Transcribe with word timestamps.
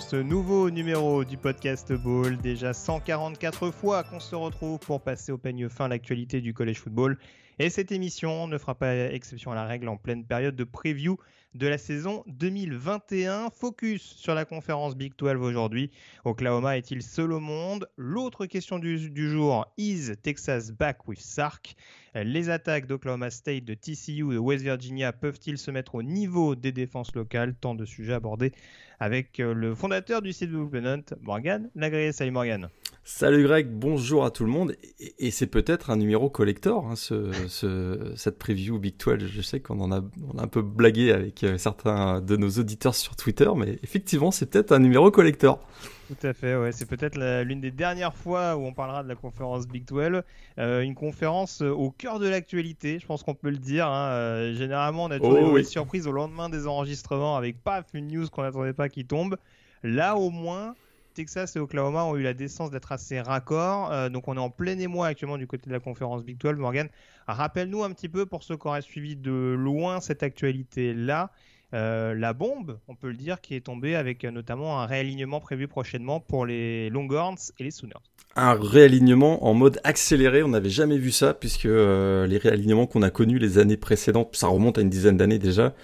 Ce 0.00 0.16
nouveau 0.16 0.70
numéro 0.70 1.24
du 1.24 1.36
podcast 1.36 1.92
Ball. 1.92 2.38
Déjà 2.38 2.72
144 2.72 3.70
fois 3.70 4.02
qu'on 4.02 4.18
se 4.18 4.34
retrouve 4.34 4.78
pour 4.78 5.02
passer 5.02 5.30
au 5.30 5.38
peigne 5.38 5.68
fin 5.68 5.88
l'actualité 5.88 6.40
du 6.40 6.54
collège 6.54 6.78
football. 6.78 7.18
Et 7.58 7.68
cette 7.68 7.92
émission 7.92 8.46
ne 8.46 8.56
fera 8.56 8.74
pas 8.74 8.96
exception 9.12 9.52
à 9.52 9.54
la 9.54 9.66
règle 9.66 9.88
en 9.88 9.98
pleine 9.98 10.24
période 10.24 10.56
de 10.56 10.64
preview 10.64 11.18
de 11.54 11.66
la 11.66 11.76
saison 11.76 12.24
2021. 12.28 13.50
Focus 13.50 14.02
sur 14.02 14.34
la 14.34 14.46
conférence 14.46 14.96
Big 14.96 15.12
12 15.18 15.36
aujourd'hui. 15.36 15.90
Oklahoma 16.24 16.78
est-il 16.78 17.02
seul 17.02 17.32
au 17.32 17.40
monde? 17.40 17.86
L'autre 17.96 18.46
question 18.46 18.78
du, 18.78 19.28
jour, 19.28 19.66
is 19.76 20.12
Texas 20.22 20.70
back 20.70 21.06
with 21.06 21.20
Sark? 21.20 21.74
Les 22.14 22.48
attaques 22.48 22.86
d'Oklahoma 22.86 23.30
State, 23.30 23.64
de 23.64 23.74
TCU, 23.74 24.32
de 24.32 24.38
West 24.38 24.64
Virginia 24.64 25.12
peuvent-ils 25.12 25.58
se 25.58 25.70
mettre 25.70 25.96
au 25.96 26.02
niveau 26.02 26.54
des 26.54 26.72
défenses 26.72 27.14
locales? 27.14 27.54
Tant 27.54 27.74
de 27.74 27.84
sujets 27.84 28.14
abordés 28.14 28.52
avec 29.00 29.40
euh, 29.40 29.54
le 29.54 29.74
fondateur 29.74 30.22
du 30.22 30.32
site 30.32 30.50
Hunt, 30.52 31.02
Morgan 31.22 31.70
Lagré. 31.74 32.12
Salut 32.12 32.30
Morgan. 32.30 32.68
Salut 33.02 33.44
Greg, 33.44 33.66
bonjour 33.70 34.26
à 34.26 34.30
tout 34.30 34.44
le 34.44 34.50
monde. 34.50 34.76
Et, 35.18 35.30
c'est 35.30 35.46
peut-être 35.46 35.90
un 35.90 35.96
numéro 35.96 36.28
collector, 36.28 36.86
hein, 36.86 36.96
ce, 36.96 38.12
cette 38.14 38.38
preview 38.38 38.78
Big 38.78 38.94
12. 39.02 39.26
Je 39.26 39.40
sais 39.40 39.58
qu'on 39.58 39.80
en 39.80 39.90
a, 39.90 39.96
a 39.98 40.42
un 40.42 40.46
peu 40.46 40.60
blagué 40.60 41.10
avec 41.10 41.42
euh, 41.42 41.56
certains 41.56 42.20
de 42.20 42.36
nos 42.36 42.50
auditeurs 42.50 42.94
sur 42.94 43.16
Twitter, 43.16 43.50
mais 43.56 43.78
effectivement, 43.82 44.30
c'est 44.30 44.46
peut-être 44.46 44.72
un 44.72 44.78
numéro 44.78 45.10
collector. 45.10 45.66
Tout 46.10 46.26
à 46.26 46.32
fait, 46.32 46.56
ouais. 46.56 46.72
c'est 46.72 46.86
peut-être 46.86 47.16
l'une 47.44 47.60
des 47.60 47.70
dernières 47.70 48.14
fois 48.14 48.56
où 48.56 48.64
on 48.64 48.72
parlera 48.72 49.04
de 49.04 49.08
la 49.08 49.14
conférence 49.14 49.68
Big 49.68 49.84
12. 49.84 50.22
Euh, 50.58 50.80
une 50.80 50.96
conférence 50.96 51.60
au 51.60 51.92
cœur 51.92 52.18
de 52.18 52.28
l'actualité, 52.28 52.98
je 52.98 53.06
pense 53.06 53.22
qu'on 53.22 53.34
peut 53.34 53.50
le 53.50 53.58
dire. 53.58 53.86
Hein. 53.86 54.52
généralement, 54.52 55.04
on 55.04 55.10
a 55.12 55.20
toujours 55.20 55.52
oh, 55.52 55.56
des 55.56 55.62
surprises 55.62 56.08
au 56.08 56.12
lendemain 56.12 56.48
des 56.48 56.66
enregistrements 56.66 57.36
avec 57.36 57.62
paf, 57.62 57.86
une 57.94 58.08
news 58.08 58.28
qu'on 58.28 58.42
n'attendait 58.42 58.72
pas 58.72 58.88
qui 58.88 59.04
tombe. 59.04 59.36
Là, 59.84 60.16
au 60.16 60.30
moins, 60.30 60.74
Texas 61.14 61.56
et 61.56 61.58
Oklahoma 61.58 62.04
ont 62.04 62.16
eu 62.16 62.22
la 62.22 62.34
décence 62.34 62.70
d'être 62.70 62.92
assez 62.92 63.20
raccords. 63.20 63.92
Euh, 63.92 64.08
donc 64.08 64.28
on 64.28 64.36
est 64.36 64.40
en 64.40 64.50
plein 64.50 64.78
émoi 64.78 65.08
actuellement 65.08 65.38
du 65.38 65.46
côté 65.46 65.68
de 65.68 65.72
la 65.72 65.80
conférence 65.80 66.24
Big 66.24 66.38
12. 66.38 66.56
Morgan, 66.56 66.88
rappelle-nous 67.26 67.82
un 67.82 67.92
petit 67.92 68.08
peu 68.08 68.26
pour 68.26 68.42
ceux 68.42 68.56
qui 68.56 68.66
auraient 68.66 68.82
suivi 68.82 69.16
de 69.16 69.54
loin 69.58 70.00
cette 70.00 70.22
actualité-là. 70.22 71.30
Euh, 71.72 72.14
la 72.14 72.32
bombe, 72.32 72.78
on 72.88 72.94
peut 72.94 73.08
le 73.08 73.16
dire, 73.16 73.40
qui 73.40 73.54
est 73.54 73.60
tombée 73.60 73.94
avec 73.94 74.24
euh, 74.24 74.30
notamment 74.30 74.80
un 74.80 74.86
réalignement 74.86 75.40
prévu 75.40 75.68
prochainement 75.68 76.18
pour 76.18 76.44
les 76.44 76.90
Longhorns 76.90 77.38
et 77.58 77.64
les 77.64 77.70
Sooners. 77.70 77.94
Un 78.36 78.54
réalignement 78.54 79.46
en 79.46 79.54
mode 79.54 79.80
accéléré, 79.84 80.42
on 80.42 80.48
n'avait 80.48 80.70
jamais 80.70 80.98
vu 80.98 81.10
ça, 81.10 81.34
puisque 81.34 81.64
les 81.64 82.38
réalignements 82.38 82.86
qu'on 82.86 83.02
a 83.02 83.10
connus 83.10 83.38
les 83.38 83.58
années 83.58 83.76
précédentes, 83.76 84.36
ça 84.36 84.46
remonte 84.46 84.78
à 84.78 84.82
une 84.82 84.90
dizaine 84.90 85.16
d'années 85.16 85.40
déjà, 85.40 85.74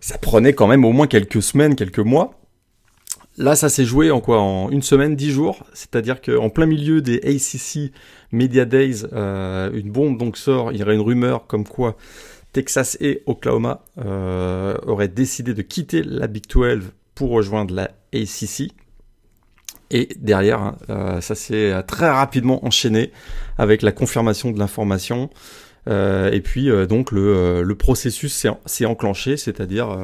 ça 0.00 0.18
prenait 0.18 0.52
quand 0.52 0.66
même 0.66 0.84
au 0.84 0.92
moins 0.92 1.06
quelques 1.06 1.42
semaines, 1.42 1.76
quelques 1.76 1.98
mois. 1.98 2.38
Là, 3.36 3.56
ça 3.56 3.68
s'est 3.68 3.84
joué 3.84 4.12
en 4.12 4.20
quoi? 4.20 4.40
En 4.40 4.70
une 4.70 4.82
semaine, 4.82 5.16
dix 5.16 5.30
jours. 5.30 5.64
C'est-à-dire 5.72 6.20
qu'en 6.20 6.50
plein 6.50 6.66
milieu 6.66 7.00
des 7.00 7.16
ACC 7.24 7.92
Media 8.30 8.64
Days, 8.64 9.02
euh, 9.12 9.72
une 9.72 9.90
bombe 9.90 10.18
donc 10.18 10.36
sort. 10.36 10.70
Il 10.72 10.78
y 10.78 10.82
aurait 10.82 10.94
une 10.94 11.00
rumeur 11.00 11.46
comme 11.48 11.66
quoi 11.66 11.96
Texas 12.54 12.96
et 13.00 13.22
Oklahoma 13.26 13.84
euh, 13.98 14.76
auraient 14.86 15.08
décidé 15.08 15.52
de 15.52 15.60
quitter 15.60 16.02
la 16.02 16.26
Big 16.26 16.44
12 16.48 16.92
pour 17.14 17.30
rejoindre 17.30 17.74
la 17.74 17.90
ACC. 18.14 18.72
Et 19.90 20.08
derrière, 20.16 20.62
hein, 20.62 20.76
euh, 20.88 21.20
ça 21.20 21.34
s'est 21.34 21.82
très 21.86 22.08
rapidement 22.08 22.64
enchaîné 22.64 23.12
avec 23.58 23.82
la 23.82 23.92
confirmation 23.92 24.50
de 24.50 24.58
l'information. 24.58 25.28
et 25.86 26.40
puis 26.42 26.70
donc 26.88 27.12
le, 27.12 27.62
le 27.62 27.74
processus 27.74 28.46
s'est 28.64 28.86
enclenché, 28.86 29.36
c'est-à-dire 29.36 29.94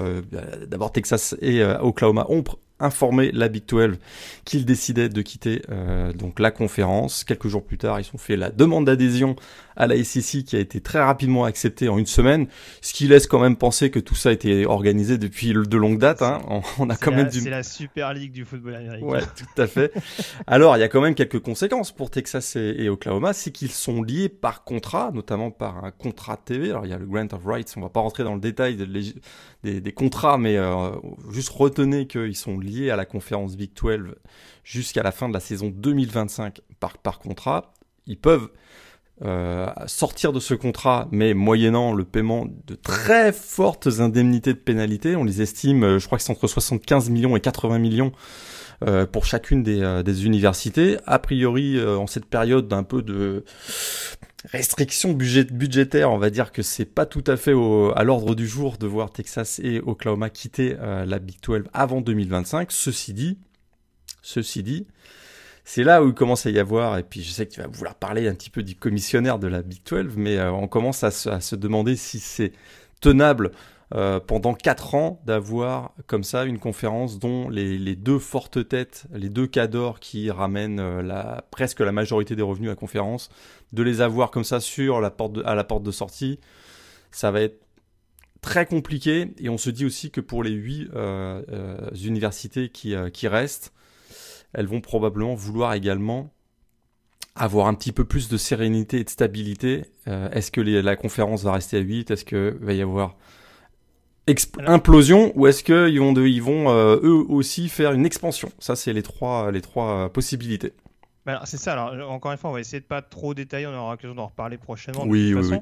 d'abord 0.67 0.93
Texas 0.93 1.34
et 1.41 1.65
Oklahoma 1.65 2.27
ont 2.28 2.44
informé 2.81 3.31
la 3.33 3.49
Big 3.49 3.65
12 3.67 3.99
qu'ils 4.45 4.65
décidaient 4.65 5.09
de 5.09 5.23
quitter 5.23 5.63
euh, 5.71 6.13
donc 6.13 6.41
la 6.41 6.51
conférence. 6.51 7.25
Quelques 7.25 7.49
jours 7.49 7.65
plus 7.65 7.79
tard, 7.79 8.01
ils 8.01 8.11
ont 8.15 8.19
fait 8.19 8.37
la 8.37 8.51
demande 8.51 8.87
d'adhésion 8.87 9.37
à 9.77 9.87
la 9.87 10.03
SEC 10.03 10.45
qui 10.45 10.57
a 10.57 10.59
été 10.59 10.81
très 10.81 11.01
rapidement 11.01 11.45
acceptée 11.45 11.89
en 11.89 11.97
une 11.97 12.07
semaine, 12.07 12.49
ce 12.83 12.93
qui 12.93 13.07
laisse 13.09 13.27
quand 13.27 13.39
même 13.39 13.57
penser 13.57 13.91
que 13.91 13.99
tout 13.99 14.15
ça 14.15 14.29
a 14.29 14.33
été 14.33 14.67
organisé 14.67 15.17
depuis 15.17 15.53
de 15.53 15.77
longues 15.77 15.99
dates. 15.99 16.23
Hein. 16.23 16.41
On, 16.79 16.91
a 16.91 16.97
quand 16.97 17.13
même 17.13 17.29
du... 17.29 17.41
C'est 17.41 17.51
la 17.51 17.63
Super 17.63 18.13
League 18.13 18.33
du 18.33 18.45
football 18.45 18.75
américain. 18.75 19.07
Ouais, 19.07 19.21
tout 19.21 19.62
à 19.62 19.67
fait. 19.67 19.93
Alors, 20.47 20.77
il 20.77 20.81
y 20.81 20.83
a 20.83 20.89
quand 20.89 21.01
même 21.01 21.15
quelques 21.15 21.41
conséquences 21.41 21.93
pour 21.93 22.11
Texas 22.11 22.57
et, 22.57 22.89
Oklahoma, 22.89 23.33
c'est 23.33 23.53
qu'ils 23.53 23.71
sont 23.71 24.03
liés 24.03 24.29
par 24.29 24.65
contrat, 24.65 25.11
notamment 25.15 25.51
par 25.51 25.85
un 25.85 25.91
contrat 25.91 26.37
TV. 26.37 26.71
Alors, 26.71 26.85
il 26.85 26.91
y 26.91 26.95
a 26.95 26.99
le 26.99 27.07
Grant 27.07 27.29
of 27.33 27.45
Rights, 27.45 27.73
on 27.77 27.81
va 27.81 27.89
pas 27.89 28.01
rentrer 28.01 28.25
dans 28.25 28.35
le 28.35 28.41
détail 28.41 28.77
des, 29.62 29.81
des, 29.81 29.93
contrats, 29.93 30.38
mais 30.38 30.56
euh, 30.56 30.91
juste 31.31 31.50
retenez 31.50 32.06
qu'ils 32.06 32.37
sont 32.37 32.59
liés 32.59 32.91
à 32.91 32.97
la 32.97 33.04
conférence 33.04 33.56
Big 33.56 33.71
12 33.75 34.15
jusqu'à 34.65 35.03
la 35.03 35.12
fin 35.12 35.28
de 35.28 35.34
la 35.34 35.41
saison 35.41 35.69
2025 35.75 36.60
par, 36.78 37.19
contrat. 37.19 37.72
Ils 38.06 38.19
peuvent 38.19 38.49
euh, 39.22 39.66
sortir 39.87 40.32
de 40.32 40.41
ce 40.41 40.54
contrat, 40.54 41.09
mais 41.10 41.34
moyennant 41.34 41.93
le 41.93 42.04
paiement 42.04 42.47
de 42.66 42.75
très 42.75 43.32
fortes 43.32 43.88
indemnités 43.99 44.54
de 44.54 44.59
pénalité. 44.59 45.16
On 45.16 45.25
les 45.25 45.43
estime, 45.43 45.84
euh, 45.84 45.99
je 45.99 46.06
crois 46.06 46.16
que 46.16 46.25
c'est 46.25 46.32
entre 46.32 46.47
75 46.47 47.10
millions 47.10 47.37
et 47.37 47.41
80 47.41 47.78
millions 47.78 48.12
euh, 48.87 49.04
pour 49.04 49.26
chacune 49.26 49.62
des, 49.62 50.03
des, 50.03 50.25
universités. 50.25 50.97
A 51.06 51.19
priori, 51.19 51.78
en 51.84 52.06
cette 52.06 52.25
période 52.25 52.66
d'un 52.66 52.82
peu 52.82 53.03
de 53.03 53.44
restriction 54.45 55.12
budget, 55.12 55.45
budgétaire, 55.45 56.11
on 56.11 56.19
va 56.19 56.31
dire 56.31 56.53
que 56.53 56.62
c'est 56.62 56.87
pas 56.87 57.06
tout 57.06 57.25
à 57.27 57.37
fait 57.37 57.53
à 57.53 58.05
l'ordre 58.05 58.34
du 58.34 58.47
jour 58.47 58.78
de 58.78 58.87
voir 58.87 59.12
Texas 59.12 59.61
et 59.62 59.81
Oklahoma 59.81 60.31
quitter 60.31 60.77
la 60.81 61.19
Big 61.19 61.37
12 61.43 61.65
avant 61.75 62.01
2025. 62.01 62.73
Ceci 62.73 63.12
dit, 63.12 63.39
ceci 64.23 64.62
dit, 64.62 64.87
c'est 65.65 65.84
là 65.84 66.03
où 66.03 66.09
il 66.09 66.15
commence 66.15 66.47
à 66.47 66.50
y 66.50 66.59
avoir, 66.59 66.99
et 66.99 67.03
puis 67.03 67.23
je 67.23 67.31
sais 67.31 67.47
que 67.47 67.53
tu 67.53 67.61
vas 67.61 67.69
vouloir 67.69 67.95
parler 67.95 68.27
un 68.29 68.34
petit 68.34 68.50
peu 68.50 68.65
du 68.65 68.75
commissionnaire 68.75 69.39
de 69.39 69.47
la 69.47 69.62
Big 69.62 69.81
12, 69.89 70.15
mais 70.17 70.37
euh, 70.37 70.50
on 70.50 70.67
commence 70.67 71.05
à 71.05 71.11
se, 71.12 71.55
demander 71.55 71.95
si 71.95 72.19
c'est 72.19 72.53
tenable 73.00 73.53
euh, 73.95 74.21
pendant 74.21 74.55
quatre 74.55 74.95
ans 74.95 75.21
d'avoir 75.25 75.94
comme 76.06 76.23
ça 76.23 76.44
une 76.44 76.59
conférence 76.59 77.19
dont 77.19 77.49
les, 77.49 77.97
deux 77.97 78.19
fortes 78.19 78.69
têtes, 78.69 79.06
les 79.12 79.29
deux 79.29 79.47
cadors 79.47 79.99
qui 79.99 80.31
ramènent 80.31 80.81
euh, 80.81 81.03
la, 81.03 81.44
presque 81.50 81.81
la 81.81 81.93
majorité 81.93 82.37
des 82.37 82.43
revenus 82.43 82.70
à 82.70 82.76
conférence, 82.76 83.31
de 83.73 83.82
les 83.82 84.00
avoir 84.00 84.31
comme 84.31 84.44
ça 84.44 84.61
sur 84.61 85.00
la 85.00 85.11
porte 85.11 85.38
à 85.44 85.55
la 85.55 85.64
porte 85.64 85.82
de 85.82 85.91
sortie, 85.91 86.38
ça 87.11 87.31
va 87.31 87.41
être 87.41 87.61
très 88.41 88.67
compliqué. 88.67 89.32
Et 89.38 89.49
on 89.49 89.59
se 89.59 89.70
dit 89.70 89.85
aussi 89.85 90.11
que 90.11 90.20
pour 90.20 90.43
les 90.43 90.53
huit 90.53 90.88
universités 91.94 92.69
qui, 92.69 92.97
restent, 93.26 93.73
elles 94.53 94.67
vont 94.67 94.81
probablement 94.81 95.35
vouloir 95.35 95.75
également 95.75 96.32
avoir 97.35 97.67
un 97.69 97.75
petit 97.75 97.93
peu 97.93 98.05
plus 98.05 98.29
de 98.29 98.37
sérénité 98.37 99.00
et 99.00 99.05
de 99.05 99.11
stabilité. 99.11 99.85
Euh, 100.09 100.31
est-ce 100.31 100.50
que 100.50 100.61
la 100.61 100.97
conférence 100.97 101.43
va 101.43 101.53
rester 101.53 101.79
à 101.79 101.81
8 101.81 102.11
Est-ce 102.11 102.25
qu'il 102.25 102.59
va 102.61 102.73
y 102.73 102.82
avoir 102.82 103.17
implosion 104.67 105.32
ou 105.35 105.47
est-ce 105.47 105.62
qu'ils 105.62 106.00
vont, 106.00 106.15
ils 106.15 106.43
vont 106.43 106.71
euh, 106.71 107.00
eux 107.03 107.25
aussi 107.29 107.69
faire 107.69 107.93
une 107.93 108.06
expansion? 108.06 108.50
Ça, 108.59 108.77
c'est 108.77 108.93
les 108.93 109.03
trois, 109.03 109.50
les 109.50 109.61
trois 109.61 110.12
possibilités. 110.12 110.73
Bah 111.27 111.43
c'est 111.44 111.59
ça. 111.59 111.73
Alors, 111.73 112.11
encore 112.11 112.32
une 112.32 112.38
fois, 112.38 112.50
on 112.50 112.55
va 112.55 112.61
essayer 112.61 112.81
de 112.81 112.87
pas 112.87 113.03
trop 113.03 113.35
détailler. 113.35 113.67
On 113.67 113.75
aura 113.75 113.93
l'occasion 113.93 114.15
d'en 114.15 114.27
reparler 114.27 114.59
prochainement. 114.59 115.05
oui, 115.06 115.35
oui, 115.35 115.59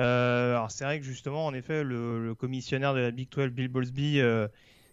euh, 0.00 0.56
alors, 0.56 0.72
c'est 0.72 0.84
vrai 0.84 0.98
que 0.98 1.04
justement, 1.04 1.46
en 1.46 1.54
effet, 1.54 1.84
le, 1.84 2.34
commissionnaire 2.34 2.94
de 2.94 3.00
la 3.00 3.10
Big 3.12 3.28
12, 3.30 3.50
Bill 3.50 3.68
Bowlesby, 3.68 4.20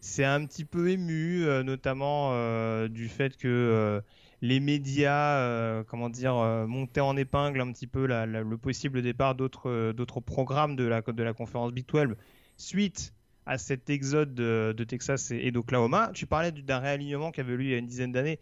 c'est 0.01 0.25
un 0.25 0.45
petit 0.45 0.65
peu 0.65 0.89
ému, 0.89 1.45
euh, 1.45 1.63
notamment 1.63 2.31
euh, 2.33 2.87
du 2.87 3.07
fait 3.07 3.37
que 3.37 3.47
euh, 3.47 4.01
les 4.41 4.59
médias, 4.59 5.83
comment 5.83 6.09
dire, 6.09 6.33
montaient 6.67 6.99
en 6.99 7.15
épingle 7.15 7.61
un 7.61 7.71
petit 7.71 7.85
peu 7.85 8.07
le 8.07 8.57
possible 8.57 9.03
départ 9.03 9.35
d'autres 9.35 9.91
d'autres 9.91 10.19
programmes 10.19 10.75
de 10.75 10.85
la, 10.85 11.01
de 11.01 11.23
la 11.23 11.33
conférence 11.33 11.71
Big 11.71 11.85
12 11.87 12.15
suite 12.61 13.13
à 13.45 13.57
cet 13.57 13.89
exode 13.89 14.33
de, 14.33 14.83
Texas 14.83 15.31
et, 15.31 15.51
d'Oklahoma. 15.51 16.11
Tu 16.13 16.25
parlais 16.25 16.51
d'un 16.51 16.79
réalignement 16.79 17.31
qui 17.31 17.41
avait 17.41 17.53
eu 17.53 17.63
il 17.63 17.69
y 17.69 17.73
a 17.73 17.77
une 17.77 17.87
dizaine 17.87 18.11
d'années. 18.11 18.39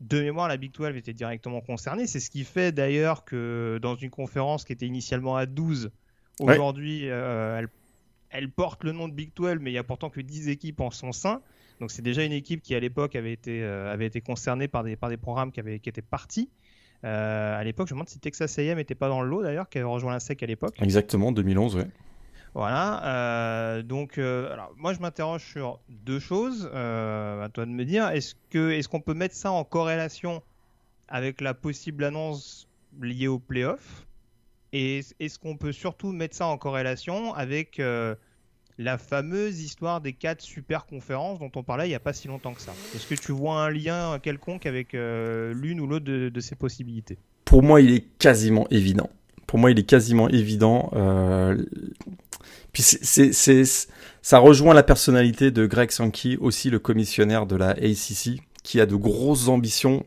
de 0.00 0.20
mémoire, 0.20 0.48
la 0.48 0.56
Big 0.56 0.72
12 0.72 0.96
était 0.96 1.12
directement 1.12 1.60
concernée. 1.60 2.06
C'est 2.06 2.20
ce 2.20 2.30
qui 2.30 2.44
fait 2.44 2.72
d'ailleurs 2.72 3.24
que 3.24 3.78
dans 3.82 3.94
une 3.94 4.10
conférence 4.10 4.64
qui 4.64 4.72
était 4.72 4.86
initialement 4.86 5.36
à 5.36 5.46
12, 5.46 5.90
aujourd'hui, 6.40 7.02
euh, 7.10 7.66
elle, 8.30 8.50
porte 8.50 8.84
le 8.84 8.92
nom 8.92 9.08
de 9.08 9.12
Big 9.12 9.32
12, 9.34 9.58
mais 9.60 9.70
il 9.70 9.74
n'y 9.74 9.78
a 9.78 9.84
pourtant 9.84 10.08
que 10.08 10.20
10 10.20 10.48
équipes 10.48 10.80
en 10.80 10.90
son 10.90 11.12
sein. 11.12 11.42
Donc 11.80 11.90
c'est 11.90 12.02
déjà 12.02 12.24
une 12.24 12.32
équipe 12.32 12.62
qui 12.62 12.74
à 12.74 12.80
l'époque 12.80 13.14
avait 13.14 13.32
été, 13.32 13.62
euh, 13.62 13.92
avait 13.92 14.06
été 14.06 14.20
concernée 14.20 14.66
par 14.66 14.82
des, 14.82 14.96
par 14.96 15.10
des 15.10 15.16
programmes 15.16 15.52
qui, 15.52 15.60
avaient, 15.60 15.78
qui 15.78 15.88
étaient 15.88 16.02
partis. 16.02 16.50
Euh, 17.04 17.56
à 17.56 17.62
l'époque, 17.62 17.86
je 17.86 17.94
me 17.94 17.98
demande 17.98 18.08
si 18.08 18.18
Texas 18.18 18.58
A&M 18.58 18.76
n'était 18.76 18.96
pas 18.96 19.08
dans 19.08 19.22
le 19.22 19.28
lot 19.28 19.42
d'ailleurs, 19.42 19.68
qui 19.68 19.78
avait 19.78 19.86
rejoint 19.86 20.12
la 20.12 20.20
SEC 20.20 20.42
à 20.42 20.46
l'époque. 20.46 20.74
Exactement, 20.82 21.30
2011, 21.30 21.76
ouais. 21.76 21.86
Voilà. 22.54 23.04
Euh, 23.04 23.82
donc, 23.82 24.18
euh, 24.18 24.56
moi, 24.76 24.92
je 24.92 25.00
m'interroge 25.00 25.44
sur 25.44 25.80
deux 25.88 26.18
choses. 26.18 26.70
Euh, 26.74 27.44
à 27.44 27.48
toi 27.48 27.66
de 27.66 27.70
me 27.70 27.84
dire, 27.84 28.08
est-ce 28.08 28.88
qu'on 28.88 29.00
peut 29.00 29.14
mettre 29.14 29.34
ça 29.34 29.50
en 29.50 29.64
corrélation 29.64 30.42
avec 31.08 31.40
la 31.40 31.54
possible 31.54 32.04
annonce 32.04 32.68
liée 33.00 33.28
au 33.28 33.38
playoff? 33.38 34.06
Et 34.72 35.00
est-ce 35.18 35.38
qu'on 35.38 35.56
peut 35.56 35.72
surtout 35.72 36.12
mettre 36.12 36.36
ça 36.36 36.46
en 36.46 36.58
corrélation 36.58 37.32
avec 37.34 37.80
la 38.80 38.98
fameuse 38.98 39.62
histoire 39.62 40.00
des 40.00 40.12
quatre 40.12 40.42
super 40.42 40.84
conférences 40.84 41.38
dont 41.38 41.50
on 41.56 41.62
parlait 41.62 41.86
il 41.86 41.88
n'y 41.88 41.94
a 41.94 42.00
pas 42.00 42.12
si 42.12 42.28
longtemps 42.28 42.52
que 42.52 42.60
ça? 42.60 42.72
Est-ce 42.94 43.06
que 43.06 43.14
tu 43.14 43.32
vois 43.32 43.62
un 43.62 43.70
lien 43.70 44.18
quelconque 44.18 44.66
avec 44.66 44.92
l'une 44.92 45.80
ou 45.80 45.86
l'autre 45.86 46.04
de, 46.04 46.40
ces 46.40 46.54
possibilités? 46.54 47.16
Pour 47.46 47.62
moi, 47.62 47.80
il 47.80 47.94
est 47.94 48.04
quasiment 48.18 48.66
évident 48.68 49.08
pour 49.46 49.58
moi, 49.58 49.70
il 49.70 49.78
est 49.78 49.84
quasiment 49.84 50.28
évident. 50.28 50.90
Puis 52.72 52.82
c'est, 52.82 53.32
c'est, 53.32 53.64
ça 54.22 54.38
rejoint 54.38 54.74
la 54.74 54.82
personnalité 54.82 55.50
de 55.50 55.66
Greg 55.66 55.90
Sankey, 55.90 56.36
aussi 56.40 56.70
le 56.70 56.78
commissionnaire 56.78 57.46
de 57.46 57.56
la 57.56 57.70
ACC, 57.70 58.40
qui 58.62 58.80
a 58.80 58.86
de 58.86 58.94
grosses 58.94 59.48
ambitions 59.48 60.04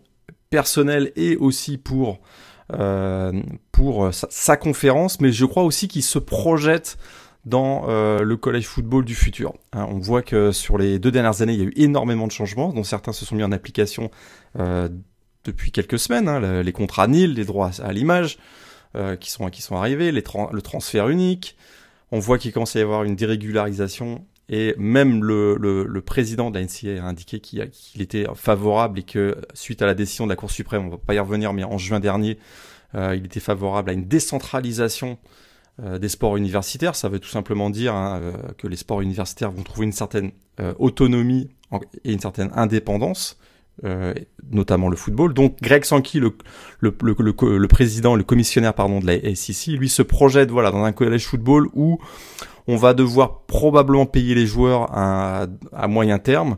personnelles 0.50 1.12
et 1.16 1.38
aussi 1.38 1.78
pour 1.78 2.20
euh, 2.74 3.34
pour 3.72 4.14
sa, 4.14 4.56
conférence, 4.56 5.20
mais 5.20 5.32
je 5.34 5.44
crois 5.46 5.64
aussi 5.64 5.90
qu'il 5.90 6.04
se 6.04 6.20
projette 6.20 6.98
dans 7.46 7.86
euh, 7.90 8.22
le 8.22 8.38
college 8.38 8.66
football 8.66 9.04
du 9.04 9.16
futur. 9.16 9.54
Hein, 9.74 9.88
on 9.90 10.00
voit 10.00 10.22
que 10.22 10.52
sur 10.52 10.78
les 10.78 11.00
deux 11.00 11.12
dernières 11.12 11.42
années, 11.42 11.54
il 11.54 11.60
y 11.60 11.64
a 11.64 11.66
eu 11.66 11.74
énormément 11.76 12.28
de 12.28 12.32
changements, 12.32 12.72
dont 12.72 12.84
certains 12.84 13.14
se 13.14 13.26
sont 13.26 13.36
mis 13.36 13.44
en 13.44 13.52
application 13.52 14.12
euh, 14.60 14.90
depuis 15.44 15.72
quelques 15.72 16.00
semaines. 16.00 16.28
Hein, 16.28 16.62
les 16.62 16.72
contrats 16.72 17.08
NIL, 17.08 17.34
les 17.34 17.46
droits 17.46 17.72
à 17.84 17.92
l'image, 17.92 18.38
euh, 18.96 19.16
qui 19.16 19.32
sont 19.32 19.50
qui 19.50 19.62
sont 19.62 19.76
arrivés, 19.76 20.12
les 20.12 20.24
le 20.52 20.62
transfert 20.62 21.10
unique. 21.10 21.58
On 22.12 22.20
voit 22.20 22.38
qu'il 22.38 22.52
commence 22.52 22.76
à 22.76 22.80
y 22.80 22.82
avoir 22.82 23.04
une 23.04 23.16
dérégularisation 23.16 24.26
et 24.50 24.76
même 24.78 25.24
le, 25.24 25.56
le, 25.56 26.02
président 26.02 26.52
de 26.52 26.60
la 26.60 26.66
NCA 26.66 27.02
a 27.02 27.08
indiqué 27.08 27.40
qu'il 27.40 28.02
était 28.02 28.26
favorable 28.36 29.00
et 29.00 29.04
que 29.04 29.38
suite 29.54 29.82
à 29.82 29.86
la 29.86 29.94
décision 29.94 30.26
de 30.26 30.30
la 30.30 30.36
Cour 30.36 30.52
suprême, 30.52 30.88
on 30.88 30.90
va 30.90 30.98
pas 30.98 31.14
y 31.14 31.20
revenir, 31.20 31.54
mais 31.54 31.64
en 31.64 31.78
juin 31.78 32.02
dernier, 32.02 32.38
euh, 32.94 33.16
il 33.16 33.26
était 33.26 33.40
favorable 33.40 33.90
à 33.90 33.94
une 33.94 34.06
décentralisation 34.06 35.18
euh, 35.82 36.00
des 36.00 36.10
sports 36.10 36.36
universitaires. 36.36 36.96
Ça 36.96 37.08
veut 37.08 37.20
tout 37.20 37.30
simplement 37.30 37.70
dire 37.70 37.96
hein, 37.96 38.20
euh, 38.22 38.34
que 38.58 38.68
les 38.68 38.76
sports 38.76 39.00
universitaires 39.00 39.52
vont 39.52 39.64
trouver 39.64 39.86
une 39.86 39.94
certaine 39.94 40.32
autonomie 40.78 41.50
et 42.04 42.14
une 42.14 42.20
certaine 42.20 42.52
indépendance 42.54 43.40
euh, 43.84 44.14
notamment 44.52 44.90
le 44.90 44.96
football. 44.96 45.34
Donc 45.34 45.58
Greg 45.62 45.86
Sankey, 45.86 46.20
le, 46.20 47.68
président, 47.68 48.16
le 48.16 48.24
commissionnaire 48.24 48.76
pardon 48.76 49.00
de 49.00 49.08
la 49.08 49.36
SEC, 49.36 49.78
lui 49.78 49.90
se 49.90 50.04
projette 50.04 50.52
voilà 50.52 50.70
dans 50.70 50.84
un 50.84 50.92
collège 50.92 51.26
football 51.26 51.68
où 51.74 51.98
on 52.68 52.76
va 52.76 52.94
devoir 52.94 53.42
probablement 53.48 54.06
payer 54.06 54.36
les 54.36 54.46
joueurs 54.46 54.88
à, 54.92 55.48
moyen 55.88 56.20
terme. 56.20 56.58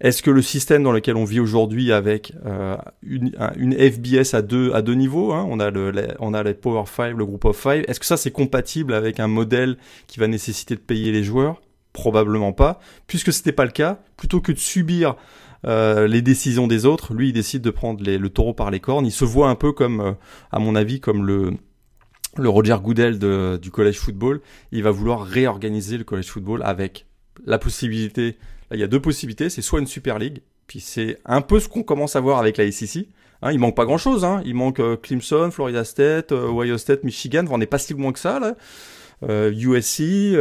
Est-ce 0.00 0.22
que 0.22 0.30
le 0.30 0.42
système 0.42 0.82
dans 0.82 0.90
lequel 0.90 1.16
on 1.16 1.24
vit 1.24 1.38
aujourd'hui 1.38 1.92
avec 1.92 2.32
euh, 2.44 2.76
une, 3.02 3.32
FBS 3.72 4.34
à 4.34 4.42
deux, 4.42 4.94
niveaux, 4.94 5.32
hein, 5.32 5.46
on, 5.48 5.60
a 5.60 5.70
le, 5.70 5.92
on 6.18 6.34
a 6.34 6.42
les 6.42 6.54
Power 6.54 6.84
5, 6.86 7.16
le 7.16 7.24
Group 7.24 7.44
of 7.44 7.62
5, 7.62 7.84
est-ce 7.86 8.00
que 8.00 8.06
ça 8.06 8.16
c'est 8.16 8.32
compatible 8.32 8.92
avec 8.92 9.20
un 9.20 9.28
modèle 9.28 9.76
qui 10.08 10.18
va 10.18 10.26
nécessiter 10.26 10.74
de 10.74 10.80
payer 10.80 11.12
les 11.12 11.22
joueurs? 11.22 11.62
Probablement 11.92 12.52
pas. 12.52 12.80
Puisque 13.06 13.32
c'était 13.32 13.52
pas 13.52 13.64
le 13.64 13.70
cas, 13.70 14.00
plutôt 14.16 14.40
que 14.40 14.52
de 14.52 14.58
subir 14.58 15.14
euh, 15.64 16.06
les 16.06 16.22
décisions 16.22 16.66
des 16.66 16.86
autres. 16.86 17.14
Lui, 17.14 17.28
il 17.28 17.32
décide 17.32 17.62
de 17.62 17.70
prendre 17.70 18.04
le 18.04 18.28
taureau 18.28 18.54
par 18.54 18.70
les 18.70 18.80
cornes. 18.80 19.06
Il 19.06 19.12
se 19.12 19.24
voit 19.24 19.48
un 19.48 19.54
peu 19.54 19.72
comme, 19.72 20.00
euh, 20.00 20.12
à 20.52 20.58
mon 20.58 20.74
avis, 20.74 21.00
comme 21.00 21.24
le, 21.24 21.54
le 22.36 22.48
Roger 22.48 22.76
Goodell 22.82 23.18
du 23.58 23.70
college 23.70 23.98
football. 23.98 24.40
Il 24.72 24.82
va 24.82 24.90
vouloir 24.90 25.24
réorganiser 25.24 25.98
le 25.98 26.04
college 26.04 26.26
football 26.26 26.62
avec 26.64 27.06
la 27.44 27.58
possibilité. 27.58 28.36
Là, 28.70 28.76
il 28.76 28.80
y 28.80 28.84
a 28.84 28.88
deux 28.88 29.00
possibilités. 29.00 29.50
C'est 29.50 29.62
soit 29.62 29.80
une 29.80 29.86
Super 29.86 30.18
League, 30.18 30.42
puis 30.66 30.80
c'est 30.80 31.18
un 31.24 31.40
peu 31.40 31.60
ce 31.60 31.68
qu'on 31.68 31.82
commence 31.82 32.16
à 32.16 32.20
voir 32.20 32.38
avec 32.38 32.56
la 32.56 32.70
SEC. 32.70 33.08
Hein, 33.42 33.52
il 33.52 33.58
manque 33.58 33.76
pas 33.76 33.84
grand 33.84 33.98
chose. 33.98 34.24
Hein. 34.24 34.42
Il 34.44 34.54
manque 34.54 34.80
euh, 34.80 34.96
Clemson, 34.96 35.50
Florida 35.50 35.84
State, 35.84 36.32
Ohio 36.32 36.78
State, 36.78 37.04
Michigan. 37.04 37.44
on 37.50 37.58
n'est 37.58 37.66
pas 37.66 37.78
si 37.78 37.92
loin 37.92 38.12
que 38.12 38.18
ça 38.18 38.40
là. 38.40 38.54
USC, 39.22 40.36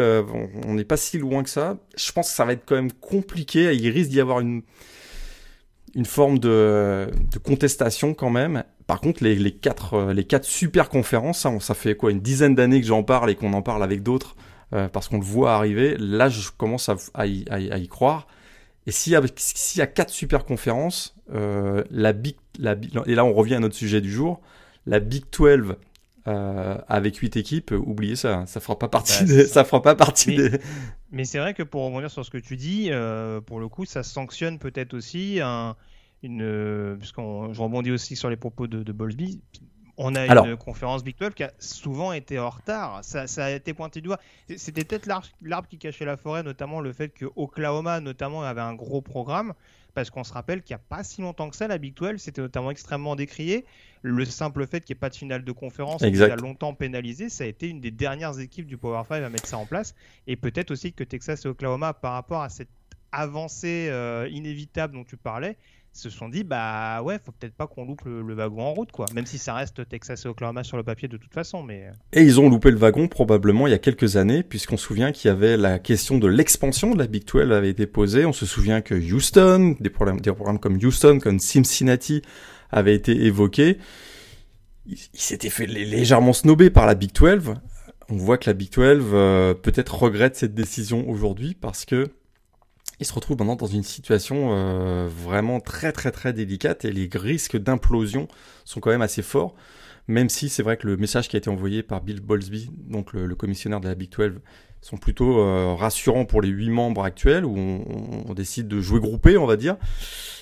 on 0.68 0.74
n'est 0.74 0.84
pas 0.84 0.98
si 0.98 1.18
loin 1.18 1.44
que 1.44 1.50
ça. 1.50 1.78
Je 1.98 2.12
pense 2.12 2.30
que 2.30 2.36
ça 2.36 2.44
va 2.44 2.52
être 2.52 2.64
quand 2.66 2.76
même 2.76 2.92
compliqué. 2.92 3.74
Il 3.74 3.90
risque 3.90 4.10
d'y 4.10 4.20
avoir 4.20 4.42
une 4.42 4.64
une 5.96 6.06
forme 6.06 6.40
de, 6.40 7.10
de, 7.32 7.40
contestation 7.40 8.14
quand 8.14 8.30
même. 8.30 8.64
Par 8.86 9.02
contre, 9.02 9.24
les, 9.24 9.36
les, 9.36 9.52
quatre, 9.52 9.94
euh, 9.96 10.14
les 10.14 10.26
quatre 10.26 10.46
super 10.46 10.90
conférences, 10.90 11.40
ça, 11.40 11.60
ça 11.60 11.74
fait 11.74 11.96
quoi 11.96 12.12
une 12.12 12.20
dizaine 12.20 12.54
d'années 12.54 12.82
que 12.82 12.88
j'en 12.88 13.04
parle 13.04 13.30
et 13.30 13.36
qu'on 13.36 13.54
en 13.54 13.62
parle 13.62 13.82
avec 13.84 14.04
d'autres 14.04 14.36
euh, 14.74 14.90
parce 14.90 15.08
qu'on 15.08 15.20
le 15.20 15.24
voit 15.24 15.54
arriver. 15.54 15.96
Là, 15.98 16.28
je 16.28 16.50
commence 16.56 16.90
à, 16.90 16.96
à, 17.14 17.28
y, 17.28 17.46
à, 17.50 17.78
y, 17.78 17.88
croire. 17.88 18.28
Et 18.88 18.92
s'il 18.92 19.14
y, 19.14 19.16
a, 19.16 19.22
s'il 19.36 19.80
y 19.80 19.82
a 19.82 19.88
quatre 19.88 20.10
super 20.10 20.44
conférences, 20.44 21.16
euh, 21.34 21.84
la 21.92 22.14
Big, 22.14 22.36
la, 22.60 22.76
et 23.06 23.16
là 23.16 23.26
on 23.26 23.34
revient 23.34 23.56
à 23.56 23.60
notre 23.60 23.76
sujet 23.76 24.02
du 24.02 24.12
jour, 24.12 24.42
la 24.86 25.00
Big 25.00 25.26
12 25.32 25.76
euh, 26.28 26.78
avec 26.88 27.18
huit 27.18 27.36
équipes, 27.38 27.72
oubliez 27.72 28.16
ça, 28.16 28.44
ça 28.48 28.60
fera 28.60 28.78
pas 28.78 28.88
partie, 28.88 29.24
bah, 29.24 29.34
des, 29.34 29.46
ça. 29.48 29.64
fera 29.64 29.82
pas 29.82 29.96
partie 29.96 30.36
mais, 30.38 30.50
des. 30.50 30.60
Mais 31.12 31.25
c'est 31.25 31.40
vrai 31.40 31.54
que 31.54 31.63
pour 31.63 31.84
rebondir 31.84 32.10
sur 32.10 32.25
ce 32.25 32.31
que 32.31 32.38
tu 32.38 32.56
dis, 32.56 32.90
euh, 32.92 33.42
pour 33.42 33.60
le 33.60 33.69
coup, 33.69 33.86
ça 33.86 34.03
sanctionne 34.03 34.60
peut-être 34.60 34.94
aussi 34.94 35.39
un, 35.41 35.75
une, 36.24 36.41
euh, 36.41 36.96
puisqu'on, 36.96 37.53
je 37.53 37.62
rebondis 37.62 37.91
aussi 37.91 38.15
sur 38.15 38.30
les 38.30 38.36
propos 38.36 38.68
de, 38.68 38.84
de 38.84 38.91
Bolsby. 38.91 39.41
On 39.98 40.13
a 40.15 40.25
une 40.25 40.58
conférence 40.58 41.06
Big 41.06 41.15
12 41.18 41.34
qui 41.36 41.44
a 41.44 41.53
souvent 41.58 42.12
été 42.12 42.38
en 42.38 42.50
retard. 42.50 43.00
Ça, 43.03 43.27
ça 43.27 43.46
a 43.46 43.51
été 43.51 43.74
pointé 43.74 44.01
du 44.01 44.08
doigt. 44.08 44.20
C'était 44.58 44.84
peut-être 44.84 45.08
l'arbre 45.41 45.70
qui 45.70 45.77
cachait 45.77 46.03
la 46.03 46.18
forêt, 46.18 46.44
notamment 46.44 46.82
le 46.82 46.91
fait 46.91 47.10
que 47.10 47.25
Oklahoma, 47.38 48.01
notamment, 48.01 48.44
avait 48.44 48.62
un 48.62 48.74
gros 48.74 49.01
programme 49.01 49.53
parce 49.96 50.12
qu'on 50.12 50.24
se 50.24 50.34
rappelle 50.34 50.62
qu'il 50.62 50.75
n'y 50.75 50.82
a 50.82 50.84
pas 50.88 51.04
si 51.04 51.22
longtemps 51.22 51.50
que 51.50 51.56
ça, 51.56 51.68
la 51.68 51.78
Big 51.78 51.96
12, 51.96 52.18
c'était 52.18 52.42
notamment 52.42 52.70
extrêmement 52.70 53.16
décrié. 53.16 53.66
Le 54.02 54.25
simple 54.25 54.68
fait 54.68 54.82
qu'il 54.82 54.94
n'y 54.94 54.98
ait 54.98 55.00
pas 55.00 55.10
de 55.10 55.16
finale 55.16 55.44
de 55.44 55.52
conférence, 55.52 56.02
qui 56.02 56.22
a 56.22 56.36
longtemps 56.36 56.75
pénalisé, 56.75 57.30
ça 57.30 57.46
a 57.46 57.48
été 57.48 57.70
une 57.70 57.82
des 57.82 57.92
dernières 57.92 58.38
équipes 58.40 58.68
du 58.68 58.78
Power 58.78 59.02
5 59.08 59.24
à 59.24 59.30
mettre 59.30 59.48
ça 59.48 59.58
en 59.58 59.66
place. 59.66 59.96
Et 60.28 60.36
peut-être 60.36 60.70
aussi 60.70 60.94
que 60.94 61.04
Texas 61.04 61.46
et 61.46 61.48
Oklahoma, 61.48 61.94
par 61.94 62.14
rapport 62.14 62.42
à 62.42 62.50
cette 62.50 62.70
avancée 63.12 63.88
euh, 63.90 64.28
inévitable 64.30 64.94
dont 64.94 65.06
tu 65.06 65.18
parlais, 65.18 65.58
se 65.96 66.10
sont 66.10 66.30
dit 66.30 66.44
bah 66.44 67.02
ouais 67.04 67.20
faut 67.24 67.32
peut-être 67.32 67.56
pas 67.56 67.68
qu'on 67.68 67.86
loupe 67.86 68.04
le, 68.06 68.34
wagon 68.34 68.62
en 68.62 68.74
route 68.74 68.92
quoi. 68.92 69.06
Même 69.14 69.25
si 69.25 69.38
ça 69.38 69.54
reste 69.54 69.88
Texas 69.88 70.25
et 70.25 70.28
Oklahoma 70.28 70.64
sur 70.64 70.78
le 70.78 70.84
papier 70.84 71.08
de 71.08 71.18
toute 71.18 71.34
façon 71.34 71.64
mais 71.64 71.88
euh. 71.88 71.92
et 72.20 72.22
ils 72.22 72.40
ont 72.40 72.50
loupé 72.50 72.72
le 72.72 72.78
wagon 72.78 73.08
probablement 73.08 73.68
il 73.68 73.72
y 73.72 73.74
a 73.74 73.80
quelques 73.80 74.18
années 74.18 74.44
puisqu'on 74.44 74.78
se 74.78 74.86
souvient 74.86 75.12
qu'il 75.12 75.30
y 75.30 75.32
avait 75.32 75.58
la 75.58 75.80
question 75.80 76.18
de 76.18 76.28
l'expansion 76.28 76.94
de 76.94 77.00
la 77.00 77.08
Big 77.08 77.25
12 77.25 77.52
avait 77.52 77.70
été 77.70 77.88
posée. 77.88 78.25
On 78.25 78.34
se 78.34 78.46
souvient 78.46 78.82
que 78.82 78.94
Houston 78.94 79.75
des 79.80 79.90
problèmes 79.90 80.20
des 80.20 80.32
programmes 80.34 80.60
comme 80.60 80.75
Houston 80.75 81.20
comme 81.20 81.40
Cincinnati 81.40 82.22
avaient 82.72 82.96
été 82.96 83.25
évoqués. 83.25 83.78
Ils 84.86 84.98
s'étaient 85.14 85.50
fait 85.50 85.66
légèrement 85.66 86.34
snobber 86.34 86.70
par 86.70 86.86
la 86.86 86.96
Big 86.96 87.12
12 87.14 87.56
on 88.10 88.18
voit 88.18 88.38
que 88.38 88.50
la 88.50 88.54
Big 88.54 88.72
12 88.72 89.04
euh, 89.14 89.54
peut-être 89.54 89.96
regrette 89.96 90.36
cette 90.36 90.54
décision 90.54 91.10
aujourd'hui 91.10 91.56
parce 91.60 91.86
que 91.86 92.08
il 93.00 93.06
se 93.06 93.14
retrouve 93.14 93.38
maintenant 93.38 93.56
dans 93.56 93.66
une 93.66 93.84
situation 93.84 94.50
euh, 94.52 95.08
vraiment 95.10 95.60
très 95.60 95.92
très 95.92 96.12
très 96.12 96.34
délicate 96.34 96.86
et 96.86 96.92
les 96.92 97.10
risques 97.14 97.58
d'implosion 97.58 98.28
sont 98.64 98.80
quand 98.80 98.90
même 98.90 99.02
assez 99.02 99.22
forts. 99.22 99.56
Même 100.08 100.30
si 100.30 100.50
c'est 100.50 100.62
vrai 100.62 100.78
que 100.78 100.86
le 100.86 100.98
message 100.98 101.28
qui 101.28 101.36
a 101.36 101.40
été 101.40 101.50
envoyé 101.50 101.82
par 101.82 102.02
Bill 102.02 102.22
Bolsby, 102.22 102.70
donc 102.88 103.12
le, 103.14 103.34
commissionnaire 103.34 103.82
de 103.82 103.88
la 103.88 103.96
Big 103.96 104.12
12, 104.12 104.40
sont 104.82 104.98
plutôt 104.98 105.40
euh, 105.40 105.74
rassurants 105.74 106.25
pour 106.25 106.44
les 106.44 106.50
huit 106.50 106.70
membres 106.70 107.04
actuels 107.04 107.44
où 107.44 107.58
on, 107.58 108.34
décide 108.36 108.68
de 108.68 108.82
jouer 108.82 109.00
groupé, 109.00 109.36
on 109.36 109.48
va 109.48 109.58
dire. 109.58 109.78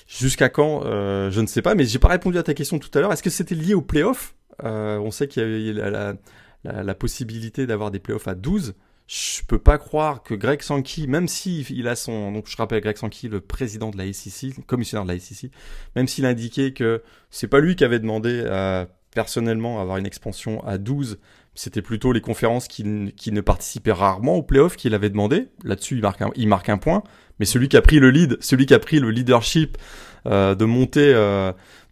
Jusqu'à 0.06 0.50
quand, 0.50 0.84
euh, 0.84 1.30
je 1.30 1.40
ne 1.40 1.46
sais 1.46 1.62
pas, 1.62 1.74
mais 1.74 1.86
j'ai 1.86 1.98
pas 1.98 2.08
répondu 2.08 2.36
à 2.36 2.42
ta 2.42 2.52
question 2.52 2.78
tout 2.78 2.90
à 2.92 3.00
l'heure. 3.00 3.10
Est-ce 3.10 3.22
que 3.22 3.30
c'était 3.30 3.54
lié 3.54 3.72
aux 3.72 3.80
playoffs? 3.80 4.34
On 4.62 5.10
sait 5.10 5.28
qu'il 5.28 5.42
y 5.42 5.80
a 5.80 5.90
la, 5.90 6.14
la, 6.62 6.82
la 6.82 6.94
possibilité 6.94 7.66
d'avoir 7.66 7.90
des 7.90 8.00
playoffs 8.00 8.28
à 8.28 8.34
12 8.34 8.74
je 9.06 9.42
peux 9.46 9.58
pas 9.58 9.78
croire 9.78 10.22
que 10.22 10.34
Greg 10.34 10.62
Sankey, 10.62 11.06
même 11.06 11.28
si 11.28 11.62
il 11.70 11.88
a 11.88 11.96
son, 11.96 12.32
donc 12.32 12.46
je 12.48 12.56
rappelle 12.56 12.80
Greg 12.80 12.96
Sankey, 12.96 13.28
le 13.28 13.40
président 13.40 13.90
de 13.90 13.98
la 13.98 14.10
SEC, 14.12 14.64
commissionnaire 14.66 15.04
de 15.04 15.12
la 15.12 15.18
SEC, 15.18 15.50
même 15.94 16.08
s'il 16.08 16.24
a 16.24 16.30
indiqué 16.30 16.72
que 16.72 17.02
c'est 17.30 17.48
pas 17.48 17.60
lui 17.60 17.76
qui 17.76 17.84
avait 17.84 17.98
demandé 17.98 18.42
personnellement 19.14 19.80
avoir 19.80 19.98
une 19.98 20.06
expansion 20.06 20.64
à 20.66 20.78
12, 20.78 21.18
c'était 21.54 21.82
plutôt 21.82 22.12
les 22.12 22.20
conférences 22.20 22.66
qui, 22.66 23.12
qui 23.16 23.30
ne 23.30 23.40
participaient 23.40 23.92
rarement 23.92 24.36
aux 24.36 24.42
playoffs 24.42 24.76
qu'il 24.76 24.94
avait 24.94 25.10
demandé. 25.10 25.48
Là-dessus, 25.62 25.96
il 25.96 26.00
marque 26.00 26.22
un, 26.22 26.30
il 26.34 26.48
marque 26.48 26.68
un 26.68 26.78
point. 26.78 27.04
Mais 27.38 27.46
celui 27.46 27.68
qui 27.68 27.76
a 27.76 27.82
pris 27.82 28.00
le 28.00 28.10
lead, 28.10 28.38
celui 28.40 28.66
qui 28.66 28.74
a 28.74 28.78
pris 28.78 29.00
le 29.00 29.10
leadership 29.10 29.76
de 30.24 30.64
monter 30.64 31.12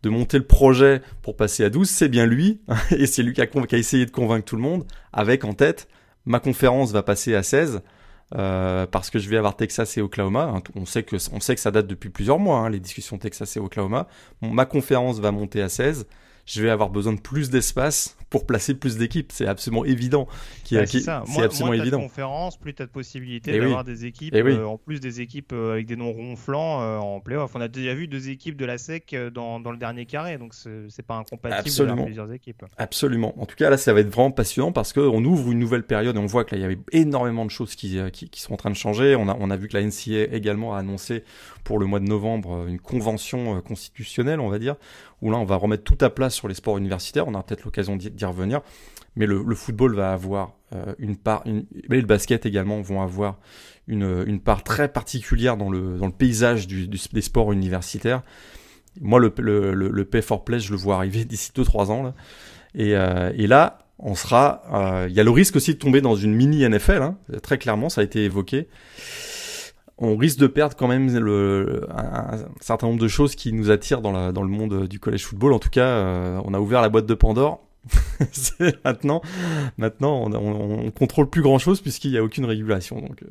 de 0.03 0.11
monter 0.11 0.39
le 0.39 0.47
projet 0.47 1.01
pour 1.23 1.37
passer 1.37 1.65
à 1.65 1.71
12, 1.71 1.89
c'est 1.89 2.09
bien 2.09 2.27
lui, 2.27 2.61
et 2.91 3.07
c'est 3.07 3.23
lui 3.23 3.41
a, 3.41 3.47
qui 3.47 3.75
a, 3.75 3.79
essayé 3.79 4.07
de 4.07 4.11
convaincre 4.11 4.45
tout 4.45 4.57
le 4.57 4.63
monde, 4.63 4.85
avec 5.13 5.45
en 5.45 5.53
tête, 5.53 5.89
ma 6.27 6.41
conférence 6.41 6.93
va 6.93 7.03
passer 7.03 7.35
à 7.35 7.43
16, 7.43 7.83
euh, 8.35 8.87
parce 8.87 9.11
que 9.11 9.19
je 9.19 9.29
vais 9.29 9.37
avoir 9.37 9.57
Texas 9.57 9.97
et 9.97 10.03
Oklahoma. 10.03 10.63
On 10.75 10.87
sait 10.87 11.03
que, 11.03 11.17
on 11.33 11.41
sait 11.41 11.55
que 11.55 11.61
ça 11.61 11.71
date 11.71 11.87
depuis 11.87 12.11
plusieurs 12.11 12.39
mois, 12.39 12.59
hein, 12.59 12.71
les 12.71 12.81
discussions 12.81 13.19
Texas 13.19 13.57
et 13.57 13.61
Oklahoma. 13.61 14.09
ma 14.41 14.65
conférence 14.65 15.21
va 15.21 15.33
monter 15.33 15.61
à 15.63 15.69
16 15.69 16.07
je 16.47 16.63
vais 16.63 16.71
avoir 16.71 16.91
besoin 16.91 17.13
de 17.13 17.21
plus 17.21 17.51
d'espace 17.51 18.17
pour 18.33 18.47
placer 18.47 18.73
plus 18.73 18.97
d'équipes. 18.97 19.31
C'est 19.31 19.47
absolument 19.47 19.85
évident. 19.85 20.27
c'est 20.65 20.87
ça. 20.87 21.23
C'est 21.27 21.43
absolument 21.43 21.75
évident. 21.75 21.99
de 21.99 22.03
conférences, 22.05 22.57
plus 22.57 22.73
tu 22.73 22.83
as 22.83 22.87
de 22.87 22.91
possibilités 22.91 23.53
eh 23.55 23.61
d'avoir 23.61 23.85
des 23.85 24.07
équipes, 24.07 24.35
eh 24.35 24.41
euh, 24.41 24.67
en 24.67 24.79
plus 24.79 25.01
des 25.01 25.21
équipes 25.21 25.53
euh, 25.53 25.73
avec 25.73 25.85
des 25.85 25.97
noms 25.97 26.13
ronflants 26.13 26.81
euh, 26.81 26.97
en 26.97 27.21
playoff. 27.21 27.51
On 27.55 27.61
a 27.61 27.69
déjà 27.69 27.93
vu 27.93 28.09
deux 28.09 28.31
équipes 28.31 28.57
de 28.57 28.65
la 28.65 28.79
SEC 28.79 29.15
dans, 29.35 29.61
dans 29.61 29.71
le 29.71 29.77
dernier 29.77 30.07
carré, 30.07 30.39
donc 30.39 30.55
c'est 30.55 31.07
pas 31.07 31.17
incompatible 31.17 31.87
d'avoir 31.87 32.07
plusieurs 32.07 32.33
équipes. 32.33 32.65
Absolument. 32.79 33.35
En 33.39 33.45
tout 33.45 33.55
cas, 33.55 33.69
là, 33.69 33.77
ça 33.77 33.93
va 33.93 34.01
être 34.01 34.09
vraiment 34.09 34.31
passionnant 34.31 34.73
parce 34.73 34.95
qu'on 34.95 35.23
ouvre 35.27 35.53
une 35.53 35.59
nouvelle 35.59 35.85
période 35.85 36.17
et 36.17 36.19
on 36.19 36.25
voit 36.25 36.47
qu'il 36.47 36.59
y 36.59 36.65
avait 36.65 36.79
énormément 36.91 37.45
de 37.45 37.51
choses 37.51 37.75
qui, 37.75 37.99
qui, 38.15 38.31
qui, 38.31 38.41
sont 38.41 38.55
en 38.55 38.57
train 38.57 38.71
de 38.71 38.77
changer. 38.77 39.15
On 39.15 39.29
a, 39.29 39.37
on 39.39 39.51
a 39.51 39.57
vu 39.57 39.69
que 39.69 39.77
la 39.77 39.85
NCA 39.85 40.35
également 40.35 40.75
a 40.75 40.79
annoncé 40.79 41.23
pour 41.65 41.79
le 41.79 41.85
mois 41.85 42.01
de 42.01 42.07
novembre 42.07 42.67
une 42.67 42.81
convention 42.81 43.61
constitutionnelle, 43.61 44.41
on 44.41 44.49
va 44.49 44.59
dire, 44.59 44.77
où 45.21 45.31
là, 45.31 45.37
on 45.37 45.45
va 45.45 45.57
remettre 45.57 45.85
tout 45.85 45.99
à 46.01 46.11
place 46.11 46.35
sur 46.35 46.49
les 46.49 46.55
sports 46.55 46.79
universitaires. 46.79 47.29
On 47.29 47.35
aura 47.35 47.45
peut-être 47.45 47.65
l'occasion 47.65 47.97
d'y 47.97 48.22
revenir. 48.29 48.61
Mais 49.15 49.27
le, 49.27 49.55
football 49.55 49.95
va 49.95 50.13
avoir 50.13 50.55
euh, 50.73 50.95
une 50.99 51.17
part, 51.17 51.43
une, 51.45 51.67
et 51.91 52.01
le 52.01 52.07
basket 52.07 52.47
également 52.47 52.81
vont 52.81 53.03
avoir 53.03 53.39
une, 53.87 54.25
une, 54.27 54.41
part 54.41 54.65
très 54.65 54.89
particulière 54.89 55.59
dans 55.59 55.69
le, 55.69 55.99
dans 55.99 56.07
le 56.07 56.13
paysage 56.13 56.67
des 56.67 57.21
sports 57.21 57.53
universitaires. 57.53 58.23
Moi, 59.01 59.21
le, 59.21 59.33
le, 59.39 59.75
le, 59.75 60.05
pay 60.05 60.23
for 60.23 60.45
play, 60.45 60.61
je 60.61 60.71
le 60.71 60.79
vois 60.79 60.97
arriver 60.97 61.25
d'ici 61.27 61.51
2-3 61.55 61.91
ans. 61.91 62.03
Là. 62.03 62.15
Et, 62.75 62.97
euh, 62.97 63.33
et, 63.37 63.47
là, 63.47 63.81
on 63.99 64.15
sera. 64.15 64.63
Euh, 64.73 65.07
il 65.11 65.15
y 65.15 65.21
a 65.21 65.25
le 65.25 65.31
risque 65.31 65.57
aussi 65.57 65.75
de 65.75 65.79
tomber 65.79 66.01
dans 66.01 66.17
une 66.17 66.35
mini 66.35 66.67
NFL. 66.67 67.03
Hein, 67.03 67.19
très 67.43 67.59
clairement, 67.59 67.91
ça 67.91 68.01
a 68.01 68.05
été 68.05 68.25
évoqué 68.25 68.69
on 69.99 70.17
risque 70.17 70.39
de 70.39 70.49
perdre 70.49 70.75
quand 70.75 70.89
même 70.89 71.09
un, 71.95 72.39
certain 72.61 72.89
nombre 72.89 72.99
de 72.99 73.07
choses 73.07 73.37
qui 73.37 73.53
nous 73.53 73.71
attirent 73.71 74.01
dans, 74.01 74.33
dans 74.33 74.43
le 74.43 74.49
monde 74.49 74.89
du 74.89 74.99
collège 74.99 75.25
football. 75.25 75.53
En 75.53 75.61
tout 75.61 75.71
cas, 75.71 76.41
on 76.45 76.55
a 76.55 76.59
ouvert 76.59 76.83
la 76.83 76.89
boîte 76.89 77.07
de 77.07 77.15
Pandore. 77.15 77.63
maintenant, 78.85 79.23
maintenant, 79.77 80.25
on, 80.25 80.87
on, 80.87 80.91
contrôle 80.91 81.29
plus 81.29 81.43
grand 81.43 81.59
chose 81.59 81.81
puisqu'il 81.81 82.13
n'y 82.13 82.19
a 82.19 82.23
aucune 82.23 82.45
régulation. 82.45 83.03
Euh. 83.05 83.27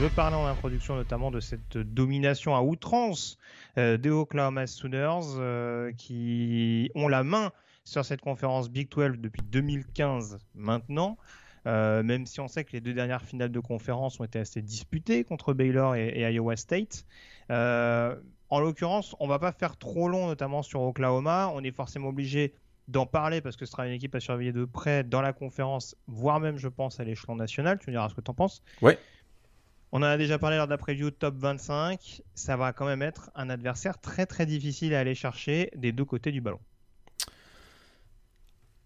Je 0.00 0.06
parlais 0.06 0.36
en 0.36 0.46
introduction 0.46 0.96
notamment 0.96 1.30
de 1.30 1.40
cette 1.40 1.76
domination 1.76 2.56
à 2.56 2.62
outrance 2.62 3.36
euh, 3.76 3.98
des 3.98 4.08
Oklahoma 4.08 4.66
Sooners 4.66 5.36
euh, 5.36 5.92
qui 5.92 6.90
ont 6.94 7.06
la 7.06 7.22
main 7.22 7.52
sur 7.84 8.04
cette 8.04 8.22
conférence 8.22 8.70
Big 8.70 8.88
12 8.90 9.18
depuis 9.18 9.42
2015 9.42 10.38
maintenant. 10.54 11.18
Euh, 11.66 12.02
même 12.02 12.26
si 12.26 12.40
on 12.40 12.48
sait 12.48 12.64
que 12.64 12.72
les 12.72 12.80
deux 12.80 12.94
dernières 12.94 13.22
finales 13.22 13.52
de 13.52 13.60
conférence 13.60 14.18
ont 14.20 14.24
été 14.24 14.38
assez 14.38 14.62
disputées 14.62 15.24
contre 15.24 15.52
Baylor 15.52 15.94
et, 15.94 16.20
Iowa 16.32 16.56
State. 16.56 17.04
en 17.48 18.60
l'occurrence, 18.60 19.14
on 19.20 19.28
va 19.28 19.38
pas 19.38 19.52
faire 19.52 19.76
trop 19.76 20.08
long, 20.08 20.26
notamment 20.26 20.62
sur 20.62 20.80
Oklahoma. 20.82 21.50
On 21.54 21.62
est 21.62 21.70
forcément 21.70 22.08
obligé 22.08 22.54
d'en 22.90 23.06
parler 23.06 23.40
parce 23.40 23.56
que 23.56 23.64
ce 23.64 23.72
sera 23.72 23.86
une 23.86 23.92
équipe 23.92 24.14
à 24.14 24.20
surveiller 24.20 24.52
de 24.52 24.64
près 24.64 25.04
dans 25.04 25.20
la 25.20 25.32
conférence, 25.32 25.96
voire 26.08 26.40
même, 26.40 26.58
je 26.58 26.68
pense, 26.68 27.00
à 27.00 27.04
l'échelon 27.04 27.36
national. 27.36 27.78
Tu 27.78 27.90
me 27.90 27.94
diras 27.94 28.08
ce 28.08 28.14
que 28.14 28.20
tu 28.20 28.30
en 28.30 28.34
penses. 28.34 28.62
Ouais. 28.82 28.98
On 29.92 29.98
en 29.98 30.06
a 30.06 30.16
déjà 30.16 30.38
parlé 30.38 30.56
lors 30.56 30.66
de 30.66 30.70
la 30.70 30.78
preview 30.78 31.10
top 31.10 31.36
25. 31.36 32.22
Ça 32.34 32.56
va 32.56 32.72
quand 32.72 32.86
même 32.86 33.02
être 33.02 33.30
un 33.34 33.50
adversaire 33.50 33.98
très 33.98 34.26
très 34.26 34.46
difficile 34.46 34.94
à 34.94 35.00
aller 35.00 35.14
chercher 35.14 35.70
des 35.74 35.92
deux 35.92 36.04
côtés 36.04 36.32
du 36.32 36.40
ballon. 36.40 36.60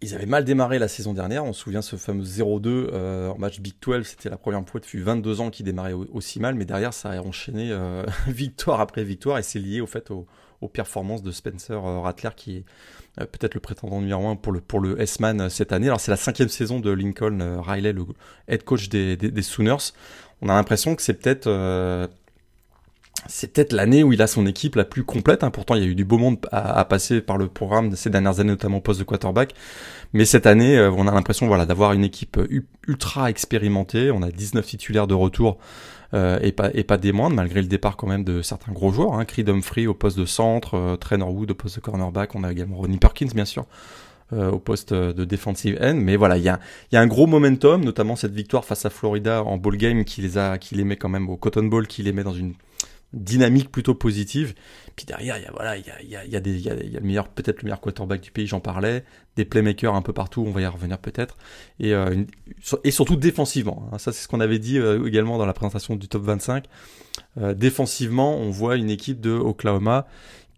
Ils 0.04 0.14
avaient 0.14 0.26
mal 0.26 0.44
démarré 0.44 0.78
la 0.78 0.86
saison 0.86 1.14
dernière. 1.14 1.46
On 1.46 1.54
se 1.54 1.62
souvient 1.62 1.80
ce 1.80 1.96
fameux 1.96 2.24
0-2 2.24 2.66
euh, 2.66 3.30
en 3.30 3.38
match 3.38 3.60
Big 3.60 3.72
12. 3.80 4.06
C'était 4.06 4.28
la 4.28 4.36
première 4.36 4.62
fois 4.68 4.78
depuis 4.78 5.00
22 5.00 5.40
ans 5.40 5.48
qu'ils 5.48 5.64
démarraient 5.64 5.94
aussi 5.94 6.40
mal. 6.40 6.56
Mais 6.56 6.66
derrière, 6.66 6.92
ça 6.92 7.12
a 7.12 7.20
enchaîné 7.22 7.70
euh, 7.70 8.04
victoire 8.26 8.82
après 8.82 9.02
victoire. 9.02 9.38
Et 9.38 9.42
c'est 9.42 9.58
lié 9.58 9.80
au 9.80 9.86
fait 9.86 10.10
aux, 10.10 10.26
performances 10.74 11.22
de 11.22 11.30
Spencer 11.30 11.72
euh, 11.72 12.00
Rattler 12.00 12.30
qui 12.36 12.56
est 12.56 12.64
peut-être 13.26 13.52
le 13.54 13.60
prétendant 13.60 14.00
numéro 14.00 14.28
1 14.28 14.36
pour 14.36 14.52
le, 14.52 14.60
pour 14.60 14.80
le 14.80 15.00
S-Man 15.00 15.48
cette 15.48 15.72
année. 15.72 15.86
Alors 15.86 16.00
c'est 16.00 16.10
la 16.10 16.16
cinquième 16.16 16.48
saison 16.48 16.80
de 16.80 16.90
Lincoln 16.90 17.60
Riley, 17.60 17.92
le 17.92 18.06
head 18.48 18.64
coach 18.64 18.88
des, 18.88 19.42
Sooners 19.42 19.92
on 20.40 20.48
a 20.48 20.54
l'impression 20.54 20.96
que 20.96 21.02
c'est 21.02 21.12
peut-être 21.14 21.46
c'est 23.26 23.52
peut-être 23.52 23.72
l'année 23.72 24.02
où 24.02 24.12
il 24.12 24.22
a 24.22 24.26
son 24.26 24.46
équipe 24.46 24.76
la 24.76 24.84
plus 24.84 25.04
complète. 25.04 25.44
Hein. 25.44 25.50
Pourtant, 25.50 25.74
il 25.74 25.82
y 25.82 25.84
a 25.84 25.88
eu 25.88 25.94
du 25.94 26.04
beau 26.04 26.18
monde 26.18 26.38
à, 26.52 26.84
passer 26.84 27.20
par 27.20 27.38
le 27.38 27.48
programme 27.48 27.94
ces 27.96 28.10
dernières 28.10 28.40
années, 28.40 28.50
notamment 28.50 28.78
au 28.78 28.80
poste 28.80 29.00
de 29.00 29.04
quarterback. 29.04 29.54
Mais 30.12 30.24
cette 30.24 30.46
année, 30.46 30.78
euh, 30.78 30.90
on 30.90 31.08
a 31.08 31.12
l'impression 31.12 31.46
voilà, 31.46 31.66
d'avoir 31.66 31.92
une 31.92 32.04
équipe 32.04 32.38
ultra 32.86 33.30
expérimentée. 33.30 34.10
On 34.10 34.22
a 34.22 34.30
19 34.30 34.64
titulaires 34.64 35.06
de 35.06 35.14
retour 35.14 35.58
euh, 36.14 36.38
et, 36.42 36.52
pas, 36.52 36.70
et 36.74 36.84
pas 36.84 36.96
des 36.96 37.10
moindres, 37.10 37.34
malgré 37.34 37.60
le 37.60 37.66
départ 37.66 37.96
quand 37.96 38.06
même 38.06 38.22
de 38.22 38.40
certains 38.40 38.72
gros 38.72 38.92
joueurs. 38.92 39.14
Hein. 39.14 39.24
Creed 39.24 39.48
Humphrey 39.48 39.86
au 39.86 39.94
poste 39.94 40.16
de 40.16 40.26
centre, 40.26 40.74
euh, 40.74 40.96
Trainer 40.96 41.24
Wood 41.24 41.50
au 41.50 41.54
poste 41.54 41.76
de 41.76 41.80
cornerback. 41.80 42.36
On 42.36 42.44
a 42.44 42.52
également 42.52 42.76
Ronnie 42.76 42.98
Perkins, 42.98 43.30
bien 43.34 43.44
sûr. 43.44 43.66
Euh, 44.32 44.50
au 44.50 44.58
poste 44.58 44.94
de 44.94 45.24
defensive 45.24 45.76
end. 45.82 45.96
Mais 45.96 46.16
voilà, 46.16 46.38
il 46.38 46.44
y 46.44 46.48
a, 46.48 46.60
y 46.92 46.96
a 46.96 47.00
un 47.00 47.06
gros 47.06 47.26
momentum, 47.26 47.84
notamment 47.84 48.16
cette 48.16 48.32
victoire 48.32 48.64
face 48.64 48.86
à 48.86 48.90
Florida 48.90 49.42
en 49.42 49.58
ball 49.58 49.76
game 49.76 50.04
qui 50.04 50.22
les 50.22 50.38
a, 50.38 50.56
qui 50.56 50.76
les 50.76 50.84
met 50.84 50.96
quand 50.96 51.10
même 51.10 51.28
au 51.28 51.36
Cotton 51.36 51.64
Bowl, 51.64 51.86
qui 51.86 52.02
les 52.02 52.12
met 52.12 52.24
dans 52.24 52.32
une 52.32 52.54
dynamique 53.14 53.70
plutôt 53.70 53.94
positive. 53.94 54.54
Puis 54.96 55.06
derrière, 55.06 55.38
il 55.38 55.42
y 55.42 55.46
a 55.46 55.50
voilà, 55.52 55.76
il 55.76 55.86
y 55.86 55.90
a, 55.90 55.94
a, 55.94 56.24
y 56.24 56.36
a 56.36 56.40
il 56.44 56.60
y 56.60 56.68
a, 56.68 56.74
le 56.74 57.00
meilleur, 57.00 57.28
peut-être 57.28 57.62
le 57.62 57.66
meilleur 57.66 57.80
quarterback 57.80 58.20
du 58.20 58.30
pays, 58.30 58.46
j'en 58.46 58.60
parlais, 58.60 59.04
des 59.36 59.44
playmakers 59.44 59.94
un 59.94 60.02
peu 60.02 60.12
partout, 60.12 60.44
on 60.46 60.50
va 60.50 60.60
y 60.60 60.66
revenir 60.66 60.98
peut-être, 60.98 61.36
et 61.80 61.94
euh, 61.94 62.24
et 62.84 62.90
surtout 62.90 63.16
défensivement. 63.16 63.88
Hein. 63.92 63.98
Ça, 63.98 64.12
c'est 64.12 64.22
ce 64.22 64.28
qu'on 64.28 64.40
avait 64.40 64.58
dit 64.58 64.78
euh, 64.78 65.06
également 65.06 65.38
dans 65.38 65.46
la 65.46 65.52
présentation 65.52 65.96
du 65.96 66.08
top 66.08 66.22
25. 66.22 66.66
Euh, 67.38 67.54
défensivement, 67.54 68.36
on 68.36 68.50
voit 68.50 68.76
une 68.76 68.90
équipe 68.90 69.20
de 69.20 69.30
Oklahoma 69.30 70.06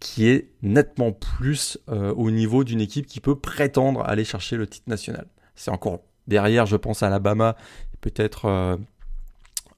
qui 0.00 0.28
est 0.28 0.50
nettement 0.62 1.12
plus 1.12 1.78
euh, 1.88 2.12
au 2.14 2.30
niveau 2.30 2.64
d'une 2.64 2.82
équipe 2.82 3.06
qui 3.06 3.20
peut 3.20 3.38
prétendre 3.38 4.02
aller 4.04 4.25
chercher 4.25 4.56
le 4.56 4.66
titre 4.66 4.88
national. 4.88 5.26
C'est 5.54 5.70
encore 5.70 6.00
derrière, 6.26 6.66
je 6.66 6.76
pense, 6.76 7.02
à 7.02 7.06
Alabama 7.06 7.56
peut-être 8.02 8.78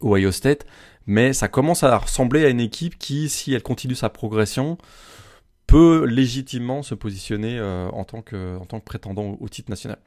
Ohio 0.03 0.33
State, 0.33 0.67
mais 1.09 1.33
ça 1.33 1.49
commence 1.49 1.83
à 1.83 1.99
ressembler 1.99 2.45
à 2.45 2.49
une 2.49 2.61
équipe 2.61 2.97
qui, 2.97 3.29
si 3.29 3.53
elle 3.53 3.65
continue 3.65 3.97
sa 3.97 4.09
progression, 4.09 4.79
peut 5.67 6.05
légitimement 6.05 6.85
se 6.85 6.95
positionner 6.95 7.59
euh, 7.59 7.89
en, 7.89 8.05
tant 8.05 8.23
que, 8.23 8.57
en 8.59 8.65
tant 8.65 8.79
que 8.79 8.85
prétendant 8.85 9.37
au, 9.41 9.49
titre 9.49 9.71
national. 9.71 9.99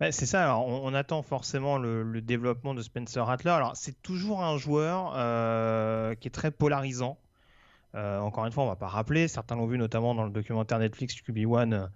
Bah, 0.00 0.10
c'est 0.10 0.26
ça, 0.26 0.58
on, 0.58 0.92
attend 0.92 1.22
forcément 1.22 1.78
le, 1.78 2.20
développement 2.20 2.74
de 2.74 2.82
Spencer 2.82 3.24
Rattler. 3.24 3.52
Alors 3.52 3.76
c'est 3.76 4.02
toujours 4.02 4.42
un 4.42 4.58
joueur 4.58 5.12
qui 6.18 6.26
est 6.26 6.32
très 6.32 6.50
polarisant. 6.50 7.16
Euh, 7.94 8.18
encore 8.18 8.44
une 8.44 8.52
fois, 8.52 8.64
on 8.64 8.68
va 8.68 8.76
pas 8.76 8.88
rappeler, 8.88 9.26
certains 9.28 9.56
l'ont 9.56 9.66
vu 9.66 9.78
notamment 9.78 10.14
dans 10.14 10.24
le 10.24 10.30
documentaire 10.30 10.78
Netflix 10.78 11.14
QB1, 11.14 11.88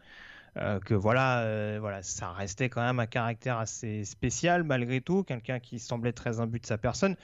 euh, 0.57 0.81
que 0.81 0.95
voilà, 0.95 1.41
euh, 1.41 1.79
voilà, 1.81 2.03
ça 2.03 2.33
restait 2.33 2.69
quand 2.69 2.81
même 2.81 2.99
un 2.99 3.07
caractère 3.07 3.59
assez 3.59 4.05
spécial 4.05 4.65
malgré 4.65 5.01
tout, 5.01 5.23
quelqu'un 5.23 5.61
qui 5.61 5.79
semblait 5.79 6.13
très 6.13 6.41
imbu 6.41 6.59
de 6.59 6.67
sa 6.67 6.79
personne. 6.79 7.17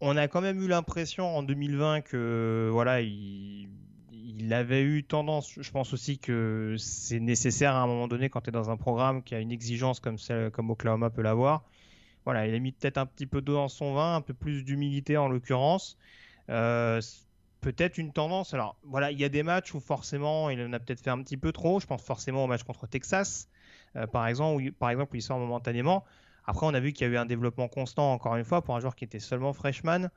On 0.00 0.16
a 0.16 0.28
quand 0.28 0.42
même 0.42 0.60
eu 0.60 0.68
l'impression 0.68 1.36
en 1.36 1.42
2020 1.42 2.02
que 2.02 2.68
voilà, 2.70 3.00
il, 3.00 3.68
avait 4.50 4.82
eu 4.82 5.02
tendance, 5.02 5.58
je 5.58 5.70
pense 5.70 5.92
aussi 5.92 6.18
que 6.18 6.76
c'est 6.78 7.18
nécessaire 7.18 7.74
à 7.74 7.80
un 7.80 7.86
moment 7.86 8.06
donné 8.06 8.28
quand 8.28 8.42
tu 8.42 8.50
es 8.50 8.52
dans 8.52 8.70
un 8.70 8.76
programme 8.76 9.22
qui 9.22 9.34
a 9.34 9.40
une 9.40 9.50
exigence 9.50 9.98
comme 9.98 10.18
celle 10.18 10.50
comme 10.50 10.70
Oklahoma 10.70 11.10
peut 11.10 11.22
l'avoir. 11.22 11.64
Voilà, 12.24 12.46
il 12.46 12.54
a 12.54 12.58
mis 12.58 12.72
peut-être 12.72 12.98
un 12.98 13.06
petit 13.06 13.26
peu 13.26 13.40
d'eau 13.40 13.54
dans 13.54 13.68
son 13.68 13.94
vin, 13.94 14.16
un 14.16 14.20
peu 14.20 14.34
plus 14.34 14.64
d'humilité 14.64 15.16
en 15.16 15.28
l'occurrence. 15.28 15.96
Euh, 16.50 17.00
peut-être 17.60 17.98
une 17.98 18.12
tendance. 18.12 18.54
Alors 18.54 18.76
voilà, 18.84 19.10
il 19.10 19.18
y 19.18 19.24
a 19.24 19.28
des 19.28 19.42
matchs 19.42 19.74
où 19.74 19.80
forcément 19.80 20.50
il 20.50 20.60
en 20.60 20.72
a 20.72 20.78
peut-être 20.78 21.00
fait 21.00 21.10
un 21.10 21.22
petit 21.22 21.36
peu 21.36 21.52
trop. 21.52 21.80
Je 21.80 21.86
pense 21.86 22.02
forcément 22.02 22.44
au 22.44 22.46
match 22.46 22.62
contre 22.62 22.86
Texas, 22.86 23.48
euh, 23.96 24.06
par 24.06 24.26
exemple, 24.26 24.62
où, 24.62 24.72
par 24.72 24.90
exemple, 24.90 25.14
où 25.14 25.16
il 25.16 25.22
sort 25.22 25.38
momentanément. 25.38 26.04
Après, 26.46 26.66
on 26.66 26.74
a 26.74 26.80
vu 26.80 26.92
qu'il 26.92 27.06
y 27.06 27.10
a 27.10 27.12
eu 27.12 27.16
un 27.16 27.26
développement 27.26 27.68
constant, 27.68 28.12
encore 28.12 28.36
une 28.36 28.44
fois, 28.44 28.62
pour 28.62 28.76
un 28.76 28.80
joueur 28.80 28.94
qui 28.94 29.04
était 29.04 29.18
seulement 29.18 29.52
freshman. 29.52 30.08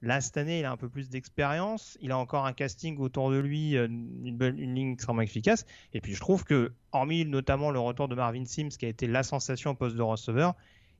Là, 0.00 0.20
cette 0.20 0.36
année, 0.36 0.60
il 0.60 0.64
a 0.64 0.70
un 0.70 0.76
peu 0.76 0.88
plus 0.88 1.08
d'expérience. 1.08 1.98
Il 2.00 2.12
a 2.12 2.18
encore 2.18 2.46
un 2.46 2.52
casting 2.52 2.98
autour 2.98 3.30
de 3.30 3.38
lui, 3.38 3.76
euh, 3.76 3.86
une, 3.86 4.74
ligne 4.74 4.92
extrêmement 4.92 5.22
efficace. 5.22 5.66
Et 5.92 6.00
puis, 6.00 6.14
je 6.14 6.20
trouve 6.20 6.44
que, 6.44 6.72
hormis 6.92 7.24
notamment 7.24 7.70
le 7.70 7.80
retour 7.80 8.06
de 8.06 8.14
Marvin 8.14 8.44
Sims, 8.44 8.68
qui 8.68 8.86
a 8.86 8.88
été 8.88 9.06
la 9.06 9.22
sensation 9.22 9.72
au 9.72 9.74
poste 9.74 9.96
de 9.96 10.02
receveur, 10.02 10.54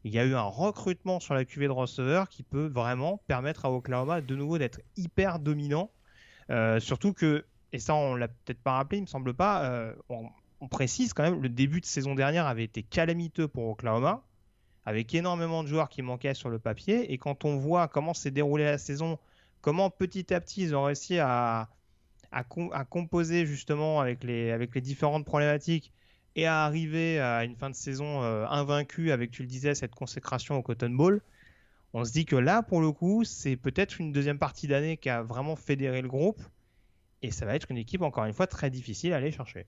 il 0.04 0.14
y 0.14 0.18
a 0.18 0.25
eu 0.25 0.35
un 0.35 0.42
recrutement 0.42 1.21
sur 1.21 1.35
la 1.35 1.45
QV 1.45 1.66
de 1.66 1.73
receveur 1.73 2.28
qui 2.28 2.42
peut 2.42 2.66
vraiment 2.66 3.21
permettre 3.26 3.66
à 3.66 3.73
Oklahoma 3.73 4.21
de 4.21 4.37
nouveau 4.37 4.59
d'être 4.59 4.80
hyper 4.97 5.38
dominant. 5.38 5.90
Euh, 6.50 6.80
surtout 6.80 7.12
que, 7.12 7.45
et 7.73 7.78
ça 7.78 7.95
on 7.95 8.14
l'a 8.14 8.28
peut-être 8.28 8.62
pas 8.62 8.73
rappelé, 8.73 8.99
il 8.99 9.02
me 9.02 9.07
semble 9.07 9.35
pas, 9.35 9.64
euh, 9.64 9.92
on 10.61 10.68
précise 10.68 11.12
quand 11.12 11.25
même, 11.25 11.42
le 11.42 11.49
début 11.49 11.80
de 11.80 11.87
saison 11.87 12.14
dernière 12.14 12.47
avait 12.47 12.64
été 12.64 12.83
calamiteux 12.83 13.49
pour 13.49 13.68
Oklahoma, 13.68 14.23
avec 14.88 15.14
énormément 15.14 15.62
de 15.62 15.68
joueurs 15.68 15.90
qui 15.90 16.00
manquaient 16.00 16.33
sur 16.33 16.49
le 16.49 16.59
papier. 16.59 17.12
Et 17.12 17.18
quand 17.18 17.45
on 17.45 17.59
voit 17.59 17.88
comment 17.88 18.14
s'est 18.14 18.30
déroulée 18.30 18.64
la 18.64 18.78
saison, 18.78 19.18
comment 19.61 19.90
petit 19.90 20.33
à 20.33 20.40
petit 20.40 20.62
ils 20.62 20.75
ont 20.75 20.85
réussi 20.85 21.18
à, 21.18 21.68
composer 22.88 23.45
justement 23.45 24.00
avec 24.00 24.25
les, 24.25 24.50
avec 24.50 24.75
les 24.75 24.80
différentes 24.80 25.26
problématiques 25.26 25.92
et 26.37 26.47
à 26.47 26.64
arriver 26.64 27.21
à 27.21 27.45
une 27.45 27.54
fin 27.54 27.68
de 27.68 27.75
saison 27.75 28.23
euh, 28.23 28.47
invaincue 28.47 29.12
avec, 29.12 29.30
tu 29.30 29.42
le 29.42 29.49
disais, 29.49 29.75
cette 29.75 29.95
consécration 29.95 30.57
au 30.57 30.62
Cotton 30.62 30.88
Bowl, 30.88 31.21
on 31.92 32.07
se 32.07 32.12
dit 32.12 32.25
que 32.25 32.37
là, 32.37 32.62
pour 32.62 32.80
le 32.80 32.90
coup, 32.90 33.25
c'est 33.25 33.57
peut-être 33.57 34.00
une 34.00 34.11
deuxième 34.11 34.38
partie 34.38 34.68
d'année 34.68 34.97
qui 34.97 35.11
a 35.11 35.23
vraiment 35.23 35.54
fédéré 35.54 36.00
le 36.00 36.09
groupe. 36.09 36.40
Et 37.21 37.30
ça 37.30 37.45
va 37.45 37.54
être 37.54 37.71
une 37.71 37.76
équipe, 37.76 38.00
encore 38.00 38.25
une 38.25 38.33
fois, 38.33 38.47
très 38.47 38.71
difficile 38.71 39.12
à 39.12 39.16
aller 39.16 39.33
chercher. 39.33 39.66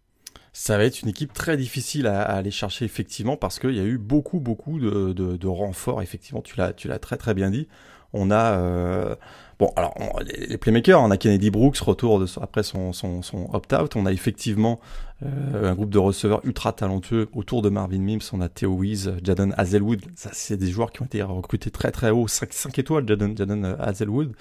Ça 0.52 0.76
va 0.76 0.84
être 0.84 1.02
une 1.02 1.08
équipe 1.08 1.32
très 1.32 1.56
difficile 1.56 2.06
à, 2.06 2.22
aller 2.22 2.50
chercher 2.50 2.84
effectivement 2.84 3.36
parce 3.36 3.58
qu'il 3.58 3.74
y 3.74 3.80
a 3.80 3.84
eu 3.84 3.98
beaucoup 3.98 4.40
beaucoup 4.40 4.80
de, 4.80 5.46
renforts 5.46 6.02
effectivement. 6.02 6.42
Tu 6.42 6.56
l'as 6.56 6.72
tu 6.72 6.88
l'as 6.88 6.98
très 6.98 7.16
très 7.16 7.34
bien 7.34 7.50
dit. 7.50 7.68
On 8.12 8.32
a 8.32 8.58
euh, 8.58 9.14
bon 9.60 9.72
alors 9.76 9.94
les, 10.24 10.58
playmakers 10.58 11.00
on 11.00 11.12
a 11.12 11.16
Kennedy 11.16 11.50
Brooks 11.50 11.78
retour 11.78 12.18
de, 12.18 12.26
après 12.40 12.64
son, 12.64 12.92
son, 12.92 13.22
son 13.22 13.48
opt-out. 13.54 13.94
On 13.94 14.06
a 14.06 14.12
effectivement 14.12 14.80
euh, 15.24 15.70
un 15.70 15.74
groupe 15.74 15.90
de 15.90 15.98
receveurs 15.98 16.40
ultra 16.44 16.72
talentueux 16.72 17.28
autour 17.32 17.62
de 17.62 17.68
Marvin 17.68 18.00
Mims. 18.00 18.20
On 18.32 18.40
a 18.40 18.48
Theo 18.48 18.76
Weiss 18.76 19.08
Jaden 19.22 19.54
Hazelwood. 19.56 20.00
Ça 20.16 20.30
c'est 20.32 20.56
des 20.56 20.70
joueurs 20.72 20.90
qui 20.90 21.02
ont 21.02 21.06
été 21.06 21.22
recrutés 21.22 21.70
très 21.70 21.92
très 21.92 22.10
haut. 22.10 22.26
5, 22.26 22.52
5 22.52 22.76
étoiles 22.80 23.06
Jaden, 23.06 23.36
Jaden 23.36 23.76
Hazelwood. 23.78 24.32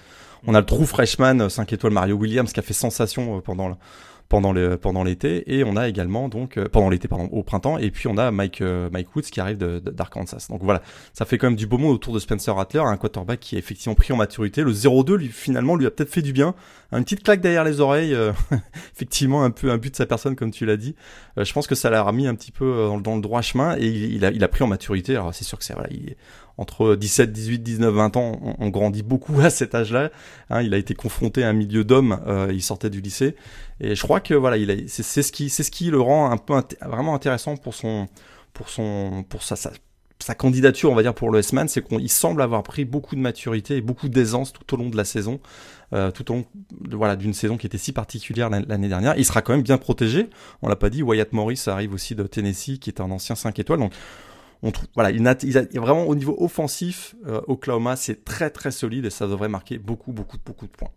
On 0.47 0.55
a 0.55 0.59
le 0.59 0.65
trou 0.65 0.85
freshman 0.85 1.49
5 1.49 1.73
étoiles 1.73 1.93
Mario 1.93 2.15
Williams 2.15 2.51
qui 2.51 2.59
a 2.59 2.63
fait 2.63 2.73
sensation 2.73 3.37
euh, 3.37 3.41
pendant 3.41 3.77
pendant 4.29 4.53
le 4.53 4.77
pendant 4.77 5.03
l'été 5.03 5.43
et 5.53 5.63
on 5.63 5.75
a 5.75 5.89
également 5.89 6.29
donc 6.29 6.57
euh, 6.57 6.67
pendant 6.71 6.89
l'été 6.89 7.07
pardon 7.07 7.27
au 7.31 7.41
printemps 7.41 7.79
et 7.79 7.89
puis 7.89 8.07
on 8.07 8.17
a 8.17 8.29
Mike 8.29 8.61
euh, 8.61 8.89
Mike 8.91 9.15
Woods 9.15 9.23
qui 9.23 9.41
arrive 9.41 9.57
d'Arkansas. 9.57 10.47
Donc 10.49 10.61
voilà, 10.63 10.81
ça 11.13 11.25
fait 11.25 11.39
quand 11.39 11.47
même 11.47 11.55
du 11.55 11.65
beau 11.65 11.79
monde 11.79 11.93
autour 11.93 12.13
de 12.13 12.19
Spencer 12.19 12.55
Rattler, 12.55 12.79
un 12.79 12.95
quarterback 12.95 13.39
qui 13.39 13.55
est 13.55 13.59
effectivement 13.59 13.95
pris 13.95 14.13
en 14.13 14.17
maturité. 14.17 14.61
Le 14.61 14.71
0-2 14.71 15.15
lui 15.15 15.27
finalement 15.29 15.75
lui 15.75 15.87
a 15.87 15.91
peut-être 15.91 16.11
fait 16.11 16.21
du 16.21 16.31
bien, 16.31 16.53
une 16.91 17.03
petite 17.03 17.23
claque 17.23 17.41
derrière 17.41 17.63
les 17.63 17.81
oreilles, 17.81 18.13
euh, 18.13 18.31
effectivement 18.95 19.43
un 19.43 19.51
peu 19.51 19.71
un 19.71 19.77
but 19.77 19.91
de 19.91 19.95
sa 19.95 20.05
personne 20.05 20.35
comme 20.35 20.51
tu 20.51 20.65
l'as 20.65 20.77
dit. 20.77 20.95
je 21.35 21.51
pense 21.51 21.65
que 21.65 21.75
ça 21.75 21.89
l'a 21.89 22.03
remis 22.03 22.27
un 22.27 22.35
petit 22.35 22.51
peu 22.51 22.85
dans, 22.87 22.99
dans, 22.99 23.15
le 23.15 23.21
droit 23.21 23.41
chemin 23.41 23.75
et 23.77 23.87
il, 23.87 24.13
il, 24.13 24.25
a 24.25 24.31
il 24.31 24.43
a 24.43 24.47
pris 24.47 24.63
en 24.63 24.67
maturité. 24.67 25.15
Alors 25.15 25.33
c'est 25.33 25.43
sûr 25.43 25.57
que 25.57 25.63
c'est 25.63 25.73
voilà, 25.73 25.89
il, 25.91 26.15
entre 26.59 26.95
17, 26.95 27.31
18, 27.31 27.59
19, 27.59 27.93
20 27.93 28.17
ans, 28.17 28.55
on, 28.59 28.67
grandit 28.67 29.01
beaucoup 29.01 29.39
à 29.41 29.49
cet 29.49 29.75
âge-là. 29.75 30.11
Hein, 30.49 30.61
il 30.61 30.73
a 30.73 30.77
été 30.77 30.93
confronté 30.93 31.43
à 31.43 31.49
un 31.49 31.53
milieu 31.53 31.85
d'hommes, 31.85 32.19
euh, 32.27 32.51
il 32.51 32.61
sortait 32.61 32.89
du 32.89 32.99
lycée, 32.99 33.35
et 33.79 33.95
je 33.95 34.03
crois 34.03 34.19
que 34.19 34.33
voilà, 34.33 34.57
il 34.57 34.89
c'est 34.89 35.23
ce 35.23 35.31
qui, 35.31 35.89
le 35.89 36.01
rend 36.01 36.29
un 36.29 36.37
peu 36.37 36.53
vraiment 36.81 37.15
intéressant 37.15 37.55
pour 37.55 37.73
son, 37.73 38.07
pour 38.53 38.69
son, 38.69 39.23
pour 39.29 39.41
sa, 39.41 39.55
candidature, 40.37 40.91
on 40.91 40.95
va 40.95 41.01
dire 41.01 41.15
pour 41.15 41.31
le 41.31 41.39
S-Man, 41.39 41.69
c'est 41.69 41.81
qu'il 41.81 42.09
semble 42.09 42.41
avoir 42.41 42.61
pris 42.61 42.83
beaucoup 42.83 43.15
de 43.15 43.21
maturité 43.21 43.77
et 43.77 43.81
beaucoup 43.81 44.09
d'aisance 44.09 44.51
tout 44.51 44.73
au 44.73 44.77
long 44.77 44.89
de 44.89 44.97
la 44.97 45.05
saison, 45.05 45.39
euh, 45.93 46.11
tout 46.11 46.29
au 46.29 46.35
long 46.35 46.45
voilà 46.91 47.15
d'une 47.15 47.33
saison 47.33 47.57
qui 47.57 47.65
était 47.67 47.77
si 47.77 47.93
particulière 47.93 48.49
l'année 48.49 48.89
dernière. 48.89 49.17
Il 49.17 49.25
sera 49.25 49.41
quand 49.41 49.53
même 49.53 49.63
bien 49.63 49.77
protégé. 49.77 50.27
On 50.61 50.67
l'a 50.67 50.75
pas 50.75 50.89
dit. 50.89 51.01
Wyatt 51.01 51.31
Morris 51.31 51.63
arrive 51.67 51.93
aussi 51.93 52.15
de 52.15 52.23
Tennessee, 52.23 52.79
qui 52.79 52.89
est 52.89 52.99
un 53.01 53.09
ancien 53.09 53.35
5 53.35 53.57
étoiles. 53.57 53.79
On 54.61 54.71
trouve, 54.71 54.87
voilà, 54.93 55.11
il, 55.11 55.25
a, 55.27 55.35
il, 55.41 55.79
vraiment 55.79 56.05
au 56.05 56.15
niveau 56.15 56.35
offensif, 56.39 57.15
euh, 57.25 57.41
Oklahoma, 57.47 57.95
c'est 57.95 58.25
très 58.25 58.49
très 58.49 58.71
solide 58.71 59.05
et 59.05 59.09
ça 59.09 59.27
devrait 59.27 59.47
marquer 59.47 59.77
beaucoup 59.77 60.11
beaucoup 60.11 60.37
beaucoup 60.43 60.67
de 60.67 60.71
points. 60.71 60.91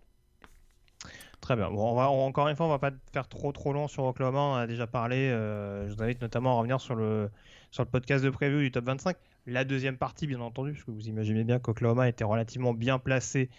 Très 1.41 1.57
bien. 1.57 1.71
Bon, 1.71 1.91
on 1.91 1.95
va, 1.97 2.09
encore 2.09 2.47
une 2.49 2.55
fois, 2.55 2.67
on 2.67 2.69
va 2.69 2.79
pas 2.79 2.93
faire 3.13 3.27
trop 3.29 3.51
trop 3.51 3.73
long 3.73 3.89
sur 3.89 4.05
Oklahoma. 4.05 4.39
On 4.39 4.55
a 4.55 4.67
déjà 4.69 4.87
parlé. 4.87 5.17
Euh, 5.17 5.89
je 5.89 5.95
vous 5.95 6.03
invite 6.03 6.23
notamment 6.23 6.53
à 6.53 6.59
revenir 6.59 6.81
sur 6.81 6.95
le 6.95 7.31
sur 7.73 7.83
le 7.83 7.89
podcast 7.89 8.25
de 8.25 8.31
preview 8.31 8.61
du 8.61 8.71
top 8.71 8.85
25. 8.85 9.17
La 9.47 9.65
deuxième 9.65 9.97
partie, 9.97 10.29
bien 10.29 10.41
entendu, 10.41 10.73
parce 10.73 10.85
que 10.85 10.93
vous 10.93 11.09
imaginez 11.09 11.43
bien 11.43 11.59
qu'Oklahoma 11.59 12.09
était 12.09 12.23
relativement 12.23 12.75
bien 12.75 13.01
placé 13.01 13.51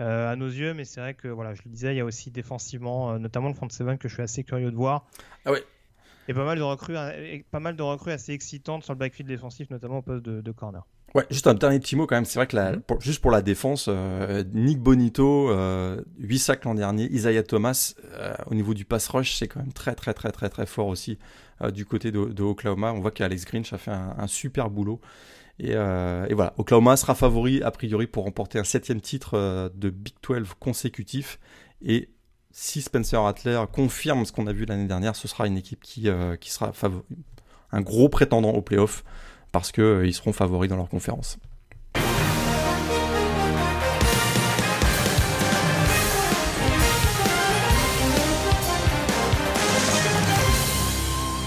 euh, 0.00 0.30
à 0.30 0.36
nos 0.36 0.48
yeux, 0.48 0.74
mais 0.74 0.84
c'est 0.84 1.00
vrai 1.00 1.14
que 1.14 1.28
voilà, 1.28 1.54
je 1.54 1.62
le 1.64 1.70
disais, 1.70 1.94
il 1.94 1.96
y 1.96 2.00
a 2.00 2.04
aussi 2.04 2.30
défensivement, 2.30 3.18
notamment 3.18 3.48
le 3.48 3.54
front 3.54 3.68
seven 3.70 3.96
que 3.96 4.08
je 4.08 4.14
suis 4.14 4.22
assez 4.22 4.44
curieux 4.44 4.70
de 4.70 4.76
voir. 4.76 5.06
Ah 5.46 5.52
oui 5.52 5.60
et 6.30 6.34
pas 6.34 6.44
mal 6.44 6.58
de 6.58 6.62
recrues, 6.62 6.94
pas 7.50 7.58
mal 7.58 7.74
de 7.74 7.82
recrues 7.82 8.12
assez 8.12 8.32
excitantes 8.32 8.84
sur 8.84 8.92
le 8.92 8.98
backfield 9.00 9.28
défensif, 9.28 9.68
notamment 9.68 9.98
au 9.98 10.02
poste 10.02 10.22
de, 10.22 10.52
corner. 10.52 10.86
Ouais, 11.12 11.26
juste 11.28 11.48
un 11.48 11.54
dernier 11.54 11.80
petit 11.80 11.96
mot 11.96 12.06
quand 12.06 12.14
même. 12.14 12.24
C'est 12.24 12.38
vrai 12.38 12.46
que 12.46 12.54
la, 12.54 12.74
mhm. 12.74 12.82
juste 13.00 13.20
pour 13.20 13.32
la 13.32 13.42
défense, 13.42 13.86
euh, 13.88 14.44
Nick 14.52 14.78
Bonito, 14.78 15.50
euh, 15.50 16.00
8 16.20 16.38
sacs 16.38 16.64
l'an 16.64 16.76
dernier, 16.76 17.10
Isaiah 17.10 17.42
Thomas, 17.42 17.94
euh, 18.14 18.32
au 18.46 18.54
niveau 18.54 18.74
du 18.74 18.84
pass 18.84 19.08
rush, 19.08 19.34
c'est 19.34 19.48
quand 19.48 19.58
même 19.58 19.72
très 19.72 19.96
très 19.96 20.14
très 20.14 20.30
très 20.30 20.48
très 20.48 20.66
fort 20.66 20.86
aussi 20.86 21.18
euh, 21.62 21.72
du 21.72 21.84
côté 21.84 22.12
de, 22.12 22.26
de, 22.26 22.42
Oklahoma. 22.44 22.92
On 22.92 23.00
voit 23.00 23.10
qu'Alex 23.10 23.44
Grinch 23.44 23.72
a 23.72 23.78
fait 23.78 23.90
un, 23.90 24.14
un 24.16 24.26
super 24.28 24.70
boulot. 24.70 25.00
Et, 25.58 25.72
et, 25.72 26.34
voilà, 26.34 26.54
Oklahoma 26.58 26.96
sera 26.96 27.14
favori 27.14 27.60
a 27.62 27.70
priori 27.72 28.06
pour 28.06 28.24
remporter 28.24 28.58
un 28.58 28.64
septième 28.64 29.00
titre 29.00 29.70
de 29.74 29.90
Big 29.90 30.14
12 30.22 30.54
consécutif. 30.58 31.38
Et 31.82 32.08
si 32.52 32.82
Spencer 32.82 33.22
Rattler 33.22 33.62
confirme 33.72 34.24
ce 34.24 34.32
qu'on 34.32 34.46
a 34.46 34.52
vu 34.52 34.64
l'année 34.64 34.86
dernière, 34.86 35.14
ce 35.14 35.28
sera 35.28 35.46
une 35.46 35.56
équipe 35.56 35.82
qui, 35.82 36.08
euh, 36.08 36.36
qui 36.36 36.50
sera 36.50 36.72
un 37.72 37.80
gros 37.80 38.08
prétendant 38.08 38.50
au 38.50 38.62
playoff 38.62 39.04
parce 39.52 39.72
qu'ils 39.72 39.84
euh, 39.84 40.12
seront 40.12 40.32
favoris 40.32 40.68
dans 40.68 40.76
leur 40.76 40.88
conférence. 40.88 41.38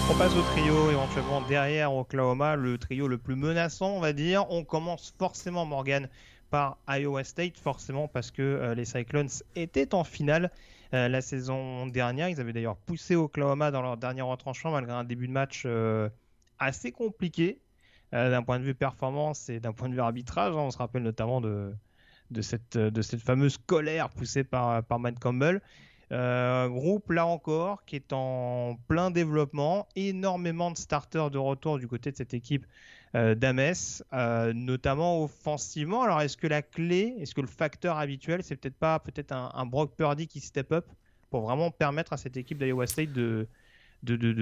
On 0.09 0.15
passe 0.15 0.35
au 0.35 0.41
trio 0.41 0.91
éventuellement 0.91 1.41
derrière 1.41 1.93
Oklahoma, 1.93 2.55
le 2.55 2.77
trio 2.77 3.07
le 3.07 3.17
plus 3.17 3.35
menaçant, 3.35 3.89
on 3.89 3.99
va 3.99 4.13
dire. 4.13 4.45
On 4.51 4.63
commence 4.63 5.13
forcément, 5.17 5.65
Morgan, 5.65 6.07
par 6.49 6.77
Iowa 6.87 7.23
State, 7.23 7.57
forcément 7.57 8.07
parce 8.07 8.31
que 8.31 8.41
euh, 8.41 8.75
les 8.75 8.85
Cyclones 8.85 9.29
étaient 9.55 9.95
en 9.95 10.03
finale 10.03 10.51
euh, 10.93 11.07
la 11.07 11.21
saison 11.21 11.87
dernière. 11.87 12.29
Ils 12.29 12.39
avaient 12.39 12.53
d'ailleurs 12.53 12.77
poussé 12.77 13.15
Oklahoma 13.15 13.71
dans 13.71 13.81
leur 13.81 13.97
dernier 13.97 14.21
retranchement 14.21 14.71
malgré 14.71 14.93
un 14.93 15.03
début 15.03 15.27
de 15.27 15.31
match 15.33 15.63
euh, 15.65 16.09
assez 16.59 16.91
compliqué 16.91 17.59
euh, 18.13 18.29
d'un 18.29 18.43
point 18.43 18.59
de 18.59 18.63
vue 18.63 18.75
performance 18.75 19.49
et 19.49 19.59
d'un 19.59 19.73
point 19.73 19.89
de 19.89 19.95
vue 19.95 20.01
arbitrage. 20.01 20.53
Hein. 20.53 20.59
On 20.59 20.71
se 20.71 20.77
rappelle 20.77 21.03
notamment 21.03 21.41
de, 21.41 21.73
cette, 22.41 22.77
fameuse 23.17 23.57
colère 23.57 24.09
poussée 24.09 24.43
par, 24.43 24.83
Matt 24.99 25.19
Campbell. 25.19 25.61
groupe 26.11 27.11
là 27.11 27.25
encore 27.25 27.85
qui 27.85 27.95
est 27.95 28.13
en 28.13 28.77
plein 28.87 29.09
développement, 29.09 29.87
énormément 29.95 30.69
de 30.69 30.77
starters 30.77 31.31
de 31.31 31.39
retour 31.39 31.79
du 31.79 31.87
côté 31.87 32.11
de 32.11 32.17
cette 32.17 32.33
équipe 32.33 32.65
euh, 32.65 32.67
d'Ames, 33.13 33.73
euh, 34.13 34.53
notamment 34.53 35.23
offensivement. 35.23 36.03
Alors, 36.03 36.21
est-ce 36.21 36.37
que 36.37 36.47
la 36.47 36.61
clé, 36.61 37.15
est-ce 37.19 37.35
que 37.35 37.41
le 37.41 37.47
facteur 37.47 37.97
habituel, 37.97 38.43
c'est 38.43 38.55
peut-être 38.55 38.77
pas 38.77 38.99
peut-être 38.99 39.31
un, 39.31 39.65
Brock 39.65 39.95
Purdy 39.95 40.27
qui 40.27 40.39
step 40.39 40.71
up 40.71 40.85
pour 41.29 41.41
vraiment 41.41 41.69
permettre 41.71 42.13
à 42.13 42.17
cette 42.17 42.37
équipe 42.37 42.57
d'Iowa 42.57 42.87
State 42.87 43.11
de 43.11 43.47
de, 44.03 44.17
de, 44.17 44.33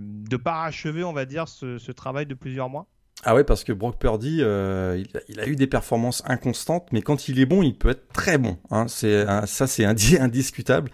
de, 0.00 0.36
parachever, 0.36 1.02
on 1.02 1.12
va 1.12 1.24
dire, 1.24 1.48
ce, 1.48 1.90
travail 1.90 2.24
de 2.26 2.34
plusieurs 2.34 2.68
mois? 2.68 2.86
Ah 3.24 3.34
ouais, 3.34 3.42
parce 3.42 3.64
que 3.64 3.72
Brock 3.72 3.98
Purdy, 3.98 4.38
euh, 4.40 5.02
il, 5.28 5.40
a, 5.40 5.48
eu 5.48 5.56
des 5.56 5.66
performances 5.66 6.22
inconstantes, 6.24 6.86
mais 6.92 7.02
quand 7.02 7.28
il 7.28 7.40
est 7.40 7.46
bon, 7.46 7.62
il 7.62 7.76
peut 7.76 7.90
être 7.90 8.06
très 8.12 8.38
bon. 8.38 8.58
Hein. 8.70 8.86
C'est 8.88 9.26
ça, 9.46 9.66
c'est 9.66 9.84
indiscutable. 10.20 10.90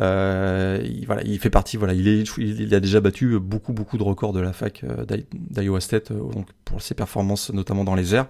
Euh, 0.00 0.80
il, 0.84 1.06
voilà, 1.06 1.22
il 1.22 1.38
fait 1.38 1.50
partie. 1.50 1.76
Voilà, 1.76 1.94
il, 1.94 2.08
est, 2.08 2.24
il 2.38 2.74
a 2.74 2.80
déjà 2.80 3.00
battu 3.00 3.38
beaucoup 3.38 3.72
beaucoup 3.72 3.98
de 3.98 4.02
records 4.02 4.32
de 4.32 4.40
la 4.40 4.52
fac 4.52 4.84
euh, 4.84 5.04
d'Iowa 5.32 5.80
State, 5.80 6.10
euh, 6.10 6.32
donc 6.32 6.48
pour 6.64 6.80
ses 6.80 6.94
performances 6.94 7.52
notamment 7.52 7.84
dans 7.84 7.94
les 7.94 8.14
airs. 8.14 8.26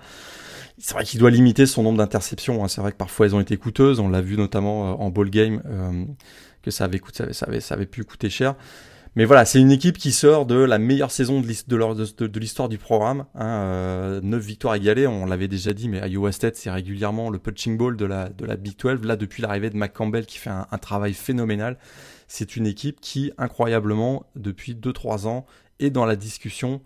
C'est 0.79 0.95
vrai 0.95 1.05
qu'il 1.05 1.21
doit 1.21 1.31
limiter 1.31 1.67
son 1.67 1.83
nombre 1.83 1.99
d'interceptions. 1.99 2.65
Hein. 2.65 2.69
C'est 2.69 2.81
vrai 2.81 2.93
que 2.93 2.97
parfois 2.97 3.27
elles 3.27 3.35
ont 3.35 3.41
été 3.41 3.57
coûteuses. 3.57 4.01
On 4.01 4.09
l'a 4.09 4.21
vu 4.21 4.37
notamment 4.37 5.01
en 5.01 5.11
ball 5.11 5.31
game 5.31 5.63
que 6.63 6.71
ça 6.71 6.85
avait, 6.85 6.99
coûté, 6.99 7.33
ça 7.33 7.47
avait, 7.47 7.61
ça 7.61 7.75
avait 7.75 7.87
pu 7.87 8.05
coûter 8.05 8.31
cher. 8.31 8.55
Mais 9.15 9.27
voilà, 9.27 9.45
c'est 9.45 9.61
une 9.61 9.71
équipe 9.71 9.99
qui 9.99 10.11
sort 10.11 10.47
de 10.47 10.55
la 10.55 10.79
meilleure 10.79 11.11
saison 11.11 11.43
de 11.43 12.39
l'histoire 12.39 12.71
du 12.71 12.79
programme. 12.79 13.27
Hein, 13.35 13.47
euh, 13.47 14.21
9 14.23 14.43
victoires 14.43 14.75
égalées, 14.75 15.07
on 15.07 15.27
l'avait 15.27 15.49
déjà 15.49 15.75
dit, 15.75 15.91
mais 15.91 15.99
Iowa 16.09 16.33
State, 16.33 16.57
c'est 16.57 16.71
régulièrement 16.71 17.29
le 17.29 17.39
punching 17.39 17.77
ball 17.77 17.97
de 17.97 18.07
la, 18.07 18.31
Big 18.57 18.79
12. 18.79 19.05
Là, 19.05 19.17
depuis 19.17 19.43
l'arrivée 19.43 19.69
de 19.69 19.77
McCampbell 19.77 20.25
qui 20.25 20.39
fait 20.39 20.49
un, 20.49 20.67
un 20.71 20.79
travail 20.79 21.13
phénoménal, 21.13 21.77
c'est 22.27 22.57
une 22.57 22.67
équipe 22.67 23.03
qui, 23.03 23.33
incroyablement, 23.37 24.25
depuis 24.35 24.75
2-3 24.75 25.27
ans, 25.27 25.45
est 25.79 25.91
dans 25.91 26.07
la 26.07 26.17
discussion 26.17 26.81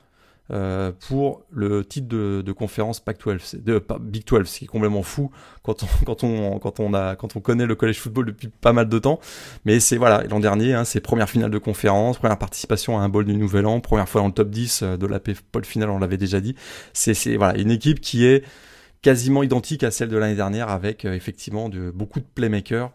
euh, 0.52 0.92
pour 1.08 1.42
le 1.50 1.84
titre 1.84 2.06
de, 2.06 2.52
conférence 2.52 3.00
Pac-12, 3.00 3.62
de 3.62 3.82
Big 4.00 4.24
12, 4.24 4.46
ce 4.48 4.58
qui 4.60 4.64
est 4.64 4.68
complètement 4.68 5.02
fou 5.02 5.30
quand 5.62 5.82
on, 5.82 5.86
quand 6.04 6.22
on, 6.22 6.58
quand 6.60 6.78
on 6.78 6.94
a, 6.94 7.16
quand 7.16 7.34
on 7.34 7.40
connaît 7.40 7.66
le 7.66 7.74
college 7.74 7.98
football 7.98 8.26
depuis 8.26 8.48
pas 8.48 8.72
mal 8.72 8.88
de 8.88 8.98
temps. 8.98 9.18
Mais 9.64 9.80
c'est 9.80 9.96
voilà, 9.96 10.22
l'an 10.24 10.38
dernier, 10.38 10.74
hein, 10.74 10.84
c'est 10.84 11.00
première 11.00 11.28
finale 11.28 11.50
de 11.50 11.58
conférence, 11.58 12.18
première 12.18 12.38
participation 12.38 12.98
à 12.98 13.02
un 13.02 13.08
bowl 13.08 13.24
du 13.24 13.34
Nouvel 13.34 13.66
An, 13.66 13.80
première 13.80 14.08
fois 14.08 14.20
dans 14.20 14.28
le 14.28 14.32
top 14.32 14.50
10 14.50 14.82
euh, 14.82 14.96
de 14.96 15.06
la 15.06 15.18
Paul 15.18 15.64
finale, 15.64 15.90
on 15.90 15.98
l'avait 15.98 16.16
déjà 16.16 16.40
dit. 16.40 16.54
C'est, 16.92 17.36
voilà, 17.36 17.58
une 17.58 17.72
équipe 17.72 18.00
qui 18.00 18.24
est 18.24 18.44
quasiment 19.02 19.42
identique 19.42 19.82
à 19.82 19.90
celle 19.90 20.08
de 20.08 20.16
l'année 20.16 20.36
dernière 20.36 20.68
avec 20.68 21.04
euh, 21.04 21.14
effectivement 21.14 21.68
beaucoup 21.92 22.20
de 22.20 22.26
playmakers. 22.34 22.92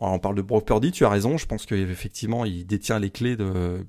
On, 0.00 0.20
parle 0.20 0.36
de 0.36 0.42
Brock 0.42 0.64
Purdy, 0.64 0.92
tu 0.92 1.04
as 1.04 1.08
raison, 1.08 1.36
je 1.36 1.46
pense 1.46 1.66
qu'effectivement 1.66 2.44
il 2.44 2.64
détient 2.64 3.00
les 3.00 3.10
clés 3.10 3.34
de 3.36 3.84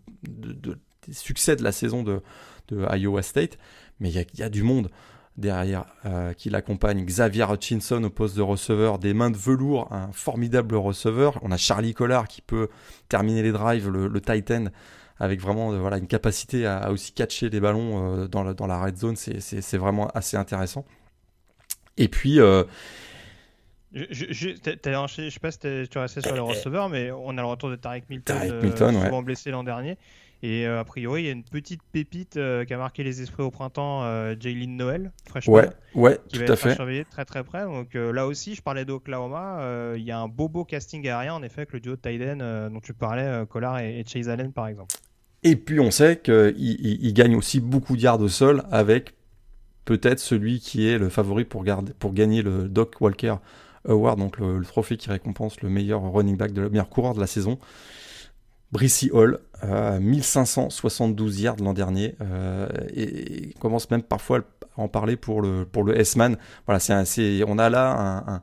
succès 1.12 1.56
de 1.56 1.63
la 1.63 1.71
saison 1.71 2.02
de, 2.02 2.19
de 2.74 2.98
Iowa 2.98 3.22
State. 3.22 3.58
Mais 4.00 4.10
il 4.10 4.20
y, 4.20 4.40
y 4.40 4.44
a, 4.44 4.50
du 4.50 4.64
monde 4.64 4.90
derrière 5.38 5.86
euh, 6.06 6.34
qui 6.34 6.50
l'accompagne. 6.50 7.04
Xavier 7.06 7.46
Hutchinson 7.50 8.04
au 8.04 8.10
poste 8.10 8.36
de 8.36 8.42
receveur, 8.42 9.00
des 9.00 9.14
mains 9.14 9.32
de 9.32 9.38
velours, 9.38 9.92
un 9.92 10.12
formidable 10.12 10.76
receveur. 10.76 11.40
On 11.42 11.52
a 11.52 11.58
Charlie 11.58 11.94
Collard 11.94 12.28
qui 12.28 12.42
peut 12.42 12.70
terminer 13.10 13.42
les 13.42 13.52
drives, 13.52 13.90
le, 13.90 14.08
le 14.08 14.22
Titan, 14.22 14.66
avec 15.18 15.42
vraiment 15.42 15.72
euh, 15.72 15.80
voilà, 15.80 15.98
une 15.98 16.08
capacité 16.08 16.66
à, 16.66 16.78
à, 16.78 16.92
aussi 16.92 17.14
catcher 17.14 17.50
les 17.50 17.60
ballons 17.60 18.22
euh, 18.24 18.28
dans, 18.28 18.44
la, 18.44 18.54
dans 18.54 18.68
la 18.68 18.82
red 18.84 18.98
zone. 18.98 19.16
C'est 19.16 19.78
vraiment 19.78 20.08
assez 20.10 20.38
intéressant. 20.38 20.86
Et 21.98 22.08
puis. 22.08 22.36
Je, 22.36 24.06
je, 24.10 24.26
je, 24.32 24.50
je, 24.56 25.30
sais 25.30 25.40
pas 25.40 25.52
si 25.52 25.60
tu 25.60 25.98
restais 26.00 26.22
sur 26.22 26.34
le 26.34 26.42
receveur, 26.42 26.90
mais 26.90 27.12
on 27.12 27.38
a 27.38 27.42
le 27.42 27.46
retour 27.46 27.70
de 27.70 27.76
Tarek 27.76 28.10
Milton, 28.10 28.36
Tarek 28.36 28.64
Milton 28.64 28.92
souvent 28.92 29.18
ouais. 29.20 29.24
blessé 29.24 29.52
l'an 29.52 29.64
dernier. 29.64 30.00
Et 30.46 30.68
euh, 30.68 30.82
a 30.82 30.84
priori, 30.84 31.22
il 31.22 31.26
y 31.26 31.30
a 31.30 31.32
une 31.32 31.46
petite 31.46 31.80
pépite 31.94 32.36
euh, 32.36 32.66
qui 32.66 32.74
a 32.74 32.78
marqué 32.78 33.02
les 33.02 33.22
esprits 33.22 33.44
au 33.44 33.50
printemps, 33.50 34.04
euh, 34.04 34.36
Jalen 34.38 34.76
Noël, 34.76 35.14
fraîchement. 35.26 35.54
Ouais, 35.54 35.70
ouais, 35.96 36.20
qui 36.28 36.38
tout 36.38 36.44
va 36.44 36.52
à 36.52 36.54
être 36.54 36.60
fait. 36.60 36.76
surveillé 36.76 37.06
très 37.06 37.24
très 37.24 37.46
près. 37.46 37.64
Donc 37.64 37.94
là 37.94 38.28
aussi, 38.28 38.54
je 38.54 38.62
parlais 38.62 38.84
d'Oklahoma. 38.84 39.94
Il 39.96 40.04
y 40.04 40.12
a 40.12 40.20
un 40.20 40.28
beau 40.28 40.50
beau 40.50 40.66
casting 40.66 41.08
aérien, 41.08 41.34
en 41.34 41.44
effet, 41.44 41.62
avec 41.62 41.72
le 41.72 41.80
duo 41.80 41.96
de 41.96 42.02
Tyden 42.02 42.70
dont 42.70 42.82
tu 42.82 42.94
parlais, 42.94 43.46
Collard 43.50 43.80
et, 43.80 44.02
et, 44.02 44.04
Chase 44.06 44.28
Allen, 44.28 44.52
par 44.52 44.68
exemple. 44.68 44.94
Et 45.44 45.56
puis 45.56 45.80
on 45.80 45.92
sait 45.92 46.18
qu'il 46.18 46.54
il, 46.58 47.06
il 47.06 47.14
gagne 47.14 47.38
aussi 47.38 47.62
beaucoup 47.62 47.96
de 47.96 48.02
yards 48.02 48.20
au 48.20 48.28
sol 48.28 48.64
avec 48.70 49.14
peut-être 49.86 50.20
celui 50.20 50.60
qui 50.60 50.88
est 50.88 50.98
le 50.98 51.08
favori 51.08 51.46
pour, 51.46 51.64
garder, 51.64 51.94
pour 51.98 52.14
gagner 52.14 52.42
le 52.42 52.68
Doc 52.68 52.96
Walker 53.00 53.36
Award, 53.88 54.20
donc 54.20 54.40
le, 54.40 54.58
le, 54.58 54.66
trophée 54.66 54.96
qui 54.98 55.10
récompense 55.10 55.62
le 55.62 55.70
meilleur 55.70 56.02
running 56.02 56.38
back, 56.38 56.54
de 56.54 56.62
le 56.62 56.70
meilleur 56.70 56.90
coureur 56.90 57.14
de 57.14 57.20
la 57.20 57.28
saison. 57.28 57.60
Brissy 58.74 59.12
Hall, 59.14 59.40
euh, 59.63 59.99
1572 59.99 61.41
yards 61.41 61.58
l'an 61.58 61.73
dernier, 61.73 62.15
euh, 62.21 62.67
et, 62.93 63.54
commence 63.60 63.89
même 63.91 64.04
parfois 64.04 64.39
à 64.78 64.82
en 64.82 64.88
parler 64.88 65.15
pour 65.15 65.41
le, 65.41 65.65
pour 65.65 65.84
le 65.84 65.97
S-Man. 65.97 66.38
Voilà, 66.65 66.80
c'est 66.80 67.43
on 67.47 67.58
a 67.58 67.69
là 67.69 67.91
un, 67.91 68.17
un, 68.17 68.41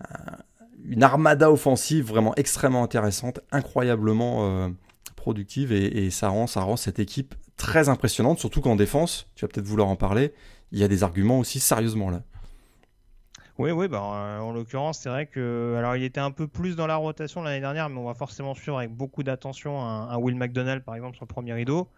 un, 0.00 0.36
une 0.84 1.02
armada 1.02 1.50
offensive 1.50 2.06
vraiment 2.06 2.34
extrêmement 2.36 2.82
intéressante, 2.82 3.40
incroyablement 3.52 4.38
euh, 4.40 4.68
productive, 5.16 5.72
et, 5.72 6.06
et, 6.06 6.10
ça, 6.10 6.28
rend, 6.28 6.46
ça 6.46 6.60
rend 6.62 6.76
cette 6.76 6.98
équipe 6.98 7.34
très 7.56 7.88
impressionnante, 7.88 8.38
surtout 8.38 8.60
qu'en 8.60 8.76
défense, 8.76 9.26
tu 9.34 9.44
vas 9.44 9.48
peut-être 9.48 9.66
vouloir 9.66 9.88
en 9.88 9.96
parler, 9.96 10.32
il 10.72 10.78
y 10.78 10.84
a 10.84 10.88
des 10.88 11.02
arguments 11.02 11.38
aussi 11.38 11.60
sérieusement 11.60 12.10
là. 12.10 12.22
Oui, 13.58 13.72
oui, 13.72 13.88
bah, 13.88 14.00
en 14.00 14.52
l'occurrence, 14.52 15.00
c'est 15.00 15.08
vrai 15.08 15.26
que. 15.26 15.74
Alors, 15.76 15.96
il 15.96 16.04
était 16.04 16.20
un 16.20 16.30
peu 16.30 16.46
plus 16.46 16.76
dans 16.76 16.86
la 16.86 16.94
rotation 16.94 17.42
l'année 17.42 17.60
dernière, 17.60 17.88
mais 17.88 17.98
on 17.98 18.04
va 18.04 18.14
forcément 18.14 18.54
suivre 18.54 18.78
avec 18.78 18.90
beaucoup 18.92 19.24
d'attention 19.24 19.80
un, 19.82 20.16
Will 20.16 20.36
McDonald, 20.36 20.84
par 20.84 20.94
exemple, 20.94 21.16
sur 21.16 21.24
le 21.24 21.32
premier 21.34 21.54
rideau. 21.54 21.88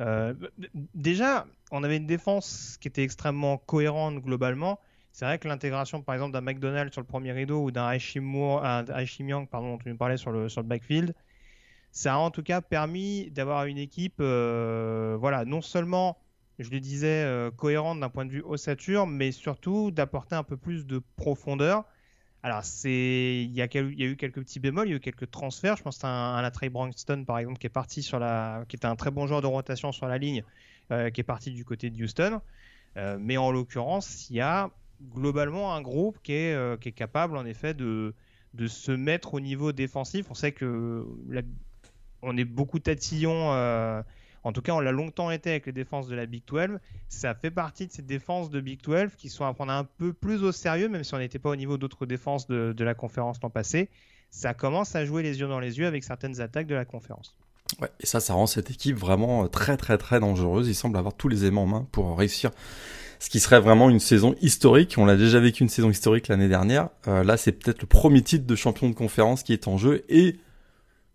Euh, 0.00 0.34
déjà, 0.94 1.46
on 1.70 1.84
avait 1.84 1.98
une 1.98 2.06
défense 2.06 2.78
qui 2.80 2.88
était 2.88 3.02
extrêmement 3.02 3.58
cohérente 3.58 4.16
globalement. 4.22 4.80
C'est 5.12 5.26
vrai 5.26 5.38
que 5.38 5.46
l'intégration, 5.46 6.02
par 6.02 6.14
exemple, 6.14 6.32
d'un 6.32 6.40
McDonald 6.40 6.90
sur 6.90 7.02
le 7.02 7.06
premier 7.06 7.32
rideau 7.32 7.62
ou 7.62 7.70
d'un 7.70 7.90
Aishim 7.92 8.24
Young, 9.28 9.48
pardon, 9.48 9.72
dont 9.72 9.78
tu 9.78 9.90
nous 9.90 9.96
parlais 9.96 10.16
sur 10.16 10.32
le, 10.32 10.48
sur 10.48 10.62
le 10.62 10.66
backfield, 10.66 11.14
ça 11.92 12.14
a 12.14 12.16
en 12.16 12.30
tout 12.30 12.42
cas 12.42 12.62
permis 12.62 13.30
d'avoir 13.30 13.66
une 13.66 13.78
équipe, 13.78 14.16
euh, 14.20 15.16
voilà, 15.20 15.44
non 15.44 15.60
seulement 15.60 16.18
je 16.58 16.70
le 16.70 16.80
disais, 16.80 17.24
euh, 17.24 17.50
cohérente 17.50 18.00
d'un 18.00 18.08
point 18.08 18.24
de 18.24 18.30
vue 18.30 18.42
ossature, 18.42 19.06
mais 19.06 19.32
surtout 19.32 19.90
d'apporter 19.90 20.34
un 20.36 20.44
peu 20.44 20.56
plus 20.56 20.86
de 20.86 21.02
profondeur. 21.16 21.84
Alors, 22.44 22.62
c'est, 22.62 23.42
il 23.42 23.52
y, 23.52 23.62
a 23.62 23.66
eu 23.66 24.16
quelques 24.16 24.40
petits 24.40 24.60
bémols, 24.60 24.88
il 24.88 24.90
y 24.90 24.92
a 24.92 24.96
eu 24.96 25.00
quelques 25.00 25.30
transferts. 25.30 25.78
Je 25.78 25.82
pense 25.82 26.04
à 26.04 26.08
un, 26.08 26.50
Trey 26.50 26.68
Braxton, 26.68 27.24
par 27.24 27.38
exemple, 27.38 27.58
qui 27.58 27.66
est 27.66 27.70
parti 27.70 28.02
sur 28.02 28.18
la, 28.18 28.66
qui 28.68 28.76
était 28.76 28.84
un 28.84 28.96
très 28.96 29.10
bon 29.10 29.26
joueur 29.26 29.40
de 29.40 29.46
rotation 29.46 29.92
sur 29.92 30.06
la 30.08 30.18
ligne, 30.18 30.44
euh, 30.90 31.08
qui 31.08 31.22
est 31.22 31.24
parti 31.24 31.52
du 31.52 31.64
côté 31.64 31.88
de 31.88 32.04
Houston. 32.04 32.42
Euh, 32.98 33.16
mais 33.18 33.38
en 33.38 33.50
l'occurrence, 33.50 34.28
il 34.28 34.36
y 34.36 34.42
a 34.42 34.70
globalement 35.14 35.74
un 35.74 35.80
groupe 35.80 36.18
qui 36.22 36.34
est, 36.34 36.94
capable, 36.94 37.38
en 37.38 37.46
effet, 37.46 37.72
de, 37.72 38.14
se 38.66 38.92
mettre 38.92 39.32
au 39.32 39.40
niveau 39.40 39.72
défensif. 39.72 40.26
On 40.28 40.34
sait 40.34 40.52
que 40.52 41.06
la... 41.30 41.40
on 42.20 42.36
est 42.36 42.44
beaucoup 42.44 42.78
tatillons 42.78 43.54
euh, 43.54 44.02
en 44.44 44.52
tout 44.52 44.60
cas, 44.60 44.72
on 44.72 44.80
l'a 44.80 44.92
longtemps 44.92 45.30
été 45.30 45.50
avec 45.50 45.66
les 45.66 45.72
défenses 45.72 46.06
de 46.06 46.14
la 46.14 46.26
Big 46.26 46.42
12. 46.46 46.78
Ça 47.08 47.34
fait 47.34 47.50
partie 47.50 47.86
de 47.86 47.92
ces 47.92 48.02
défenses 48.02 48.50
de 48.50 48.60
Big 48.60 48.80
12 48.82 49.14
qui 49.16 49.30
sont 49.30 49.46
à 49.46 49.54
prendre 49.54 49.72
un 49.72 49.84
peu 49.84 50.12
plus 50.12 50.44
au 50.44 50.52
sérieux, 50.52 50.88
même 50.90 51.02
si 51.02 51.14
on 51.14 51.18
n'était 51.18 51.38
pas 51.38 51.48
au 51.48 51.56
niveau 51.56 51.78
d'autres 51.78 52.04
défenses 52.04 52.46
de, 52.46 52.84
la 52.84 52.94
conférence 52.94 53.38
l'an 53.42 53.48
passé. 53.48 53.88
Ça 54.30 54.52
commence 54.52 54.94
à 54.94 55.06
jouer 55.06 55.22
les 55.22 55.40
yeux 55.40 55.48
dans 55.48 55.60
les 55.60 55.78
yeux 55.78 55.86
avec 55.86 56.04
certaines 56.04 56.40
attaques 56.42 56.66
de 56.66 56.74
la 56.74 56.84
conférence. 56.84 57.36
Ouais, 57.80 57.88
et 58.00 58.06
ça, 58.06 58.20
ça 58.20 58.34
rend 58.34 58.46
cette 58.46 58.70
équipe 58.70 58.96
vraiment 58.96 59.48
très, 59.48 59.78
très, 59.78 59.96
très 59.96 60.20
dangereuse. 60.20 60.68
Il 60.68 60.74
semble 60.74 60.98
avoir 60.98 61.14
tous 61.14 61.28
les 61.28 61.46
aimants 61.46 61.62
en 61.62 61.66
main 61.66 61.88
pour 61.90 62.18
réussir 62.18 62.50
ce 63.18 63.30
qui 63.30 63.40
serait 63.40 63.60
vraiment 63.60 63.88
une 63.88 64.00
saison 64.00 64.34
historique. 64.42 64.96
On 64.98 65.06
l'a 65.06 65.16
déjà 65.16 65.40
vécu 65.40 65.62
une 65.62 65.70
saison 65.70 65.88
historique 65.88 66.28
l'année 66.28 66.48
dernière. 66.48 66.90
Euh, 67.08 67.24
là, 67.24 67.38
c'est 67.38 67.52
peut-être 67.52 67.80
le 67.80 67.86
premier 67.86 68.20
titre 68.20 68.46
de 68.46 68.54
champion 68.54 68.90
de 68.90 68.94
conférence 68.94 69.42
qui 69.42 69.54
est 69.54 69.66
en 69.66 69.78
jeu 69.78 70.04
et 70.10 70.36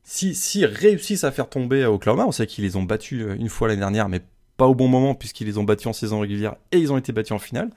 si, 0.10 0.34
si 0.34 0.66
réussissent 0.66 1.24
à 1.24 1.32
faire 1.32 1.48
tomber 1.48 1.86
Oklahoma, 1.86 2.26
on 2.26 2.32
sait 2.32 2.48
qu'ils 2.48 2.64
les 2.64 2.76
ont 2.76 2.82
battus 2.82 3.28
une 3.38 3.48
fois 3.48 3.68
l'année 3.68 3.82
dernière, 3.82 4.10
mais 4.10 4.22
pas 4.58 4.66
au 4.66 4.74
bon 4.74 4.88
moment 4.88 5.14
puisqu'ils 5.14 5.46
les 5.46 5.60
ont 5.60 5.64
battus 5.64 5.86
en 5.86 5.94
saison 5.94 6.20
régulière 6.20 6.56
et 6.72 6.80
ils 6.80 6.92
ont 6.92 6.98
été 6.98 7.12
battus 7.12 7.34
en 7.34 7.38
finale. 7.38 7.70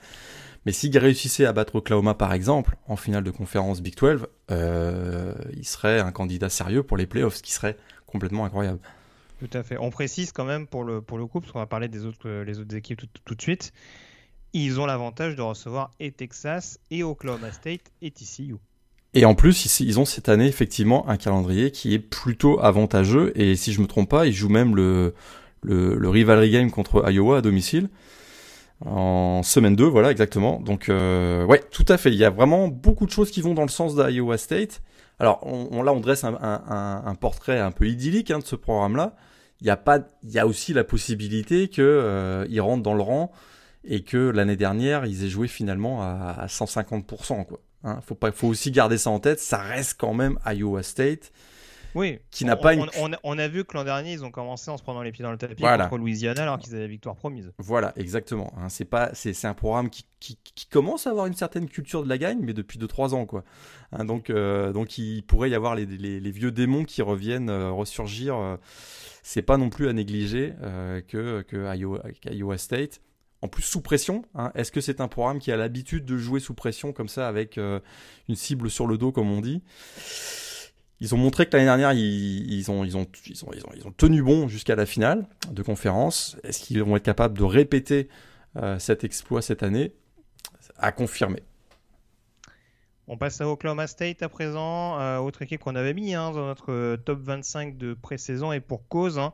Mais 0.65 0.71
s'ils 0.71 0.97
réussissaient 0.97 1.45
à 1.45 1.53
battre 1.53 1.75
Oklahoma 1.75 2.15
par 2.15 2.33
exemple 2.33 2.75
en 2.87 2.95
finale 2.95 3.23
de 3.23 3.29
conférence 3.29 3.83
Big 3.83 3.95
12, 3.95 4.25
euh, 4.49 5.35
il 5.55 5.63
serait 5.63 5.99
un 5.99 6.11
candidat 6.11 6.49
sérieux 6.49 6.81
pour 6.81 6.97
les 6.97 7.05
playoffs, 7.05 7.35
ce 7.35 7.43
qui 7.43 7.51
serait 7.51 7.77
complètement 8.07 8.45
incroyable. 8.45 8.79
Tout 9.37 9.55
à 9.55 9.61
fait. 9.61 9.77
On 9.77 9.91
précise 9.91 10.31
quand 10.31 10.45
même 10.45 10.65
pour 10.65 10.83
le, 10.83 11.03
pour 11.03 11.19
le 11.19 11.27
coup, 11.27 11.39
parce 11.39 11.51
qu'on 11.51 11.59
va 11.59 11.67
parler 11.67 11.87
des 11.87 12.03
autres, 12.03 12.27
les 12.27 12.57
autres 12.57 12.75
équipes 12.75 12.99
tout, 12.99 13.07
tout 13.25 13.35
de 13.35 13.41
suite, 13.43 13.73
ils 14.53 14.79
ont 14.79 14.87
l'avantage 14.87 15.35
de 15.35 15.43
recevoir 15.43 15.91
et 15.99 16.11
Texas 16.11 16.79
et 16.89 17.03
Oklahoma 17.03 17.51
State 17.51 17.91
et 18.01 18.09
TCU. 18.09 18.55
Et 19.13 19.25
en 19.25 19.35
plus, 19.35 19.79
ils 19.79 19.99
ont 19.99 20.05
cette 20.05 20.27
année 20.29 20.47
effectivement 20.47 21.07
un 21.07 21.17
calendrier 21.17 21.71
qui 21.71 21.93
est 21.93 21.99
plutôt 21.99 22.59
avantageux. 22.59 23.31
Et 23.39 23.55
si 23.55 23.71
je 23.71 23.81
me 23.81 23.87
trompe 23.87 24.09
pas, 24.09 24.25
ils 24.25 24.33
jouent 24.33 24.49
même 24.49 24.75
le, 24.75 25.13
le, 25.61 25.95
le 25.95 26.09
rivalry 26.09 26.49
game 26.49 26.71
contre 26.71 27.09
Iowa 27.11 27.37
à 27.37 27.41
domicile 27.41 27.89
en 28.85 29.43
semaine 29.43 29.75
2, 29.75 29.85
voilà 29.85 30.11
exactement. 30.11 30.59
Donc 30.59 30.89
euh, 30.89 31.45
ouais, 31.45 31.61
tout 31.71 31.85
à 31.87 31.97
fait. 31.97 32.09
Il 32.11 32.17
y 32.17 32.25
a 32.25 32.29
vraiment 32.29 32.67
beaucoup 32.67 33.05
de 33.05 33.11
choses 33.11 33.31
qui 33.31 33.41
vont 33.41 33.53
dans 33.53 33.63
le 33.63 33.69
sens 33.69 33.95
d'Iowa 33.95 34.37
State. 34.37 34.81
Alors 35.19 35.39
on, 35.43 35.67
on, 35.71 35.83
là, 35.83 35.93
on 35.93 35.99
dresse 35.99 36.23
un, 36.23 36.37
un, 36.41 37.03
un, 37.05 37.15
portrait 37.15 37.59
un 37.59 37.71
peu 37.71 37.87
idyllique 37.87 38.31
hein, 38.31 38.39
de 38.39 38.43
ce 38.43 38.55
programme-là. 38.55 39.15
Il 39.61 39.67
y 39.67 39.69
a 39.69 39.77
pas, 39.77 39.99
il 40.23 40.31
y 40.31 40.39
a 40.39 40.47
aussi 40.47 40.73
la 40.73 40.83
possibilité 40.83 41.69
que 41.69 41.81
euh, 41.81 42.45
ils 42.49 42.59
rentrent 42.59 42.83
dans 42.83 42.95
le 42.95 43.03
rang 43.03 43.31
et 43.85 44.03
que 44.03 44.17
l'année 44.17 44.57
dernière 44.57 45.05
ils 45.05 45.23
aient 45.23 45.29
joué 45.29 45.47
finalement 45.47 46.01
à, 46.01 46.35
à 46.39 46.47
150%. 46.47 47.45
Quoi. 47.45 47.59
Hein, 47.83 47.99
faut 48.01 48.15
pas, 48.15 48.31
faut 48.31 48.47
aussi 48.47 48.71
garder 48.71 48.97
ça 48.97 49.09
en 49.09 49.19
tête. 49.19 49.39
Ça 49.39 49.57
reste 49.57 49.95
quand 49.99 50.13
même 50.13 50.39
Iowa 50.45 50.83
State. 50.83 51.31
Oui. 51.95 52.19
Qui 52.31 52.45
n'a 52.45 52.55
pas 52.55 52.75
on, 52.75 52.85
une... 52.85 52.89
on, 52.99 53.11
on, 53.23 53.37
a 53.37 53.47
vu 53.47 53.65
que 53.65 53.75
l'an 53.75 53.83
dernier 53.83 54.13
ils 54.13 54.25
ont 54.25 54.31
commencé 54.31 54.71
en 54.71 54.77
se 54.77 54.83
prenant 54.83 55.03
les 55.03 55.11
pieds 55.11 55.23
dans 55.23 55.31
le 55.31 55.37
tapis 55.37 55.61
voilà. 55.61 55.85
contre 55.85 55.99
Louisiana 55.99 56.41
alors 56.41 56.57
qu'ils 56.57 56.73
avaient 56.73 56.83
la 56.83 56.87
victoire 56.87 57.15
promise. 57.15 57.51
Voilà, 57.59 57.93
exactement. 57.95 58.51
Hein, 58.57 58.69
c'est 58.69 58.85
pas, 58.85 59.11
c'est, 59.13 59.45
un 59.45 59.53
programme 59.53 59.89
qui, 59.89 60.05
qui, 60.19 60.37
qui, 60.55 60.65
commence 60.65 61.05
à 61.05 61.11
avoir 61.11 61.27
une 61.27 61.35
certaine 61.35 61.69
culture 61.69 62.03
de 62.03 62.09
la 62.09 62.17
gagne, 62.17 62.39
mais 62.41 62.53
depuis 62.53 62.79
2-3 62.79 63.13
ans, 63.13 63.25
quoi. 63.25 63.43
Hein, 63.91 64.05
donc, 64.05 64.29
euh, 64.29 64.73
donc 64.73 64.97
il 64.97 65.23
pourrait 65.23 65.51
y 65.51 65.55
avoir 65.55 65.75
les, 65.75 65.85
les, 65.85 66.19
les 66.19 66.31
vieux 66.31 66.51
démons 66.51 66.83
qui 66.83 67.01
reviennent 67.01 67.49
euh, 67.49 67.71
ressurgir. 67.71 68.37
Euh, 68.37 68.57
c'est 69.23 69.41
pas 69.41 69.57
non 69.57 69.69
plus 69.69 69.87
à 69.87 69.93
négliger 69.93 70.53
euh, 70.61 71.01
que, 71.01 71.41
que 71.43 71.75
Iowa, 71.75 72.03
Iowa 72.29 72.57
State 72.57 73.01
en 73.43 73.49
plus 73.49 73.61
sous 73.61 73.81
pression. 73.81 74.23
Hein. 74.35 74.51
Est-ce 74.55 74.71
que 74.71 74.79
c'est 74.79 75.01
un 75.01 75.09
programme 75.09 75.39
qui 75.39 75.51
a 75.51 75.57
l'habitude 75.57 76.05
de 76.05 76.17
jouer 76.17 76.39
sous 76.39 76.53
pression 76.53 76.93
comme 76.93 77.09
ça 77.09 77.27
avec 77.27 77.57
euh, 77.57 77.81
une 78.29 78.35
cible 78.35 78.69
sur 78.69 78.87
le 78.87 78.97
dos 78.97 79.11
comme 79.11 79.29
on 79.29 79.41
dit? 79.41 79.61
Ils 81.01 81.13
ont 81.13 81.17
montré 81.17 81.45
que 81.45 81.57
l'année 81.57 81.65
dernière 81.65 81.91
ils, 81.91 82.71
ont 82.71 82.85
tenu 83.97 84.23
bon 84.23 84.47
jusqu'à 84.47 84.75
la 84.75 84.85
finale 84.85 85.27
de 85.51 85.61
conférence. 85.61 86.37
Est-ce 86.43 86.61
qu'ils 86.63 86.81
vont 86.81 86.95
être 86.95 87.03
capables 87.03 87.37
de 87.37 87.43
répéter 87.43 88.07
euh, 88.55 88.79
cet 88.79 89.03
exploit 89.03 89.41
cette 89.41 89.61
année? 89.61 89.91
À 90.77 90.93
confirmer. 90.93 91.43
On 93.09 93.17
passe 93.17 93.41
à 93.41 93.49
Oklahoma 93.49 93.87
State 93.87 94.23
à 94.23 94.29
présent, 94.29 94.97
euh, 95.01 95.17
autre 95.17 95.41
équipe 95.41 95.59
qu'on 95.59 95.75
avait 95.75 95.93
mis 95.93 96.13
hein, 96.13 96.31
dans 96.31 96.45
notre 96.45 96.95
top 96.95 97.19
25 97.19 97.77
de 97.77 97.93
pré-saison 97.93 98.53
et 98.53 98.61
pour 98.61 98.87
cause. 98.87 99.19
Hein. 99.19 99.33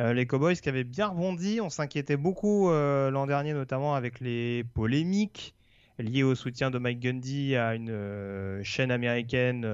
Euh, 0.00 0.12
les 0.12 0.26
Cowboys 0.26 0.56
qui 0.56 0.68
avaient 0.68 0.84
bien 0.84 1.08
rebondi, 1.08 1.60
on 1.60 1.70
s'inquiétait 1.70 2.16
beaucoup 2.16 2.68
euh, 2.68 3.10
l'an 3.10 3.26
dernier, 3.26 3.52
notamment 3.52 3.94
avec 3.94 4.20
les 4.20 4.64
polémiques 4.74 5.54
liées 5.98 6.24
au 6.24 6.34
soutien 6.34 6.72
de 6.72 6.78
Mike 6.78 6.98
Gundy 6.98 7.54
à 7.54 7.76
une 7.76 7.90
euh, 7.90 8.60
chaîne 8.64 8.90
américaine 8.90 9.64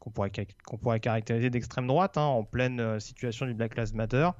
qu'on 0.00 0.10
pourrait, 0.10 1.00
caractériser 1.00 1.50
d'extrême 1.50 1.86
droite, 1.86 2.18
hein, 2.18 2.22
en 2.22 2.42
pleine 2.42 2.98
situation 2.98 3.46
du 3.46 3.54
Black 3.54 3.76
Lives 3.76 3.94
Matter. 3.94 4.30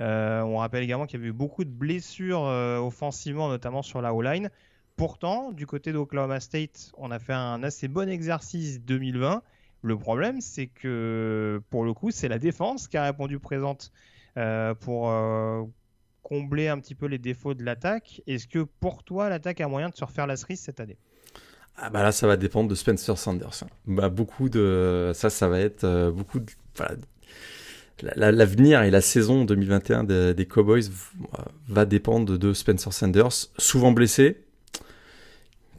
On 0.00 0.58
rappelle 0.58 0.82
également 0.82 1.06
qu'il 1.06 1.18
y 1.18 1.22
avait 1.22 1.30
eu 1.30 1.32
beaucoup 1.32 1.64
de 1.64 1.70
blessures 1.70 2.42
offensivement, 2.42 3.48
notamment 3.48 3.80
sur 3.80 4.02
la 4.02 4.12
O-line. 4.12 4.50
Pourtant, 4.96 5.52
du 5.52 5.66
côté 5.66 5.92
d'Oklahoma 5.92 6.40
State, 6.40 6.92
on 6.98 7.10
a 7.10 7.18
fait 7.18 7.32
un 7.32 7.62
assez 7.62 7.88
bon 7.88 8.10
exercice 8.10 8.82
2020. 8.82 9.42
Le 9.80 9.98
problème, 9.98 10.42
c'est 10.42 10.66
que 10.66 11.62
pour 11.70 11.84
le 11.84 11.94
coup, 11.94 12.10
c'est 12.10 12.28
la 12.28 12.38
défense 12.38 12.86
qui 12.88 12.98
a 12.98 13.04
répondu 13.04 13.38
présente 13.38 13.92
pour 14.80 15.12
combler 16.22 16.68
un 16.68 16.78
petit 16.78 16.94
peu 16.94 17.06
les 17.06 17.18
défauts 17.18 17.54
de 17.54 17.64
l'attaque. 17.64 18.22
Est-ce 18.26 18.46
que 18.46 18.60
pour 18.80 19.02
toi, 19.04 19.28
l'attaque 19.28 19.60
a 19.60 19.68
moyen 19.68 19.88
de 19.88 19.96
se 19.96 20.04
refaire 20.04 20.26
la 20.26 20.36
cerise 20.36 20.60
cette 20.60 20.80
année? 20.80 20.98
Ah 21.76 21.90
bah 21.90 22.02
là, 22.02 22.10
ça 22.10 22.26
va 22.26 22.36
dépendre 22.36 22.68
de 22.68 22.74
Spencer 22.74 23.16
Sanders. 23.16 23.62
Hein. 23.62 23.68
Bah, 23.86 24.08
beaucoup 24.08 24.48
de 24.48 25.12
ça, 25.14 25.30
ça 25.30 25.48
va 25.48 25.60
être 25.60 26.10
beaucoup 26.10 26.40
de 26.40 26.50
l'avenir 28.02 28.82
et 28.82 28.90
la 28.90 29.00
saison 29.00 29.44
2021 29.44 30.04
des, 30.04 30.46
Cowboys 30.46 30.90
va 31.68 31.84
dépendre 31.84 32.38
de 32.38 32.52
Spencer 32.52 32.92
Sanders, 32.92 33.48
souvent 33.58 33.92
blessé, 33.92 34.44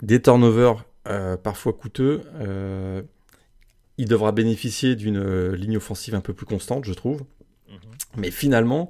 des 0.01 0.21
turnovers 0.21 0.85
euh, 1.07 1.37
parfois 1.37 1.73
coûteux. 1.73 2.21
Euh, 2.35 3.01
il 3.97 4.07
devra 4.07 4.31
bénéficier 4.31 4.95
d'une 4.95 5.17
euh, 5.17 5.55
ligne 5.55 5.77
offensive 5.77 6.15
un 6.15 6.21
peu 6.21 6.33
plus 6.33 6.45
constante, 6.45 6.85
je 6.85 6.93
trouve. 6.93 7.23
Mhm. 7.69 7.77
Mais 8.17 8.31
finalement, 8.31 8.89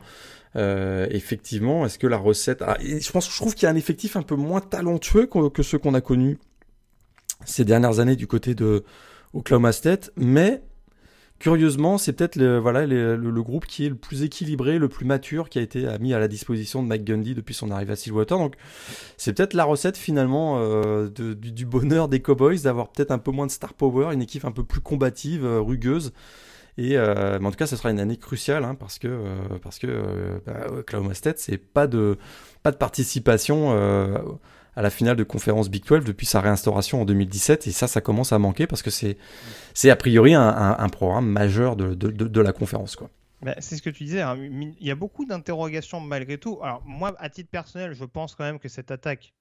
effectivement, 0.56 1.86
est-ce 1.86 2.00
que 2.00 2.08
la 2.08 2.18
recette... 2.18 2.64
Je 2.82 3.12
pense, 3.12 3.30
je 3.30 3.36
trouve 3.36 3.54
qu'il 3.54 3.64
y 3.64 3.66
a 3.68 3.70
un 3.70 3.76
effectif 3.76 4.16
un 4.16 4.24
peu 4.24 4.36
moins 4.36 4.60
talentueux 4.60 5.28
que, 5.28 5.50
que 5.50 5.62
ceux 5.62 5.78
qu'on 5.78 5.94
a 5.94 6.02
connus 6.02 6.40
ces 7.46 7.64
dernières 7.64 8.00
années 8.00 8.16
du 8.16 8.26
côté 8.26 8.56
de 8.56 8.84
Oklahoma 9.34 9.72
State, 9.72 10.12
mais 10.16 10.64
curieusement, 11.40 11.98
c'est 11.98 12.14
peut-être 12.14 12.36
le, 12.36 12.58
voilà, 12.58 12.86
le, 12.86 13.44
groupe 13.44 13.66
qui 13.66 13.86
est 13.86 13.90
le 13.90 13.96
plus 13.96 14.24
équilibré, 14.24 14.80
le 14.80 14.90
plus 14.90 15.06
mature, 15.06 15.50
qui 15.50 15.60
a 15.60 15.62
été 15.62 15.88
mis 16.00 16.14
à 16.14 16.20
la 16.20 16.28
disposition 16.28 16.82
de 16.82 16.88
Mike 16.88 17.04
Gundy 17.04 17.36
depuis 17.36 17.54
son 17.54 17.72
arrivée 17.72 17.94
à 17.94 17.96
Stillwater. 17.96 18.38
Donc, 18.38 18.56
c'est 19.18 19.34
peut-être 19.34 19.54
la 19.54 19.66
recette 19.66 19.98
finalement 19.98 20.58
euh, 20.60 21.10
du, 21.10 21.66
bonheur 21.66 22.08
des 22.08 22.22
Cowboys 22.22 22.62
d'avoir 22.64 22.90
peut-être 22.90 23.12
un 23.12 23.20
peu 23.20 23.32
moins 23.32 23.46
de 23.46 23.52
star 23.52 23.74
power, 23.74 24.14
une 24.14 24.22
équipe 24.22 24.46
un 24.46 24.52
peu 24.52 24.64
plus 24.64 24.82
combative, 24.82 25.46
euh, 25.46 25.62
rugueuse. 25.62 26.14
Et 26.78 26.98
euh, 26.98 27.40
mais 27.40 27.48
en 27.48 27.52
tout 27.52 27.58
cas, 27.58 27.68
ce 27.68 27.76
sera 27.76 27.90
une 27.90 28.00
année 28.00 28.18
cruciale 28.18 28.64
hein, 28.64 28.76
parce 28.76 29.00
que 29.00 29.22
parce 29.64 29.80
que 29.80 30.42
bah, 30.46 30.68
Oklahoma 30.70 31.14
State, 31.14 31.40
c'est 31.40 31.58
pas 31.58 31.88
de 31.88 32.18
pas 32.62 32.72
de 32.72 32.78
participation 32.78 33.72
à 34.78 34.84
la 34.84 34.92
finale 34.92 35.16
de 35.16 35.24
conférence 35.24 35.70
Big 35.70 35.84
12 35.84 36.06
depuis 36.06 36.28
sa 36.28 36.40
réinstauration 36.40 37.02
en 37.02 37.06
2017. 37.06 37.66
Et 37.66 37.72
ça, 37.72 37.88
ça 37.88 38.00
commence 38.00 38.32
à 38.32 38.38
manquer 38.38 38.68
parce 38.68 38.84
que 38.84 38.92
c'est, 38.92 39.18
c'est 39.74 39.90
a 39.90 39.96
priori 39.96 40.36
un, 40.36 40.90
programme 40.90 41.28
majeur 41.28 41.76
de, 41.76 41.96
de, 41.96 42.42
la 42.42 42.54
conférence. 42.54 42.96
Quoi. 42.96 43.10
Bah, 43.42 43.56
c'est 43.58 43.76
ce 43.76 43.82
que 43.82 43.90
tu 43.90 44.04
disais. 44.04 44.22
Hein. 44.22 44.38
Il 44.38 44.76
y 44.86 44.92
a 44.92 44.96
beaucoup 44.96 45.26
d'interrogations 45.26 46.00
malgré 46.00 46.38
tout. 46.38 46.60
Alors, 46.62 46.84
moi, 46.86 47.16
à 47.18 47.30
titre 47.30 47.50
personnel, 47.50 47.94
je 47.94 48.06
pense 48.06 48.36
quand 48.36 48.44
même 48.44 48.60
que 48.60 48.70
cette 48.70 48.92
attaque, 48.92 49.34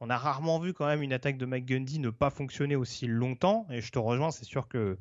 on 0.00 0.10
a 0.10 0.16
rarement 0.16 0.60
vu 0.60 0.72
quand 0.72 0.86
même 0.86 1.02
une 1.02 1.12
attaque 1.12 1.38
de 1.38 1.46
McGundy 1.46 1.98
ne 1.98 2.10
pas 2.10 2.30
fonctionner 2.30 2.76
aussi 2.76 3.08
longtemps. 3.08 3.66
Et 3.70 3.80
je 3.80 3.90
te 3.90 3.98
rejoins, 3.98 4.30
c'est 4.30 4.44
sûr 4.44 4.68
que 4.68 4.96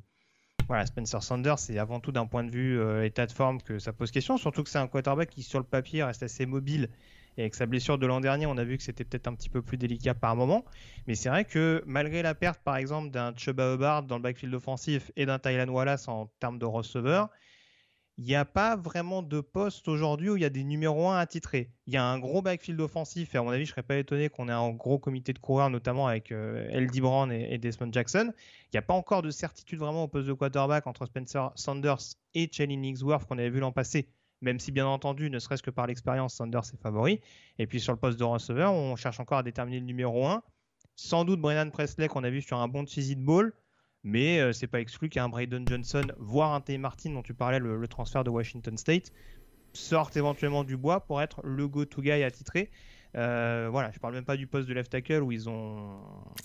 voilà, 0.68 0.86
Spencer 0.86 1.22
Sanders, 1.22 1.60
c'est 1.60 1.78
avant 1.78 2.00
tout 2.00 2.12
d'un 2.12 2.26
point 2.26 2.44
de 2.44 2.52
vue 2.52 2.80
euh, 2.80 3.06
état 3.06 3.26
de 3.26 3.32
forme 3.32 3.62
que 3.62 3.80
ça 3.80 3.94
pose 3.94 4.12
question. 4.12 4.38
Surtout 4.38 4.64
que 4.64 4.70
c'est 4.70 4.80
un 4.80 4.88
quarterback 4.88 5.30
qui, 5.30 5.44
sur 5.44 5.60
le 5.60 5.66
papier, 5.66 6.04
reste 6.04 6.24
assez 6.24 6.46
mobile 6.46 6.90
et 7.38 7.42
avec 7.42 7.56
sa 7.56 7.66
blessure 7.66 7.98
de 7.98 8.06
l'an 8.06 8.22
dernier, 8.22 8.46
on 8.46 8.58
a 8.58 8.64
vu 8.64 8.78
que 8.78 8.84
c'était 8.84 9.04
peut-être 9.04 9.28
un 9.28 9.34
petit 9.34 9.50
peu 9.50 9.62
plus 9.62 9.78
délicat 9.78 10.14
par 10.14 10.36
moment. 10.36 10.66
Mais 11.08 11.16
c'est 11.16 11.30
vrai 11.30 11.46
que 11.46 11.84
malgré 11.86 12.22
la 12.22 12.36
perte, 12.36 12.62
par 12.64 12.78
exemple, 12.78 13.10
d'un 13.10 13.34
Chuba 13.36 13.74
Hubbard 13.74 14.04
dans 14.04 14.18
le 14.18 14.22
backfield 14.22 14.54
offensif 14.54 15.12
et 15.16 15.26
d'un 15.26 15.40
Tylan 15.40 15.70
Wallace 15.70 16.08
en 16.08 16.28
termes 16.40 16.60
de 16.60 16.66
receveur, 16.66 17.30
il 18.18 18.26
n'y 18.26 18.36
a 18.36 18.46
pas 18.46 18.76
vraiment 18.76 19.24
de 19.24 19.42
poste 19.42 19.88
aujourd'hui 19.88 20.30
où 20.30 20.38
il 20.38 20.42
y 20.42 20.46
a 20.46 20.50
des 20.50 20.64
numéros 20.64 21.10
1 21.10 21.18
attitrés. 21.18 21.72
Il 21.88 21.94
y 21.94 21.98
a 21.98 22.06
un 22.06 22.20
gros 22.20 22.42
backfield 22.42 22.80
offensif 22.80 23.34
et 23.34 23.38
à 23.40 23.44
mon 23.44 23.50
avis, 23.50 23.66
je 23.66 23.72
ne 23.72 23.74
serais 23.74 23.84
pas 23.84 23.98
étonné 23.98 24.30
qu'on 24.30 24.50
ait 24.50 24.54
un 24.54 24.70
gros 24.70 25.00
comité 25.00 25.34
de 25.34 25.40
coureurs, 25.40 25.72
notamment 25.72 26.08
avec 26.08 26.32
euh, 26.32 26.68
Eldie 26.70 27.02
Brown 27.02 27.32
et, 27.32 27.58
Desmond 27.58 27.92
Jackson. 27.92 28.32
Il 28.66 28.76
n'y 28.76 28.78
a 28.78 28.84
pas 28.84 28.94
encore 28.94 29.24
de 29.24 29.32
certitude 29.32 29.80
vraiment 29.80 30.04
au 30.04 30.08
poste 30.08 30.28
de 30.28 30.34
quarterback 30.34 30.86
entre 30.86 31.06
Spencer 31.08 31.52
Sanders 31.56 32.16
et 32.36 32.50
Chelly 32.52 32.78
Nixworth 32.78 33.26
qu'on 33.28 33.40
avait 33.40 33.50
vu 33.50 33.60
l'an 33.60 33.72
passé 33.72 34.08
même 34.44 34.60
si 34.60 34.72
bien 34.72 34.86
entendu, 34.86 35.30
ne 35.30 35.40
serait-ce 35.40 35.64
que 35.64 35.72
par 35.72 35.88
l'expérience, 35.88 36.36
Sanders 36.36 36.74
est 36.74 36.82
favori. 36.82 37.22
Et 37.60 37.66
puis 37.66 37.80
sur 37.80 37.94
le 37.94 37.98
poste 37.98 38.20
de 38.20 38.26
receveur, 38.26 38.74
on 38.74 38.98
cherche 38.98 39.22
encore 39.22 39.38
à 39.38 39.44
déterminer 39.44 39.80
le 39.80 39.86
numéro 39.86 40.28
1. 40.28 40.44
Sans 40.96 41.26
doute 41.26 41.40
Brennan 41.40 41.72
Presley 41.72 42.08
qu'on 42.08 42.24
a 42.24 42.30
vu 42.30 42.42
sur 42.42 42.58
un 42.58 42.68
bon 42.68 42.84
de 42.84 43.16
ball, 43.16 43.54
mais 44.04 44.40
euh, 44.40 44.52
c'est 44.52 44.68
pas 44.68 44.82
exclu 44.82 45.10
qu'un 45.10 45.30
Braden 45.30 45.68
Johnson, 45.68 46.04
voire 46.18 46.54
un 46.54 46.62
Tay 46.62 46.78
Martin 46.78 47.12
dont 47.12 47.22
tu 47.22 47.34
parlais, 47.34 47.60
le, 47.60 47.88
transfert 47.88 48.24
de 48.24 48.30
Washington 48.30 48.78
State, 48.78 49.12
sorte 49.74 50.18
éventuellement 50.18 50.64
du 50.64 50.78
bois 50.78 51.02
pour 51.06 51.22
être 51.22 51.42
le 51.44 51.68
go-to 51.68 52.02
guy 52.02 52.24
attitré. 52.24 52.70
Euh, 53.16 53.70
voilà, 53.72 53.92
je 53.92 54.00
parle 54.00 54.16
même 54.16 54.26
pas 54.26 54.36
du 54.36 54.48
poste 54.48 54.68
de 54.68 54.74
left 54.74 54.92
tackle 54.92 55.22
où 55.22 55.32
ils 55.32 55.48
ont 55.48 56.00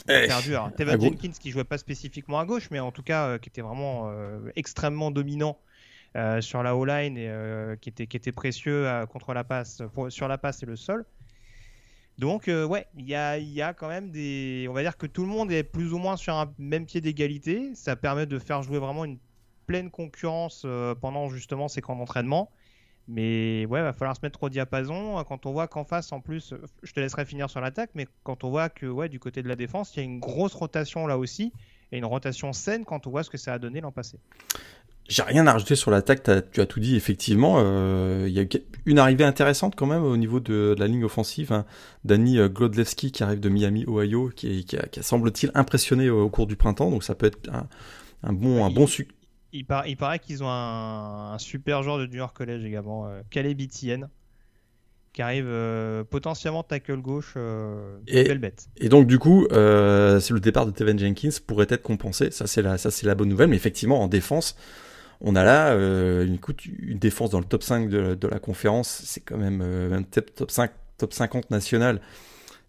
eh, 0.08 0.26
perdu. 0.26 0.54
Alors, 0.54 0.72
Tevin 0.74 1.00
Jenkins 1.00 1.32
qui 1.32 1.50
jouait 1.50 1.64
pas 1.64 1.78
spécifiquement 1.78 2.38
à 2.38 2.44
gauche, 2.44 2.68
mais 2.70 2.78
en 2.78 2.92
tout 2.92 3.02
cas 3.02 3.26
euh, 3.26 3.38
qui 3.38 3.48
était 3.48 3.62
vraiment 3.62 4.12
extrêmement 4.54 5.10
dominant 5.10 5.58
sur 6.40 6.62
la 6.62 6.76
O-line 6.76 7.16
et 7.16 7.76
qui, 7.80 7.88
était, 7.88 8.06
qui 8.06 8.16
était 8.16 8.32
précieux 8.32 8.86
contre 9.10 9.34
la 9.34 9.44
passe, 9.44 9.82
sur 10.08 10.28
la 10.28 10.38
passe 10.38 10.62
et 10.62 10.66
le 10.66 10.76
sol. 10.76 11.04
Donc 12.18 12.48
ouais, 12.48 12.86
il 12.96 13.08
y 13.08 13.14
a, 13.14 13.74
quand 13.74 13.88
même 13.88 14.10
des... 14.10 14.66
On 14.68 14.72
va 14.72 14.82
dire 14.82 14.96
que 14.96 15.06
tout 15.06 15.22
le 15.22 15.28
monde 15.28 15.52
est 15.52 15.62
plus 15.62 15.92
ou 15.92 15.98
moins 15.98 16.16
sur 16.16 16.34
un 16.34 16.52
même 16.58 16.84
pied 16.84 17.00
d'égalité. 17.00 17.74
Ça 17.74 17.94
permet 17.94 18.26
de 18.26 18.38
faire 18.38 18.62
jouer 18.62 18.78
vraiment 18.78 19.04
une 19.04 19.18
pleine 19.66 19.90
concurrence 19.90 20.66
pendant 21.00 21.28
justement 21.28 21.68
ces 21.68 21.80
camps 21.80 21.96
d'entraînement. 21.96 22.50
Mais 23.08 23.64
ouais, 23.64 23.80
va 23.80 23.94
falloir 23.94 24.14
se 24.14 24.20
mettre 24.22 24.42
au 24.42 24.50
diapason. 24.50 25.24
Quand 25.26 25.46
on 25.46 25.52
voit 25.52 25.66
qu'en 25.66 25.84
face, 25.84 26.12
en 26.12 26.20
plus, 26.20 26.52
je 26.82 26.92
te 26.92 27.00
laisserai 27.00 27.24
finir 27.24 27.48
sur 27.48 27.60
l'attaque, 27.62 27.90
mais 27.94 28.06
quand 28.22 28.44
on 28.44 28.50
voit 28.50 28.68
que 28.68 28.84
ouais, 28.84 29.08
du 29.08 29.18
côté 29.18 29.42
de 29.42 29.48
la 29.48 29.56
défense, 29.56 29.96
il 29.96 29.98
y 29.98 30.02
a 30.02 30.04
une 30.04 30.20
grosse 30.20 30.54
rotation 30.54 31.06
là 31.06 31.16
aussi, 31.16 31.50
et 31.90 31.96
une 31.96 32.04
rotation 32.04 32.52
saine 32.52 32.84
quand 32.84 33.06
on 33.06 33.10
voit 33.10 33.22
ce 33.22 33.30
que 33.30 33.38
ça 33.38 33.54
a 33.54 33.58
donné 33.58 33.80
l'an 33.80 33.92
passé. 33.92 34.18
J'ai 35.08 35.22
rien 35.22 35.46
à 35.46 35.52
rajouter 35.52 35.74
sur 35.74 35.90
l'attaque, 35.90 36.22
tu 36.52 36.60
as 36.60 36.66
tout 36.66 36.80
dit 36.80 36.94
effectivement. 36.94 37.56
Euh, 37.58 38.26
il 38.28 38.34
y 38.34 38.40
a 38.40 38.44
une 38.88 38.98
arrivée 38.98 39.24
intéressante 39.24 39.74
quand 39.74 39.86
même 39.86 40.02
au 40.02 40.16
niveau 40.16 40.38
de, 40.40 40.74
la 40.78 40.86
ligne 40.86 41.04
offensive. 41.04 41.52
Hein. 41.52 41.64
Danny 42.04 42.38
euh, 42.38 42.48
Glodlewski 42.48 43.10
qui 43.10 43.22
arrive 43.22 43.40
de 43.40 43.48
Miami, 43.48 43.84
Ohio, 43.86 44.30
qui, 44.34 44.64
qui, 44.64 44.76
a, 44.76 44.86
semble-t-il 45.00 45.50
impressionné 45.54 46.10
au, 46.10 46.28
cours 46.28 46.46
du 46.46 46.56
printemps. 46.56 46.90
Donc 46.90 47.04
ça 47.04 47.14
peut 47.14 47.26
être 47.26 47.50
un, 48.22 48.32
bon, 48.32 48.64
un 48.64 48.70
bon 48.70 48.86
succès. 48.86 49.14
Il, 49.52 49.64
il, 49.86 49.96
paraît 49.96 50.18
qu'ils 50.18 50.42
ont 50.42 50.50
un, 50.50 51.38
super 51.38 51.82
joueur 51.82 51.98
de 51.98 52.06
New 52.06 52.16
York 52.16 52.36
College 52.36 52.64
également, 52.64 53.06
euh, 53.06 53.22
Caleb 53.30 53.60
Etienne, 53.62 54.10
qui 55.14 55.22
arrive 55.22 55.46
euh, 55.48 56.04
potentiellement 56.04 56.62
tackle 56.62 56.98
gauche, 56.98 57.34
et, 58.06 58.24
belle 58.24 58.38
bête. 58.38 58.68
Et 58.76 58.90
donc 58.90 59.06
du 59.06 59.18
coup, 59.18 59.46
c'est 59.50 59.54
le 60.30 60.40
départ 60.40 60.66
de 60.66 60.70
Teven 60.70 60.98
Jenkins 60.98 61.30
pourrait 61.46 61.66
être 61.70 61.82
compensé. 61.82 62.30
Ça 62.30 62.46
c'est 62.46 62.60
la, 62.60 62.76
ça 62.76 62.90
c'est 62.90 63.06
la 63.06 63.14
bonne 63.14 63.30
nouvelle. 63.30 63.48
Mais 63.48 63.56
effectivement, 63.56 64.02
en 64.02 64.06
défense, 64.06 64.54
on 65.20 65.34
a 65.34 65.44
là 65.44 65.72
euh, 65.72 66.24
une, 66.26 66.38
une, 66.78 66.98
défense 66.98 67.30
dans 67.30 67.40
le 67.40 67.44
top 67.44 67.62
5 67.62 67.88
de, 67.88 68.28
la 68.28 68.38
conférence, 68.38 69.02
c'est 69.04 69.20
quand 69.20 69.36
même 69.38 69.60
euh, 69.62 70.00
top 70.36 70.50
5, 70.50 70.70
top 70.96 71.12
50 71.12 71.50
national. 71.50 72.00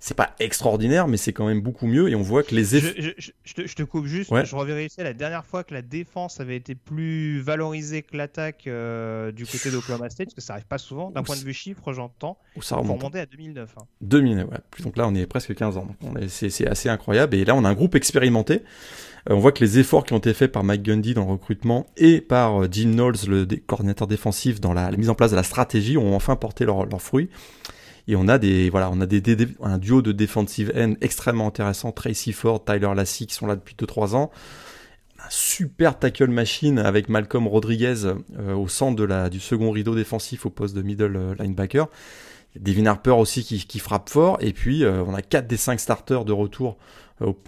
C'est 0.01 0.15
pas 0.15 0.33
extraordinaire, 0.39 1.09
mais 1.09 1.17
c'est 1.17 1.33
quand 1.33 1.45
même 1.45 1.59
beaucoup 1.59 1.85
mieux. 1.85 2.07
Et 2.07 2.15
on 2.15 2.21
voit 2.21 2.41
que 2.43 2.55
les 2.55 2.77
effets. 2.77 3.15
Je, 3.43 3.53
te, 3.53 3.83
coupe 3.83 4.05
juste. 4.05 4.33
Je 4.33 4.55
revérifie 4.55 5.01
la 5.01 5.13
dernière 5.13 5.45
fois 5.45 5.65
que 5.65 5.73
la 5.73 5.81
défense 5.81 6.39
avait 6.39 6.55
été 6.55 6.73
plus 6.73 7.41
valorisée 7.41 8.03
que 8.03 8.15
l'attaque 8.15 8.65
euh, 8.67 9.33
du 9.33 9.45
côté 9.45 9.69
d'Oklahoma 9.69 10.09
State, 10.09 10.27
parce 10.27 10.35
que 10.35 10.41
ça 10.41 10.53
arrive 10.53 10.67
pas 10.67 10.77
souvent. 10.77 11.12
D'un 11.12 11.21
point 11.21 11.35
de 11.35 11.43
vue 11.43 11.53
chiffre, 11.53 11.91
j'entends. 11.91 12.38
Ça 12.62 12.77
remonte. 12.77 13.13
à 13.13 13.25
2009. 13.25 13.75
2009, 13.99 14.45
hein. 14.45 14.49
ouais. 14.53 14.83
Donc 14.83 14.95
là, 14.95 15.05
on 15.05 15.13
est 15.13 15.27
presque 15.27 15.53
15 15.53 15.75
ans. 15.75 15.89
C'est 16.29 16.65
assez 16.65 16.88
incroyable. 16.88 17.35
Et 17.35 17.43
là, 17.43 17.53
on 17.53 17.65
a 17.65 17.69
un 17.69 17.73
groupe 17.75 17.95
expérimenté. 17.95 18.63
Euh, 19.29 19.34
on 19.34 19.39
voit 19.39 19.51
que 19.51 19.63
les 19.63 19.79
efforts 19.79 20.05
qui 20.05 20.13
ont 20.13 20.17
été 20.17 20.34
faits 20.34 20.51
par 20.51 20.63
Mike 20.63 20.84
Gundy 20.84 21.13
dans 21.13 21.25
le 21.25 21.32
recrutement 21.32 21.88
et 21.97 22.21
par 22.21 22.63
euh, 22.63 22.67
Jim 22.69 22.91
Knowles, 22.91 23.15
le 23.27 23.45
coordinateur 23.65 24.08
défensif, 24.08 24.62
dans 24.62 24.73
la, 24.73 24.91
mise 24.91 25.10
en 25.10 25.15
place 25.15 25.32
de 25.32 25.36
la 25.36 25.43
stratégie, 25.43 25.97
ont 25.97 26.15
enfin 26.15 26.36
porté 26.36 26.65
leurs 26.65 27.01
fruits. 27.01 27.29
Et 28.08 28.15
on 28.15 28.27
a 28.27 28.39
des, 28.39 28.69
voilà, 28.69 28.89
on 28.91 29.01
a 29.01 29.05
un 29.63 29.77
duo 29.77 30.01
de 30.01 30.12
defensive 30.12 30.71
end 30.75 30.93
extrêmement 31.01 31.47
intéressant, 31.47 31.91
Tracy 31.91 32.34
Ford, 32.34 32.63
Tyler 32.63 32.91
Lassie, 32.95 33.27
qui 33.27 33.36
sont 33.36 33.45
là 33.45 33.55
depuis 33.55 33.75
2-3 33.75 34.15
ans. 34.15 34.32
Un 35.19 35.29
super 35.29 35.99
tackle 35.99 36.29
machine 36.29 36.79
avec 36.79 37.10
Malcolm 37.10 37.47
Rodriguez 37.47 38.05
euh, 38.05 38.55
au 38.55 38.67
centre 38.67 38.95
de 38.95 39.03
la, 39.03 39.29
du 39.29 39.39
second 39.39 39.69
rideau 39.69 39.93
défensif 39.93 40.45
au 40.45 40.49
poste 40.49 40.75
de 40.75 40.82
middle 40.82 41.36
linebacker. 41.38 41.88
Devin 42.60 42.88
Harper 42.88 43.12
aussi 43.12 43.43
qui, 43.43 43.63
qui 43.67 43.77
frappe 43.77 44.10
fort. 44.10 44.38
Et 44.41 44.53
puis, 44.53 44.84
on 44.84 45.13
a 45.13 45.21
4 45.21 45.45
des 45.45 45.58
5 45.58 45.79
starters 45.79 46.25
de 46.25 46.32
retour 46.32 46.77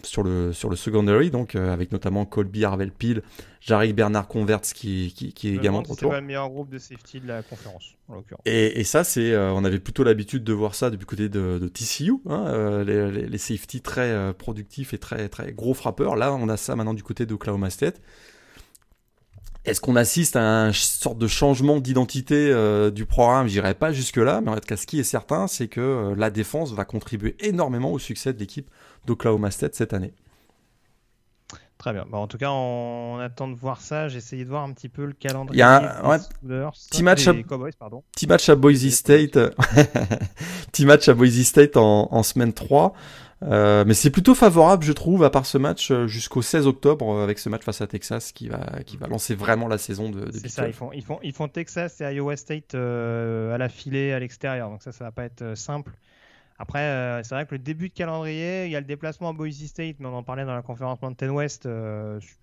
sur 0.03 0.23
le 0.23 0.53
sur 0.53 0.69
le 0.69 0.75
secondary, 0.75 1.31
donc 1.31 1.55
euh, 1.55 1.71
avec 1.71 1.91
notamment 1.91 2.25
Colby 2.25 2.65
Harvel 2.65 2.91
Peel, 2.91 3.21
Jarek 3.61 3.95
Bernard 3.95 4.27
Converts 4.27 4.61
qui, 4.61 5.13
qui, 5.15 5.33
qui 5.33 5.49
est 5.49 5.55
également 5.55 5.81
de 5.81 5.87
retour. 5.87 6.11
C'est 6.11 6.19
le 6.19 6.25
meilleur 6.25 6.49
groupe 6.49 6.69
de 6.69 6.77
safety 6.77 7.21
de 7.21 7.27
la 7.27 7.41
conférence, 7.41 7.95
en 8.07 8.15
l'occurrence. 8.15 8.41
Et, 8.45 8.79
et, 8.79 8.83
ça, 8.83 9.03
c'est, 9.03 9.31
euh, 9.31 9.53
on 9.53 9.63
avait 9.63 9.79
plutôt 9.79 10.03
l'habitude 10.03 10.43
de 10.43 10.53
voir 10.53 10.75
ça 10.75 10.89
depuis 10.89 11.05
côté 11.05 11.29
de, 11.29 11.57
de 11.59 11.67
TCU, 11.67 12.15
hein, 12.27 12.45
euh, 12.47 12.83
les, 12.83 13.11
les, 13.11 13.27
les, 13.27 13.37
safety 13.37 13.81
très 13.81 14.33
productifs 14.33 14.93
et 14.93 14.97
très 14.97 15.29
très 15.29 15.53
gros 15.53 15.73
frappeurs. 15.73 16.15
Là, 16.15 16.33
on 16.33 16.49
a 16.49 16.57
ça 16.57 16.75
maintenant 16.75 16.93
du 16.93 17.03
côté 17.03 17.25
d'Oklahoma 17.25 17.69
State. 17.69 18.01
Est-ce 19.63 19.79
qu'on 19.79 19.95
assiste 19.95 20.35
à 20.35 20.41
une 20.41 20.73
sorte 20.73 21.19
de 21.19 21.27
changement 21.27 21.79
d'identité 21.79 22.51
du 22.91 23.05
programme? 23.05 23.47
Je 23.47 23.53
dirais 23.53 23.75
pas 23.75 23.91
jusque-là, 23.91 24.41
mais 24.41 24.49
en 24.49 24.55
tout 24.55 24.61
cas, 24.61 24.77
ce 24.77 24.87
qui 24.87 24.99
est 24.99 25.03
certain, 25.03 25.47
c'est 25.47 25.67
que 25.67 26.15
la 26.17 26.31
défense 26.31 26.73
va 26.73 26.83
contribuer 26.83 27.35
énormément 27.39 27.91
au 27.91 27.99
succès 27.99 28.33
de 28.33 28.39
l'équipe 28.39 28.69
d'Oklahoma 29.05 29.51
State 29.51 29.75
cette 29.75 29.93
année. 29.93 30.13
Très 31.81 31.93
bien. 31.93 32.05
Bon, 32.07 32.19
en 32.19 32.27
tout 32.27 32.37
cas, 32.37 32.51
on 32.51 33.17
attend 33.17 33.47
de 33.47 33.55
voir 33.55 33.81
ça. 33.81 34.07
J'ai 34.07 34.19
essayé 34.19 34.43
de 34.43 34.49
voir 34.49 34.61
un 34.61 34.71
petit 34.71 34.87
peu 34.87 35.03
le 35.03 35.13
calendrier. 35.13 35.57
Il 35.57 35.59
y 35.61 35.63
a 35.63 36.05
un 36.05 36.09
ouais, 36.11 36.19
petit, 36.91 37.01
match 37.01 37.27
à... 37.27 37.33
Cowboys, 37.33 37.71
pardon. 37.71 38.03
petit 38.11 38.27
match 38.27 38.47
à 38.49 38.55
Boise 38.55 38.87
State. 38.89 39.33
petit 40.71 40.85
match 40.85 41.09
à 41.09 41.15
Boise 41.15 41.41
State 41.41 41.77
en, 41.77 42.07
en 42.11 42.21
semaine 42.21 42.53
3. 42.53 42.93
Euh, 43.43 43.83
mais 43.85 43.95
c'est 43.95 44.11
plutôt 44.11 44.35
favorable, 44.35 44.83
je 44.83 44.91
trouve, 44.91 45.23
à 45.23 45.31
part 45.31 45.47
ce 45.47 45.57
match 45.57 45.89
euh, 45.89 46.05
jusqu'au 46.05 46.43
16 46.43 46.67
octobre 46.67 47.09
euh, 47.09 47.23
avec 47.23 47.39
ce 47.39 47.49
match 47.49 47.63
face 47.63 47.81
à 47.81 47.87
Texas 47.87 48.31
qui 48.31 48.49
va 48.49 48.83
qui 48.85 48.97
va 48.97 49.07
lancer 49.07 49.33
vraiment 49.33 49.67
la 49.67 49.79
saison 49.79 50.09
de. 50.09 50.25
de 50.25 50.31
c'est 50.31 50.47
ça, 50.47 50.67
ils 50.67 50.73
font 50.73 50.91
ils 50.93 51.03
font 51.03 51.19
ils 51.23 51.33
font 51.33 51.47
Texas 51.47 52.01
et 52.01 52.13
Iowa 52.13 52.37
State 52.37 52.75
euh, 52.75 53.53
à 53.53 53.57
la 53.57 53.67
filée 53.67 54.13
à 54.13 54.19
l'extérieur, 54.19 54.69
donc 54.69 54.83
ça 54.83 54.91
ça 54.91 55.05
va 55.05 55.11
pas 55.11 55.23
être 55.23 55.55
simple. 55.55 55.91
Après, 56.59 56.81
euh, 56.81 57.23
c'est 57.23 57.33
vrai 57.33 57.47
que 57.47 57.55
le 57.55 57.59
début 57.59 57.89
de 57.89 57.93
calendrier, 57.95 58.65
il 58.65 58.71
y 58.71 58.75
a 58.75 58.79
le 58.79 58.85
déplacement 58.85 59.29
à 59.29 59.33
Boise 59.33 59.65
State, 59.65 59.95
mais 59.97 60.05
on 60.05 60.13
en 60.13 60.21
parlait 60.21 60.45
dans 60.45 60.53
la 60.53 60.61
conférence 60.61 61.01
Mountain 61.01 61.31
West. 61.31 61.67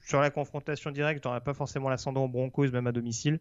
Sur 0.05 0.21
la 0.21 0.31
confrontation 0.31 0.91
directe, 0.91 1.25
on 1.25 1.29
n'aurait 1.29 1.41
pas 1.41 1.55
forcément 1.55 1.89
l'ascendant 1.89 2.25
aux 2.25 2.29
Broncos, 2.29 2.73
même 2.73 2.89
à 2.89 2.93
domicile. 2.93 3.39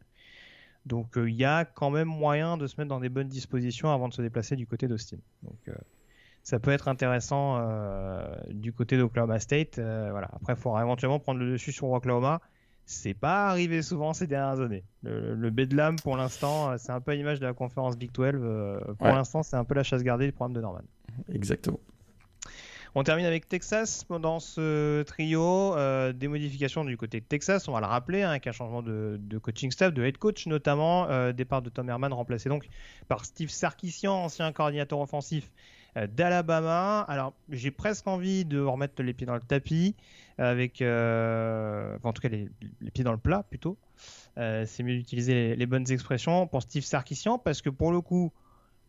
Donc 0.86 1.14
il 1.16 1.34
y 1.34 1.46
a 1.46 1.66
quand 1.66 1.90
même 1.90 2.08
moyen 2.08 2.58
de 2.58 2.68
se 2.68 2.80
mettre 2.80 2.90
dans 2.90 3.00
des 3.00 3.10
bonnes 3.10 3.28
dispositions 3.28 3.92
avant 3.92 4.08
de 4.08 4.14
se 4.14 4.22
déplacer 4.22 4.56
du 4.56 4.68
côté 4.68 4.88
d'Austin. 4.88 5.18
Donc 5.42 5.58
ça 6.48 6.60
peut 6.60 6.72
être 6.72 6.88
intéressant 6.88 7.62
du 8.50 8.72
côté 8.72 8.98
d'Oklahoma 8.98 9.40
State. 9.40 9.80
voilà. 9.80 10.30
Après, 10.34 10.54
il 10.54 10.60
faudra 10.60 10.82
éventuellement 10.82 11.20
prendre 11.20 11.42
le 11.42 11.52
dessus 11.52 11.74
sur 11.74 11.90
Oklahoma. 11.92 12.40
C'est 12.90 13.14
pas 13.14 13.50
arrivé 13.50 13.82
souvent 13.82 14.14
ces 14.14 14.28
dernières 14.28 14.62
années. 14.62 14.86
Le, 15.04 15.36
le 15.36 15.50
Bedlam, 15.50 15.98
pour 15.98 16.16
l'instant, 16.16 16.72
euh, 16.72 16.76
c'est 16.78 16.94
un 16.94 17.02
peu 17.02 17.12
l'image 17.12 17.42
de 17.42 17.46
la 17.46 17.52
conférence 17.52 17.98
Big 17.98 18.14
12. 18.14 18.32
Euh, 18.36 18.80
pour 18.98 19.08
l'instant, 19.08 19.44
c'est 19.44 19.58
un 19.58 19.66
peu 19.66 19.76
la 19.76 19.84
chasse 19.84 20.04
gardée 20.04 20.26
du 20.26 20.32
programme 20.32 20.54
de 20.54 20.62
Norman. 20.62 20.84
Exactement. 21.30 21.82
On 22.96 23.04
termine 23.04 23.26
avec 23.26 23.50
Texas 23.50 24.06
pendant 24.06 24.40
ce 24.40 25.04
trio. 25.04 25.76
Euh, 25.76 26.14
des 26.14 26.30
modifications 26.30 26.86
du 26.86 26.96
côté 26.96 27.20
de 27.20 27.26
Texas, 27.26 27.68
on 27.68 27.74
va 27.74 27.82
le 27.82 27.88
rappeler, 27.88 28.24
hein, 28.24 28.30
avec 28.30 28.48
un 28.48 28.54
changement 28.54 28.82
de, 28.82 29.20
coaching 29.42 29.70
staff, 29.70 29.94
de 29.94 30.06
head 30.06 30.18
coach 30.18 30.48
notamment. 30.48 31.10
départ 31.34 31.62
de 31.62 31.70
Tom 31.70 31.90
Herman 31.90 32.14
remplacé 32.14 32.48
donc 32.48 32.70
par 33.10 33.26
Steve 33.26 33.50
Sarkisian, 33.50 34.14
ancien 34.14 34.54
coordinateur 34.54 35.02
offensif 35.02 35.52
d'Alabama. 36.06 37.02
Alors, 37.02 37.34
j'ai 37.50 37.72
presque 37.72 38.06
envie 38.08 38.46
de 38.46 38.60
remettre 38.60 39.02
les 39.02 39.14
pieds 39.14 39.26
dans 39.26 39.34
le 39.34 39.42
tapis 39.42 39.96
avec, 40.38 40.82
euh, 40.82 41.98
en 42.04 42.14
tout 42.14 42.22
cas 42.22 42.30
les, 42.30 42.50
pieds 42.94 43.04
dans 43.04 43.12
le 43.12 43.18
plat 43.18 43.44
plutôt. 43.44 43.78
Euh, 44.38 44.66
c'est 44.68 44.84
mieux 44.84 44.96
d'utiliser 44.96 45.56
les, 45.56 45.66
bonnes 45.66 45.90
expressions 45.92 46.48
pour 46.48 46.62
Steve 46.62 46.84
Sarkisian 46.84 47.40
parce 47.40 47.62
que 47.62 47.70
pour 47.70 47.92
le 47.92 48.02
coup, 48.02 48.32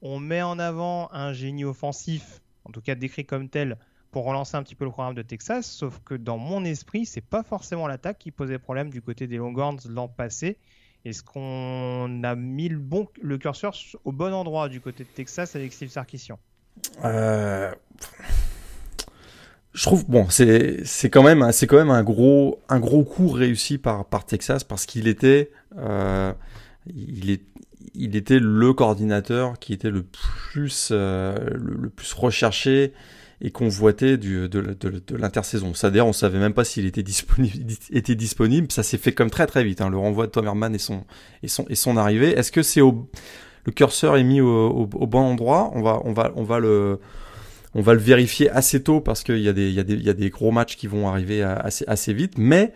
on 0.03 0.21
met 0.21 0.43
en 0.43 0.59
avant 0.59 1.11
un 1.13 1.33
génie 1.33 1.65
offensif, 1.65 2.43
en 2.65 2.71
tout 2.71 2.83
cas 2.83 2.95
décrit 2.95 3.25
comme 3.25 3.49
tel, 3.49 3.79
pour 4.11 4.25
relancer 4.25 4.57
un 4.57 4.63
petit 4.63 4.75
peu 4.75 4.85
le 4.85 4.91
programme 4.91 5.15
de 5.15 5.23
Texas. 5.23 5.71
Sauf 5.71 6.01
que 6.05 6.15
dans 6.15 6.39
mon 6.39 6.65
esprit, 6.65 7.07
c'est 7.07 7.25
pas 7.25 7.43
forcément 7.43 7.87
l'attaque 7.87 8.19
qui 8.19 8.31
posait 8.31 8.59
problème 8.59 8.91
du 8.91 9.03
côté 9.03 9.27
des 9.27 9.37
Longhorns 9.37 9.81
l'an 9.89 10.09
passé. 10.09 10.59
Est-ce 11.05 11.23
qu'on 11.23 12.23
a 12.25 12.35
mis 12.35 12.69
le, 12.69 12.83
le 13.23 13.39
curseur 13.39 13.75
au 14.05 14.13
bon 14.13 14.35
endroit 14.35 14.69
du 14.69 14.81
côté 14.81 15.05
de 15.05 15.09
Texas 15.09 15.57
avec 15.57 15.73
Steve 15.73 15.89
Sarkisian 15.89 16.39
euh 16.39 16.58
je 19.79 19.85
trouve 19.85 20.05
bon 20.09 20.29
c'est 20.29 20.85
c'est 20.85 21.09
quand 21.09 21.23
même 21.23 21.53
c'est 21.53 21.67
quand 21.67 21.77
même 21.77 21.91
un 21.91 22.03
gros 22.03 22.61
un 22.69 22.81
gros 22.81 23.05
coup 23.05 23.29
réussi 23.29 23.79
par 23.79 24.05
par 24.07 24.27
Texas 24.27 24.65
parce 24.65 24.87
qu'il 24.87 25.07
était 25.07 25.51
euh, 25.77 26.33
il 26.87 27.31
est 27.31 27.43
il 27.95 28.17
était 28.17 28.39
le 28.41 28.73
coordinateur 28.73 29.59
qui 29.59 29.73
était 29.73 29.91
le 29.91 30.03
plus 30.03 30.89
euh, 30.91 31.37
le, 31.55 31.91
plus 31.91 32.13
recherché 32.13 32.93
et 33.41 33.53
convoité 33.53 34.17
du, 34.17 34.49
de, 34.49 34.61
de, 34.61 34.75
de 35.07 35.17
l'intersaison. 35.17 35.73
C'est-à-dire, 35.73 36.05
on 36.05 36.13
savait 36.13 36.41
même 36.41 36.55
pas 36.55 36.65
s'il 36.65 36.87
était 36.87 37.05
disponible, 37.05 37.73
était 37.93 38.17
disponible. 38.17 38.73
Ça 38.73 38.83
s'est 38.83 38.99
fait 38.99 39.13
comme 39.13 39.31
très 39.31 39.47
très 39.47 39.63
vite. 39.63 39.81
Hein, 39.81 39.91
le 39.91 39.97
renvoi 39.97 40.27
de 40.27 40.33
Tom 40.33 40.47
Herman 40.47 40.75
et 40.75 40.79
son 40.79 41.05
et 41.43 41.49
son 41.49 41.65
et 41.69 41.77
son 41.77 41.97
arrivée. 41.97 42.31
Est-ce 42.37 42.51
que 42.51 42.63
c'est 42.63 42.81
au 42.81 43.09
le 43.65 43.73
curseur 43.73 44.17
est 44.17 44.25
mis 44.25 44.41
au, 44.41 44.87
bon 44.87 45.21
endroit 45.21 45.71
On 45.75 45.83
va 45.83 46.01
on 46.05 46.13
va 46.13 46.33
on 46.37 46.45
va 46.45 46.59
le 46.59 47.01
on 47.75 47.83
va 47.83 47.95
le 47.95 48.01
vérifier 48.01 48.51
assez 48.51 48.83
tôt 48.83 49.01
parce 49.01 49.23
qu'il 49.23 49.41
y, 49.41 49.49
a 49.49 49.53
des, 49.53 49.71
y, 49.71 49.85
des, 49.85 49.97
y 49.97 50.09
a 50.09 50.15
des 50.15 50.31
gros 50.31 50.51
matchs 50.51 50.77
qui 50.77 50.87
vont 50.87 51.07
arriver 51.07 51.43
assez, 51.43 51.85
assez 51.87 52.15
vite, 52.15 52.39
mais 52.39 52.73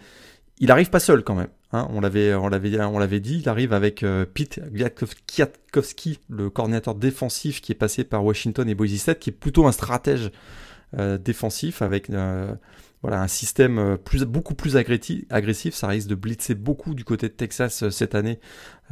il 0.62 0.70
arrive 0.70 0.90
pas 0.90 1.00
seul 1.00 1.24
quand 1.24 1.34
même. 1.34 1.48
Hein. 1.72 1.88
on 1.90 2.00
l'avait, 2.00 2.34
on 2.34 2.48
l'avait, 2.48 2.80
on 2.80 2.98
l'avait 2.98 3.18
dit. 3.18 3.40
Il 3.40 3.48
arrive 3.48 3.72
avec 3.72 4.02
euh, 4.04 4.24
Pete 4.24 4.60
Kwiatkowski, 5.26 6.20
le 6.28 6.50
coordinateur 6.50 6.94
défensif 6.94 7.60
qui 7.60 7.72
est 7.72 7.76
passé 7.76 8.04
par 8.04 8.24
Washington 8.24 8.68
et 8.68 8.74
Boise 8.74 8.94
State, 8.94 9.18
qui 9.18 9.30
est 9.30 9.32
plutôt 9.32 9.66
un 9.66 9.72
stratège 9.72 10.30
euh, 10.98 11.18
défensif 11.18 11.82
avec 11.82 12.10
euh, 12.10 12.54
voilà, 13.02 13.20
un 13.20 13.28
système 13.28 13.78
euh, 13.78 14.24
beaucoup 14.26 14.54
plus 14.54 14.76
agressif. 14.76 15.74
Ça 15.74 15.88
risque 15.88 16.06
de 16.06 16.14
blitzer 16.14 16.54
beaucoup 16.54 16.94
du 16.94 17.04
côté 17.04 17.28
de 17.28 17.32
Texas 17.32 17.82
euh, 17.82 17.90
cette 17.90 18.14
année, 18.14 18.38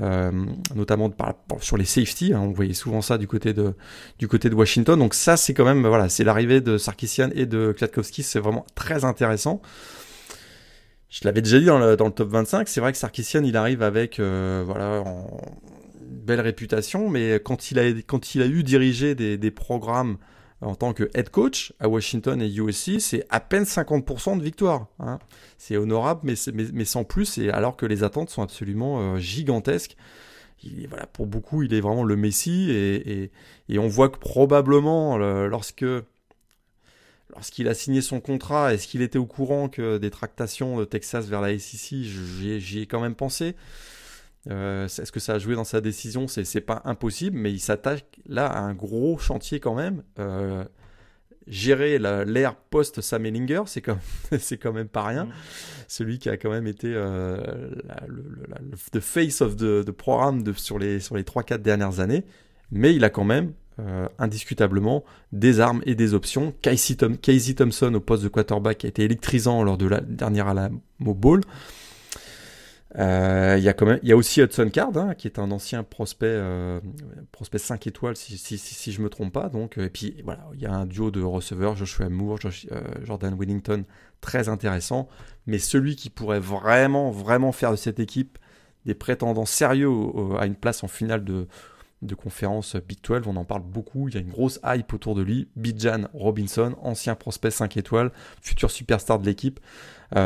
euh, 0.01 0.33
notamment 0.75 1.15
sur 1.61 1.77
les 1.77 1.85
safety. 1.85 2.33
Hein, 2.33 2.41
on 2.41 2.51
voyait 2.51 2.75
souvent 2.75 3.03
ça 3.03 3.19
du 3.19 3.29
côté 3.29 3.55
de, 3.55 3.75
Washington. 4.53 4.99
Donc 4.99 5.15
ça, 5.15 5.37
c'est 5.37 5.55
quand 5.55 5.65
même, 5.65 5.87
voilà, 5.87 6.09
c'est 6.09 6.25
l'arrivée 6.25 6.61
de 6.61 6.77
Sarkisian 6.77 7.31
et 7.35 7.47
de 7.47 7.73
Kwiatkowski. 7.77 8.25
C'est 8.25 8.41
vraiment 8.41 8.67
très 8.75 9.05
intéressant. 9.05 9.63
Je 11.09 11.21
l'avais 11.25 11.43
déjà 11.43 11.61
dit 11.61 11.67
dans 11.67 11.79
le, 11.79 11.97
top 11.97 12.31
25. 12.31 12.69
C'est 12.69 12.81
vrai 12.81 12.91
que 12.91 12.99
Sarkisian, 12.99 13.45
il 13.45 13.57
arrive 13.57 13.83
avec, 13.83 14.19
euh, 14.19 14.65
voilà, 14.67 15.05
belle 16.01 16.41
réputation, 16.41 17.09
mais 17.09 17.41
quand 17.45 17.71
il 17.71 17.79
a, 17.79 17.85
quand 18.07 18.35
il 18.35 18.43
a 18.43 18.47
eu 18.47 18.65
dirigé 18.65 19.15
des 19.15 19.51
programmes 19.53 20.19
en 20.61 20.75
tant 20.75 20.93
que 20.93 21.11
head 21.15 21.31
coach 21.31 21.73
à 21.81 21.89
Washington 21.89 22.41
et 22.43 22.49
USC, 22.49 23.01
c'est 23.01 23.25
à 23.31 23.41
peine 23.41 23.65
50% 23.65 24.39
de 24.39 24.43
victoire. 24.43 24.89
Hein. 24.99 25.19
C'est 25.59 25.77
honorable, 25.77 26.21
mais, 26.23 26.85
sans 26.85 27.05
plus, 27.05 27.39
et 27.39 27.51
alors 27.51 27.77
que 27.77 27.87
les 27.87 28.05
attentes 28.05 28.31
sont 28.31 28.43
absolument 28.43 29.15
euh, 29.15 29.19
gigantesques. 29.19 29.97
voilà, 30.89 31.07
pour 31.07 31.27
beaucoup, 31.27 31.63
il 31.63 31.73
est 31.73 31.81
vraiment 31.81 32.05
le 32.05 32.17
Messi, 32.17 32.71
et, 32.71 33.31
et, 33.69 33.79
on 33.79 33.89
voit 33.89 34.11
que 34.11 34.19
probablement, 34.19 35.17
lorsque 35.19 35.85
lorsqu'il 37.35 37.69
a 37.69 37.75
signé 37.75 38.01
son 38.01 38.21
contrat, 38.21 38.75
est-ce 38.75 38.87
qu'il 38.87 39.03
était 39.03 39.19
au 39.19 39.27
courant 39.27 39.69
que 39.69 39.99
des 39.99 40.11
tractations 40.11 40.79
de 40.79 40.85
Texas 40.85 41.27
vers 41.27 41.41
la 41.41 41.57
SEC, 41.59 42.03
j'y 42.03 42.81
ai 42.81 42.87
quand 42.87 43.01
même 43.01 43.15
pensé. 43.15 43.55
Euh, 44.49 44.87
est-ce 44.87 45.13
que 45.13 45.21
ça 45.21 45.35
a 45.35 45.39
joué 45.39 45.55
dans 45.55 45.65
sa 45.65 45.81
décision? 45.81 46.27
C'est 46.29 46.61
pas 46.61 46.83
impossible, 46.85 47.37
mais 47.37 47.53
il 47.53 47.61
s'attaque 47.61 48.21
là 48.27 48.47
à 48.47 48.61
un 48.61 48.75
gros 48.75 49.19
chantier 49.19 49.61
quand 49.61 49.75
même. 49.75 50.03
Euh, 50.19 50.65
gérer 51.47 51.99
l'ère 51.99 52.55
post 52.55 53.01
Sam 53.01 53.27
Ellinger, 53.27 53.63
c'est 53.67 53.81
quand, 53.81 53.99
quand 54.63 54.73
même 54.73 54.89
pas 54.89 55.05
rien. 55.05 55.25
Mm. 55.25 55.33
Celui 55.89 56.19
qui 56.19 56.29
a 56.29 56.37
quand 56.37 56.51
même 56.51 56.67
été 56.67 56.93
euh, 56.95 57.71
le, 58.07 59.01
face 59.01 59.41
of 59.41 59.57
the, 59.57 59.91
programme 59.91 60.43
de, 60.43 60.53
sur 60.53 60.79
les, 60.79 61.01
sur 61.01 61.17
les 61.17 61.23
3-4 61.23 61.59
dernières 61.59 62.01
années. 62.01 62.25
Mais 62.71 62.95
il 62.95 63.05
a 63.05 63.11
quand 63.11 63.25
même 63.25 63.53
indiscutablement 64.19 65.05
des 65.33 65.59
armes 65.59 65.81
et 65.87 65.95
des 65.95 66.13
options. 66.13 66.53
Casey, 66.61 66.97
Thompson 67.55 67.95
au 67.95 68.01
poste 68.01 68.23
de 68.23 68.29
quarterback 68.29 68.85
a 68.85 68.89
été 68.89 69.05
électrisant 69.05 69.63
lors 69.63 69.79
de 69.79 69.87
la 69.87 70.03
dernière 70.03 70.49
Alamo 70.49 70.81
Bowl. 70.99 71.41
Euh, 72.99 73.55
il 73.57 73.63
y 73.63 73.69
a 73.69 73.75
y 74.03 74.13
a 74.13 74.17
aussi 74.17 74.43
Hudson 74.43 74.69
Card, 74.73 74.97
hein, 74.97 75.15
qui 75.15 75.29
est 75.29 75.39
un 75.39 75.51
ancien 75.53 75.85
prospect, 75.85 76.27
euh, 76.27 76.81
prospect 77.31 77.59
5 77.59 77.87
étoiles, 77.87 78.17
si, 78.17 78.37
si, 78.37 78.59
si, 78.59 78.75
si, 78.75 78.93
je 78.93 79.01
me 79.01 79.09
trompe 79.09 79.33
pas. 79.33 79.49
Donc, 79.49 79.79
et 79.79 79.89
puis 79.89 80.17
voilà, 80.25 80.47
il 80.55 80.61
y 80.61 80.67
a 80.67 80.73
un 80.73 80.87
duo 80.87 81.11
de 81.11 81.23
receveurs, 81.23 81.77
Joshua 81.77 82.09
Moore, 82.09 82.39
euh, 82.45 82.81
Jordan 83.05 83.37
Willington, 83.39 83.85
très 84.21 84.49
intéressant. 84.49 85.09
Mais 85.47 85.59
celui 85.59 85.95
qui 85.95 86.11
pourrait 86.11 86.41
vraiment, 86.41 87.11
vraiment 87.11 87.53
faire 87.53 87.71
de 87.71 87.77
cette 87.77 88.01
équipe 88.01 88.39
des 88.87 88.95
prétendants 88.95 89.47
sérieux 89.47 89.91
à 90.39 90.47
une 90.47 90.55
place 90.55 90.83
en 90.83 90.89
finale 90.89 91.23
de, 91.23 91.47
de 92.03 92.15
conférence 92.15 92.77
Big 92.77 92.99
12, 93.03 93.23
on 93.27 93.37
en 93.37 93.45
parle 93.45 93.63
beaucoup, 93.63 94.09
il 94.09 94.15
y 94.15 94.19
a 94.19 94.21
une 94.21 94.31
grosse 94.31 94.59
hype 94.65 94.93
autour 94.95 95.15
de 95.15 95.23
lui. 95.23 95.49
Bijan 95.55 96.09
Robinson, 96.15 96.75
ancien 96.81 97.15
prospect 97.15 97.51
5 97.51 97.77
étoiles, 97.77 98.11
futur 98.41 98.71
superstar 98.71 99.19
de 99.19 99.27
l'équipe. 99.27 99.61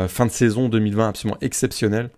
fin 0.07 0.25
de 0.25 0.31
saison 0.31 0.69
2020 0.69 1.09
absolument 1.09 1.37
exceptionnel. 1.41 2.09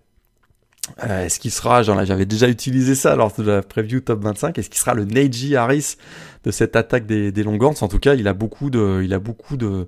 Euh, 1.04 1.24
est-ce 1.24 1.38
qu'il 1.38 1.50
sera, 1.50 1.82
j'avais 1.82 2.26
déjà 2.26 2.48
utilisé 2.48 2.94
ça 2.94 3.16
lors 3.16 3.32
de 3.34 3.42
la 3.42 3.62
preview 3.62 4.00
top 4.00 4.22
25, 4.22 4.58
est-ce 4.58 4.70
qu'il 4.70 4.78
sera 4.78 4.94
le 4.94 5.04
Neji 5.04 5.56
Harris 5.56 5.96
de 6.44 6.50
cette 6.50 6.76
attaque 6.76 7.06
des, 7.06 7.32
des 7.32 7.46
En 7.46 7.88
tout 7.88 7.98
cas, 7.98 8.14
il 8.14 8.28
a 8.28 8.34
beaucoup 8.34 8.70
de, 8.70 9.02
il 9.04 9.12
a 9.14 9.18
beaucoup 9.18 9.56
de, 9.56 9.86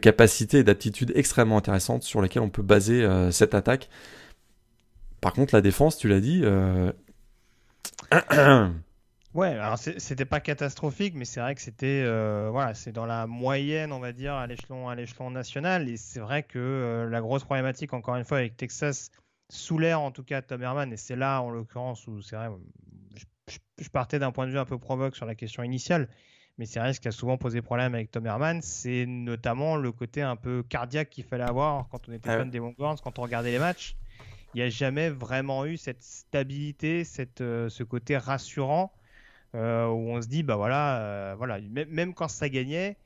capacités 0.00 0.58
et 0.58 0.64
d'aptitudes 0.64 1.12
extrêmement 1.14 1.58
intéressantes 1.58 2.02
sur 2.02 2.20
lesquelles 2.20 2.42
on 2.42 2.50
peut 2.50 2.62
baser 2.62 3.02
euh, 3.02 3.30
cette 3.30 3.54
attaque. 3.54 3.88
Par 5.20 5.32
contre, 5.32 5.54
la 5.54 5.60
défense, 5.60 5.96
tu 5.96 6.08
l'as 6.08 6.20
dit. 6.20 6.42
Euh... 6.44 6.92
ouais, 9.34 9.48
alors 9.48 9.78
c'était 9.78 10.24
pas 10.24 10.40
catastrophique, 10.40 11.14
mais 11.16 11.24
c'est 11.24 11.40
vrai 11.40 11.54
que 11.54 11.60
c'était, 11.60 12.02
voilà, 12.50 12.74
c'est 12.74 12.92
dans 12.92 13.06
la 13.06 13.26
moyenne, 13.26 13.92
on 13.92 14.00
va 14.00 14.12
dire, 14.12 14.34
à 14.34 14.46
l'échelon, 14.46 14.88
à 14.88 14.94
l'échelon 14.94 15.30
national. 15.30 15.88
Et 15.88 15.96
c'est 15.96 16.20
vrai 16.20 16.42
que 16.42 17.08
la 17.10 17.20
grosse 17.20 17.44
problématique, 17.44 17.92
encore 17.92 18.16
une 18.16 18.24
fois, 18.24 18.38
avec 18.38 18.56
Texas 18.56 19.10
sous 19.48 19.78
l'air 19.78 20.00
en 20.00 20.10
tout 20.10 20.24
cas 20.24 20.42
Tom 20.42 20.62
Herman, 20.62 20.92
et 20.92 20.96
c'est 20.96 21.16
là 21.16 21.40
en 21.40 21.50
l'occurrence 21.50 22.06
où 22.06 22.22
c'est 22.22 22.36
vrai, 22.36 22.48
je, 23.78 23.88
partais 23.88 24.18
d'un 24.18 24.32
point 24.32 24.46
de 24.46 24.52
vue 24.52 24.58
un 24.58 24.64
peu 24.64 24.78
provoque 24.78 25.16
sur 25.16 25.26
la 25.26 25.34
question 25.34 25.62
initiale, 25.62 26.08
Mais 26.58 26.66
c'est 26.66 26.80
vrai 26.80 26.92
ce 26.92 27.00
qui 27.00 27.08
a 27.08 27.12
souvent 27.12 27.36
posé 27.36 27.62
problème 27.62 27.94
avec 27.94 28.10
Tom 28.10 28.26
Herman, 28.26 28.60
c'est 28.62 29.06
notamment 29.06 29.76
le 29.76 29.92
côté 29.92 30.22
un 30.22 30.36
peu 30.36 30.62
cardiaque 30.62 31.10
qu'il 31.10 31.24
fallait 31.24 31.44
avoir 31.44 31.88
quand 31.88 32.08
on 32.08 32.12
était 32.12 32.30
Ah 32.30 32.38
fan 32.38 32.50
des 32.50 32.58
Longhorns, 32.58 32.96
quand 33.02 33.18
on 33.18 33.22
regardait 33.22 33.52
les 33.52 33.58
matchs. 33.58 33.96
Il 34.54 34.58
n'y 34.58 34.62
a 34.62 34.70
jamais 34.70 35.10
vraiment 35.10 35.66
eu 35.66 35.76
cette 35.76 36.02
stabilité, 36.02 37.04
cette, 37.04 37.42
euh, 37.42 37.68
ce 37.68 37.82
côté 37.82 38.16
rassurant 38.16 38.90
euh, 39.54 39.86
où 39.88 40.10
on 40.10 40.22
se 40.22 40.28
dit, 40.28 40.42
bah 40.42 40.56
voilà, 40.56 41.00
euh, 41.00 41.34
voilà. 41.36 41.60
Même, 41.60 41.88
même 41.90 42.14
quand 42.14 42.28
ça 42.28 42.48
gagnait, 42.48 42.96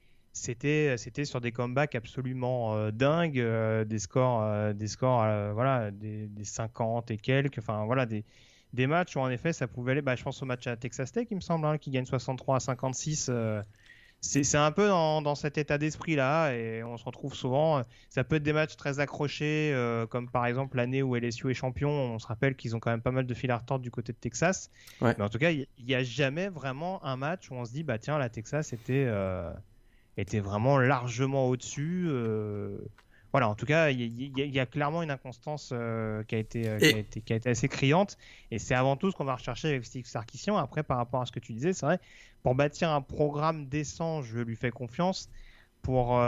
c'était 0.40 0.96
c'était 0.98 1.24
sur 1.24 1.40
des 1.40 1.52
comebacks 1.52 1.94
absolument 1.94 2.74
euh, 2.76 2.90
dingues, 2.90 3.38
euh, 3.40 3.84
des 3.84 3.98
scores, 3.98 4.42
euh, 4.42 4.72
des 4.72 4.88
scores, 4.88 5.22
euh, 5.24 5.52
voilà, 5.52 5.90
des, 5.90 6.26
des 6.28 6.44
50 6.44 7.10
et 7.10 7.18
quelques, 7.18 7.58
enfin 7.58 7.84
voilà, 7.84 8.06
des, 8.06 8.24
des 8.72 8.86
matchs 8.86 9.16
où 9.16 9.20
en 9.20 9.30
effet 9.30 9.52
ça 9.52 9.66
pouvait 9.68 9.92
aller. 9.92 10.02
Bah, 10.02 10.16
je 10.16 10.22
pense 10.24 10.42
au 10.42 10.46
match 10.46 10.66
à 10.66 10.76
Texas 10.76 11.12
Tech, 11.12 11.26
il 11.30 11.36
me 11.36 11.40
semble, 11.40 11.66
hein, 11.66 11.78
qui 11.78 11.90
gagne 11.90 12.04
63 12.06 12.56
à 12.56 12.60
56. 12.60 13.28
euh, 13.30 13.62
c'est 14.22 14.44
c'est 14.44 14.58
un 14.58 14.70
peu 14.70 14.86
dans, 14.86 15.22
dans 15.22 15.34
cet 15.34 15.56
état 15.56 15.78
d'esprit 15.78 16.14
là 16.14 16.52
et 16.52 16.82
on 16.84 16.98
se 16.98 17.04
retrouve 17.06 17.34
souvent. 17.34 17.78
euh, 17.78 17.82
Ça 18.10 18.22
peut 18.22 18.36
être 18.36 18.42
des 18.42 18.52
matchs 18.52 18.76
très 18.76 19.00
accrochés, 19.00 19.72
euh, 19.72 20.06
comme 20.06 20.28
par 20.30 20.44
exemple 20.44 20.76
l'année 20.76 21.02
où 21.02 21.16
LSU 21.16 21.50
est 21.50 21.54
champion. 21.54 21.88
On 21.90 22.18
se 22.18 22.26
rappelle 22.26 22.54
qu'ils 22.54 22.76
ont 22.76 22.80
quand 22.80 22.90
même 22.90 23.00
pas 23.00 23.12
mal 23.12 23.26
de 23.26 23.32
fil 23.34 23.50
à 23.50 23.56
retordre 23.56 23.82
du 23.82 23.90
côté 23.90 24.12
de 24.12 24.18
Texas. 24.18 24.70
Ouais. 25.00 25.14
Mais 25.16 25.24
en 25.24 25.30
tout 25.30 25.38
cas, 25.38 25.50
il 25.52 25.66
n'y 25.86 25.94
a 25.94 26.02
jamais 26.02 26.48
vraiment 26.50 27.02
un 27.02 27.16
match 27.16 27.50
où 27.50 27.54
on 27.54 27.64
se 27.64 27.72
dit 27.72 27.82
bah 27.82 27.98
tiens, 27.98 28.18
la 28.18 28.28
Texas 28.28 28.74
était 28.74 29.06
euh, 29.08 29.50
était 30.16 30.40
vraiment 30.40 30.78
largement 30.78 31.48
au-dessus. 31.48 32.06
euh, 32.08 32.78
Voilà, 33.32 33.48
en 33.48 33.54
tout 33.54 33.66
cas, 33.66 33.90
il 33.90 34.00
y, 34.00 34.06
y- 34.26 34.48
y 34.50 34.58
a 34.60 34.66
clairement 34.66 35.02
une 35.02 35.10
inconstance 35.10 35.70
euh, 35.72 36.22
qui, 36.24 36.34
a 36.34 36.38
été, 36.38 36.68
euh, 36.68 36.80
qui, 36.80 36.94
a 36.94 36.98
été, 36.98 37.22
qui 37.22 37.32
a 37.32 37.36
été 37.36 37.48
assez 37.50 37.68
criante. 37.68 38.16
Et 38.50 38.58
c'est 38.58 38.74
avant 38.74 38.96
tout 38.96 39.10
ce 39.10 39.16
qu'on 39.16 39.24
va 39.24 39.36
rechercher 39.36 39.68
avec 39.68 39.84
Steve 39.84 40.06
Sarkisian. 40.06 40.56
Après, 40.56 40.82
par 40.82 40.96
rapport 40.98 41.22
à 41.22 41.26
ce 41.26 41.32
que 41.32 41.40
tu 41.40 41.52
disais, 41.52 41.72
c'est 41.72 41.86
vrai, 41.86 42.00
pour 42.42 42.54
bâtir 42.54 42.90
un 42.90 43.02
programme 43.02 43.66
décent, 43.68 44.22
je 44.22 44.38
lui 44.40 44.56
fais 44.56 44.70
confiance. 44.70 45.28
Pour 45.82 46.18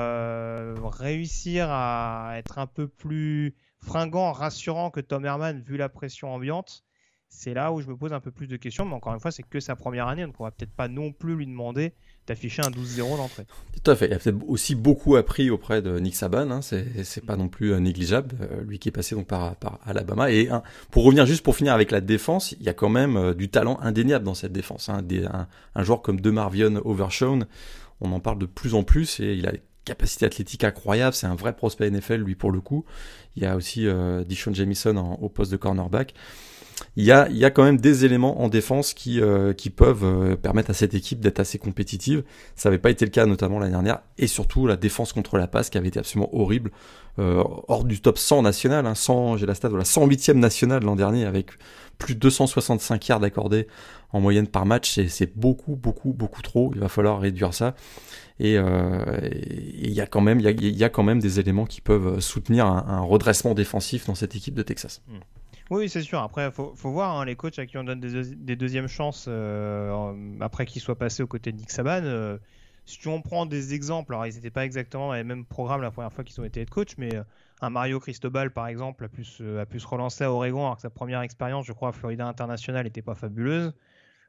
réussir 0.94 1.66
à 1.70 2.32
être 2.36 2.58
un 2.58 2.66
peu 2.66 2.88
plus 2.88 3.54
fringant, 3.78 4.32
rassurant 4.32 4.90
que 4.90 5.00
Tom 5.00 5.24
Herman, 5.24 5.60
vu 5.60 5.76
la 5.76 5.88
pression 5.88 6.32
ambiante, 6.32 6.84
c'est 7.28 7.54
là 7.54 7.72
où 7.72 7.80
je 7.80 7.86
me 7.88 7.96
pose 7.96 8.12
un 8.12 8.20
peu 8.20 8.30
plus 8.30 8.46
de 8.46 8.56
questions. 8.56 8.84
Mais 8.84 8.94
encore 8.94 9.14
une 9.14 9.20
fois, 9.20 9.30
c'est 9.32 9.42
que 9.42 9.60
sa 9.60 9.76
première 9.76 10.08
année, 10.08 10.24
donc 10.24 10.38
on 10.40 10.44
va 10.44 10.50
peut-être 10.50 10.74
pas 10.74 10.88
non 10.88 11.12
plus 11.12 11.36
lui 11.36 11.46
demander 11.46 11.94
d'afficher 12.26 12.62
un 12.62 12.70
12-0 12.70 13.16
d'entrée. 13.16 13.44
Tout 13.82 13.90
à 13.90 13.96
fait. 13.96 14.06
Il 14.06 14.12
a 14.14 14.18
peut-être 14.18 14.38
aussi 14.46 14.74
beaucoup 14.74 15.16
appris 15.16 15.50
auprès 15.50 15.82
de 15.82 15.98
Nick 15.98 16.14
Saban. 16.14 16.50
Hein. 16.50 16.60
C'est, 16.62 17.24
pas 17.24 17.36
non 17.36 17.48
plus 17.48 17.72
euh, 17.72 17.80
négligeable. 17.80 18.36
euh, 18.40 18.62
lui 18.62 18.78
qui 18.78 18.88
est 18.88 18.92
passé 18.92 19.14
donc 19.14 19.26
par, 19.26 19.56
Alabama. 19.84 20.30
Et 20.30 20.48
pour 20.90 21.04
revenir 21.04 21.26
juste 21.26 21.42
pour 21.42 21.56
finir 21.56 21.72
avec 21.72 21.90
la 21.90 22.00
défense, 22.00 22.52
il 22.52 22.62
y 22.62 22.68
a 22.68 22.74
quand 22.74 22.88
même 22.88 23.16
euh, 23.16 23.34
du 23.34 23.48
talent 23.48 23.78
indéniable 23.80 24.24
dans 24.24 24.34
cette 24.34 24.52
défense. 24.52 24.88
Hein. 24.88 25.02
Un, 25.74 25.82
joueur 25.82 26.02
comme 26.02 26.20
DeMarvion 26.20 26.80
Overshown, 26.84 27.46
on 28.00 28.12
en 28.12 28.20
parle 28.20 28.38
de 28.38 28.46
plus 28.46 28.74
en 28.74 28.84
plus 28.84 29.20
et 29.20 29.34
il 29.34 29.46
a 29.46 29.52
des 29.52 29.62
capacités 29.84 30.26
athlétiques 30.26 30.64
incroyables. 30.64 31.14
C'est 31.14 31.26
un 31.26 31.34
vrai 31.34 31.54
prospect 31.54 31.90
NFL 31.90 32.22
lui 32.22 32.34
pour 32.34 32.52
le 32.52 32.60
coup. 32.60 32.84
Il 33.36 33.42
y 33.42 33.46
a 33.46 33.56
aussi 33.56 33.86
euh, 33.86 34.24
Dishon 34.24 34.54
Jamison 34.54 35.18
au 35.20 35.28
poste 35.28 35.50
de 35.50 35.56
cornerback. 35.56 36.14
Il 36.96 37.04
y, 37.04 37.12
a, 37.12 37.50
quand 37.50 37.64
même 37.64 37.78
des 37.78 38.04
éléments 38.04 38.42
en 38.42 38.48
défense 38.48 38.92
qui, 38.92 39.20
euh, 39.20 39.52
peuvent 39.76 40.04
euh, 40.04 40.36
permettre 40.36 40.70
à 40.70 40.74
cette 40.74 40.94
équipe 40.94 41.20
d'être 41.20 41.40
assez 41.40 41.58
compétitive. 41.58 42.22
Ça 42.54 42.68
n'avait 42.68 42.78
pas 42.78 42.90
été 42.90 43.04
le 43.04 43.10
cas 43.10 43.24
notamment 43.24 43.58
l'année 43.58 43.72
dernière. 43.72 44.00
Et 44.18 44.26
surtout 44.26 44.66
la 44.66 44.76
défense 44.76 45.12
contre 45.12 45.38
la 45.38 45.46
passe 45.46 45.70
qui 45.70 45.78
avait 45.78 45.88
été 45.88 45.98
absolument 45.98 46.34
horrible. 46.34 46.70
Euh, 47.18 47.42
hors 47.68 47.84
du 47.84 48.00
top 48.00 48.18
100 48.18 48.42
national, 48.42 48.86
hein, 48.86 48.94
100, 48.94 49.38
j'ai 49.38 49.46
la 49.46 49.54
stat 49.54 49.68
de 49.70 49.76
la 49.76 49.84
108e 49.84 50.34
nationale 50.34 50.82
l'an 50.82 50.96
dernier 50.96 51.24
avec 51.24 51.50
plus 51.98 52.14
de 52.14 52.20
265 52.20 53.08
yards 53.08 53.22
accordés 53.22 53.68
en 54.12 54.20
moyenne 54.20 54.46
par 54.46 54.66
match. 54.66 55.00
C'est, 55.08 55.36
beaucoup, 55.36 55.76
beaucoup, 55.76 56.12
beaucoup 56.12 56.42
trop. 56.42 56.72
Il 56.74 56.80
va 56.80 56.88
falloir 56.88 57.20
réduire 57.20 57.54
ça. 57.54 57.74
Et 58.38 58.56
il 58.56 59.92
y 59.92 60.00
a 60.00 60.06
quand 60.06 60.20
même, 60.20 61.20
des 61.20 61.40
éléments 61.40 61.64
qui 61.64 61.80
peuvent 61.80 62.20
soutenir 62.20 62.66
un, 62.66 62.84
un 62.88 63.00
redressement 63.00 63.54
défensif 63.54 64.06
dans 64.06 64.14
cette 64.14 64.34
équipe 64.34 64.54
de 64.54 64.62
Texas. 64.62 65.00
Oui, 65.72 65.88
c'est 65.88 66.02
sûr. 66.02 66.20
Après, 66.20 66.50
faut, 66.52 66.74
faut 66.76 66.90
voir 66.90 67.16
hein, 67.16 67.24
les 67.24 67.34
coachs 67.34 67.58
à 67.58 67.64
qui 67.64 67.78
on 67.78 67.84
donne 67.84 67.98
des, 67.98 68.10
deuxi- 68.10 68.36
des 68.36 68.56
deuxièmes 68.56 68.88
chances 68.88 69.24
euh, 69.26 70.36
après 70.40 70.66
qu'ils 70.66 70.82
soient 70.82 70.98
passés 70.98 71.22
aux 71.22 71.26
côtés 71.26 71.50
de 71.50 71.56
Nick 71.56 71.70
Saban. 71.70 72.02
euh, 72.04 72.36
si 72.84 73.08
on 73.08 73.22
prend 73.22 73.46
des 73.46 73.72
exemples, 73.72 74.12
alors 74.12 74.26
ils 74.26 74.34
n'étaient 74.34 74.50
pas 74.50 74.66
exactement 74.66 75.06
dans 75.06 75.14
les 75.14 75.24
mêmes 75.24 75.46
programmes 75.46 75.80
la 75.80 75.90
première 75.90 76.12
fois 76.12 76.24
qu'ils 76.24 76.38
ont 76.42 76.44
été 76.44 76.60
head 76.60 76.68
coach, 76.68 76.98
mais 76.98 77.14
euh, 77.14 77.22
un 77.62 77.70
Mario 77.70 78.00
Cristobal, 78.00 78.50
par 78.50 78.66
exemple, 78.66 79.06
a 79.06 79.08
pu, 79.08 79.24
se, 79.24 79.60
a 79.60 79.64
relancer 79.86 80.24
à 80.24 80.30
Oregon 80.30 80.60
alors 80.60 80.76
que 80.76 80.82
sa 80.82 80.90
première 80.90 81.22
expérience, 81.22 81.64
je 81.64 81.72
crois, 81.72 81.88
à 81.88 81.92
Florida 81.92 82.26
International 82.26 82.84
n'était 82.84 83.00
pas 83.00 83.14
fabuleuse. 83.14 83.72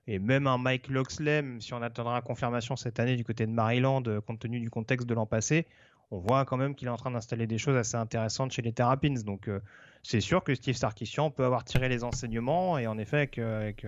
Et 0.07 0.19
même 0.19 0.47
un 0.47 0.57
Mike 0.57 0.87
Loxley, 0.87 1.43
si 1.59 1.73
on 1.73 1.81
attendra 1.81 2.21
confirmation 2.21 2.77
cette 2.77 3.01
année 3.01 3.17
du 3.17 3.25
côté 3.25 3.45
de 3.47 3.51
Maryland, 3.51 4.01
compte 4.25 4.39
tenu 4.39 4.61
du 4.61 4.69
contexte 4.69 5.09
de 5.09 5.13
l'an 5.13 5.25
passé, 5.25 5.67
on 6.09 6.19
voit 6.19 6.45
quand 6.45 6.57
même 6.57 6.73
qu'il 6.73 6.87
est 6.87 6.91
en 6.91 6.97
train 6.97 7.11
d'installer 7.11 7.47
des 7.47 7.57
choses 7.57 7.75
assez 7.75 7.97
intéressantes 7.97 8.51
chez 8.53 8.61
les 8.61 8.71
Terrapins. 8.71 9.15
Donc, 9.25 9.49
c'est 10.03 10.21
sûr 10.21 10.43
que 10.43 10.53
Steve 10.53 10.75
Sarkisian 10.75 11.31
peut 11.31 11.45
avoir 11.45 11.63
tiré 11.63 11.89
les 11.89 12.03
enseignements 12.03 12.77
et 12.77 12.87
en 12.87 12.97
effet 12.97 13.17
avec, 13.17 13.37
avec, 13.39 13.85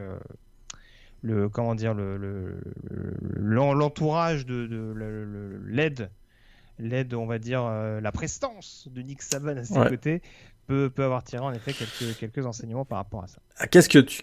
le 1.21 1.49
comment 1.49 1.75
dire 1.75 1.93
le 1.93 2.17
le- 2.17 2.59
le- 2.89 3.13
l'en- 3.35 3.73
l'entourage 3.73 4.45
de, 4.45 4.67
l'aide 5.65 6.09
l'aide 6.79 7.13
on 7.13 7.25
va 7.25 7.39
dire 7.39 7.63
euh, 7.65 8.01
la 8.01 8.11
prestance 8.11 8.87
de 8.91 9.01
Nick 9.01 9.21
Saban 9.21 9.57
à 9.57 9.63
ses 9.63 9.77
Ouais. 9.77 9.89
côtés 9.89 10.21
peut, 10.67 10.89
peut 10.89 11.03
avoir 11.03 11.23
tiré 11.23 11.41
en 11.43 11.53
effet 11.53 11.73
quelques 11.73 12.17
quelques 12.19 12.45
enseignements 12.45 12.85
par 12.85 12.97
rapport 12.99 13.23
à 13.23 13.27
ça. 13.27 13.39
Ah, 13.57 13.67
Qu'est-ce 13.67 13.87
que 13.89 13.99
tu, 13.99 14.21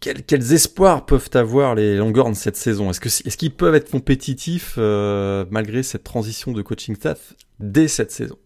quels, 0.00 0.24
quels 0.24 0.52
espoirs 0.52 1.04
peuvent 1.04 1.28
avoir 1.34 1.74
les 1.74 1.96
Longhorns 1.96 2.34
cette 2.34 2.56
saison? 2.56 2.90
Est-ce 2.90 3.36
qu'ils 3.36 3.54
peuvent 3.54 3.74
être 3.74 3.90
compétitifs 3.90 4.74
euh, 4.78 5.44
malgré 5.50 5.82
cette 5.82 6.04
transition 6.04 6.52
de 6.52 6.62
coaching 6.62 6.96
staff 6.96 7.34
dès 7.60 7.86
cette 7.88 8.10
saison? 8.10 8.38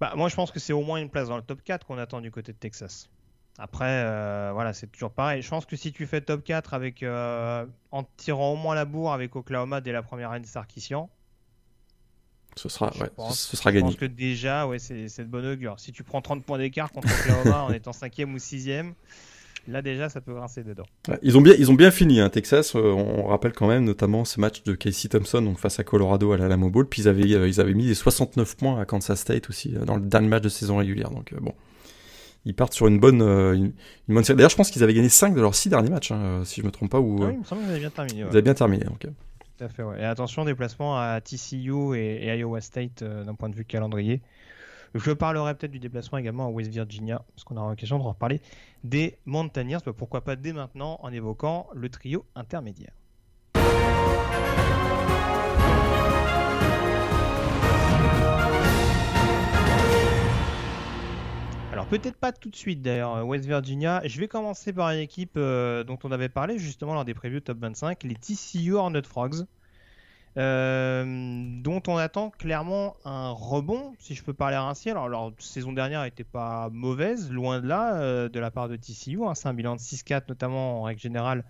Bah, 0.00 0.12
moi 0.16 0.28
je 0.28 0.34
pense 0.34 0.50
que 0.50 0.60
c'est 0.60 0.72
au 0.72 0.82
moins 0.82 0.98
une 0.98 1.08
place 1.10 1.28
dans 1.28 1.36
le 1.36 1.42
top 1.42 1.62
4 1.62 1.86
qu'on 1.86 1.98
attend 1.98 2.20
du 2.20 2.30
côté 2.30 2.52
de 2.52 2.58
Texas. 2.58 3.08
Après, 3.58 4.02
euh, 4.04 4.50
voilà, 4.52 4.74
c'est 4.74 4.86
toujours 4.88 5.10
pareil. 5.12 5.40
Je 5.40 5.48
pense 5.48 5.64
que 5.64 5.76
si 5.76 5.90
tu 5.90 6.06
fais 6.06 6.20
top 6.20 6.44
4 6.44 6.74
avec, 6.74 7.02
euh, 7.02 7.64
en 7.90 8.04
tirant 8.18 8.52
au 8.52 8.56
moins 8.56 8.74
la 8.74 8.84
bourre 8.84 9.14
avec 9.14 9.34
Oklahoma 9.34 9.80
dès 9.80 9.92
la 9.92 10.02
première 10.02 10.30
année 10.32 10.44
de 10.44 10.50
Sarkisian, 10.50 11.08
Ce 12.54 12.68
sera, 12.68 12.90
Je 12.94 13.02
ouais, 13.04 13.10
pense- 13.14 13.38
ce, 13.40 13.56
sera 13.56 13.70
Je 13.70 13.76
gagné. 13.76 13.88
pense 13.88 13.96
que 13.96 14.04
déjà, 14.06 14.66
ouais, 14.66 14.78
c'est 14.78 15.08
c'est 15.08 15.24
de 15.24 15.28
bonne 15.30 15.46
augure. 15.46 15.78
Si 15.80 15.92
tu 15.92 16.04
prends 16.04 16.20
30 16.22 16.44
points 16.44 16.58
d'écart 16.58 16.90
contre 16.92 17.08
Oklahoma 17.20 17.62
en 17.64 17.72
étant 17.72 17.92
5 17.94 18.12
ou 18.28 18.38
6 18.38 18.68
là 19.68 19.82
déjà, 19.82 20.08
ça 20.08 20.20
peut 20.20 20.34
grincer 20.34 20.62
dedans. 20.64 20.84
Ils 21.22 21.36
ont 21.36 21.40
bien, 21.40 21.54
ils 21.58 21.70
ont 21.70 21.74
bien 21.74 21.90
fini, 21.90 22.20
hein, 22.20 22.28
Texas. 22.30 22.74
euh, 22.76 22.80
on 22.92 23.26
rappelle 23.26 23.52
quand 23.52 23.68
même 23.68 23.84
notamment 23.84 24.24
ce 24.24 24.40
match 24.40 24.62
de 24.64 24.74
Casey 24.74 25.08
Thompson 25.08 25.42
donc 25.42 25.58
face 25.58 25.78
à 25.80 25.84
Colorado 25.84 26.32
à 26.32 26.36
l'Alamo 26.36 26.70
Bowl. 26.70 26.88
Puis 26.88 27.02
ils 27.02 27.08
avaient, 27.08 27.32
euh, 27.34 27.48
ils 27.48 27.60
avaient 27.60 27.74
mis 27.74 27.86
les 27.86 27.94
69 27.94 28.56
points 28.56 28.80
à 28.80 28.84
Kansas 28.84 29.20
State 29.20 29.48
aussi 29.48 29.74
euh, 29.76 29.84
dans 29.84 29.96
le 29.96 30.02
dernier 30.02 30.28
match 30.28 30.42
de 30.42 30.48
saison 30.48 30.76
régulière. 30.78 31.10
Donc 31.10 31.34
bon, 31.40 31.52
ils 32.44 32.54
partent 32.54 32.72
sur 32.74 32.86
une 32.86 32.98
bonne, 33.00 33.20
une, 33.22 33.72
une 34.08 34.14
bonne 34.14 34.24
série. 34.24 34.36
D'ailleurs, 34.36 34.50
je 34.50 34.56
pense 34.56 34.70
qu'ils 34.70 34.82
avaient 34.84 34.94
gagné 34.94 35.08
5 35.08 35.34
de 35.34 35.40
leurs 35.40 35.54
6 35.54 35.68
derniers 35.68 35.90
matchs, 35.90 36.12
hein, 36.12 36.42
si 36.44 36.60
je 36.60 36.66
me 36.66 36.70
trompe 36.70 36.90
pas. 36.90 37.00
Ou 37.00 37.18
Ah 37.22 37.26
oui, 37.26 37.32
il 37.34 37.38
me 37.40 37.44
semble 37.44 37.62
vous 37.62 37.70
avez 37.70 37.80
bien 37.80 37.90
terminé. 37.90 38.22
ouais. 38.22 38.28
ils 38.30 38.32
avaient 38.32 38.42
bien 38.42 38.54
terminé. 38.54 38.84
Donc. 38.84 39.00
Tout 39.58 39.64
à 39.64 39.68
fait, 39.68 39.82
ouais. 39.82 40.00
Et 40.00 40.04
attention, 40.04 40.44
déplacement 40.44 40.98
à 40.98 41.20
TCU 41.20 41.96
et, 41.96 42.26
et 42.26 42.36
Iowa 42.38 42.60
State 42.60 43.02
d'un 43.02 43.34
point 43.34 43.48
de 43.48 43.54
vue 43.56 43.64
calendrier. 43.64 44.20
Je 44.98 45.10
parlerai 45.10 45.54
peut-être 45.54 45.72
du 45.72 45.78
déplacement 45.78 46.18
également 46.18 46.46
à 46.46 46.48
West 46.48 46.70
Virginia, 46.70 47.22
parce 47.34 47.44
qu'on 47.44 47.56
aura 47.56 47.68
l'occasion 47.68 47.98
de 47.98 48.04
reparler 48.04 48.40
des 48.82 49.18
Mountaineers. 49.26 49.78
Pourquoi 49.96 50.22
pas 50.22 50.36
dès 50.36 50.52
maintenant 50.52 50.98
en 51.02 51.12
évoquant 51.12 51.68
le 51.74 51.88
trio 51.90 52.24
intermédiaire. 52.34 52.92
Alors 61.72 61.88
peut-être 61.88 62.16
pas 62.16 62.32
tout 62.32 62.48
de 62.48 62.56
suite 62.56 62.80
d'ailleurs, 62.80 63.16
euh, 63.16 63.22
West 63.22 63.44
Virginia. 63.44 64.00
Je 64.06 64.18
vais 64.18 64.28
commencer 64.28 64.72
par 64.72 64.90
une 64.92 65.00
équipe 65.00 65.34
euh, 65.36 65.84
dont 65.84 65.98
on 66.04 66.10
avait 66.10 66.30
parlé 66.30 66.58
justement 66.58 66.94
lors 66.94 67.04
des 67.04 67.12
previews 67.12 67.40
top 67.40 67.58
25, 67.58 68.02
les 68.02 68.14
TCU 68.14 68.72
Hornet 68.72 69.02
Frogs, 69.02 69.44
dont 70.36 71.82
on 71.88 71.96
attend 71.96 72.30
clairement 72.30 72.96
un 73.06 73.30
rebond, 73.30 73.94
si 73.98 74.14
je 74.14 74.22
peux 74.22 74.34
parler 74.34 74.56
ainsi. 74.56 74.90
Alors 74.90 75.08
leur 75.08 75.32
saison 75.38 75.72
dernière 75.72 76.02
n'était 76.02 76.24
pas 76.24 76.68
mauvaise, 76.70 77.30
loin 77.30 77.60
de 77.60 77.66
là, 77.66 77.96
euh, 77.96 78.28
de 78.28 78.38
la 78.38 78.50
part 78.50 78.68
de 78.68 78.76
TCU. 78.76 79.24
hein. 79.24 79.34
C'est 79.34 79.48
un 79.48 79.54
bilan 79.54 79.76
de 79.76 79.80
6-4 79.80 80.24
notamment 80.28 80.80
en 80.80 80.82
règle 80.82 81.00
générale, 81.00 81.44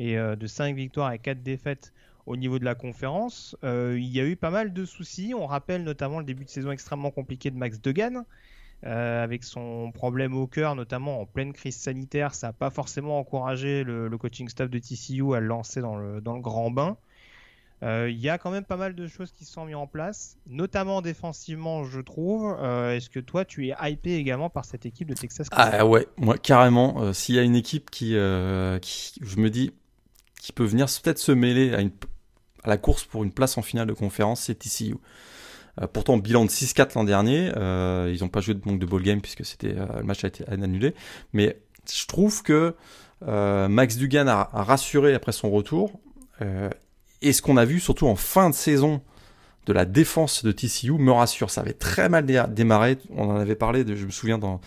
et 0.00 0.18
euh, 0.18 0.34
de 0.34 0.46
5 0.48 0.74
victoires 0.74 1.12
et 1.12 1.18
4 1.20 1.42
défaites 1.42 1.92
au 2.26 2.36
niveau 2.36 2.58
de 2.58 2.64
la 2.64 2.74
conférence. 2.74 3.56
Euh, 3.62 3.96
il 3.98 4.08
y 4.08 4.20
a 4.20 4.26
eu 4.26 4.34
pas 4.34 4.50
mal 4.50 4.72
de 4.72 4.84
soucis. 4.84 5.32
On 5.36 5.46
rappelle 5.46 5.84
notamment 5.84 6.18
le 6.18 6.24
début 6.24 6.44
de 6.44 6.50
saison 6.50 6.72
extrêmement 6.72 7.10
compliqué 7.12 7.50
de 7.50 7.56
Max 7.56 7.80
Degan. 7.80 8.24
Euh, 8.84 9.22
avec 9.22 9.44
son 9.44 9.92
problème 9.92 10.34
au 10.34 10.46
cœur, 10.46 10.74
notamment 10.74 11.20
en 11.20 11.24
pleine 11.24 11.54
crise 11.54 11.76
sanitaire, 11.76 12.34
ça 12.34 12.48
n'a 12.48 12.52
pas 12.52 12.68
forcément 12.68 13.18
encouragé 13.18 13.82
le, 13.82 14.10
coaching 14.18 14.48
staff 14.48 14.68
de 14.68 14.78
TCU 14.78 15.34
à 15.34 15.40
le 15.40 15.46
lancer 15.46 15.80
dans 15.80 15.96
le 15.96 16.20
grand 16.20 16.70
bain. 16.70 16.98
Euh, 17.82 18.08
Il 18.10 18.18
y 18.18 18.28
a 18.28 18.38
quand 18.38 18.50
même 18.50 18.64
pas 18.64 18.76
mal 18.76 18.94
de 18.94 19.06
choses 19.06 19.32
qui 19.32 19.44
sont 19.44 19.66
mises 19.66 19.74
en 19.74 19.86
place, 19.86 20.38
notamment 20.46 21.02
défensivement, 21.02 21.84
je 21.84 22.00
trouve. 22.00 22.56
Euh, 22.60 22.96
Est-ce 22.96 23.10
que 23.10 23.20
toi, 23.20 23.44
tu 23.44 23.68
es 23.68 23.74
hypé 23.82 24.14
également 24.14 24.48
par 24.48 24.64
cette 24.64 24.86
équipe 24.86 25.08
de 25.08 25.14
Texas 25.14 25.48
Ah 25.52 25.86
ouais, 25.86 26.06
moi 26.16 26.38
carrément. 26.38 27.02
euh, 27.02 27.12
S'il 27.12 27.34
y 27.34 27.38
a 27.38 27.42
une 27.42 27.56
équipe 27.56 27.90
qui, 27.90 28.12
je 28.12 29.36
me 29.36 29.48
dis, 29.48 29.72
qui 30.40 30.52
peut 30.52 30.64
venir 30.64 30.86
peut-être 31.02 31.18
se 31.18 31.32
mêler 31.32 31.74
à, 31.74 32.68
la 32.68 32.78
course 32.78 33.04
pour 33.04 33.24
une 33.24 33.32
place 33.32 33.58
en 33.58 33.62
finale 33.62 33.86
de 33.86 33.92
conférence, 33.92 34.42
c'est 34.42 34.54
TCU. 34.58 34.96
Pourtant, 35.92 36.16
bilan 36.18 36.44
de 36.44 36.50
6-4 36.50 36.92
l'an 36.94 37.04
dernier. 37.04 37.50
Ils 38.12 38.18
n'ont 38.20 38.28
pas 38.28 38.40
joué 38.40 38.54
de, 38.54 38.60
manque 38.64 38.78
de 38.78 38.86
ball 38.86 39.02
game 39.02 39.20
puisque 39.20 39.42
le 39.62 40.02
match 40.02 40.24
a 40.24 40.28
été 40.28 40.46
annulé. 40.48 40.94
Mais 41.32 41.60
je 41.92 42.06
trouve 42.06 42.42
que 42.42 42.74
Max 43.20 43.96
Dugan 43.96 44.28
a, 44.28 44.44
rassuré 44.52 45.14
après 45.14 45.32
son 45.32 45.50
retour. 45.50 46.00
Et 47.22 47.32
ce 47.32 47.42
qu'on 47.42 47.56
a 47.56 47.64
vu, 47.64 47.80
surtout 47.80 48.06
en 48.06 48.16
fin 48.16 48.50
de 48.50 48.54
saison, 48.54 49.02
de 49.66 49.72
la 49.72 49.84
défense 49.84 50.44
de 50.44 50.52
TCU 50.52 50.92
me 50.92 51.12
rassure. 51.12 51.50
Ça 51.50 51.62
avait 51.62 51.72
très 51.72 52.08
mal 52.08 52.26
démarré. 52.52 52.98
On 53.10 53.30
en 53.30 53.36
avait 53.36 53.54
parlé, 53.54 53.84
je 53.86 54.04
me 54.04 54.10
souviens, 54.10 54.38
dans, 54.38 54.60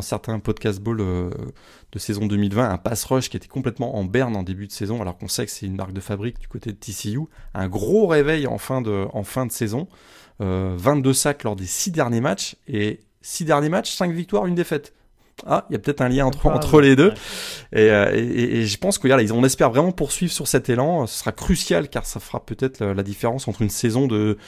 certains 0.00 0.38
podcast 0.38 0.80
ball 0.80 0.98
de 0.98 1.98
saison 1.98 2.26
2020, 2.26 2.68
un 2.68 2.78
pass 2.78 3.04
rush 3.04 3.28
qui 3.28 3.36
était 3.36 3.48
complètement 3.48 3.96
en 3.96 4.04
berne 4.04 4.36
en 4.36 4.42
début 4.42 4.66
de 4.66 4.72
saison, 4.72 5.00
alors 5.00 5.16
qu'on 5.16 5.28
sait 5.28 5.44
que 5.46 5.52
c'est 5.52 5.66
une 5.66 5.76
marque 5.76 5.92
de 5.92 6.00
fabrique 6.00 6.38
du 6.38 6.48
côté 6.48 6.72
de 6.72 6.76
TCU. 6.76 7.20
Un 7.54 7.68
gros 7.68 8.06
réveil 8.06 8.46
en 8.46 8.58
fin 8.58 8.80
de, 8.80 9.06
en 9.12 9.22
fin 9.22 9.46
de 9.46 9.52
saison. 9.52 9.88
22 10.40 11.10
euh, 11.10 11.12
sacs 11.12 11.44
lors 11.44 11.56
des 11.56 11.66
6 11.66 11.92
derniers 11.92 12.20
matchs 12.20 12.56
et 12.66 13.00
6 13.22 13.44
derniers 13.44 13.68
matchs, 13.68 13.92
5 13.94 14.12
victoires, 14.12 14.46
une 14.46 14.54
défaite. 14.54 14.92
Ah, 15.46 15.66
il 15.68 15.72
y 15.72 15.76
a 15.76 15.78
peut-être 15.78 16.00
un 16.00 16.08
lien 16.08 16.26
entre, 16.26 16.46
entre 16.46 16.80
les 16.80 16.96
deux. 16.96 17.12
Euh, 17.74 18.12
et, 18.14 18.18
et, 18.18 18.56
et, 18.58 18.66
je 18.66 18.78
pense 18.78 18.98
que 18.98 19.32
on 19.32 19.44
espère 19.44 19.70
vraiment 19.70 19.92
poursuivre 19.92 20.32
sur 20.32 20.46
cet 20.46 20.68
élan. 20.68 21.06
Ce 21.06 21.18
sera 21.18 21.32
crucial 21.32 21.88
car 21.88 22.06
ça 22.06 22.20
fera 22.20 22.44
peut-être 22.44 22.84
la, 22.84 23.02
différence 23.02 23.48
entre 23.48 23.62
une 23.62 23.70
saison 23.70 24.06
de, 24.06 24.38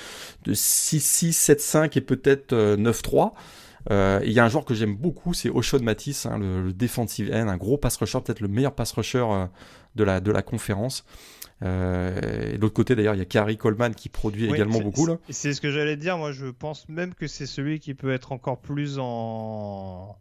de 0.45 0.55
6-6, 0.55 1.33
7-5 1.33 1.99
et 1.99 2.01
peut-être 2.01 2.55
9-3. 2.55 3.33
Euh, 3.91 4.21
il 4.25 4.33
y 4.33 4.41
a 4.41 4.45
un 4.45 4.49
joueur 4.49 4.65
que 4.65 4.75
j'aime 4.75 4.97
beaucoup, 4.97 5.33
c'est 5.33 5.49
Oshon 5.49 5.81
Matisse, 5.81 6.27
hein, 6.27 6.39
le, 6.39 6.63
le, 6.63 6.73
defensive 6.73 7.31
end, 7.33 7.47
un 7.47 7.57
gros 7.57 7.79
pass 7.79 7.97
rusher, 7.97 8.19
peut-être 8.21 8.41
le 8.41 8.49
meilleur 8.49 8.75
pass 8.75 8.91
rusher 8.91 9.25
de, 9.95 10.05
la, 10.05 10.21
de 10.21 10.33
la 10.33 10.43
conférence. 10.43 11.05
Euh, 11.63 12.53
et 12.53 12.57
de 12.57 12.61
l'autre 12.61 12.75
côté, 12.75 12.95
d'ailleurs, 12.95 13.15
il 13.15 13.19
y 13.19 13.23
a 13.23 13.27
Carrie 13.27 13.57
Coleman 13.57 13.95
qui 13.95 14.09
produit 14.09 14.47
également 14.47 14.81
beaucoup. 14.81 15.07
Là. 15.07 15.17
C'est 15.31 15.55
ce 15.55 15.61
que 15.61 15.71
j'allais 15.71 15.97
dire. 15.97 16.19
Moi, 16.19 16.33
je 16.33 16.47
pense 16.47 16.89
même 16.89 17.15
que 17.15 17.27
c'est 17.27 17.47
celui 17.47 17.81
qui 17.81 17.95
peut 17.95 18.13
être 18.13 18.33
encore 18.33 18.61
plus 18.61 18.99
en 18.99 20.17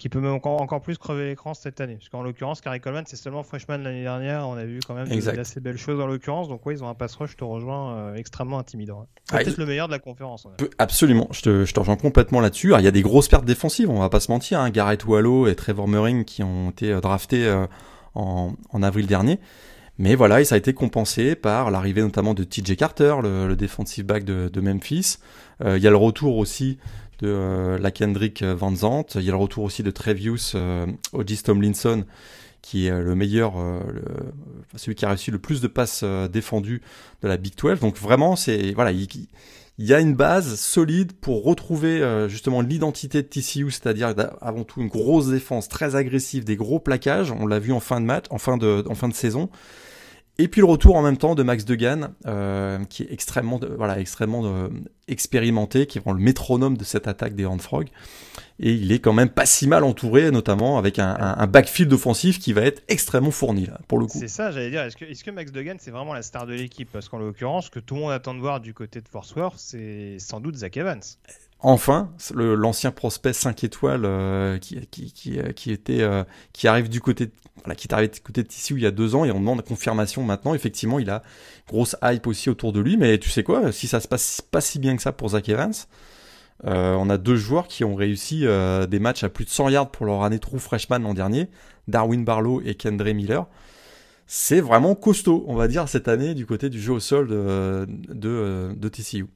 qui 0.00 0.08
peut 0.08 0.18
même 0.18 0.32
encore, 0.32 0.62
encore 0.62 0.80
plus 0.80 0.96
crever 0.96 1.26
l'écran 1.26 1.52
cette 1.52 1.78
année. 1.78 1.96
Parce 1.96 2.08
qu'en 2.08 2.22
l'occurrence, 2.22 2.62
Carrie 2.62 2.80
Coleman, 2.80 3.04
c'est 3.06 3.16
seulement 3.16 3.42
freshman 3.42 3.76
l'année 3.76 4.02
dernière. 4.02 4.48
On 4.48 4.54
a 4.54 4.64
vu 4.64 4.80
quand 4.86 4.94
même 4.94 5.06
d'assez 5.06 5.60
belles 5.60 5.76
choses 5.76 6.00
en 6.00 6.06
l'occurrence. 6.06 6.48
Donc, 6.48 6.64
oui, 6.64 6.74
ils 6.74 6.82
ont 6.82 6.88
un 6.88 6.94
pass 6.94 7.14
rush, 7.16 7.32
je 7.32 7.36
te 7.36 7.44
rejoins, 7.44 7.94
euh, 7.96 8.14
extrêmement 8.14 8.58
intimidant. 8.58 9.06
Ah, 9.30 9.38
Peut-être 9.38 9.58
le 9.58 9.66
meilleur 9.66 9.88
de 9.88 9.92
la 9.92 9.98
conférence. 9.98 10.48
Absolument, 10.78 11.28
je 11.32 11.42
te, 11.42 11.64
je 11.66 11.74
te 11.74 11.80
rejoins 11.80 11.96
complètement 11.96 12.40
là-dessus. 12.40 12.72
Il 12.78 12.82
y 12.82 12.88
a 12.88 12.90
des 12.90 13.02
grosses 13.02 13.28
pertes 13.28 13.44
défensives, 13.44 13.90
on 13.90 14.00
va 14.00 14.08
pas 14.08 14.20
se 14.20 14.32
mentir. 14.32 14.58
Hein. 14.60 14.70
Garrett 14.70 15.04
Wallow 15.04 15.46
et 15.48 15.54
Trevor 15.54 15.86
Murring 15.86 16.24
qui 16.24 16.42
ont 16.42 16.70
été 16.70 16.92
euh, 16.92 17.02
draftés 17.02 17.66
en, 18.14 18.54
en 18.70 18.82
avril 18.82 19.06
dernier. 19.06 19.38
Mais 20.00 20.14
voilà, 20.14 20.40
et 20.40 20.46
ça 20.46 20.54
a 20.54 20.58
été 20.58 20.72
compensé 20.72 21.34
par 21.34 21.70
l'arrivée 21.70 22.00
notamment 22.00 22.32
de 22.32 22.42
TJ 22.42 22.74
Carter, 22.74 23.16
le, 23.22 23.46
le 23.46 23.54
defensive 23.54 24.06
back 24.06 24.24
de, 24.24 24.60
Memphis. 24.62 25.18
Euh, 25.62 25.76
il 25.76 25.84
y 25.84 25.86
a 25.86 25.90
le 25.90 25.96
retour 25.96 26.38
aussi 26.38 26.78
de 27.20 27.28
euh, 27.28 27.78
la 27.78 27.90
Kendrick 27.90 28.42
Van 28.42 28.74
Zant. 28.74 29.06
Il 29.14 29.22
y 29.22 29.28
a 29.28 29.32
le 29.32 29.36
retour 29.36 29.64
aussi 29.64 29.82
de 29.82 29.90
Trevius 29.90 30.52
euh, 30.54 30.86
Ogis 31.12 31.42
Tomlinson, 31.42 32.04
qui 32.62 32.86
est 32.86 33.02
le 33.02 33.14
meilleur, 33.14 33.54
celui 34.76 34.94
qui 34.94 35.06
a 35.06 35.10
reçu 35.10 35.30
le 35.30 35.38
plus 35.38 35.62
de 35.62 35.66
passes 35.66 36.04
défendues 36.30 36.82
de 37.22 37.28
la 37.28 37.38
Big 37.38 37.54
12. 37.56 37.80
Donc 37.80 37.96
vraiment, 37.96 38.36
c'est 38.36 38.74
voilà, 38.74 38.92
il, 38.92 39.08
y 39.78 39.94
a 39.94 40.00
une 40.00 40.14
base 40.14 40.60
solide 40.60 41.14
pour 41.14 41.42
retrouver 41.42 42.26
justement 42.28 42.60
l'identité 42.60 43.22
de 43.22 43.26
TCU, 43.28 43.70
c'est-à-dire 43.70 44.14
avant 44.42 44.64
tout 44.64 44.82
une 44.82 44.88
grosse 44.88 45.28
défense 45.28 45.70
très 45.70 45.96
agressive, 45.96 46.44
des 46.44 46.56
gros 46.56 46.80
plaquages. 46.80 47.32
On 47.32 47.46
l'a 47.46 47.58
vu 47.58 47.72
en 47.72 47.80
fin 47.80 47.98
de 47.98 48.04
match, 48.04 48.26
en 48.28 48.36
fin 48.36 48.58
de, 48.58 48.84
en 48.86 48.94
fin 48.94 49.08
de 49.08 49.14
saison. 49.14 49.48
Et 50.40 50.48
puis 50.48 50.62
le 50.62 50.66
retour 50.66 50.96
en 50.96 51.02
même 51.02 51.18
temps 51.18 51.34
de 51.34 51.42
Max 51.42 51.66
Degan, 51.66 52.14
euh, 52.26 52.82
qui 52.86 53.02
est 53.02 53.12
extrêmement, 53.12 53.60
voilà, 53.76 54.00
extrêmement 54.00 54.42
euh, 54.46 54.68
expérimenté, 55.10 55.86
qui 55.86 55.98
vraiment 55.98 56.16
le 56.16 56.22
métronome 56.22 56.76
de 56.76 56.84
cette 56.84 57.08
attaque 57.08 57.34
des 57.34 57.46
Hand 57.46 57.60
Frog. 57.60 57.88
Et 58.62 58.72
il 58.72 58.92
est 58.92 58.98
quand 58.98 59.14
même 59.14 59.30
pas 59.30 59.46
si 59.46 59.66
mal 59.66 59.84
entouré, 59.84 60.30
notamment 60.30 60.76
avec 60.76 60.98
un, 60.98 61.16
un, 61.18 61.46
backfield 61.46 61.90
offensif 61.92 62.38
qui 62.38 62.52
va 62.52 62.60
être 62.62 62.82
extrêmement 62.88 63.30
fourni, 63.30 63.66
là, 63.66 63.80
pour 63.88 63.98
le 63.98 64.06
coup. 64.06 64.18
C'est 64.18 64.28
ça, 64.28 64.50
j'allais 64.50 64.70
dire. 64.70 64.82
Est-ce 64.82 64.96
que, 64.96 65.06
est 65.06 65.22
que, 65.22 65.30
Max 65.30 65.50
Degan, 65.50 65.76
c'est 65.80 65.90
vraiment 65.90 66.12
la 66.12 66.22
star 66.22 66.46
de 66.46 66.52
l'équipe? 66.52 66.88
Parce 66.92 67.08
qu'en 67.08 67.18
l'occurrence, 67.18 67.66
ce 67.66 67.70
que 67.70 67.80
tout 67.80 67.94
le 67.94 68.02
monde 68.02 68.12
attend 68.12 68.34
de 68.34 68.40
voir 68.40 68.60
du 68.60 68.74
côté 68.74 69.00
de 69.00 69.08
Fort 69.08 69.26
Worth, 69.34 69.58
c'est 69.58 70.18
sans 70.18 70.40
doute 70.40 70.56
Zach 70.56 70.76
Evans. 70.76 71.00
Enfin, 71.62 72.10
l'ancien 72.34 72.90
prospect 72.90 73.34
5 73.34 73.64
étoiles 73.64 74.06
euh, 74.06 74.58
qui, 74.58 74.86
qui, 74.86 75.12
qui, 75.12 75.38
qui, 75.54 75.72
était, 75.72 76.06
qui 76.54 76.68
arrive 76.68 76.88
du 76.88 77.00
côté 77.00 77.26
de 77.26 77.32
voilà, 77.64 77.74
qui 77.74 77.86
est 77.88 77.92
arrivé 77.92 78.08
de 78.08 78.18
côté 78.18 78.42
de 78.42 78.48
TCU 78.48 78.74
il 78.74 78.82
y 78.82 78.86
a 78.86 78.90
deux 78.90 79.14
ans 79.14 79.24
et 79.24 79.30
on 79.30 79.38
demande 79.38 79.62
confirmation 79.62 80.22
maintenant. 80.22 80.54
Effectivement, 80.54 80.98
il 80.98 81.10
a 81.10 81.22
grosse 81.68 81.96
hype 82.02 82.26
aussi 82.26 82.50
autour 82.50 82.72
de 82.72 82.80
lui, 82.80 82.96
mais 82.96 83.18
tu 83.18 83.30
sais 83.30 83.42
quoi, 83.42 83.72
si 83.72 83.86
ça 83.86 84.00
se 84.00 84.08
passe 84.08 84.40
pas 84.40 84.60
si 84.60 84.78
bien 84.78 84.96
que 84.96 84.99
ça 85.00 85.12
pour 85.12 85.30
Zach 85.30 85.48
Evans, 85.48 85.72
euh, 86.66 86.94
on 86.94 87.08
a 87.08 87.16
deux 87.16 87.36
joueurs 87.36 87.68
qui 87.68 87.84
ont 87.84 87.94
réussi 87.94 88.46
euh, 88.46 88.86
des 88.86 88.98
matchs 88.98 89.24
à 89.24 89.28
plus 89.28 89.44
de 89.44 89.50
100 89.50 89.70
yards 89.70 89.90
pour 89.90 90.06
leur 90.06 90.22
année 90.22 90.38
true 90.38 90.58
freshman 90.58 90.98
l'an 90.98 91.14
dernier, 91.14 91.48
Darwin 91.88 92.24
Barlow 92.24 92.60
et 92.62 92.74
Kendra 92.74 93.12
Miller. 93.12 93.46
C'est 94.26 94.60
vraiment 94.60 94.94
costaud, 94.94 95.44
on 95.48 95.54
va 95.54 95.68
dire, 95.68 95.88
cette 95.88 96.06
année 96.06 96.34
du 96.34 96.46
côté 96.46 96.68
du 96.68 96.80
jeu 96.80 96.92
au 96.92 97.00
sol 97.00 97.26
de, 97.28 97.86
de, 97.88 98.88
TCU. 98.88 99.26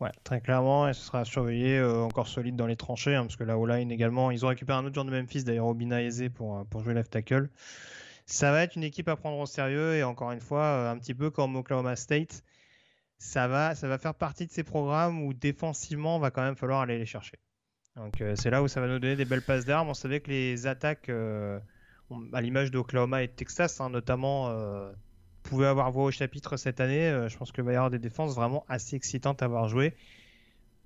Ouais, 0.00 0.10
très 0.24 0.40
clairement, 0.40 0.88
et 0.88 0.94
ce 0.94 1.02
sera 1.02 1.24
surveillé 1.24 1.78
euh, 1.78 2.02
encore 2.02 2.26
solide 2.26 2.56
dans 2.56 2.66
les 2.66 2.74
tranchées, 2.74 3.14
hein, 3.14 3.22
parce 3.22 3.36
que 3.36 3.44
la 3.44 3.56
O-line 3.56 3.92
également, 3.92 4.32
ils 4.32 4.44
ont 4.44 4.48
récupéré 4.48 4.78
un 4.78 4.84
autre 4.84 4.96
genre 4.96 5.04
de 5.04 5.12
Memphis, 5.12 5.44
d'ailleurs 5.44 5.66
Obina 5.66 6.02
Eze 6.02 6.24
pour, 6.34 6.64
pour 6.70 6.82
jouer 6.82 6.94
left 6.94 7.12
tackle. 7.12 7.50
Ça 8.26 8.50
va 8.50 8.64
être 8.64 8.74
une 8.74 8.82
équipe 8.82 9.08
à 9.08 9.14
prendre 9.14 9.38
au 9.38 9.46
sérieux, 9.46 9.94
et 9.94 10.02
encore 10.02 10.32
une 10.32 10.40
fois, 10.40 10.90
un 10.90 10.98
petit 10.98 11.14
peu 11.14 11.30
comme 11.30 11.54
Oklahoma 11.54 11.94
State, 11.94 12.42
ça 13.22 13.48
va, 13.48 13.74
ça 13.74 13.88
va 13.88 13.98
faire 13.98 14.14
partie 14.14 14.46
de 14.46 14.52
ces 14.52 14.64
programmes 14.64 15.22
où 15.22 15.32
défensivement, 15.32 16.18
va 16.18 16.30
quand 16.30 16.42
même 16.42 16.56
falloir 16.56 16.80
aller 16.80 16.98
les 16.98 17.06
chercher. 17.06 17.38
Donc 17.96 18.22
c'est 18.36 18.50
là 18.50 18.62
où 18.62 18.68
ça 18.68 18.80
va 18.80 18.88
nous 18.88 18.98
donner 18.98 19.16
des 19.16 19.24
belles 19.24 19.42
passes 19.42 19.64
d'armes. 19.64 19.88
On 19.88 19.94
savait 19.94 20.20
que 20.20 20.30
les 20.30 20.66
attaques, 20.66 21.10
à 21.10 22.40
l'image 22.40 22.70
d'Oklahoma 22.70 23.22
et 23.22 23.26
de 23.26 23.32
Texas, 23.32 23.80
hein, 23.80 23.90
notamment 23.90 24.50
pouvait 25.42 25.66
avoir 25.66 25.90
voix 25.90 26.04
au 26.04 26.10
chapitre 26.10 26.56
cette 26.56 26.80
année. 26.80 27.08
Euh, 27.08 27.28
je 27.28 27.36
pense 27.36 27.52
qu'il 27.52 27.64
va 27.64 27.72
y 27.72 27.76
avoir 27.76 27.90
des 27.90 27.98
défenses 27.98 28.34
vraiment 28.34 28.64
assez 28.68 28.96
excitantes 28.96 29.42
à 29.42 29.46
avoir 29.46 29.68
joué. 29.68 29.94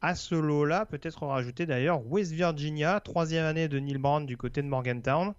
À 0.02 0.14
ce 0.14 0.34
lot-là, 0.34 0.86
peut-être 0.86 1.24
rajouter 1.26 1.66
d'ailleurs 1.66 2.06
West 2.06 2.32
Virginia, 2.32 3.00
troisième 3.00 3.44
année 3.44 3.68
de 3.68 3.78
Neil 3.78 3.98
Brown 3.98 4.26
du 4.26 4.36
côté 4.36 4.62
de 4.62 4.68
Morgantown. 4.68 5.34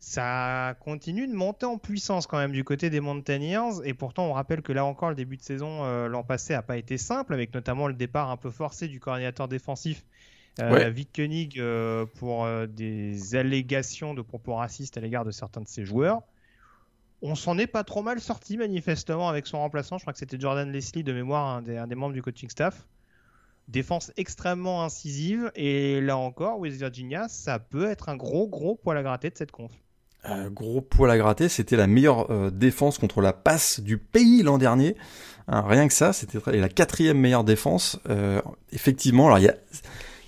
Ça 0.00 0.76
continue 0.80 1.26
de 1.26 1.34
monter 1.34 1.66
en 1.66 1.76
puissance 1.76 2.26
quand 2.26 2.38
même 2.38 2.52
du 2.52 2.62
côté 2.64 2.88
des 2.88 3.00
Mountaineers. 3.00 3.84
Et 3.84 3.94
pourtant, 3.94 4.26
on 4.26 4.32
rappelle 4.32 4.62
que 4.62 4.72
là 4.72 4.84
encore, 4.84 5.08
le 5.08 5.16
début 5.16 5.36
de 5.36 5.42
saison 5.42 5.84
euh, 5.84 6.08
l'an 6.08 6.22
passé 6.22 6.52
n'a 6.52 6.62
pas 6.62 6.76
été 6.76 6.98
simple, 6.98 7.34
avec 7.34 7.52
notamment 7.52 7.88
le 7.88 7.94
départ 7.94 8.30
un 8.30 8.36
peu 8.36 8.50
forcé 8.50 8.88
du 8.88 9.00
coordinateur 9.00 9.48
défensif 9.48 10.04
euh, 10.60 10.88
Vic 10.90 11.14
Koenig 11.14 11.60
pour 12.14 12.48
des 12.68 13.36
allégations 13.36 14.14
de 14.14 14.22
propos 14.22 14.54
racistes 14.54 14.96
à 14.96 15.00
l'égard 15.00 15.24
de 15.24 15.30
certains 15.30 15.60
de 15.60 15.68
ses 15.68 15.84
joueurs 15.84 16.22
on 17.22 17.34
s'en 17.34 17.58
est 17.58 17.66
pas 17.66 17.84
trop 17.84 18.02
mal 18.02 18.20
sorti 18.20 18.56
manifestement 18.56 19.28
avec 19.28 19.46
son 19.46 19.58
remplaçant. 19.58 19.98
Je 19.98 20.04
crois 20.04 20.12
que 20.12 20.18
c'était 20.18 20.38
Jordan 20.38 20.70
Leslie 20.70 21.02
de 21.02 21.12
mémoire, 21.12 21.46
un 21.56 21.62
des, 21.62 21.94
membres 21.94 22.14
du 22.14 22.22
coaching 22.22 22.48
staff. 22.48 22.86
Défense 23.66 24.12
extrêmement 24.16 24.82
incisive 24.82 25.50
et 25.54 26.00
là 26.00 26.16
encore, 26.16 26.58
West 26.58 26.78
Virginia, 26.78 27.28
ça 27.28 27.58
peut 27.58 27.90
être 27.90 28.08
un 28.08 28.16
gros 28.16 28.48
gros 28.48 28.76
poil 28.76 28.96
à 28.96 29.02
gratter 29.02 29.30
de 29.30 29.36
cette 29.36 29.52
conf. 29.52 29.72
Euh, 30.28 30.50
gros 30.50 30.80
poil 30.80 31.10
à 31.10 31.18
gratter, 31.18 31.48
c'était 31.48 31.76
la 31.76 31.86
meilleure 31.86 32.30
euh, 32.30 32.50
défense 32.50 32.98
contre 32.98 33.20
la 33.20 33.32
passe 33.32 33.80
du 33.80 33.98
pays 33.98 34.42
l'an 34.42 34.58
dernier. 34.58 34.96
Hein, 35.46 35.64
rien 35.66 35.88
que 35.88 35.94
ça, 35.94 36.12
c'était 36.12 36.38
la 36.58 36.68
quatrième 36.68 37.18
meilleure 37.18 37.44
défense. 37.44 37.98
Euh, 38.10 38.40
effectivement, 38.72 39.26
alors 39.26 39.38
il 39.38 39.44
y 39.44 39.48
a 39.48 39.54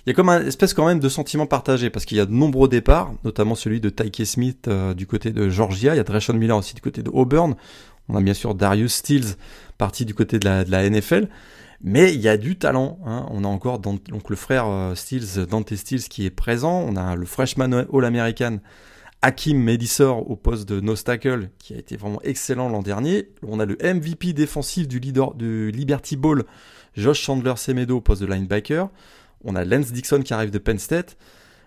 y 0.07 0.09
a 0.09 0.13
comme 0.13 0.29
un 0.29 0.45
espèce 0.45 0.73
quand 0.73 0.87
même 0.87 0.99
de 0.99 1.09
sentiment 1.09 1.45
partagé 1.45 1.89
parce 1.89 2.05
qu'il 2.05 2.17
y 2.17 2.19
a 2.19 2.25
de 2.25 2.31
nombreux 2.31 2.67
départs, 2.67 3.13
notamment 3.23 3.55
celui 3.55 3.79
de 3.79 3.89
Tyke 3.89 4.25
Smith 4.25 4.67
euh, 4.67 4.93
du 4.93 5.05
côté 5.05 5.31
de 5.31 5.49
Georgia, 5.49 5.93
il 5.93 5.97
y 5.97 5.99
a 5.99 6.03
Dreshon 6.03 6.33
Miller 6.33 6.57
aussi 6.57 6.73
du 6.73 6.81
côté 6.81 7.03
de 7.03 7.09
Auburn, 7.11 7.55
on 8.09 8.15
a 8.15 8.21
bien 8.21 8.33
sûr 8.33 8.55
Darius 8.55 8.95
Stills 8.95 9.35
parti 9.77 10.05
du 10.05 10.13
côté 10.13 10.39
de 10.39 10.45
la, 10.45 10.63
de 10.63 10.71
la 10.71 10.89
NFL, 10.89 11.27
mais 11.83 12.13
il 12.13 12.21
y 12.21 12.27
a 12.27 12.37
du 12.37 12.57
talent. 12.57 12.99
Hein. 13.05 13.25
On 13.31 13.43
a 13.43 13.47
encore 13.47 13.79
donc 13.79 14.29
le 14.29 14.35
frère 14.35 14.65
euh, 14.67 14.95
Stills, 14.95 15.45
Dante 15.49 15.75
Stills 15.75 16.03
qui 16.03 16.25
est 16.25 16.31
présent, 16.31 16.83
on 16.87 16.95
a 16.95 17.15
le 17.15 17.25
freshman 17.25 17.85
All-American 17.93 18.57
Hakim 19.21 19.61
Medisor 19.61 20.29
au 20.29 20.35
poste 20.35 20.67
de 20.67 20.79
nose 20.79 21.03
tackle 21.03 21.49
qui 21.59 21.73
a 21.73 21.77
été 21.77 21.95
vraiment 21.95 22.21
excellent 22.23 22.69
l'an 22.69 22.81
dernier. 22.81 23.29
On 23.47 23.59
a 23.59 23.65
le 23.65 23.77
MVP 23.81 24.33
défensif 24.33 24.87
du 24.87 24.99
leader 24.99 25.35
du 25.35 25.71
Liberty 25.71 26.15
Bowl, 26.15 26.45
Josh 26.95 27.21
Chandler 27.21 27.53
Semedo 27.55 27.97
au 27.97 28.01
poste 28.01 28.21
de 28.21 28.27
linebacker. 28.27 28.89
On 29.43 29.55
a 29.55 29.63
Lance 29.63 29.91
Dixon 29.91 30.21
qui 30.21 30.33
arrive 30.33 30.51
de 30.51 30.57
Penn 30.57 30.79
State. 30.79 31.17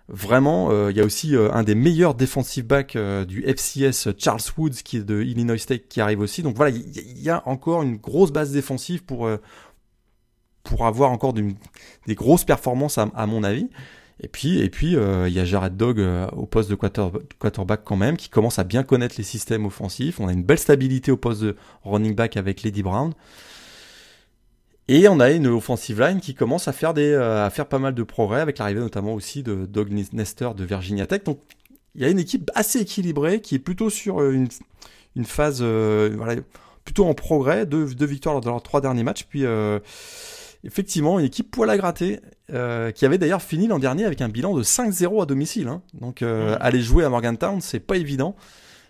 Vraiment, 0.08 0.70
euh, 0.70 0.90
il 0.90 0.96
y 0.98 1.00
a 1.00 1.04
aussi 1.04 1.34
euh, 1.34 1.50
un 1.52 1.62
des 1.62 1.74
meilleurs 1.74 2.14
defensive 2.14 2.66
backs 2.66 2.94
euh, 2.94 3.24
du 3.24 3.42
FCS, 3.42 4.08
Charles 4.18 4.42
Woods, 4.58 4.82
qui 4.84 4.98
est 4.98 5.04
de 5.04 5.22
Illinois 5.22 5.56
State, 5.56 5.88
qui 5.88 6.00
arrive 6.02 6.20
aussi. 6.20 6.42
Donc 6.42 6.56
voilà, 6.56 6.76
il 6.76 7.22
y, 7.22 7.30
a 7.30 7.42
encore 7.48 7.82
une 7.82 7.96
grosse 7.96 8.30
base 8.30 8.52
défensive 8.52 9.02
pour, 9.02 9.30
pour 10.62 10.86
avoir 10.86 11.10
encore 11.10 11.32
des 11.32 12.14
grosses 12.14 12.44
performances, 12.44 12.98
à, 12.98 13.26
mon 13.26 13.44
avis. 13.44 13.70
Et 14.20 14.28
puis, 14.28 14.60
et 14.60 14.70
puis, 14.70 14.92
il 14.92 15.32
y 15.32 15.40
a 15.40 15.44
Jared 15.44 15.76
Dog 15.76 16.00
au 16.32 16.46
poste 16.46 16.70
de 16.70 16.76
quarterback 16.76 17.80
quand 17.84 17.96
même, 17.96 18.16
qui 18.16 18.28
commence 18.28 18.58
à 18.58 18.64
bien 18.64 18.84
connaître 18.84 19.16
les 19.18 19.24
systèmes 19.24 19.66
offensifs. 19.66 20.20
On 20.20 20.28
a 20.28 20.32
une 20.32 20.44
belle 20.44 20.58
stabilité 20.58 21.10
au 21.10 21.16
poste 21.16 21.42
de 21.42 21.56
running 21.82 22.14
back 22.14 22.36
avec 22.36 22.62
Lady 22.62 22.82
Brown. 22.82 23.12
Et 24.86 25.08
on 25.08 25.18
a 25.18 25.30
une 25.30 25.46
offensive 25.46 26.00
line 26.00 26.20
qui 26.20 26.34
commence 26.34 26.68
à 26.68 26.72
faire, 26.72 26.94
des, 26.94 27.14
à 27.14 27.48
faire 27.50 27.66
pas 27.66 27.78
mal 27.78 27.94
de 27.94 28.02
progrès, 28.02 28.40
avec 28.40 28.58
l'arrivée 28.58 28.80
notamment 28.80 29.14
aussi 29.14 29.42
de 29.42 29.66
Doug 29.66 29.90
Nestor 30.12 30.54
de 30.54 30.64
Virginia 30.64 31.06
Tech. 31.06 31.24
Donc 31.24 31.40
il 31.94 32.02
y 32.02 32.04
a 32.04 32.08
une 32.08 32.18
équipe 32.18 32.50
assez 32.54 32.80
équilibrée 32.80 33.40
qui 33.40 33.54
est 33.54 33.60
plutôt 33.60 33.88
sur 33.88 34.22
une, 34.22 34.48
phase 35.24 35.64
plutôt 36.84 37.06
en 37.06 37.14
progrès, 37.14 37.64
deux 37.66 38.06
victoires 38.06 38.34
lors 38.34 38.42
de 38.42 38.48
leurs 38.48 38.62
trois 38.62 38.82
derniers 38.82 39.04
matchs. 39.04 39.24
Puis 39.24 39.44
effectivement, 40.64 41.18
une 41.18 41.26
équipe 41.26 41.50
poil 41.50 41.70
à 41.70 41.76
gratter, 41.76 42.20
euh, 42.52 42.90
qui 42.90 43.04
avait 43.04 43.18
d'ailleurs 43.18 43.42
fini 43.42 43.66
l'an 43.68 43.78
dernier 43.78 44.04
avec 44.04 44.20
un 44.20 44.28
bilan 44.28 44.54
de 44.54 44.62
5-0 44.62 45.22
à 45.22 45.26
domicile. 45.26 45.68
Hein. 45.68 45.82
Donc 45.94 46.22
euh, 46.22 46.56
aller 46.60 46.80
jouer 46.80 47.04
à 47.04 47.08
Morgantown, 47.08 47.60
c'est 47.60 47.80
pas 47.80 47.96
évident. 47.96 48.34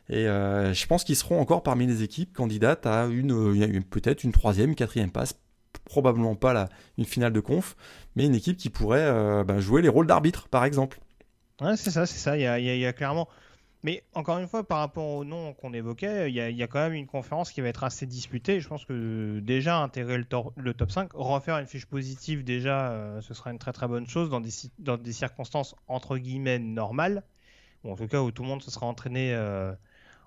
Et 0.09 0.29
euh, 0.29 0.73
je 0.73 0.87
pense 0.87 1.03
qu'ils 1.03 1.17
seront 1.17 1.41
encore 1.41 1.63
parmi 1.63 1.87
les 1.87 2.03
équipes 2.03 2.33
candidates 2.33 2.87
à 2.87 3.07
une, 3.07 3.83
peut-être 3.85 4.25
une 4.25 4.33
troisième, 4.33 4.75
quatrième 4.75 5.11
passe. 5.11 5.35
Probablement 5.85 6.37
pas 6.37 6.53
la, 6.53 6.69
une 6.99 7.05
finale 7.05 7.33
de 7.33 7.41
conf, 7.41 7.77
mais 8.17 8.25
une 8.25 8.35
équipe 8.35 8.57
qui 8.57 8.71
pourrait 8.71 9.45
bah, 9.45 9.59
jouer 9.59 9.83
les 9.83 9.89
rôles 9.89 10.07
d'arbitre, 10.07 10.49
par 10.49 10.65
exemple. 10.65 11.01
Ouais, 11.61 11.77
c'est 11.77 11.91
ça, 11.91 12.07
c'est 12.07 12.19
ça. 12.19 12.37
Il 12.37 12.43
y 12.43 12.47
a, 12.47 12.59
il 12.59 12.79
y 12.79 12.87
a 12.87 12.93
clairement 12.93 13.29
mais 13.85 14.03
encore 14.15 14.39
une 14.39 14.49
fois, 14.49 14.67
par 14.67 14.79
rapport 14.79 15.07
au 15.07 15.25
nom 15.27 15.53
qu'on 15.53 15.75
évoquait, 15.75 16.31
il 16.31 16.35
y, 16.35 16.63
a, 16.63 16.67
quand 16.67 16.81
même 16.81 16.95
une 16.95 17.07
conférence 17.07 17.53
qui 17.53 17.61
va 17.61 17.69
être 17.69 17.85
assez 17.85 18.07
disputée. 18.07 18.59
Je 18.59 18.67
pense 18.67 18.87
que 18.87 19.41
déjà 19.41 19.77
intégrer 19.77 20.17
le, 20.17 20.73
top 20.73 20.91
5, 20.91 21.11
refaire 21.13 21.59
une 21.59 21.67
fiche 21.67 21.85
positive, 21.85 22.45
déjà, 22.45 22.93
euh, 22.93 23.21
ce 23.21 23.35
sera 23.35 23.51
une 23.51 23.59
très 23.59 23.73
très 23.73 23.87
bonne 23.87 24.07
chose 24.07 24.31
dans 24.31 24.41
des, 24.41 24.49
dans 24.79 24.97
des 24.97 25.13
circonstances 25.13 25.77
entre 25.87 26.17
guillemets 26.17 26.59
normales. 26.59 27.25
en 27.87 27.95
tout 27.95 28.07
cas, 28.07 28.23
où 28.23 28.31
tout 28.31 28.43
le 28.43 28.49
monde 28.49 28.63
se 28.63 28.71
sera 28.71 28.87
entraîné, 28.87 29.35
euh, 29.35 29.75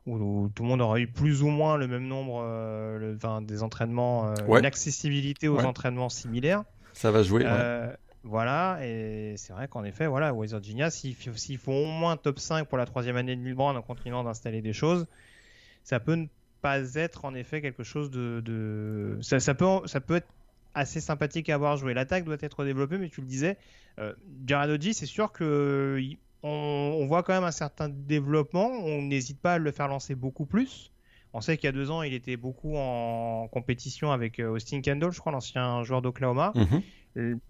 où, 0.05 0.49
tout 0.53 0.61
le 0.61 0.69
monde 0.69 0.81
aura 0.81 0.99
eu 0.99 1.07
plus 1.07 1.41
ou 1.41 1.47
moins 1.47 1.77
le 1.77 1.87
même 1.87 2.07
nombre 2.07 2.43
euh, 2.45 2.99
le, 2.99 3.41
des 3.43 3.63
entraînements, 3.63 4.35
une 4.35 4.65
accessibilité 4.67 5.47
aux 5.47 5.61
entraînements 5.61 6.09
similaires. 6.09 6.63
Ça 6.93 7.09
va 7.09 7.23
jouer. 7.23 7.43
Voilà, 8.27 8.79
et 8.81 9.35
c'est 9.37 9.53
vrai 9.53 9.67
qu'en 9.67 9.83
effet, 9.85 10.05
voilà, 10.05 10.33
West 10.33 10.53
Virginia, 10.53 10.89
s'il 10.89 11.15
faut 11.57 11.71
au 11.71 11.85
moins 11.85 12.17
top 12.17 12.39
5 12.39 12.67
pour 12.67 12.77
la 12.77 12.85
troisième 12.85 13.15
année 13.15 13.35
de 13.35 13.41
Milbrand 13.41 13.75
en 13.75 13.81
continuant 13.81 14.23
d'installer 14.23 14.61
des 14.61 14.73
choses, 14.73 15.07
ça 15.83 16.01
peut 16.01 16.15
ne 16.15 16.27
pas 16.61 16.95
être 16.95 17.23
en 17.23 17.33
effet 17.33 17.61
quelque 17.61 17.83
chose 17.83 18.11
de. 18.11 19.17
Ça, 19.21 19.53
peut, 19.53 19.65
ça 19.85 20.01
peut 20.01 20.17
être 20.17 20.27
assez 20.73 20.99
sympathique 20.99 21.49
à 21.49 21.55
avoir 21.55 21.77
joué. 21.77 21.93
L'attaque 21.93 22.25
doit 22.25 22.37
être 22.41 22.65
développée, 22.65 22.97
mais 22.97 23.09
tu 23.09 23.21
le 23.21 23.27
disais, 23.27 23.57
euh, 23.99 24.13
Jared 24.45 24.81
c'est 24.93 25.05
sûr 25.05 25.31
que 25.31 25.99
on, 26.43 27.05
voit 27.07 27.23
quand 27.23 27.33
même 27.33 27.43
un 27.43 27.51
certain 27.51 27.89
développement. 27.89 28.67
On 28.67 29.01
n'hésite 29.01 29.39
pas 29.39 29.53
à 29.53 29.57
le 29.57 29.71
faire 29.71 29.87
lancer 29.87 30.15
beaucoup 30.15 30.45
plus. 30.45 30.91
On 31.33 31.41
sait 31.41 31.57
qu'il 31.57 31.65
y 31.65 31.69
a 31.69 31.71
deux 31.71 31.91
ans, 31.91 32.03
il 32.03 32.13
était 32.13 32.37
beaucoup 32.37 32.75
en 32.77 33.47
compétition 33.47 34.11
avec 34.11 34.39
euh, 34.39 34.49
Austin 34.49 34.81
Kendall, 34.81 35.11
je 35.11 35.19
crois, 35.19 35.31
l'ancien 35.31 35.83
joueur 35.83 36.01
d'Oklahoma. 36.01 36.51
Mhm. 36.55 36.81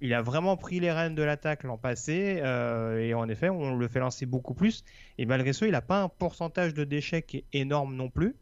Il 0.02 0.14
a 0.14 0.22
vraiment 0.22 0.58
pris 0.58 0.80
les 0.80 0.92
rênes 0.92 1.16
de 1.16 1.24
l'attaque 1.24 1.64
l'an 1.64 1.78
passé 1.78 2.40
euh, 2.42 3.00
et 3.00 3.14
en 3.14 3.28
effet, 3.28 3.50
on 3.50 3.76
le 3.76 3.88
fait 3.88 4.00
lancer 4.00 4.26
beaucoup 4.26 4.54
plus. 4.54 4.84
Et 5.18 5.26
malgré 5.26 5.54
ça, 5.54 5.66
il 5.66 5.72
n'a 5.72 5.82
pas 5.82 6.02
un 6.02 6.10
pourcentage 6.10 6.74
de 6.74 6.84
déchets 6.84 7.22
qui 7.22 7.38
est 7.38 7.46
énorme 7.54 7.96
non 7.96 8.10
plus. 8.10 8.36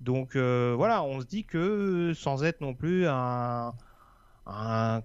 Donc 0.00 0.36
euh, 0.36 0.74
voilà, 0.76 1.02
on 1.02 1.20
se 1.20 1.26
dit 1.26 1.44
que 1.44 2.12
sans 2.14 2.44
être 2.44 2.60
non 2.60 2.74
plus 2.74 3.06
un, 3.08 3.72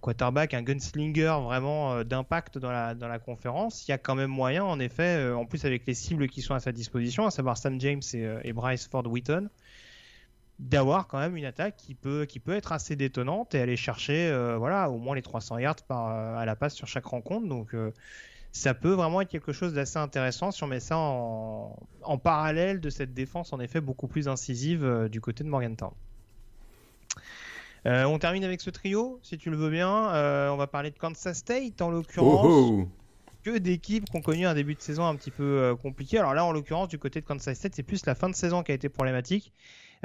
quarterback, 0.02 0.54
un 0.54 0.62
gunslinger 0.62 1.38
vraiment 1.44 2.04
d'impact 2.04 2.58
dans 2.58 2.72
la, 2.72 2.94
dans 2.94 3.08
la 3.08 3.20
conférence, 3.20 3.88
il 3.88 3.92
y 3.92 3.94
a 3.94 3.98
quand 3.98 4.16
même 4.16 4.30
moyen, 4.30 4.64
en 4.64 4.80
effet, 4.80 5.32
en 5.32 5.46
plus 5.46 5.66
avec 5.66 5.86
les 5.86 5.94
cibles 5.94 6.30
qui 6.30 6.42
sont 6.42 6.54
à 6.54 6.60
sa 6.60 6.72
disposition, 6.72 7.26
à 7.26 7.32
savoir 7.32 7.58
Sam 7.58 7.80
James 7.82 8.02
et, 8.14 8.26
et 8.44 8.54
Bryce 8.54 8.88
Ford 8.88 9.06
Wheaton, 9.06 9.50
d'avoir 10.60 11.08
quand 11.08 11.20
même 11.20 11.36
une 11.36 11.46
attaque 11.46 11.76
qui 11.78 11.96
peut, 11.96 12.26
qui 12.26 12.40
peut 12.40 12.54
être 12.54 12.72
assez 12.72 12.96
détonnante 12.96 13.56
et 13.56 13.62
aller 13.62 13.76
chercher 13.76 14.28
euh, 14.28 14.58
voilà, 14.58 14.90
au 14.90 14.98
moins 14.98 15.16
les 15.16 15.22
300 15.22 15.58
yards 15.58 15.84
par, 15.88 16.10
euh, 16.10 16.38
à 16.38 16.46
la 16.46 16.56
passe 16.56 16.76
sur 16.76 16.88
chaque 16.88 17.06
rencontre. 17.06 17.48
Donc 17.48 17.74
euh, 17.74 17.92
ça 18.52 18.74
peut 18.74 18.92
vraiment 18.94 19.22
être 19.22 19.30
quelque 19.30 19.52
chose 19.52 19.74
d'assez 19.74 19.98
intéressant 19.98 20.52
si 20.52 20.64
on 20.64 20.68
met 20.68 20.80
ça 20.80 20.98
en, 20.98 21.76
en, 22.04 22.18
parallèle 22.18 22.82
de 22.82 22.90
cette 22.90 23.14
défense 23.14 23.52
en 23.52 23.60
effet 23.60 23.82
beaucoup 23.82 24.08
plus 24.08 24.28
incisive 24.28 25.10
du 25.10 25.22
côté 25.22 25.44
de 25.44 25.50
Morgantown. 25.50 25.92
on 27.86 28.20
termine 28.20 28.44
avec 28.44 28.62
ce 28.62 28.70
trio, 28.70 29.20
si 29.24 29.40
tu 29.40 29.50
le 29.50 29.58
veux 29.58 29.72
bien. 29.72 29.90
on 30.52 30.56
va 30.56 30.68
parler 30.68 30.92
de 30.92 31.00
Kansas 31.00 31.36
State 31.36 31.82
en 31.82 31.90
l'occurrence. 31.90 32.46
Oh, 32.46 32.84
oh. 32.84 32.88
Que 33.44 33.58
d'équipes 33.58 34.10
qui 34.10 34.16
ont 34.16 34.22
connu 34.22 34.46
un 34.46 34.54
début 34.54 34.74
de 34.76 34.80
saison 34.80 35.06
un 35.06 35.16
petit 35.16 35.32
peu 35.32 35.76
compliqué. 35.82 36.18
Alors 36.18 36.34
là, 36.34 36.46
en 36.46 36.54
l'occurrence, 36.54 36.88
du 36.88 36.98
côté 36.98 37.20
de 37.20 37.26
Kansas 37.26 37.58
State, 37.58 37.74
c'est 37.76 37.84
plus 37.84 38.06
la 38.06 38.16
fin 38.16 38.30
de 38.30 38.36
saison 38.36 38.64
qui 38.64 38.72
a 38.72 38.76
été 38.76 38.88
problématique. 38.88 39.52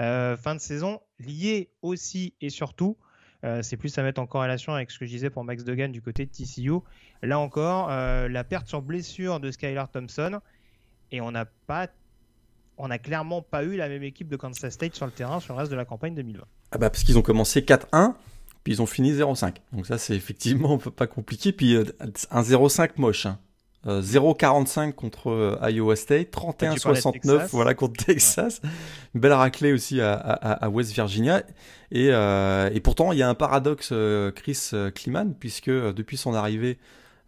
Euh, 0.01 0.36
fin 0.36 0.55
de 0.55 0.61
saison 0.61 1.01
liée 1.18 1.70
aussi 1.82 2.34
et 2.40 2.51
surtout, 2.51 2.96
euh, 3.44 3.62
c'est 3.62 3.76
plus 3.76 3.96
à 3.99 4.03
mettre 4.03 4.20
en 4.20 4.26
corrélation 4.26 4.72
avec 4.72 4.90
ce 4.90 4.99
que 4.99 5.07
je 5.07 5.11
disais 5.11 5.30
pour 5.30 5.42
Max 5.44 5.64
Degan 5.64 5.90
du 5.90 6.03
côté 6.03 6.24
de 6.24 6.30
TCU. 6.30 6.80
Là 7.22 7.38
encore, 7.38 7.88
euh, 7.90 8.28
la 8.28 8.44
perte 8.44 8.68
sur 8.68 8.80
blessure 8.80 9.40
de 9.40 9.51
Skylar 9.51 9.90
Thompson 9.90 10.40
et 11.11 11.20
on 11.20 11.32
n'a 11.32 11.46
pas 11.66 11.88
on 12.80 12.86
n'a 12.86 12.99
clairement 12.99 13.42
pas 13.42 13.64
eu 13.64 13.76
la 13.76 13.88
même 13.88 14.05
équipe 14.05 14.28
de 14.28 14.36
Kansas 14.36 14.72
State 14.72 14.94
sur 14.94 15.05
le 15.05 15.11
terrain 15.11 15.40
sur 15.40 15.55
le 15.55 15.59
reste 15.59 15.72
de 15.72 15.76
la 15.76 15.84
campagne 15.84 16.14
2020. 16.14 16.44
Ah 16.70 16.78
bah 16.78 16.90
parce 16.90 17.03
qu'ils 17.03 17.18
ont 17.18 17.22
commencé 17.22 17.62
4-1, 17.62 18.14
puis 18.62 18.74
ils 18.74 18.82
ont 18.82 18.86
fini 18.86 19.12
0-5. 19.12 19.57
Donc 19.72 19.86
ça 19.86 19.99
c'est 19.99 20.14
effectivement 20.14 20.78
pas 20.96 21.09
compliqué. 21.09 21.51
Puis 21.51 21.76
un 21.76 22.42
0-5 22.42 22.90
moche. 22.99 23.26
Hein. 23.26 23.40
0,45 23.86 24.88
euh, 24.88 24.92
contre 24.92 25.30
euh, 25.30 25.70
Iowa 25.70 25.96
State, 25.96 26.32
31-69 26.32 27.48
voilà 27.52 27.74
contre 27.74 28.04
Texas, 28.04 28.60
une 29.14 29.20
belle 29.20 29.32
raclée 29.32 29.72
aussi 29.72 30.00
à, 30.00 30.68
West 30.70 30.92
Virginia. 30.92 31.42
Et, 31.90 32.08
euh, 32.10 32.68
et, 32.72 32.80
pourtant, 32.80 33.12
il 33.12 33.18
y 33.18 33.22
a 33.22 33.28
un 33.28 33.34
paradoxe, 33.34 33.92
Chris 34.34 34.70
Kliman, 34.94 35.34
puisque 35.38 35.70
depuis 35.70 36.16
son 36.16 36.34
arrivée 36.34 36.78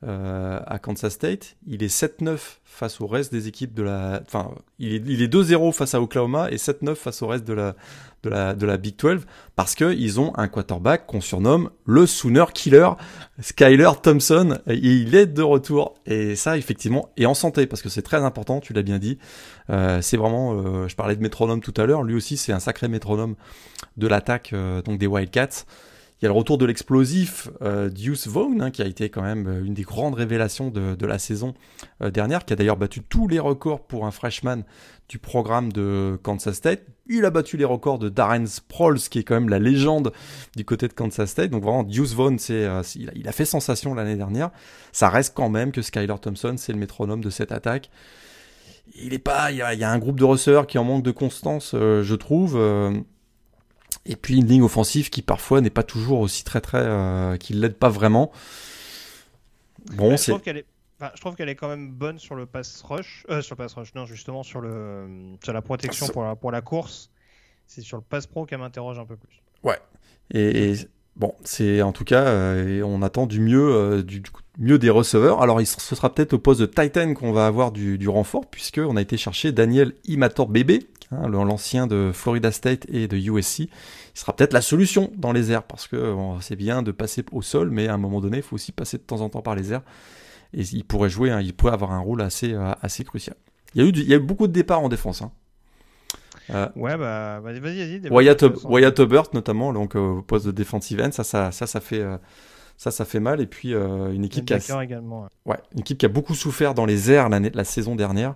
à 0.03 0.79
Kansas 0.79 1.13
State, 1.13 1.57
il 1.67 1.83
est 1.83 1.95
7-9 1.95 2.39
face 2.65 3.01
au 3.01 3.07
reste 3.07 3.33
des 3.33 3.49
équipes 3.49 3.75
de 3.75 3.83
la. 3.83 4.23
Enfin, 4.27 4.53
il 4.79 4.95
est, 4.95 5.03
il 5.07 5.23
est 5.23 5.33
2-0 5.33 5.73
face 5.73 5.95
à 5.95 6.01
Oklahoma 6.01 6.51
et 6.51 6.57
7-9 6.57 6.95
face 6.95 7.21
au 7.21 7.27
reste 7.27 7.45
de 7.45 7.53
la, 7.53 7.75
de 8.23 8.31
la, 8.31 8.55
de 8.55 8.67
la 8.67 8.77
Big 8.77 8.97
12 8.97 9.27
parce 9.57 9.75
qu'ils 9.75 10.21
ont 10.21 10.33
un 10.37 10.49
quarterback 10.49 11.07
qu'on 11.07 11.21
surnomme 11.21 11.71
le 11.85 12.07
Sooner 12.07 12.45
Killer, 12.53 12.89
Skyler 13.41 13.91
Thompson. 14.03 14.59
Et 14.67 14.77
il 14.77 15.15
est 15.15 15.27
de 15.27 15.43
retour. 15.43 15.95
Et 16.07 16.37
ça, 16.37 16.57
effectivement, 16.57 17.11
est 17.17 17.27
en 17.27 17.35
santé 17.35 17.67
parce 17.67 17.83
que 17.83 17.89
c'est 17.89 18.03
très 18.03 18.23
important, 18.23 18.61
tu 18.61 18.73
l'as 18.73 18.83
bien 18.83 18.99
dit. 18.99 19.19
Euh, 19.71 20.01
c'est 20.03 20.17
vraiment, 20.17 20.55
euh, 20.55 20.89
je 20.89 20.97
parlais 20.97 21.17
de 21.17 21.23
métronome 21.23 21.61
tout 21.61 21.75
à 21.77 21.87
l'heure, 21.87 22.03
lui 22.03 22.15
aussi 22.15 22.37
c'est 22.37 22.53
un 22.53 22.61
sacré 22.61 22.89
métronome 22.89 23.37
de 23.97 24.07
l'attaque 24.07 24.53
euh, 24.53 24.83
des 24.83 25.07
Wildcats. 25.07 25.65
Il 26.21 26.27
y 26.27 26.27
a 26.27 26.29
le 26.29 26.37
retour 26.37 26.59
de 26.59 26.67
l'explosif 26.67 27.49
euh, 27.63 27.89
Deuce 27.89 28.27
Vaughn, 28.27 28.61
hein, 28.61 28.71
qui 28.71 28.83
a 28.83 28.85
été 28.85 29.09
quand 29.09 29.23
même 29.23 29.47
euh, 29.47 29.65
une 29.65 29.73
des 29.73 29.85
grandes 29.85 30.15
révélations 30.15 30.69
de, 30.69 31.07
la 31.07 31.19
saison 31.19 31.55
euh, 32.03 32.11
dernière, 32.11 32.45
qui 32.45 32.53
a 32.53 32.57
d'ailleurs 32.57 32.77
battu 32.77 33.01
tous 33.01 33.27
les 33.27 33.39
records 33.39 33.87
pour 33.87 34.05
un 34.05 34.11
freshman 34.11 34.65
du 35.09 35.19
programme 35.19 35.73
de 35.73 36.19
Kansas 36.23 36.57
State. 36.57 36.83
Il 37.07 37.25
a 37.25 37.31
battu 37.31 37.57
les 37.57 37.65
records 37.65 37.99
de 37.99 38.11
Darren 38.11 38.45
Sproles, 38.45 38.99
qui 38.99 39.21
est 39.21 39.25
quand 39.25 39.35
même 39.35 39.49
la 39.49 39.59
légende 39.59 40.13
du 40.57 40.67
côté 40.67 40.89
de 40.89 40.93
Kansas 40.93 41.31
State. 41.31 41.51
Donc 41.51 41.63
vraiment, 41.63 41.85
Deuce 41.85 42.13
Vaughn, 42.13 42.39
c'est, 42.39 42.69
il, 42.97 43.27
a, 43.27 43.33
fait 43.33 43.47
sensation 43.47 43.95
l'année 43.95 44.17
dernière. 44.17 44.51
Ça 44.93 45.09
reste 45.09 45.35
quand 45.35 45.49
même 45.49 45.73
que 45.73 45.81
Skyler 45.81 46.15
Thompson, 46.21 46.55
c'est 46.59 46.73
le 46.73 46.79
métronome 46.79 47.25
de 47.25 47.31
cette 47.31 47.51
attaque. 47.51 47.89
Il 48.95 49.15
est 49.15 49.19
pas, 49.19 49.53
il 49.53 49.57
y, 49.57 49.63
a, 49.63 49.91
un 49.91 49.99
groupe 49.99 50.21
de 50.21 50.25
receveurs 50.25 50.67
qui 50.67 50.77
en 50.77 50.85
manque 50.85 51.03
de 51.03 51.13
constance, 51.13 51.71
je 51.75 52.15
trouve. 52.15 52.59
Et 54.07 54.17
puis 54.17 54.37
une 54.39 54.47
ligne 54.47 54.63
offensive 54.63 55.11
qui 55.11 55.23
parfois 55.23 55.61
n'est 55.61 55.71
pas 55.71 55.83
toujours 55.83 56.21
aussi 56.21 56.45
très 56.45 56.61
très, 56.61 56.83
euh, 56.83 57.37
qui 57.37 57.53
l'aide 57.53 57.75
pas 57.75 57.89
vraiment. 57.89 58.33
Bon, 59.95 60.17
c'est. 60.17 60.33
je 60.33 61.21
trouve 61.21 61.37
qu'elle 61.37 61.49
est 61.49 61.55
quand 61.55 61.69
même 61.69 61.91
bonne 61.91 62.19
sur 62.19 62.35
le 62.35 62.47
pass 62.47 62.83
rush, 62.83 63.27
euh, 63.31 63.43
sur 63.43 63.55
le 63.55 63.59
pass 63.59 63.75
rush, 63.75 63.95
non 63.95 64.07
justement 64.07 64.43
sur 64.43 64.61
le 64.61 65.37
sur 65.43 65.53
la 65.53 65.63
protection 65.63 66.09
pour 66.09 66.25
la 66.25 66.35
pour 66.35 66.51
la 66.51 66.61
course. 66.61 67.11
C'est 67.67 67.83
sur 67.83 67.99
le 67.99 68.03
pass 68.03 68.27
pro 68.27 68.47
qu'elle 68.47 68.59
m'interroge 68.59 68.99
un 68.99 69.07
peu 69.07 69.17
plus. 69.17 69.43
Ouais. 69.63 69.79
Et, 70.33 70.75
bon, 71.15 71.35
c'est 71.45 71.83
en 71.83 71.93
tout 71.93 72.05
cas, 72.05 72.25
euh, 72.25 72.83
on 72.83 73.03
attend 73.03 73.27
du 73.27 73.39
mieux, 73.39 74.03
du, 74.03 74.23
mieux 74.59 74.79
des 74.79 74.91
receveurs. 74.91 75.41
Alors, 75.41 75.61
ce 75.61 75.95
sera 75.95 76.13
peut-être 76.13 76.33
au 76.33 76.39
poste 76.39 76.61
de 76.61 76.67
Titan 76.67 77.15
qu'on 77.15 77.31
va 77.31 77.47
avoir 77.47 77.71
du, 77.71 77.97
du 77.97 78.09
renfort, 78.09 78.47
puisque 78.51 78.79
on 78.79 78.97
a 78.97 79.01
été 79.01 79.17
chercher 79.17 79.53
Daniel 79.53 79.93
Imator 80.05 80.49
Bébé, 80.49 80.89
Hein, 81.13 81.29
l'ancien 81.29 81.87
de 81.87 82.13
Florida 82.15 82.53
State 82.53 82.87
et 82.89 83.09
de 83.09 83.17
USC, 83.17 83.59
il 83.61 83.69
sera 84.15 84.35
peut-être 84.35 84.53
la 84.53 84.61
solution 84.61 85.11
dans 85.17 85.33
les 85.33 85.51
airs, 85.51 85.65
parce 85.65 85.89
que 85.89 86.15
c'est 86.41 86.57
bien 86.57 86.83
de 86.83 86.93
passer 86.93 87.25
au 87.33 87.43
sol, 87.43 87.71
mais 87.71 87.89
à 87.89 87.95
un 87.95 87.99
moment 87.99 88.21
donné, 88.21 88.39
il 88.39 88.43
faut 88.43 88.55
aussi 88.55 88.71
passer 88.71 88.97
de 88.97 89.03
temps 89.03 89.21
en 89.21 89.29
temps 89.29 89.43
par 89.43 89.57
les 89.57 89.73
airs. 89.73 89.83
Et 90.55 90.63
il 90.63 90.85
pourrait 90.85 91.11
jouer, 91.11 91.31
hein, 91.31 91.41
il 91.41 91.55
pourrait 91.55 91.73
avoir 91.73 91.93
un 91.93 92.01
rôle 92.01 92.23
assez, 92.23 92.53
euh, 92.53 92.73
assez 92.83 93.05
crucial. 93.05 93.37
Il 93.75 93.83
y, 93.83 93.85
a 93.85 93.89
eu 93.89 93.93
il 93.93 94.09
y 94.09 94.15
a 94.15 94.17
eu 94.17 94.21
beaucoup 94.21 94.49
de 94.49 94.53
départs 94.53 94.81
en 94.81 94.89
défense. 94.89 95.23
Hein. 95.23 95.31
Euh, 96.51 96.69
ouais, 96.75 96.97
bah 96.97 97.39
vas-y, 97.41 97.61
vas-y. 97.61 98.09
Wyatt, 98.11 98.45
Wyatt 98.65 98.99
Obert, 98.99 99.29
notamment, 99.33 99.73
donc 99.73 99.95
euh, 99.95 100.01
au 100.01 100.23
poste 100.23 100.47
de 100.47 100.51
defensive 100.51 101.01
end, 101.01 101.13
ça, 101.13 101.23
ça, 101.23 101.53
ça, 101.53 101.67
ça 101.67 101.81
fait, 101.81 102.05
Ça, 102.77 102.91
ça 102.91 103.05
fait 103.05 103.21
mal. 103.21 103.41
Et 103.41 103.47
puis, 103.47 103.73
une, 103.73 104.25
équipe 104.25 104.45
qui 104.45 104.55
a... 104.55 104.83
également, 104.83 105.29
ouais. 105.47 105.59
une 105.75 105.81
équipe 105.81 105.99
qui 105.99 106.07
a 106.07 106.09
beaucoup 106.09 106.35
souffert 106.35 106.75
dans 106.75 106.87
les 106.87 107.13
airs 107.13 107.29
la 107.29 107.65
saison 107.65 107.95
dernière. 107.95 108.35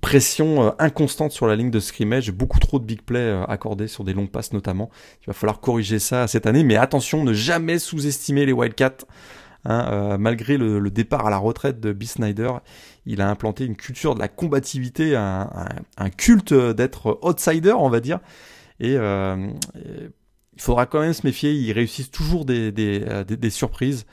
Pression 0.00 0.74
inconstante 0.80 1.32
sur 1.32 1.46
la 1.46 1.56
ligne 1.56 1.70
de 1.70 1.80
scrimmage, 1.80 2.32
beaucoup 2.32 2.58
trop 2.58 2.78
de 2.78 2.84
big 2.84 3.02
plays 3.02 3.42
accordés 3.48 3.86
sur 3.86 4.04
des 4.04 4.12
longs 4.12 4.26
passes 4.26 4.52
notamment. 4.52 4.90
Il 5.22 5.26
va 5.26 5.32
falloir 5.32 5.60
corriger 5.60 5.98
ça 5.98 6.26
cette 6.26 6.46
année, 6.46 6.64
mais 6.64 6.76
attention, 6.76 7.22
ne 7.24 7.32
jamais 7.32 7.78
sous-estimer 7.78 8.44
les 8.44 8.52
Wildcats. 8.52 9.06
Hein, 9.64 9.88
euh, 9.90 10.18
malgré 10.18 10.56
le, 10.56 10.90
départ 10.90 11.26
à 11.26 11.30
la 11.30 11.36
retraite 11.36 11.80
de 11.80 11.92
B. 11.92 12.04
Snyder, 12.04 12.52
il 13.06 13.20
a 13.20 13.28
implanté 13.28 13.64
une 13.64 13.76
culture 13.76 14.14
de 14.14 14.20
la 14.20 14.28
combativité, 14.28 15.16
un, 15.16 16.10
culte 16.16 16.54
d'être 16.54 17.18
outsider, 17.22 17.72
on 17.72 17.90
va 17.90 18.00
dire. 18.00 18.20
Et, 18.80 18.96
euh, 18.96 19.48
il 20.54 20.62
faudra 20.62 20.86
quand 20.86 21.00
même 21.00 21.12
se 21.12 21.26
méfier. 21.26 21.52
Ils 21.52 21.72
réussissent 21.72 22.10
toujours 22.10 22.44
des, 22.44 22.72
euh, 22.78 23.50
surprises, 23.50 24.06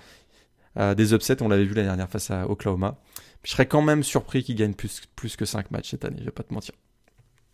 des 0.78 1.14
upsets. 1.14 1.42
On 1.42 1.48
l'avait 1.48 1.64
vu 1.64 1.74
la 1.74 1.84
dernière 1.84 2.10
face 2.10 2.32
à 2.32 2.50
Oklahoma. 2.50 2.98
Je 3.46 3.52
serais 3.52 3.66
quand 3.66 3.82
même 3.82 4.04
surpris 4.04 4.44
qu'ils 4.44 4.56
gagnent 4.56 4.74
plus, 4.74 5.04
plus 5.16 5.36
que 5.36 5.46
5 5.46 5.72
matchs 5.72 5.92
cette 5.92 6.04
année, 6.04 6.18
je 6.20 6.26
vais 6.26 6.32
pas 6.32 6.44
te 6.44 6.54
mentir. 6.54 6.76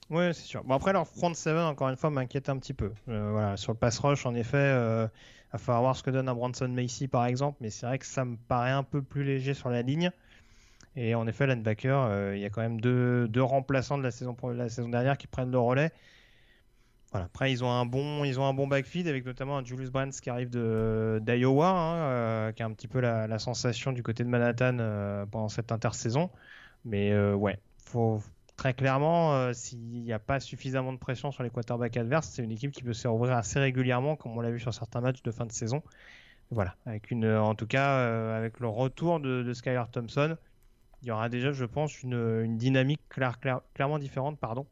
Ouais, 0.09 0.33
c'est 0.33 0.45
sûr. 0.45 0.63
Bon, 0.63 0.75
après, 0.75 0.93
leur 0.93 1.07
front 1.07 1.33
7, 1.33 1.55
encore 1.57 1.89
une 1.89 1.95
fois, 1.95 2.09
m'inquiète 2.09 2.49
un 2.49 2.57
petit 2.57 2.73
peu. 2.73 2.91
voilà, 3.05 3.55
sur 3.57 3.71
le 3.71 3.77
pass 3.77 3.99
rush, 3.99 4.25
en 4.25 4.33
effet, 4.33 4.71
il 5.51 5.57
va 5.57 5.59
falloir 5.59 5.81
voir 5.81 5.95
ce 5.97 6.03
que 6.03 6.11
donne 6.11 6.29
un 6.29 6.33
Branson 6.33 6.67
Macy 6.69 7.09
par 7.09 7.25
exemple, 7.25 7.57
mais 7.59 7.69
c'est 7.69 7.85
vrai 7.85 7.99
que 7.99 8.05
ça 8.05 8.23
me 8.23 8.37
paraît 8.37 8.71
un 8.71 8.83
peu 8.83 9.01
plus 9.01 9.23
léger 9.23 9.53
sur 9.53 9.69
la 9.69 9.81
ligne. 9.81 10.11
Et 10.95 11.15
en 11.15 11.27
effet, 11.27 11.47
linebacker, 11.47 12.05
euh, 12.09 12.35
il 12.35 12.41
y 12.41 12.45
a 12.45 12.49
quand 12.49 12.61
même 12.61 12.81
deux, 12.81 13.27
deux, 13.27 13.43
remplaçants 13.43 13.97
de 13.97 14.03
la 14.03 14.11
saison, 14.11 14.35
la 14.53 14.69
saison 14.69 14.89
dernière 14.89 15.17
qui 15.17 15.27
prennent 15.27 15.51
le 15.51 15.59
relais. 15.59 15.91
Après, 17.13 17.51
ils 17.51 17.63
ont 17.63 17.69
un 17.71 17.85
bon, 17.85 18.23
ils 18.23 18.39
ont 18.39 18.45
un 18.45 18.53
bon 18.53 18.67
backfield 18.67 19.07
avec 19.07 19.25
notamment 19.25 19.57
un 19.57 19.65
Julius 19.65 19.89
Brands 19.89 20.09
qui 20.09 20.29
arrive 20.29 20.49
d'Iowa, 20.49 21.69
hein, 21.69 21.95
euh, 21.95 22.51
qui 22.53 22.63
a 22.63 22.65
un 22.65 22.71
petit 22.71 22.87
peu 22.87 23.01
la, 23.01 23.39
sensation 23.39 23.91
du 23.91 24.01
côté 24.01 24.23
de 24.23 24.29
Manhattan 24.29 24.77
euh, 24.79 25.25
pendant 25.25 25.49
cette 25.49 25.71
intersaison. 25.71 26.29
Mais 26.85 27.13
ouais, 27.33 27.59
faut, 27.85 28.21
très 28.61 28.75
clairement, 28.75 29.33
euh, 29.33 29.53
s'il 29.53 29.79
n'y 29.79 30.13
a 30.13 30.19
pas 30.19 30.39
suffisamment 30.39 30.93
de 30.93 30.99
pression 30.99 31.31
sur 31.31 31.41
les 31.41 31.49
quarterbacks 31.49 31.97
adverses, 31.97 32.29
c'est 32.29 32.43
une 32.43 32.51
équipe 32.51 32.69
qui 32.69 32.83
peut 32.83 32.93
se 32.93 33.07
rouvrir 33.07 33.35
assez 33.35 33.59
régulièrement, 33.59 34.15
comme 34.15 34.37
on 34.37 34.41
l'a 34.41 34.51
vu 34.51 34.59
sur 34.59 34.71
certains 34.71 35.01
matchs 35.01 35.23
de 35.23 35.31
fin 35.31 35.47
de 35.47 35.51
saison. 35.51 35.81
Voilà, 36.51 36.75
avec 36.85 37.09
une, 37.09 37.25
en 37.25 37.55
tout 37.55 37.65
cas, 37.65 37.89
euh, 38.01 38.37
avec 38.37 38.59
le 38.59 38.67
retour 38.67 39.19
de, 39.19 39.41
de, 39.41 39.53
Skylar 39.53 39.89
Thompson, 39.89 40.37
il 41.01 41.07
y 41.07 41.11
aura 41.11 41.27
déjà, 41.27 41.51
je 41.51 41.65
pense, 41.65 42.03
une, 42.03 42.55
dynamique 42.57 43.01
clairement 43.09 43.97
différente 43.97 44.37
pardon, 44.37 44.67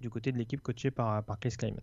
du 0.00 0.10
côté 0.10 0.32
de 0.32 0.38
l'équipe 0.38 0.60
coachée 0.60 0.90
par, 0.90 1.22
Chris 1.40 1.54
Kleiman. 1.58 1.80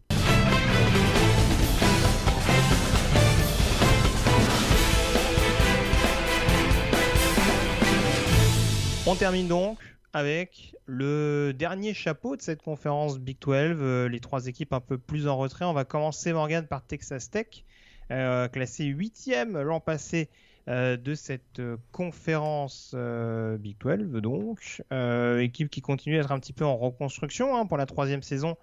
On 9.05 9.15
termine 9.15 9.47
donc 9.47 9.79
avec 10.11 10.75
le 10.85 11.53
dernier 11.53 11.93
chapeau 11.93 12.35
de 12.35 12.41
cette 12.41 12.61
conférence 12.61 13.19
Big 13.19 13.37
12, 13.39 13.53
euh, 13.55 14.09
les 14.09 14.19
trois 14.19 14.47
équipes 14.47 14.73
un 14.73 14.79
peu 14.79 14.97
plus 14.97 15.27
en 15.27 15.37
retrait. 15.37 15.63
On 15.63 15.73
va 15.73 15.85
commencer, 15.85 16.33
Morgan, 16.33 16.65
par 16.67 16.83
Texas 16.83 17.29
Tech, 17.29 17.63
euh, 18.11 18.47
classé 18.47 18.85
huitième 18.85 19.61
l'an 19.61 19.79
passé 19.79 20.29
de 20.67 21.13
cette 21.15 21.61
conférence 21.91 22.93
Big 23.59 23.77
12, 23.79 24.21
donc. 24.21 24.83
équipe 25.39 25.69
qui 25.69 25.81
continue 25.81 26.17
à 26.17 26.19
être 26.21 26.31
un 26.31 26.39
petit 26.39 26.53
peu 26.53 26.65
en 26.65 26.77
reconstruction 26.77 27.55
hein, 27.55 27.65
pour 27.65 27.77
la 27.77 27.85
troisième 27.85 28.21
saison 28.21 28.57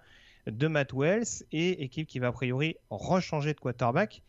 de 0.47 0.67
Matt 0.67 0.93
Wells 0.93 1.43
et 1.51 1.83
équipe 1.83 2.07
qui 2.07 2.19
va 2.19 2.27
a 2.27 2.31
priori 2.31 2.77
rechanger 2.89 3.53
de 3.53 3.59
quarterback. 3.59 4.21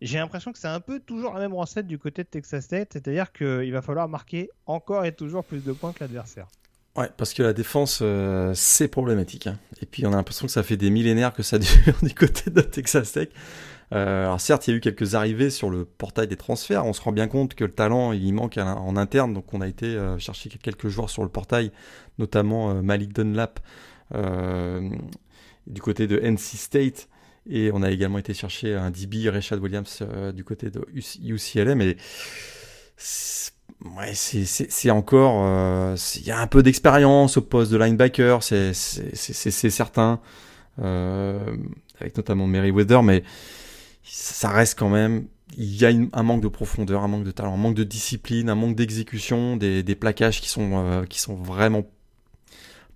J'ai 0.00 0.18
l'impression 0.18 0.52
que 0.52 0.58
c'est 0.58 0.68
un 0.68 0.80
peu 0.80 0.98
toujours 1.00 1.32
la 1.32 1.40
même 1.40 1.54
recette 1.54 1.86
du 1.86 1.98
côté 1.98 2.24
de 2.24 2.28
Texas 2.28 2.68
Tech, 2.68 2.88
c'est-à-dire 2.90 3.32
qu'il 3.32 3.72
va 3.72 3.82
falloir 3.82 4.08
marquer 4.08 4.50
encore 4.66 5.04
et 5.04 5.14
toujours 5.14 5.44
plus 5.44 5.64
de 5.64 5.72
points 5.72 5.92
que 5.92 6.00
l'adversaire. 6.00 6.48
Ouais, 6.96 7.08
parce 7.16 7.32
que 7.32 7.42
la 7.42 7.54
défense, 7.54 8.00
euh, 8.02 8.52
c'est 8.54 8.88
problématique. 8.88 9.46
Hein. 9.46 9.58
Et 9.80 9.86
puis 9.86 10.06
on 10.06 10.12
a 10.12 10.16
l'impression 10.16 10.46
que 10.46 10.52
ça 10.52 10.62
fait 10.62 10.76
des 10.76 10.90
millénaires 10.90 11.32
que 11.32 11.42
ça 11.42 11.58
dure 11.58 11.96
du 12.02 12.14
côté 12.14 12.50
de 12.50 12.60
Texas 12.60 13.12
Tech. 13.12 13.28
Euh, 13.92 14.24
alors 14.24 14.40
certes, 14.40 14.66
il 14.66 14.72
y 14.72 14.74
a 14.74 14.76
eu 14.76 14.80
quelques 14.80 15.14
arrivées 15.14 15.48
sur 15.48 15.70
le 15.70 15.86
portail 15.86 16.28
des 16.28 16.36
transferts. 16.36 16.84
On 16.84 16.92
se 16.92 17.00
rend 17.00 17.12
bien 17.12 17.28
compte 17.28 17.54
que 17.54 17.64
le 17.64 17.72
talent, 17.72 18.12
il 18.12 18.32
manque 18.34 18.58
en 18.58 18.96
interne. 18.96 19.32
Donc 19.32 19.54
on 19.54 19.62
a 19.62 19.68
été 19.68 19.86
euh, 19.86 20.18
chercher 20.18 20.50
quelques 20.50 20.88
joueurs 20.88 21.08
sur 21.08 21.22
le 21.22 21.30
portail, 21.30 21.72
notamment 22.18 22.74
Malik 22.82 23.14
Dunlap 23.14 23.60
du 25.66 25.80
côté 25.80 26.06
de 26.06 26.18
NC 26.18 26.56
State. 26.56 27.08
Et 27.48 27.70
on 27.72 27.82
a 27.82 27.90
également 27.90 28.18
été 28.18 28.34
chercher 28.34 28.74
un 28.74 28.90
DB, 28.90 29.28
Rashad 29.30 29.58
Williams, 29.58 30.02
du 30.34 30.44
côté 30.44 30.70
de 30.70 30.86
UCLM. 30.94 31.80
Et 31.80 31.96
Ouais, 33.84 34.12
c'est 34.14 34.90
encore. 34.90 35.42
Euh, 35.44 35.96
il 36.16 36.26
y 36.26 36.30
a 36.30 36.40
un 36.40 36.46
peu 36.46 36.62
d'expérience 36.62 37.36
au 37.36 37.42
poste 37.42 37.72
de 37.72 37.76
linebacker, 37.76 38.42
c'est 38.42 38.72
certain. 38.74 40.20
Euh, 40.80 41.56
avec 42.00 42.16
notamment 42.16 42.46
Weather, 42.46 43.02
mais 43.02 43.24
ça 44.04 44.50
reste 44.50 44.78
quand 44.78 44.88
même. 44.88 45.26
Il 45.56 45.76
y 45.76 45.84
a 45.84 45.90
un 46.12 46.22
manque 46.22 46.42
de 46.42 46.48
profondeur, 46.48 47.02
un 47.02 47.08
manque 47.08 47.24
de 47.24 47.30
talent, 47.30 47.54
un 47.54 47.58
manque 47.58 47.74
de 47.74 47.84
discipline, 47.84 48.48
un 48.48 48.54
manque 48.54 48.76
d'exécution, 48.76 49.56
des, 49.56 49.82
des, 49.82 49.94
plaquages 49.94 50.40
qui 50.40 50.48
sont, 50.48 50.70
euh, 50.74 51.04
qui 51.04 51.20
sont 51.20 51.34
vraiment 51.34 51.84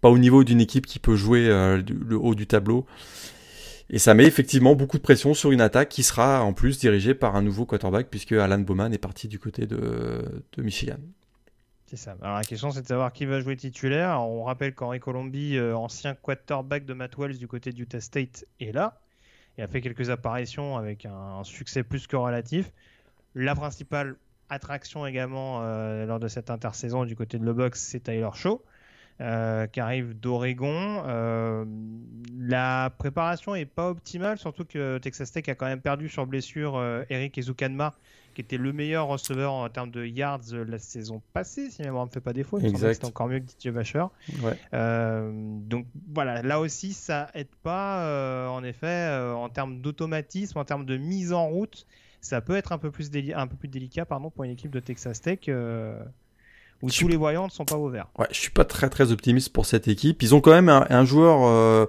pas 0.00 0.08
au 0.08 0.18
niveau 0.18 0.44
d'une 0.44 0.60
équipe 0.60 0.86
qui 0.86 0.98
peut 0.98 1.16
jouer 1.16 1.48
le 1.48 2.16
haut 2.16 2.34
du 2.34 2.46
tableau. 2.46 2.86
Et 3.88 3.98
ça 3.98 4.14
met 4.14 4.24
effectivement 4.24 4.74
beaucoup 4.74 4.98
de 4.98 5.02
pression 5.02 5.32
sur 5.32 5.52
une 5.52 5.60
attaque 5.60 5.88
qui 5.88 6.02
sera 6.02 6.42
en 6.42 6.52
plus 6.52 6.78
dirigée 6.78 7.14
par 7.14 7.36
un 7.36 7.42
nouveau 7.42 7.66
quarterback 7.66 8.08
puisque 8.10 8.32
Alan 8.32 8.58
Bowman 8.58 8.92
est 8.92 8.98
parti 8.98 9.28
du 9.28 9.38
côté 9.38 9.66
de, 9.66 10.42
Michigan. 10.58 10.98
C'est 11.86 11.96
ça. 11.96 12.16
Alors 12.20 12.36
la 12.36 12.42
question 12.42 12.72
c'est 12.72 12.82
de 12.82 12.86
savoir 12.86 13.12
qui 13.12 13.26
va 13.26 13.38
jouer 13.38 13.56
titulaire. 13.56 14.20
on 14.22 14.42
rappelle 14.42 14.74
qu'Henri 14.74 14.98
Colombi, 14.98 15.56
euh, 15.56 15.76
ancien 15.76 16.14
quarterback 16.14 16.84
de 16.84 16.94
Matt 16.94 17.16
Wells 17.16 17.38
du 17.38 17.46
côté 17.46 17.72
d'Utah 17.72 18.00
State, 18.00 18.44
est 18.58 18.72
là. 18.72 19.00
Il 19.56 19.62
a 19.62 19.68
fait 19.68 19.80
quelques 19.80 20.10
apparitions 20.10 20.76
avec 20.76 21.06
un, 21.06 21.44
succès 21.44 21.84
plus 21.84 22.08
que 22.08 22.16
relatif. 22.16 22.72
La 23.36 23.54
principale 23.54 24.16
attraction 24.48 25.06
également 25.06 25.60
euh, 25.62 26.06
lors 26.06 26.18
de 26.18 26.28
cette 26.28 26.50
intersaison 26.50 27.04
du 27.04 27.14
côté 27.14 27.38
de 27.38 27.44
le 27.44 27.52
box, 27.52 27.80
c'est 27.80 28.00
Tyler 28.00 28.28
Shaw. 28.34 28.62
Euh, 29.22 29.66
qui 29.66 29.80
arrive 29.80 30.12
d'Oregon. 30.12 31.02
Euh, 31.06 31.64
la 32.38 32.92
préparation 32.98 33.54
est 33.54 33.64
pas 33.64 33.88
optimale, 33.88 34.36
surtout 34.36 34.66
que 34.66 34.98
Texas 34.98 35.32
Tech 35.32 35.48
a 35.48 35.54
quand 35.54 35.64
même 35.64 35.80
perdu 35.80 36.10
sur 36.10 36.26
blessure 36.26 36.76
euh, 36.76 37.02
Eric 37.08 37.38
Ezukanma, 37.38 37.94
qui 38.34 38.42
était 38.42 38.58
le 38.58 38.74
meilleur 38.74 39.06
receveur 39.06 39.54
en 39.54 39.70
termes 39.70 39.90
de 39.90 40.04
yards 40.04 40.52
la 40.52 40.78
saison 40.78 41.22
passée, 41.32 41.70
si 41.70 41.80
ma 41.80 41.88
mémoire 41.88 42.04
ne 42.04 42.10
me 42.10 42.12
fait 42.12 42.20
pas 42.20 42.34
défaut. 42.34 42.58
Il 42.60 42.76
c'était 42.76 43.06
encore 43.06 43.28
mieux 43.28 43.40
que 43.40 43.46
DJ 43.46 43.72
Vacher. 43.72 44.04
donc 44.72 45.86
voilà, 46.12 46.42
là 46.42 46.60
aussi, 46.60 46.92
ça 46.92 47.30
aide 47.32 47.48
pas, 47.62 48.50
en 48.50 48.62
effet, 48.64 49.32
en 49.34 49.48
termes 49.48 49.80
d'automatisme, 49.80 50.58
en 50.58 50.64
termes 50.66 50.84
de 50.84 50.98
mise 50.98 51.32
en 51.32 51.48
route. 51.48 51.86
Ça 52.20 52.42
peut 52.42 52.56
être 52.56 52.72
un 52.72 52.78
peu 52.78 52.90
plus, 52.90 53.10
un 53.34 53.46
peu 53.46 53.56
plus 53.56 53.68
délicat 53.68 54.04
pardon, 54.04 54.28
pour 54.28 54.44
une 54.44 54.50
équipe 54.50 54.72
de 54.72 54.80
Texas 54.80 55.22
Tech 55.22 55.48
où 56.82 56.90
tous 56.90 57.08
les 57.08 57.16
voyants 57.16 57.46
ne 57.46 57.50
sont 57.50 57.64
pas 57.64 57.76
ouverts. 57.76 58.08
Ouais, 58.18 58.26
je 58.30 58.38
suis 58.38 58.50
pas 58.50 58.64
très 58.64 58.88
très 58.88 59.12
optimiste 59.12 59.52
pour 59.52 59.66
cette 59.66 59.88
équipe. 59.88 60.22
Ils 60.22 60.34
ont 60.34 60.40
quand 60.40 60.52
même 60.52 60.68
un, 60.68 61.04
joueur, 61.04 61.44
euh, 61.44 61.86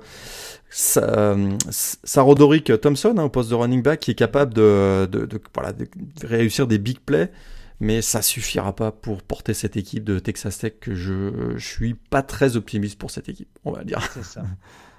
euh 0.98 1.58
Sarodoric 1.70 2.80
Thompson, 2.82 3.16
hein, 3.18 3.24
au 3.24 3.30
poste 3.30 3.50
de 3.50 3.56
running 3.56 3.82
back, 3.82 4.00
qui 4.00 4.12
est 4.12 4.16
capable 4.16 4.54
de, 4.54 5.08
de, 5.12 5.26
de, 5.26 5.42
voilà, 5.54 5.74
de 5.74 5.88
réussir 6.24 6.68
des 6.68 6.78
big 6.78 7.00
plays, 7.00 7.32
mais 7.80 8.02
ça 8.02 8.22
suffira 8.22 8.76
pas 8.76 8.92
pour 8.92 9.22
porter 9.22 9.54
cette 9.54 9.78
équipe 9.78 10.04
de 10.04 10.20
Texas 10.20 10.58
Tech. 10.58 10.74
Que 10.80 10.96
je, 10.96 11.54
je 11.58 11.68
suis 11.68 11.94
pas 11.94 12.22
très 12.22 12.56
optimiste 12.56 12.98
pour 12.98 13.12
cette 13.12 13.30
équipe, 13.30 13.50
on 13.66 13.72
va 13.72 13.84
dire. 13.84 14.02
C'est 14.14 14.24
ça. 14.24 14.44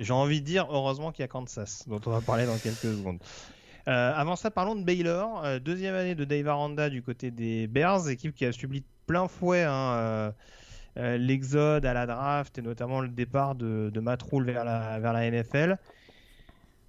J'ai 0.00 0.12
envie 0.12 0.40
de 0.40 0.46
dire, 0.46 0.66
heureusement 0.70 1.12
qu'il 1.12 1.22
y 1.22 1.24
a 1.24 1.28
Kansas, 1.28 1.84
dont 1.88 2.00
on 2.06 2.10
va 2.10 2.20
parler 2.20 2.46
dans 2.46 2.56
quelques 2.58 2.94
secondes. 2.96 3.18
Euh, 3.88 4.12
avant 4.14 4.36
ça, 4.36 4.50
parlons 4.50 4.76
de 4.76 4.84
Baylor, 4.84 5.42
euh, 5.44 5.58
deuxième 5.58 5.94
année 5.94 6.14
de 6.14 6.24
Dave 6.24 6.46
Aranda 6.46 6.90
du 6.90 7.02
côté 7.02 7.30
des 7.30 7.66
Bears, 7.66 8.08
équipe 8.10 8.34
qui 8.34 8.44
a 8.44 8.52
subi 8.52 8.84
plein 9.08 9.26
fouet 9.26 9.64
hein, 9.64 9.92
euh, 9.94 10.30
euh, 10.98 11.16
l'exode 11.16 11.84
à 11.84 11.94
la 11.94 12.06
draft 12.06 12.58
et 12.58 12.62
notamment 12.62 13.00
le 13.00 13.08
départ 13.08 13.56
de, 13.56 13.90
Rule 14.30 14.44
vers 14.44 14.64
la, 14.64 15.30
NFL. 15.30 15.76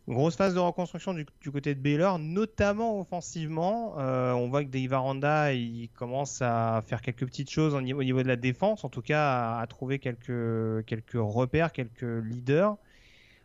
Grosse 0.07 0.35
phase 0.35 0.55
de 0.55 0.59
reconstruction 0.59 1.13
du, 1.13 1.51
côté 1.51 1.75
de 1.75 1.79
Baylor, 1.79 2.17
notamment 2.19 2.99
offensivement. 2.99 3.93
Euh, 3.99 4.33
on 4.33 4.49
voit 4.49 4.63
que 4.63 4.69
Dave 4.69 4.91
Aranda 4.91 5.49
commence 5.95 6.41
à 6.41 6.83
faire 6.85 7.01
quelques 7.01 7.25
petites 7.25 7.49
choses 7.49 7.75
au 7.75 7.81
niveau, 7.81 7.99
au 7.99 8.03
niveau 8.03 8.23
de 8.23 8.27
la 8.27 8.35
défense, 8.35 8.83
en 8.83 8.89
tout 8.89 9.03
cas 9.03 9.59
à, 9.59 9.67
trouver 9.67 9.99
quelques 9.99 10.83
repères, 11.13 11.71
quelques 11.71 12.23
leaders. 12.23 12.75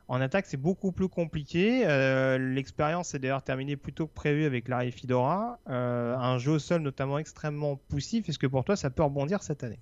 En 0.06 0.20
attaque, 0.20 0.44
c'est 0.46 0.58
beaucoup 0.58 0.92
plus 0.92 1.08
compliqué. 1.08 1.84
Euh, 1.86 2.36
l'expérience 2.36 3.14
est 3.14 3.18
d'ailleurs 3.18 3.42
terminée 3.42 3.76
plus 3.76 3.92
tôt 3.92 4.06
que 4.06 4.12
prévu 4.12 4.44
avec 4.44 4.68
Larry 4.68 4.92
Fidora. 4.92 5.58
Euh, 5.70 6.14
un 6.16 6.38
jeu 6.38 6.52
au 6.52 6.58
sol 6.58 6.82
notamment 6.82 7.18
extrêmement 7.18 7.76
poussif. 7.88 8.28
Est-ce 8.28 8.38
que 8.38 8.46
pour 8.46 8.64
toi, 8.64 8.76
ça 8.76 8.90
peut 8.90 9.02
rebondir 9.02 9.42
cette 9.42 9.64
année? 9.64 9.78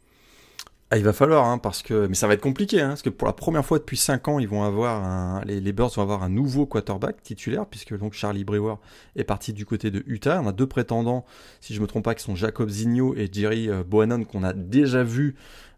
Ah, 0.93 0.99
il 0.99 1.05
va 1.05 1.14
falloir, 1.14 1.47
hein, 1.47 1.57
parce 1.57 1.83
que, 1.83 2.07
mais 2.07 2.14
ça 2.14 2.27
va 2.27 2.35
être 2.35 2.43
compliqué, 2.43 2.83
hein, 2.83 2.89
parce 2.89 3.01
que 3.01 3.09
pour 3.09 3.27
la 3.27 3.33
première 3.33 3.64
fois 3.64 3.79
depuis 3.79 3.97
5 3.97 4.29
ans, 4.29 4.39
ils 4.39 4.47
vont 4.47 4.62
avoir 4.62 5.03
un... 5.03 5.43
les, 5.47 5.59
les 5.59 5.73
Birds 5.73 5.89
vont 5.97 6.03
avoir 6.03 6.23
un 6.23 6.29
nouveau 6.29 6.66
quarterback 6.66 7.23
titulaire, 7.23 7.64
puisque 7.64 7.97
donc 7.97 8.12
Charlie 8.12 8.45
Brewer 8.45 8.75
est 9.16 9.25
parti 9.25 9.55
du 9.55 9.64
côté 9.64 9.91
de 9.91 10.03
Utah. 10.07 10.43
On 10.45 10.47
a 10.49 10.53
deux 10.53 10.66
prétendants, 10.66 11.25
si 11.62 11.73
je 11.73 11.81
me 11.81 11.87
trompe 11.87 12.05
pas, 12.05 12.14
qui 12.14 12.23
sont 12.23 12.37
Jacob 12.37 12.68
Zigno 12.68 13.14
et 13.14 13.31
Jerry 13.33 13.70
euh, 13.70 13.83
Bohannon, 13.83 14.25
qu'on 14.25 14.45
a 14.45 14.53
déjà 14.53 15.03
vu, 15.03 15.35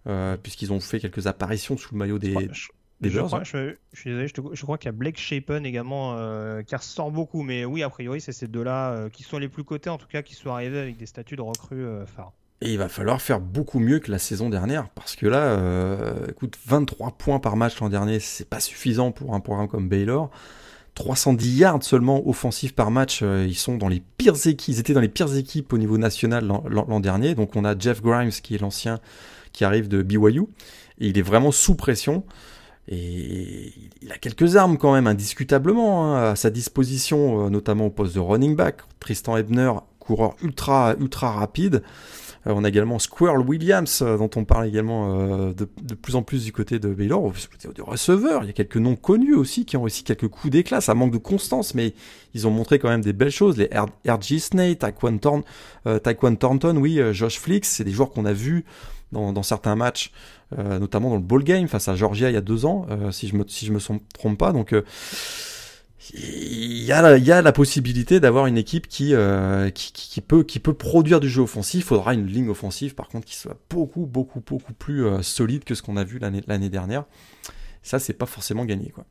euh, 0.08 0.36
puisqu'ils 0.36 0.72
ont 0.72 0.80
fait 0.80 0.98
quelques 0.98 1.28
apparitions 1.28 1.76
sous 1.76 1.94
le 1.94 1.98
maillot 1.98 2.18
des, 2.18 2.48
Je, 2.50 2.70
des 3.00 3.10
je 3.10 3.20
crois, 3.20 3.42
je, 3.44 3.74
je 3.92 4.00
suis 4.00 4.10
désolé, 4.10 4.28
je, 4.28 4.34
te- 4.34 4.40
je 4.54 4.62
crois 4.62 4.78
qu'il 4.78 4.86
y 4.86 4.88
a 4.88 4.92
Blake 4.92 5.18
Shapen 5.18 5.66
également 5.66 6.14
euh, 6.16 6.62
qui 6.62 6.74
ressort 6.74 7.10
beaucoup, 7.10 7.42
mais 7.42 7.64
oui, 7.64 7.82
a 7.82 7.90
priori, 7.90 8.20
c'est 8.20 8.32
ces 8.32 8.46
deux-là 8.46 8.92
euh, 8.92 9.08
qui 9.10 9.22
sont 9.24 9.38
les 9.38 9.48
plus 9.48 9.64
cotés, 9.64 9.90
en 9.90 9.98
tout 9.98 10.06
cas, 10.06 10.22
qui 10.22 10.34
sont 10.34 10.50
arrivés 10.50 10.78
avec 10.78 10.96
des 10.96 11.06
statuts 11.06 11.36
de 11.36 11.42
recrues 11.42 11.84
euh, 11.84 12.06
phares. 12.06 12.32
Et 12.60 12.72
il 12.72 12.78
va 12.78 12.88
falloir 12.88 13.20
faire 13.20 13.40
beaucoup 13.40 13.78
mieux 13.78 13.98
que 13.98 14.10
la 14.10 14.18
saison 14.18 14.48
dernière, 14.48 14.88
parce 14.90 15.16
que 15.16 15.26
là, 15.26 15.38
euh, 15.38 16.28
écoute, 16.28 16.56
23 16.66 17.10
points 17.18 17.40
par 17.40 17.56
match 17.56 17.78
l'an 17.80 17.88
dernier, 17.90 18.20
c'est 18.20 18.48
pas 18.48 18.60
suffisant 18.60 19.10
pour 19.12 19.34
un 19.34 19.40
programme 19.40 19.68
comme 19.68 19.88
Baylor. 19.88 20.30
310 20.94 21.58
yards 21.58 21.82
seulement 21.82 22.26
offensifs 22.28 22.72
par 22.74 22.92
match, 22.92 23.22
ils 23.22 23.56
sont 23.56 23.76
dans 23.76 23.88
les 23.88 24.00
pires 24.16 24.46
équipes, 24.46 24.68
ils 24.68 24.78
étaient 24.78 24.92
dans 24.92 25.00
les 25.00 25.08
pires 25.08 25.36
équipes 25.36 25.72
au 25.72 25.78
niveau 25.78 25.98
national 25.98 26.46
l'an 26.46 27.00
dernier. 27.00 27.34
Donc 27.34 27.56
on 27.56 27.64
a 27.64 27.76
Jeff 27.76 28.00
Grimes 28.00 28.30
qui 28.30 28.54
est 28.54 28.58
l'ancien 28.58 29.00
qui 29.52 29.64
arrive 29.64 29.88
de 29.88 30.02
BYU 30.02 30.42
et 31.00 31.08
il 31.08 31.18
est 31.18 31.22
vraiment 31.22 31.50
sous 31.50 31.74
pression. 31.74 32.24
Et 32.88 33.72
il 34.02 34.12
a 34.12 34.18
quelques 34.18 34.56
armes 34.56 34.76
quand 34.76 34.92
même, 34.92 35.06
indiscutablement, 35.06 36.14
hein, 36.14 36.32
à 36.32 36.36
sa 36.36 36.50
disposition, 36.50 37.46
euh, 37.46 37.50
notamment 37.50 37.86
au 37.86 37.90
poste 37.90 38.14
de 38.14 38.20
running 38.20 38.54
back. 38.56 38.82
Tristan 39.00 39.36
Ebner, 39.36 39.72
coureur 39.98 40.36
ultra, 40.42 40.94
ultra 41.00 41.32
rapide. 41.32 41.82
Euh, 42.46 42.52
on 42.54 42.62
a 42.62 42.68
également 42.68 42.98
Squirrel 42.98 43.38
Williams, 43.38 44.02
euh, 44.02 44.18
dont 44.18 44.28
on 44.36 44.44
parle 44.44 44.66
également 44.66 45.48
de, 45.52 45.64
plus 45.94 46.14
en 46.14 46.22
plus 46.22 46.44
du 46.44 46.52
côté 46.52 46.78
de 46.78 46.92
Baylor, 46.92 47.32
de 47.74 47.82
receveurs. 47.82 48.44
Il 48.44 48.48
y 48.48 48.50
a 48.50 48.52
quelques 48.52 48.76
noms 48.76 48.96
connus 48.96 49.34
aussi 49.34 49.64
qui 49.64 49.78
ont 49.78 49.84
aussi 49.84 50.04
quelques 50.04 50.28
coups 50.28 50.52
d'éclat. 50.52 50.82
Ça 50.82 50.94
manque 50.94 51.12
de 51.12 51.18
constance, 51.18 51.74
mais 51.74 51.94
ils 52.34 52.46
ont 52.46 52.50
montré 52.50 52.78
quand 52.78 52.90
même 52.90 53.00
des 53.00 53.14
belles 53.14 53.30
choses. 53.30 53.56
Les 53.56 53.70
RG 54.06 54.50
euh, 54.56 55.98
Taekwon 55.98 56.36
Thornton, 56.36 56.76
oui, 56.76 57.00
Josh 57.12 57.38
Flix, 57.38 57.70
c'est 57.70 57.84
des 57.84 57.92
joueurs 57.92 58.10
qu'on 58.10 58.26
a 58.26 58.34
vus 58.34 58.66
dans, 59.14 59.42
certains 59.42 59.76
matchs, 59.76 60.12
euh, 60.58 60.78
notamment 60.78 61.10
dans 61.10 61.16
le 61.16 61.22
ball 61.22 61.42
game 61.42 61.68
face 61.68 61.88
à 61.88 61.94
Georgia 61.94 62.30
il 62.30 62.34
y 62.34 62.36
a 62.36 62.42
deux 62.42 62.66
ans, 62.66 62.86
euh, 62.90 63.10
si 63.10 63.28
je 63.28 63.36
me 63.36 63.44
si 63.46 63.66
je 63.66 63.72
me 63.72 63.78
trompe 64.12 64.38
pas. 64.38 64.52
Donc 64.52 64.72
euh, 64.72 64.82
il 66.12 66.82
y 66.82 66.92
a 66.92 67.40
la, 67.40 67.52
possibilité 67.52 68.20
d'avoir 68.20 68.46
une 68.46 68.58
équipe 68.58 68.88
qui, 68.88 69.14
qui, 69.72 70.20
peut, 70.20 70.44
qui 70.44 70.58
peut 70.58 70.74
produire 70.74 71.18
du 71.18 71.30
jeu 71.30 71.40
offensif. 71.40 71.80
Il 71.80 71.86
faudra 71.86 72.12
une 72.12 72.26
ligne 72.26 72.50
offensive, 72.50 72.94
par 72.94 73.08
contre, 73.08 73.26
qui 73.26 73.36
soit 73.36 73.56
beaucoup, 73.70 74.04
beaucoup, 74.04 74.42
beaucoup 74.46 74.74
plus 74.74 75.06
solide 75.22 75.64
que 75.64 75.74
ce 75.74 75.80
qu'on 75.80 75.96
a 75.96 76.04
vu 76.04 76.18
l'année 76.18 76.68
dernière. 76.68 77.04
Ça, 77.82 77.98
c'est 77.98 78.12
pas 78.12 78.26
forcément 78.26 78.66
gagné, 78.66 78.90
quoi. 78.90 79.06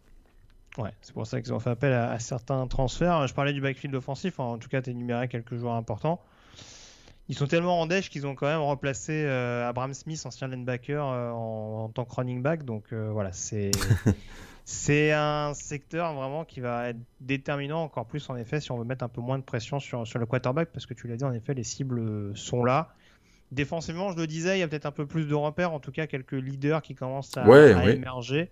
Ouais, 0.78 0.92
c'est 1.02 1.16
pour 1.16 1.26
ça 1.26 1.42
qu'ils 1.42 1.52
ont 1.52 1.60
fait 1.60 1.72
appel 1.72 1.94
à, 1.94 2.12
à 2.12 2.20
certains 2.20 2.68
transferts. 2.68 3.26
Je 3.26 3.34
parlais 3.34 3.54
du 3.54 3.62
backfield 3.62 3.96
offensif, 3.96 4.40
en 4.40 4.60
tout 4.60 4.70
cas, 4.70 4.84
tu 4.84 4.92
énuméré 4.92 5.28
quelques 5.28 5.56
joueurs 5.56 5.74
importants. 5.74 6.22
Ils 7.30 7.36
sont 7.36 7.48
tellement 7.48 7.80
en 7.80 7.86
dèche 7.88 8.10
qu'ils 8.10 8.28
ont 8.28 8.36
quand 8.36 8.48
même 8.48 8.60
remplacé 8.60 9.14
euh, 9.26 9.68
Abraham 9.68 9.94
Smith, 9.94 10.22
ancien 10.26 10.48
linebacker, 10.50 11.06
euh, 11.08 11.32
en, 11.32 11.86
en 11.86 11.90
tant 11.90 12.04
que 12.06 12.14
running 12.16 12.42
back. 12.42 12.64
Donc 12.66 12.92
euh, 12.92 13.10
voilà, 13.12 13.32
c'est 13.32 13.72
c'est 14.66 15.12
un 15.14 15.54
secteur 15.54 16.14
vraiment 16.14 16.44
qui 16.46 16.60
va 16.60 16.90
être 16.90 17.00
déterminant 17.22 17.82
encore 17.84 18.06
plus 18.06 18.30
en 18.30 18.36
effet 18.36 18.60
si 18.60 18.72
on 18.72 18.78
veut 18.78 18.84
mettre 18.86 19.04
un 19.04 19.10
peu 19.10 19.22
moins 19.22 19.38
de 19.40 19.44
pression 19.44 19.80
sur, 19.80 20.06
sur 20.06 20.20
le 20.20 20.26
quarterback 20.26 20.70
parce 20.74 20.86
que 20.86 20.94
tu 20.94 21.08
l'as 21.08 21.16
dit 21.16 21.24
en 21.24 21.34
effet 21.34 21.54
les 21.54 21.64
cibles 21.64 22.36
sont 22.36 22.64
là. 22.64 22.94
Défensivement, 23.52 24.12
je 24.12 24.18
le 24.18 24.26
disais, 24.26 24.58
il 24.58 24.60
y 24.62 24.64
a 24.64 24.68
peut-être 24.68 24.88
un 24.88 24.92
peu 24.92 25.06
plus 25.06 25.26
de 25.28 25.36
repères, 25.36 25.74
en 25.74 25.80
tout 25.80 25.92
cas 25.92 26.08
quelques 26.08 26.32
leaders 26.32 26.82
qui 26.82 26.96
commencent 26.96 27.38
à, 27.38 27.46
Ouais, 27.48 27.72
à 27.74 27.86
ouais. 27.86 27.96
émerger. 27.96 28.50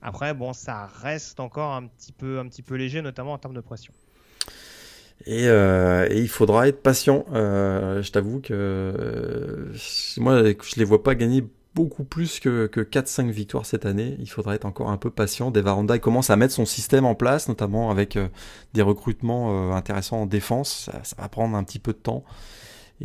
Après, 0.00 0.32
bon, 0.32 0.52
ça 0.54 0.86
reste 0.86 1.38
encore 1.38 1.72
un 1.74 1.86
petit 1.86 2.12
peu, 2.12 2.38
un 2.38 2.48
petit 2.48 2.62
peu 2.62 2.74
léger, 2.76 3.02
notamment 3.02 3.34
en 3.34 3.38
termes 3.38 3.54
de 3.54 3.60
pression. 3.60 3.92
Et, 5.26 5.46
euh, 5.46 6.08
et 6.10 6.20
il 6.20 6.28
faudra 6.28 6.68
être 6.68 6.82
patient. 6.82 7.24
Euh, 7.32 8.02
je 8.02 8.10
t'avoue 8.10 8.40
que 8.40 8.52
euh, 8.52 9.72
moi, 10.18 10.42
je 10.42 10.76
les 10.76 10.84
vois 10.84 11.02
pas 11.02 11.14
gagner 11.14 11.44
beaucoup 11.74 12.04
plus 12.04 12.40
que, 12.40 12.66
que 12.66 12.80
4-5 12.80 13.30
victoires 13.30 13.64
cette 13.64 13.86
année. 13.86 14.16
Il 14.18 14.28
faudra 14.28 14.54
être 14.54 14.64
encore 14.64 14.90
un 14.90 14.96
peu 14.96 15.10
patient. 15.10 15.50
Devaranda 15.50 15.98
commence 15.98 16.30
à 16.30 16.36
mettre 16.36 16.52
son 16.52 16.66
système 16.66 17.04
en 17.04 17.14
place, 17.14 17.48
notamment 17.48 17.90
avec 17.90 18.16
euh, 18.16 18.28
des 18.74 18.82
recrutements 18.82 19.74
intéressants 19.74 20.22
en 20.22 20.26
défense. 20.26 20.90
Ça, 20.90 21.00
ça 21.04 21.16
va 21.18 21.28
prendre 21.28 21.56
un 21.56 21.64
petit 21.64 21.78
peu 21.78 21.92
de 21.92 21.98
temps. 21.98 22.24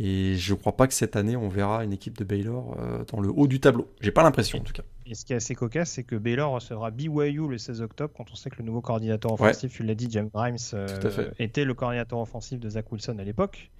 Et 0.00 0.36
je 0.36 0.54
crois 0.54 0.76
pas 0.76 0.86
que 0.86 0.94
cette 0.94 1.16
année 1.16 1.36
on 1.36 1.48
verra 1.48 1.82
une 1.82 1.92
équipe 1.92 2.16
de 2.16 2.22
Baylor 2.22 2.76
euh, 2.78 3.04
dans 3.12 3.20
le 3.20 3.30
haut 3.30 3.48
du 3.48 3.58
tableau. 3.58 3.90
J'ai 4.00 4.12
pas 4.12 4.22
l'impression 4.22 4.58
en 4.58 4.62
tout 4.62 4.72
cas. 4.72 4.84
Et 5.06 5.14
ce 5.14 5.24
qui 5.24 5.32
est 5.32 5.36
assez 5.36 5.56
cocasse, 5.56 5.90
c'est 5.90 6.04
que 6.04 6.14
Baylor 6.14 6.52
recevra 6.52 6.92
BYU 6.92 7.48
le 7.48 7.58
16 7.58 7.82
octobre, 7.82 8.12
quand 8.16 8.30
on 8.30 8.36
sait 8.36 8.48
que 8.48 8.58
le 8.58 8.64
nouveau 8.64 8.80
coordinateur 8.80 9.32
offensif, 9.32 9.72
tu 9.72 9.82
l'as 9.82 9.94
dit, 9.94 10.06
James 10.10 10.28
Grimes, 10.32 10.56
euh, 10.74 11.30
était 11.38 11.64
le 11.64 11.74
coordinateur 11.74 12.20
offensif 12.20 12.60
de 12.60 12.68
Zach 12.68 12.92
Wilson 12.92 13.18
à 13.18 13.24
l'époque. 13.24 13.70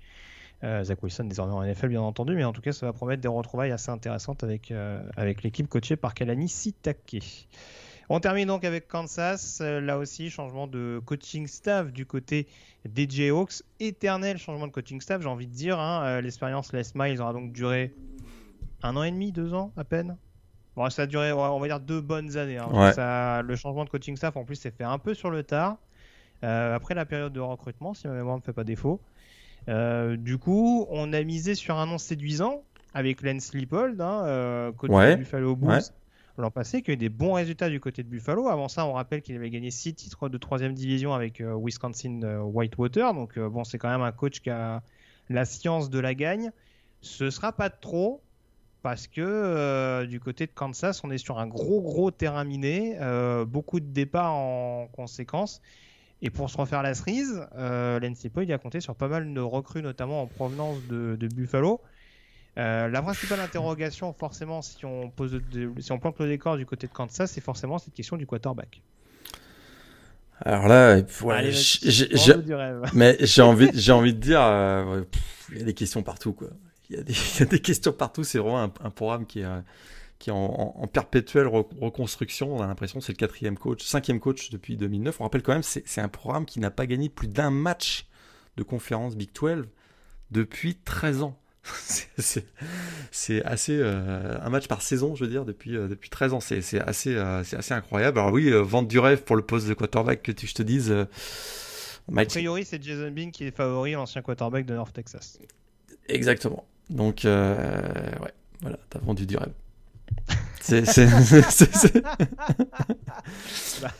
Euh, 0.65 0.83
Zach 0.83 1.01
Wilson 1.03 1.25
désormais 1.25 1.53
en 1.53 1.63
NFL 1.63 1.89
bien 1.89 2.01
entendu, 2.01 2.35
mais 2.35 2.43
en 2.43 2.53
tout 2.53 2.63
cas 2.63 2.73
ça 2.73 2.87
va 2.87 2.93
promettre 2.93 3.23
des 3.23 3.29
retrouvailles 3.29 3.71
assez 3.71 3.91
intéressantes 3.91 4.43
avec, 4.43 4.73
euh, 4.73 5.01
avec 5.17 5.45
l'équipe 5.45 5.69
coachée 5.69 5.95
par 5.95 6.15
Kalani 6.15 6.49
Sitake. 6.49 7.47
On 8.11 8.21
termine 8.21 8.47
donc 8.47 8.65
avec 8.65 8.89
Kansas, 8.89 9.61
Euh, 9.61 9.81
là 9.81 9.99
aussi 9.99 10.31
changement 10.31 10.67
de 10.67 11.01
coaching 11.05 11.47
staff 11.47 11.93
du 11.93 12.07
côté 12.07 12.47
des 12.89 13.09
Jayhawks, 13.09 13.63
éternel 13.81 14.39
changement 14.39 14.67
de 14.67 14.73
coaching 14.73 15.01
staff 15.01 15.21
j'ai 15.21 15.29
envie 15.29 15.47
de 15.47 15.53
dire, 15.53 15.79
hein. 15.79 16.03
Euh, 16.07 16.21
l'expérience 16.23 16.73
Les 16.73 16.83
Miles 16.95 17.21
aura 17.21 17.33
donc 17.35 17.53
duré 17.53 17.95
un 18.83 18.97
an 18.97 19.03
et 19.03 19.11
demi, 19.11 19.33
deux 19.33 19.53
ans 19.53 19.73
à 19.77 19.85
peine. 19.85 20.17
Bon, 20.77 20.89
ça 20.91 21.03
a 21.03 21.07
duré, 21.07 21.33
on 21.33 21.59
va 21.59 21.67
dire, 21.67 21.81
deux 21.81 22.01
bonnes 22.01 22.37
années. 22.37 22.57
hein. 22.59 22.69
Ouais. 22.73 22.93
Ça- 22.93 23.43
le 23.43 23.57
changement 23.57 23.85
de 23.85 23.91
coaching 23.91 24.17
staff, 24.17 24.37
en 24.37 24.45
plus, 24.45 24.55
s'est 24.57 24.71
fait 24.71 24.85
un 24.85 24.99
peu 24.99 25.13
sur 25.13 25.29
le 25.29 25.43
tard, 25.43 25.77
euh, 26.45 26.75
après 26.77 26.95
la 26.95 27.05
période 27.05 27.33
de 27.33 27.41
recrutement, 27.41 27.93
si 27.95 28.07
ma 28.07 28.15
mémoire 28.15 28.37
ne 28.37 28.41
me 28.41 28.45
fait 28.45 28.53
pas 28.53 28.63
défaut. 28.65 29.01
Euh, 29.69 30.17
du 30.17 30.39
coup, 30.39 30.87
on 30.89 31.13
a 31.13 31.23
misé 31.25 31.55
sur 31.57 31.77
un 31.77 31.85
nom 31.87 31.99
séduisant 31.99 32.63
avec 32.95 33.21
Lance 33.23 33.53
Leipold, 33.53 34.01
hein, 34.01 34.23
euh, 34.27 34.73
coach 34.73 34.91
Ouais. 34.93 35.11
de 35.17 35.17
Buffalo 35.17 35.57
Bulls 35.57 35.69
Ouais. 35.71 35.81
L'an 36.43 36.51
passé, 36.51 36.83
qui 36.83 36.91
a 36.91 36.95
eu 36.95 36.97
des 36.97 37.09
bons 37.09 37.35
résultats 37.35 37.69
du 37.69 37.81
côté 37.81 38.03
de 38.03 38.09
Buffalo. 38.09 38.49
Avant 38.49 38.69
ça, 38.69 38.87
on 38.87 38.93
rappelle 38.93 39.23
qu'il 39.23 39.37
avait 39.37 39.51
gagné 39.51 39.71
six 39.71 39.95
titres 39.95 40.29
de 40.29 40.39
troisième 40.39 40.75
division 40.75 41.15
avec 41.15 41.41
euh, 41.41 41.55
Wisconsin 41.57 42.21
euh, 42.23 42.41
Whitewater. 42.41 43.15
Donc, 43.15 43.37
euh, 43.37 43.49
bon, 43.49 43.65
c'est 43.65 43.79
quand 43.79 43.91
même 43.91 44.03
un 44.03 44.13
coach 44.13 44.41
qui 44.41 44.51
a 44.51 44.83
la 45.29 45.45
science 45.45 45.91
de 45.91 45.99
la 45.99 46.15
gagne. 46.15 46.51
Ce 47.01 47.31
sera 47.31 47.53
pas 47.53 47.71
trop 47.71 48.23
parce 48.83 49.07
que 49.07 50.07
du 50.07 50.21
côté 50.21 50.47
de 50.47 50.53
Kansas, 50.53 51.03
on 51.05 51.11
est 51.11 51.19
sur 51.19 51.39
un 51.39 51.47
gros 51.47 51.83
gros 51.83 52.11
terrain 52.11 52.45
miné, 52.45 52.97
beaucoup 53.47 53.81
de 53.81 53.87
départs 53.87 54.33
en 54.33 54.89
conséquence. 54.93 55.61
Et 56.23 56.31
pour 56.31 56.49
se 56.49 56.57
refaire 56.57 56.83
la 56.83 56.95
cerise, 56.95 57.47
euh, 57.57 58.01
il 58.03 58.53
a 58.53 58.59
compté 58.59 58.81
sur 58.81 58.95
pas 58.95 59.09
mal 59.09 59.33
de 59.33 59.41
recrues, 59.41 59.83
notamment 59.83 60.23
en 60.23 60.27
provenance 60.27 60.79
de 60.89 61.29
Buffalo. 61.35 61.81
Euh, 62.59 62.89
la 62.89 63.03
principale 63.03 63.39
interrogation, 63.41 64.13
forcément, 64.13 64.63
si 64.63 64.85
on, 64.85 65.11
pose 65.11 65.33
de- 65.53 65.73
si 65.81 65.93
on 65.93 65.99
plante 65.99 66.19
le 66.19 66.27
décor 66.27 66.57
du 66.57 66.67
côté 66.67 66.87
de 66.89 66.93
Kansas, 66.93 67.31
c'est 67.31 67.41
forcément 67.41 67.79
cette 67.79 67.95
question 67.95 68.17
du 68.17 68.27
quarterback. 68.27 68.83
Alors 70.41 70.69
là, 70.69 70.97
ouais, 71.23 71.53
j'ai-. 71.53 72.17
Mais 72.95 73.17
j'ai 73.21 73.43
envie, 73.43 73.71
j'ai 73.75 73.93
envie 73.93 74.15
de 74.15 74.21
dire, 74.21 74.41
euh, 74.43 75.05
il 75.53 75.59
y 75.59 75.61
a 75.61 75.65
des 75.65 75.75
questions 75.75 76.03
partout, 76.03 76.33
quoi. 76.33 76.49
Il 76.91 76.97
y 76.97 76.99
a 76.99 77.03
des, 77.03 77.13
il 77.37 77.41
y 77.41 77.43
a 77.43 77.47
des 77.47 77.61
questions 77.61 77.93
partout. 77.93 78.25
C'est 78.25 78.39
vraiment 78.39 78.63
un, 78.63 78.73
un 78.83 78.91
programme 78.91 79.27
qui 79.27 79.41
est, 79.41 79.45
euh, 79.45 79.61
qui 80.19 80.31
est 80.31 80.33
en, 80.33 80.37
en- 80.47 80.75
en 80.83 80.87
perpétuelle 80.87 81.47
re- 81.47 81.67
reconstruction. 81.81 82.57
On 82.57 82.63
a 82.63 82.67
l'impression 82.67 82.99
que 83.01 83.05
c'est 83.05 83.13
le 83.13 83.19
quatrième 83.19 83.59
coach, 83.59 83.85
cinquième 83.85 84.21
coach 84.21 84.51
depuis 84.51 84.77
2009. 84.77 85.21
On 85.21 85.25
rappelle 85.25 85.43
quand 85.43 85.53
même, 85.53 85.63
c'est 85.63 86.01
un 86.01 86.09
programme 86.09 86.45
qui 86.47 86.61
n'a 86.61 86.71
pas 86.71 86.87
gagné 86.87 87.09
plus 87.09 87.29
d'un 87.29 87.51
match 87.51 88.07
de 88.57 88.63
conférence 88.63 89.17
Big 89.17 89.31
12 89.33 89.67
depuis 90.31 90.77
13 90.77 91.23
ans. 91.23 91.39
C'est- 93.11 93.45
assez 93.45 93.77
euh, 93.79 94.37
un 94.41 94.49
match 94.51 94.69
par 94.69 94.83
saison, 94.83 95.15
je 95.15 95.25
veux 95.25 95.31
dire, 95.31 95.45
depuis 95.45 95.77
euh, 95.77 95.89
depuis 95.89 96.11
13 96.11 96.33
ans. 96.35 96.41
C'est 96.41 96.59
assez 96.81 97.15
euh, 97.15 97.43
c'est 97.45 97.57
assez 97.57 97.75
incroyable. 97.75 98.19
Alors 98.19 98.33
oui, 98.33 98.51
vendre 98.53 98.89
du 98.89 98.99
rêve 98.99 99.23
pour 99.23 99.37
le 99.37 99.43
poste 99.43 99.67
de 99.69 99.75
quarterback 99.75 100.23
que 100.23 100.33
tu, 100.33 100.47
je 100.47 100.55
te 100.55 100.63
dise. 100.63 100.91
A 100.91 101.07
priori, 102.41 102.65
c'est 102.65 102.83
Jason 102.83 103.11
Bean 103.11 103.31
qui 103.31 103.45
est 103.45 103.55
favori, 103.57 103.93
l'ancien 103.93 104.23
quarterback 104.23 104.65
de 104.67 104.75
North 104.75 104.93
Texas. 104.95 105.39
Exactement. 106.09 106.65
Donc, 106.91 107.21
ouais, 107.25 108.33
voilà, 108.63 108.79
t'as 108.91 108.99
vendu 109.01 109.27
du 109.27 109.37
rêve. 109.37 109.53
C'est. 110.61 110.85
c'est- 110.85 111.07
c'est- 111.51 112.03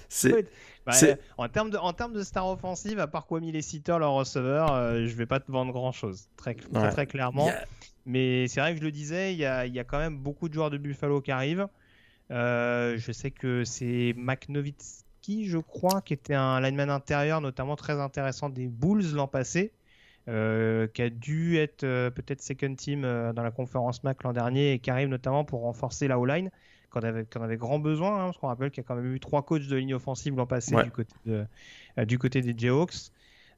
c'est- 0.09 0.47
Bah, 0.89 0.95
euh, 1.03 1.17
en, 1.37 1.49
termes 1.49 1.71
de, 1.71 1.77
en 1.77 1.93
termes 1.93 2.15
de 2.15 2.23
star 2.23 2.47
offensive, 2.49 2.99
à 2.99 3.07
part 3.07 3.27
Kwame 3.27 3.51
Lessiter, 3.51 3.97
leur 3.99 4.13
receveur, 4.13 4.73
euh, 4.73 5.07
je 5.07 5.15
vais 5.17 5.27
pas 5.27 5.39
te 5.39 5.53
vendre 5.53 5.71
grand 5.73 5.93
chose, 5.93 6.29
très, 6.37 6.55
très, 6.55 6.81
Ouais. 6.81 6.91
très 6.91 7.07
clairement. 7.07 7.51
Mais 8.07 8.49
c'est 8.49 8.61
vrai 8.61 8.73
que 8.73 8.79
je 8.81 8.85
le 8.85 8.91
disais, 8.91 9.35
il 9.35 9.39
y 9.39 9.45
a, 9.45 9.67
y 9.67 9.79
a 9.79 9.85
quand 9.85 9.99
même 9.99 10.17
beaucoup 10.17 10.49
de 10.49 10.55
joueurs 10.55 10.71
de 10.71 10.79
Buffalo 10.79 11.21
qui 11.21 11.31
arrivent. 11.31 11.69
Euh, 12.31 12.97
je 12.97 13.13
sais 13.13 13.31
que 13.31 13.65
c'est 13.65 14.15
Maknovitsky, 14.17 15.47
je 15.47 15.59
crois, 15.59 16.01
qui 16.01 16.15
était 16.15 16.35
un 16.35 16.61
lineman 16.61 16.89
intérieur, 16.91 17.41
notamment 17.43 17.77
très 17.77 18.01
intéressant 18.01 18.49
des 18.49 18.67
Bulls 18.67 19.13
l'an 19.15 19.29
passé. 19.29 19.73
qui 20.27 21.03
a 21.03 21.11
dû 21.11 21.57
être 21.59 21.81
peut-être 22.11 22.43
second 22.43 22.75
team 22.75 23.03
dans 23.03 23.43
la 23.43 23.51
conférence 23.51 24.03
MAC 24.05 24.23
l'an 24.25 24.33
dernier 24.33 24.73
et 24.73 24.79
qui 24.79 24.91
arrive 24.91 25.09
notamment 25.09 25.45
pour 25.45 25.61
renforcer 25.63 26.09
la 26.09 26.19
O-line 26.19 26.51
qu'on 27.01 27.07
avait, 27.07 27.27
avait 27.35 27.57
grand 27.57 27.79
besoin, 27.79 28.15
hein, 28.15 28.25
parce 28.27 28.39
qu'on 28.39 28.49
rappelle 28.49 28.71
qu'il 28.71 28.83
y 28.83 28.85
a 28.85 28.89
quand 28.89 28.97
même 28.97 29.15
eu 29.15 29.21
trois 29.21 29.43
coachs 29.43 29.67
de 29.67 29.77
ligne 29.77 29.95
offensive 29.95 30.37
l'an 30.37 30.47
passé 30.47 30.75
du, 30.83 30.91
côté 30.91 31.15
du 32.07 32.19
côté 32.19 32.41
des 32.41 32.55
Jayhawks. 32.57 33.11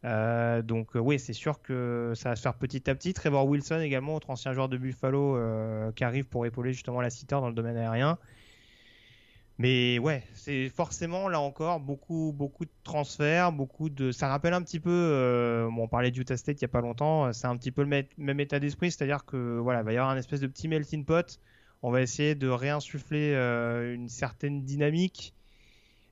Euh, 0.05 0.63
donc 0.63 0.97
euh, 0.97 0.99
oui, 0.99 1.19
c'est 1.19 1.35
sûr 1.35 1.61
que 1.61 2.13
ça 2.15 2.31
va 2.31 2.37
se 2.37 2.43
faire 2.43 2.55
petit 2.55 2.89
à 2.89 2.95
petit. 2.95 3.13
Trevor 3.13 3.47
Wilson 3.47 3.81
également, 3.81 4.15
autre 4.15 4.31
ancien 4.31 4.53
joueur 4.53 4.69
de 4.69 4.79
Buffalo, 4.79 5.37
euh, 5.37 5.93
qui 5.93 6.05
arrive 6.05 6.25
pour 6.25 6.47
épauler 6.47 6.73
justement 6.73 7.01
la 7.01 7.11
Citer 7.11 7.37
dans 7.37 7.49
le 7.49 7.55
domaine 7.55 7.77
aérien. 7.77 8.19
Mais 9.59 9.99
ouais, 9.99 10.23
c'est 10.33 10.71
forcément 10.71 11.29
là 11.29 11.39
encore 11.39 11.81
beaucoup 11.81 12.33
beaucoup 12.35 12.65
de 12.65 12.71
transferts, 12.83 13.53
beaucoup 13.53 13.91
de. 13.91 14.11
Ça 14.11 14.29
rappelle 14.29 14.55
un 14.55 14.63
petit 14.63 14.81
peu. 14.81 15.69
on 15.77 15.87
parlait 15.87 16.11
du 16.11 16.23
Utah 16.23 16.39
State 16.39 16.61
il 16.61 16.63
y 16.63 16.65
a 16.65 16.69
pas 16.69 16.81
longtemps. 16.81 17.31
C'est 17.35 17.47
un 17.47 17.57
petit 17.59 17.71
peu 17.71 17.83
le 17.83 18.05
même 18.17 18.41
état 18.41 18.59
d'esprit, 18.59 18.91
c'est-à-dire 18.91 19.27
que 19.27 19.59
voilà, 19.59 19.81
il 19.81 19.85
va 19.85 19.93
y 19.93 19.97
avoir 19.99 20.11
un 20.11 20.17
espèce 20.17 20.41
de 20.41 20.47
petit 20.47 20.67
melting 20.67 21.05
pot. 21.05 21.39
On 21.83 21.91
va 21.91 22.03
essayer 22.03 22.35
de 22.35 22.49
réinsuffler 22.49 23.35
une 23.35 24.09
certaine 24.09 24.65
dynamique 24.65 25.35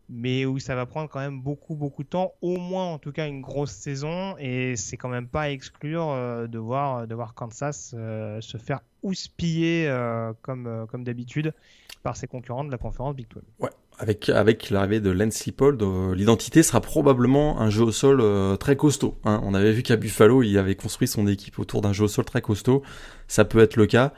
mais 0.09 0.47
où 0.47 0.59
ça 0.59 0.75
va 0.75 0.87
prendre 0.87 1.09
quand 1.09 1.21
même 1.21 1.41
beaucoup 1.41 1.75
beaucoup 1.75 2.03
de 2.03 2.09
temps, 2.09 2.33
au 2.41 2.57
moins 2.57 2.87
en 2.87 2.99
tout 2.99 3.13
cas 3.13 3.29
une 3.29 3.41
grosse 3.41 3.73
saison, 3.73 4.37
et 4.39 4.77
c'est 4.77 4.97
quand 4.97 5.09
même 5.09 5.29
pas 5.29 5.43
à 5.43 5.51
exclure 5.51 6.09
euh, 6.11 6.47
de, 6.47 6.59
voir, 6.59 7.35
Kansas 7.35 7.95
euh, 7.95 8.41
se 8.41 8.57
faire 8.57 8.81
houspiller 9.03 9.87
euh, 9.89 10.33
comme, 10.43 10.87
comme 10.91 11.05
d'habitude 11.05 11.53
par 12.03 12.17
ses 12.17 12.27
concurrents 12.27 12.65
de 12.65 12.71
la 12.71 12.79
conférence 12.79 13.15
Big 13.15 13.27
12. 13.29 13.43
Ouais. 13.61 13.71
Avec, 14.01 14.29
l'arrivée 14.71 15.01
de 15.01 15.11
Lance 15.11 15.45
Leipold, 15.45 15.83
l'identité 16.15 16.63
sera 16.63 16.81
probablement 16.81 17.61
un 17.61 17.69
jeu 17.69 17.83
au 17.83 17.91
sol 17.91 18.23
très 18.59 18.77
costaud. 18.77 19.19
Hein. 19.25 19.41
On 19.43 19.55
avait 19.55 19.73
vu 19.73 19.83
qu'à 19.83 19.97
Buffalo, 19.97 20.45
il 20.45 20.57
avait 20.57 20.77
construit 20.77 21.09
son 21.09 21.27
équipe 21.27 21.59
autour 21.59 21.81
d'un 21.81 21.93
jeu 21.93 22.05
au 22.05 22.09
sol 22.09 22.25
très 22.25 22.41
costaud. 22.41 22.85
Ça 23.27 23.45
peut 23.45 23.59
être 23.59 23.75
le 23.75 23.87
cas. 23.87 24.15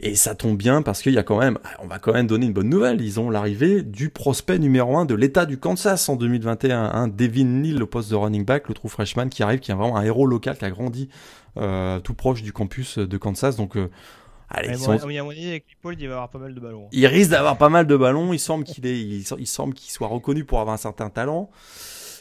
Et 0.00 0.14
ça 0.14 0.34
tombe 0.34 0.56
bien 0.56 0.82
parce 0.82 1.02
qu'il 1.02 1.12
y 1.12 1.18
a 1.18 1.24
quand 1.24 1.38
même, 1.38 1.58
on 1.80 1.86
va 1.86 1.98
quand 1.98 2.12
même 2.12 2.26
donner 2.26 2.46
une 2.46 2.52
bonne 2.52 2.68
nouvelle. 2.68 3.00
Ils 3.00 3.18
ont 3.18 3.30
l'arrivée 3.30 3.82
du 3.82 4.10
prospect 4.10 4.58
numéro 4.58 4.96
un 4.96 5.04
de 5.04 5.14
l'État 5.14 5.44
du 5.44 5.58
Kansas 5.58 6.08
en 6.08 6.16
2021, 6.16 6.90
hein, 6.94 7.08
Devin 7.08 7.44
Neal, 7.44 7.78
le 7.78 7.86
poste 7.86 8.10
de 8.10 8.14
running 8.14 8.44
back, 8.44 8.68
le 8.68 8.74
true 8.74 8.88
freshman 8.88 9.28
qui 9.28 9.42
arrive, 9.42 9.58
qui 9.58 9.72
est 9.72 9.74
vraiment 9.74 9.96
un 9.96 10.02
héros 10.02 10.26
local 10.26 10.56
qui 10.56 10.64
a 10.64 10.70
grandi 10.70 11.08
euh, 11.56 11.98
tout 11.98 12.14
proche 12.14 12.42
du 12.42 12.52
campus 12.52 12.98
de 12.98 13.16
Kansas. 13.16 13.56
Donc, 13.56 13.76
euh, 13.76 13.90
allez, 14.48 14.70
il 14.70 16.08
va 16.08 16.14
avoir 16.14 16.30
pas 16.30 16.38
mal 16.38 16.54
de 16.54 16.60
ballons. 16.60 16.88
Il 16.92 17.06
risque 17.06 17.30
d'avoir 17.30 17.58
pas 17.58 17.68
mal 17.68 17.86
de 17.88 17.96
ballons. 17.96 18.32
Il 18.32 18.38
semble 18.38 18.64
qu'il 18.64 18.86
est, 18.86 19.00
il 19.00 19.46
semble 19.46 19.74
qu'il 19.74 19.90
soit 19.90 20.08
reconnu 20.08 20.44
pour 20.44 20.60
avoir 20.60 20.74
un 20.74 20.78
certain 20.78 21.10
talent. 21.10 21.50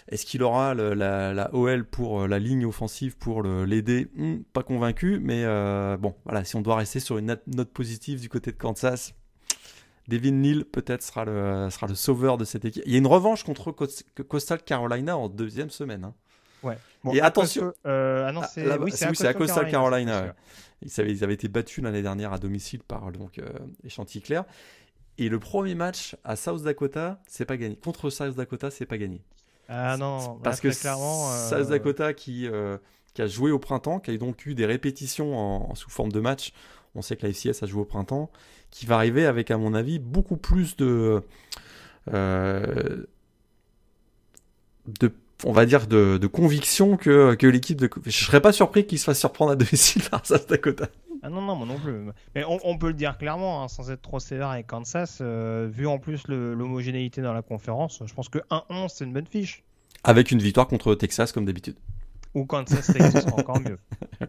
Est-ce 0.10 0.26
qu'il 0.26 0.41
aura 0.41 0.74
la, 0.74 1.49
OL 1.53 1.84
pour 1.84 2.22
euh, 2.22 2.28
la 2.28 2.39
ligne 2.39 2.66
offensive 2.66 3.18
pour 3.18 3.43
l'aider? 3.43 4.08
Hmm, 4.16 4.38
Pas 4.53 4.64
convaincu, 4.64 5.20
mais 5.22 5.43
euh, 5.43 5.97
bon, 5.97 6.16
voilà, 6.24 6.45
si 6.45 6.55
on 6.55 6.62
doit 6.62 6.78
rester 6.78 6.99
sur 6.99 7.18
une 7.18 7.38
note, 7.47 7.70
positive 7.72 8.22
du 8.22 8.30
côté 8.30 8.51
de 8.51 8.58
Kansas, 8.58 9.14
Devin 10.08 10.32
Neal 10.32 10.64
peut-être 10.64 11.03
sera 11.03 11.26
le, 11.26 11.70
sera 11.70 11.88
le 11.88 11.95
sauveur 11.95 12.38
de 12.38 12.45
cette 12.45 12.64
équipe. 12.64 12.84
Il 12.86 12.93
y 12.93 12.95
a 12.95 12.99
une 12.99 13.08
revanche 13.08 13.43
contre 13.43 13.72
Coastal 13.72 14.64
Carolina 14.64 15.18
en 15.18 15.28
deuxième 15.28 15.70
semaine. 15.70 16.05
Hein. 16.05 16.14
Ouais. 16.64 16.78
et 17.14 17.22
attention. 17.22 17.74
Euh, 17.86 18.26
ah 18.28 18.32
non, 18.32 18.41
c'est 18.49 18.66
oui, 18.80 18.93
à 19.26 19.34
Coastal 19.34 19.70
Carolina. 19.70 20.34
ils, 20.82 20.99
avaient, 20.99 21.12
ils, 21.12 21.24
avaient, 21.24 21.34
été 21.34 21.49
battus 21.49 21.84
l'année 21.84 22.01
dernière 22.01 22.34
à 22.34 22.39
domicile 22.39 22.82
par 22.84 23.12
donc 23.12 23.39
euh, 23.39 23.49
Clair. 24.24 24.45
Et 25.18 25.30
le 25.30 25.39
premier 25.39 25.76
match 25.76 26.16
à 26.24 26.36
South 26.36 26.64
Dakota, 26.64 27.22
c'est 27.28 27.45
pas 27.45 27.58
gagné. 27.58 27.76
Contre 27.76 28.10
South 28.10 28.36
Dakota, 28.36 28.72
c'est 28.72 28.86
pas 28.86 28.97
gagné. 28.97 29.22
Ah 29.70 29.97
non, 29.97 30.39
parce 30.43 30.61
que 30.61 30.70
clairement, 30.70 31.32
euh... 31.32 31.63
Dakota 31.65 32.13
qui, 32.13 32.47
euh, 32.47 32.78
qui 33.13 33.22
a 33.22 33.28
joué 33.28 33.51
au 33.51 33.59
printemps, 33.59 33.99
qui 33.99 34.11
a 34.11 34.18
donc 34.18 34.45
eu 34.45 34.55
des 34.55 34.65
répétitions 34.65 35.38
en, 35.38 35.76
sous 35.76 35.89
forme 35.89 36.11
de 36.11 36.20
match. 36.20 36.53
On 36.95 37.01
sait 37.01 37.15
que 37.15 37.26
la 37.26 37.34
FCS 37.34 37.63
a 37.63 37.65
joué 37.65 37.82
au 37.82 37.86
printemps, 37.86 38.32
qui 38.72 38.86
va 38.86 38.95
arriver 38.95 39.26
avec, 39.26 39.51
à 39.51 39.57
mon 39.57 39.74
avis, 39.74 39.99
beaucoup 39.99 40.38
plus 40.38 40.78
de, 40.78 41.22
euh, 42.13 43.05
de 44.99 45.11
on 45.45 45.51
va 45.51 45.65
dire 45.65 45.88
de, 45.88 46.17
de 46.17 46.27
conviction 46.27 46.97
que, 46.97 47.35
que 47.35 47.47
l'équipe 47.47 47.79
de. 47.79 47.89
Je 48.05 48.25
serais 48.25 48.41
pas 48.41 48.51
surpris 48.51 48.85
qu'il 48.85 48.99
se 48.99 49.05
fasse 49.05 49.19
surprendre 49.19 49.51
à 49.51 49.55
domicile 49.55 50.01
par 50.11 50.25
South 50.25 50.49
Dakota. 50.49 50.88
Ah 51.23 51.29
non, 51.29 51.41
non, 51.41 51.55
moi 51.55 51.67
non 51.67 51.79
plus. 51.79 52.11
Mais 52.35 52.43
on, 52.45 52.77
peut 52.77 52.88
le 52.88 52.93
dire 52.93 53.17
clairement, 53.17 53.63
hein, 53.63 53.67
sans 53.67 53.89
être 53.89 54.01
trop 54.01 54.19
sévère 54.19 54.49
avec 54.49 54.67
Kansas, 54.67 55.19
euh, 55.21 55.67
vu 55.69 55.88
en 55.88 55.97
plus 55.97 56.27
l'homogénéité 56.27 57.21
dans 57.21 57.33
la 57.33 57.41
conférence, 57.41 58.03
je 58.05 58.13
pense 58.13 58.29
que 58.29 58.39
1-11, 58.51 58.89
c'est 58.89 59.03
une 59.03 59.13
bonne 59.13 59.25
fiche. 59.25 59.63
Avec 60.03 60.31
une 60.31 60.39
victoire 60.39 60.67
contre 60.67 60.93
Texas, 60.95 61.31
comme 61.31 61.45
d'habitude. 61.45 61.75
Ou 62.35 62.45
Kansas, 62.45 62.85
Texas, 62.85 63.25
encore 63.33 63.59
mieux. 63.59 63.79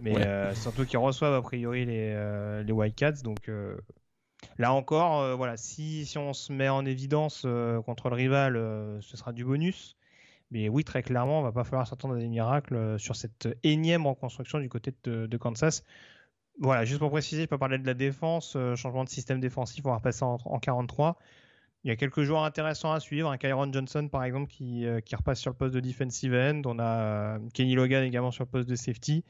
Mais 0.00 0.16
euh, 0.16 0.54
surtout 0.54 0.86
qu'ils 0.86 0.98
reçoivent 0.98 1.34
a 1.34 1.42
priori 1.42 1.84
les, 1.84 2.12
euh, 2.14 2.62
les 2.62 2.72
Wildcats, 2.72 3.22
donc 3.22 3.50
là 4.56 4.72
encore, 4.72 5.36
voilà, 5.36 5.56
si, 5.58 6.06
si 6.06 6.16
on 6.16 6.32
se 6.32 6.52
met 6.52 6.70
en 6.70 6.86
évidence 6.86 7.46
contre 7.84 8.08
le 8.08 8.16
rival, 8.16 8.54
ce 9.02 9.16
sera 9.16 9.32
du 9.32 9.44
bonus. 9.44 9.97
Mais 10.50 10.68
oui, 10.68 10.84
très 10.84 11.02
clairement, 11.02 11.40
on 11.40 11.42
va 11.42 11.52
pas 11.52 11.64
falloir 11.64 11.86
s'attendre 11.86 12.14
à 12.14 12.18
des 12.18 12.28
miracles 12.28 12.98
sur 12.98 13.16
cette 13.16 13.48
énième 13.62 14.06
reconstruction 14.06 14.58
du 14.60 14.68
côté 14.68 14.94
de 15.04 15.36
Kansas. 15.36 15.84
Voilà, 16.60 16.84
juste 16.84 16.98
pour 16.98 17.10
préciser, 17.10 17.42
je 17.42 17.46
peux 17.46 17.58
parler 17.58 17.78
de 17.78 17.86
la 17.86 17.94
défense, 17.94 18.54
euh, 18.56 18.74
changement 18.74 19.04
de 19.04 19.08
système 19.08 19.38
défensif, 19.38 19.86
on 19.86 19.90
va 19.90 19.96
repasser 19.96 20.24
en, 20.24 20.58
43. 20.58 21.16
Il 21.84 21.88
y 21.88 21.90
a 21.92 21.96
quelques 21.96 22.22
joueurs 22.22 22.42
intéressants 22.42 22.92
à 22.92 22.98
suivre. 22.98 23.30
Un 23.30 23.38
Kyron 23.38 23.72
Johnson, 23.72 24.08
par 24.10 24.24
exemple, 24.24 24.50
qui, 24.50 24.84
euh, 24.84 25.00
repasse 25.12 25.38
sur 25.38 25.52
le 25.52 25.56
poste 25.56 25.74
de 25.74 25.80
defensive 25.80 26.34
end. 26.34 26.62
On 26.64 26.80
a 26.80 27.36
euh, 27.36 27.38
Kenny 27.54 27.76
Logan 27.76 28.02
également 28.02 28.32
sur 28.32 28.42
le 28.42 28.50
poste 28.50 28.68
de 28.68 28.74
safety. 28.74 29.24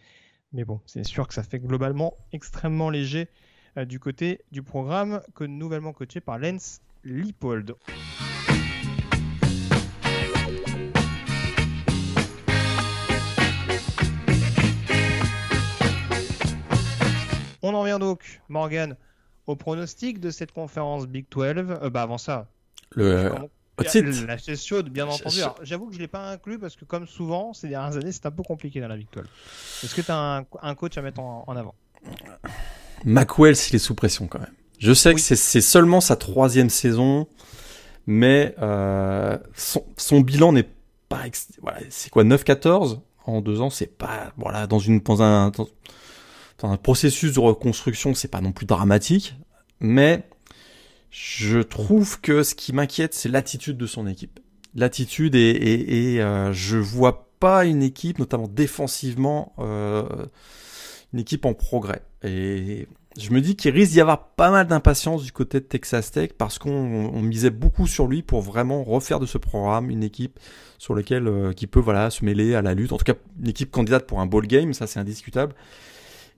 Mais 0.53 0.65
bon, 0.65 0.81
c'est 0.87 1.05
sûr 1.05 1.29
que 1.29 1.35
ça 1.35 1.43
fait 1.43 1.59
globalement 1.59 2.15
extrêmement 2.33 2.89
léger 2.89 3.29
du 3.87 4.01
côté 4.01 4.41
du 4.51 4.63
programme, 4.63 5.21
que 5.35 5.45
nouvellement 5.45 5.93
coaché 5.93 6.21
par 6.21 6.39
Lance 6.39 6.81
Lipold. 7.05 7.75
On 17.69 17.75
en 17.75 17.85
vient 17.85 17.99
donc, 17.99 18.41
Morgan, 18.49 18.97
au 19.47 19.55
pronostic 19.55 20.21
de 20.21 20.31
cette 20.31 20.53
conférence 20.53 21.07
Big 21.07 21.27
12. 21.31 21.45
Euh, 21.47 21.91
bah 21.91 22.01
avant 22.01 22.17
ça, 22.17 22.47
le 22.93 23.31
la 24.27 24.39
chaise 24.39 24.65
chaude, 24.65 24.89
bien 24.89 25.07
entendu. 25.07 25.41
J'avoue 25.63 25.87
que 25.87 25.93
je 25.93 25.99
ne 25.99 26.03
l'ai 26.03 26.09
pas 26.09 26.31
inclus 26.31 26.59
parce 26.59 26.77
que, 26.77 26.87
comme 26.87 27.07
souvent, 27.07 27.53
ces 27.53 27.69
dernières 27.69 27.97
années, 27.99 28.11
c'est 28.11 28.25
un 28.25 28.31
peu 28.31 28.43
compliqué 28.43 28.81
dans 28.81 28.89
la 28.89 28.97
Big 28.97 29.07
12. 29.13 29.25
Est-ce 29.85 29.95
que 29.95 30.01
tu 30.01 30.11
as 30.11 30.45
un, 30.63 30.75
coach 30.75 30.97
à 30.97 31.03
mettre 31.03 31.21
en, 31.21 31.45
avant? 31.55 31.75
Macwell, 33.05 33.55
s'il 33.55 33.77
est 33.77 33.81
sous 33.81 33.95
pression 33.95 34.27
quand 34.29 34.41
même. 34.41 34.55
Je 34.79 34.95
sais 34.95 35.13
que 35.13 35.21
c'est 35.21 35.61
seulement 35.61 36.01
sa 36.01 36.17
troisième 36.17 36.71
saison, 36.71 37.29
mais 38.07 38.55
euh, 38.63 39.37
son, 39.55 40.21
bilan 40.21 40.53
n'est 40.53 40.69
pas. 41.11 41.25
Voilà, 41.61 41.81
c'est 41.91 42.09
quoi 42.09 42.25
9-14 42.25 43.01
en 43.27 43.43
deux 43.43 43.61
ans 43.61 43.69
C'est 43.69 43.99
pas. 43.99 44.33
Voilà, 44.39 44.67
dans, 44.67 44.79
une, 44.79 45.01
dans 45.01 45.23
un 45.23 45.53
un 46.63 46.77
processus 46.77 47.35
de 47.35 47.41
reconstruction, 47.41 48.15
c'est 48.15 48.29
pas 48.29 48.41
non 48.41 48.53
plus 48.53 48.67
dramatique, 48.67 49.37
mais 49.81 50.25
je 51.11 51.61
trouve 51.61 52.21
que 52.21 52.43
ce 52.43 52.55
qui 52.55 52.73
m'inquiète, 52.73 53.15
c'est 53.15 53.29
l'attitude 53.29 53.77
de 53.77 53.87
son 53.87 54.07
équipe. 54.07 54.41
L'attitude 54.75 55.35
et, 55.35 56.21
euh, 56.21 56.53
je 56.53 56.77
vois 56.77 57.31
pas 57.41 57.65
une 57.65 57.83
équipe, 57.83 58.19
notamment 58.19 58.49
défensivement, 58.49 59.53
euh, 59.59 60.27
une 61.13 61.21
équipe 61.21 61.45
en 61.45 61.55
progrès. 61.55 62.03
Et 62.23 62.87
je 63.19 63.31
me 63.31 63.41
dis 63.41 63.57
qu'il 63.57 63.73
risque 63.73 63.93
d'y 63.93 64.01
avoir 64.01 64.29
pas 64.29 64.51
mal 64.51 64.67
d'impatience 64.67 65.25
du 65.25 65.33
côté 65.33 65.61
de 65.61 65.65
Texas 65.65 66.11
Tech 66.11 66.31
parce 66.37 66.59
qu'on 66.59 67.23
misait 67.23 67.51
beaucoup 67.51 67.87
sur 67.87 68.07
lui 68.07 68.23
pour 68.23 68.43
vraiment 68.43 68.85
refaire 68.85 69.19
de 69.19 69.27
ce 69.27 69.39
programme 69.39 69.91
une 69.91 70.03
équipe 70.03 70.39
sur 70.79 70.95
laquelle 70.95 71.27
euh, 71.27 71.53
qui 71.53 71.67
peut 71.67 71.81
voilà 71.81 72.11
se 72.11 72.25
mêler 72.25 72.55
à 72.55 72.63
la 72.63 72.75
lutte. 72.75 72.93
En 72.93 72.99
tout 72.99 73.05
cas, 73.05 73.15
une 73.41 73.49
équipe 73.49 73.71
candidate 73.71 74.07
pour 74.07 74.21
un 74.21 74.27
ball 74.27 74.47
game, 74.47 74.73
ça 74.73 74.87
c'est 74.87 75.01
indiscutable. 75.01 75.55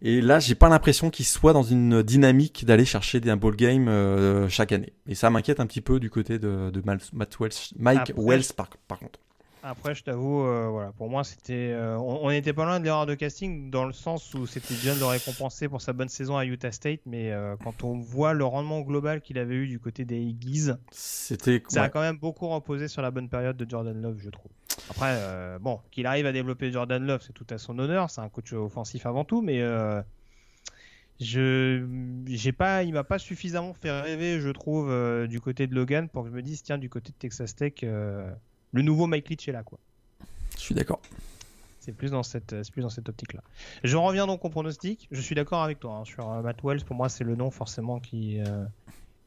Et 0.03 0.21
là, 0.21 0.39
j'ai 0.39 0.55
pas 0.55 0.69
l'impression 0.69 1.11
qu'il 1.11 1.27
soit 1.27 1.53
dans 1.53 1.63
une 1.63 2.03
dynamique 2.03 2.65
d'aller 2.65 2.87
chercher 2.87 3.21
un 3.27 3.37
ball 3.37 3.55
game 3.55 3.89
euh, 3.89 4.49
chaque 4.49 4.73
année. 4.73 4.95
Et 5.07 5.15
ça 5.15 5.29
m'inquiète 5.29 5.61
un 5.61 5.67
petit 5.67 5.83
peu 5.83 6.01
du 6.01 6.09
côté 6.09 6.39
de, 6.39 6.71
de 6.71 6.83
Matt 6.85 7.39
Wells, 7.39 7.53
Mike 7.79 8.13
Wells 8.17 8.53
par, 8.57 8.71
par 8.89 8.99
contre. 8.99 9.21
Après, 9.63 9.95
je 9.95 10.03
t'avoue, 10.03 10.43
euh, 10.43 10.69
voilà, 10.69 10.93
pour 10.93 11.11
moi, 11.11 11.23
c'était, 11.23 11.73
euh, 11.73 11.99
on 11.99 12.31
n'était 12.31 12.55
pas 12.55 12.65
loin 12.65 12.81
de 12.81 12.85
l'erreur 12.85 13.05
de 13.05 13.15
casting 13.15 13.71
dans 13.71 13.85
le 13.85 13.93
sens 13.93 14.33
où 14.33 14.47
c'était 14.47 14.75
bien 14.75 14.95
de 14.95 15.01
le 15.01 15.05
récompenser 15.05 15.69
pour 15.69 15.83
sa 15.83 15.93
bonne 15.93 16.09
saison 16.09 16.39
à 16.39 16.47
Utah 16.47 16.73
State, 16.73 17.01
mais 17.05 17.31
euh, 17.31 17.57
quand 17.63 17.85
on 17.85 17.99
voit 17.99 18.33
le 18.33 18.45
rendement 18.45 18.81
global 18.81 19.21
qu'il 19.21 19.39
avait 19.39 19.57
eu 19.57 19.69
du 19.69 19.79
côté 19.79 20.07
des 20.07 20.35
c'était, 20.91 21.63
ça 21.69 21.85
a 21.85 21.89
quand 21.91 22.01
même 22.01 22.17
beaucoup 22.17 22.49
reposé 22.49 22.89
sur 22.89 23.03
la 23.03 23.11
bonne 23.11 23.29
période 23.29 23.57
de 23.57 23.69
Jordan 23.69 24.01
Love, 24.01 24.19
je 24.21 24.31
trouve. 24.31 24.51
Après, 24.89 25.59
bon, 25.61 25.81
qu'il 25.91 26.07
arrive 26.07 26.25
à 26.25 26.33
développer 26.33 26.73
Jordan 26.73 27.05
Love, 27.05 27.23
c'est 27.27 27.35
tout 27.35 27.47
à 27.51 27.59
son 27.59 27.79
honneur, 27.79 28.09
c'est 28.09 28.23
un 28.23 28.29
coach 28.31 28.53
offensif 28.55 29.05
avant 29.05 29.25
tout, 29.25 29.43
mais 29.43 29.61
je 31.21 31.87
j'ai 32.27 32.53
pas 32.53 32.83
il 32.83 32.95
m'a 32.95 33.05
pas 33.05 33.19
suffisamment 33.19 33.75
fait 33.75 33.91
rêver 33.91 34.41
je 34.41 34.49
trouve 34.49 34.91
du 35.29 35.39
côté 35.39 35.67
de 35.67 35.75
Logan 35.75 36.09
pour 36.09 36.23
que 36.23 36.31
je 36.31 36.35
me 36.35 36.41
dise 36.41 36.63
tiens 36.63 36.79
du 36.79 36.89
côté 36.89 37.13
de 37.13 37.17
Texas 37.19 37.55
Tech 37.55 37.85
le 38.73 38.83
nouveau 38.83 39.07
Mike 39.07 39.29
Leach 39.29 39.49
est 39.49 39.53
là, 39.53 39.63
quoi. 39.63 39.79
Je 40.57 40.61
suis 40.61 40.75
d'accord. 40.75 41.01
C'est 41.81 41.93
plus 41.93 42.11
dans 42.11 42.23
cette, 42.23 42.55
plus 42.73 42.83
dans 42.83 42.91
cette 42.91 43.09
optique-là. 43.09 43.43
Je 43.85 43.97
reviens 43.97 44.27
donc 44.27 44.45
au 44.45 44.51
pronostic. 44.51 45.09
Je 45.11 45.21
suis 45.21 45.35
d'accord 45.35 45.63
avec 45.63 45.81
toi 45.81 45.97
hein, 45.97 46.05
sur 46.05 46.29
Matt 46.43 46.59
Wells. 46.63 46.85
Pour 46.85 46.95
moi, 46.95 47.09
c'est 47.09 47.25
le 47.25 47.37
nom 47.37 47.51
forcément 47.51 48.01
qui, 48.01 48.39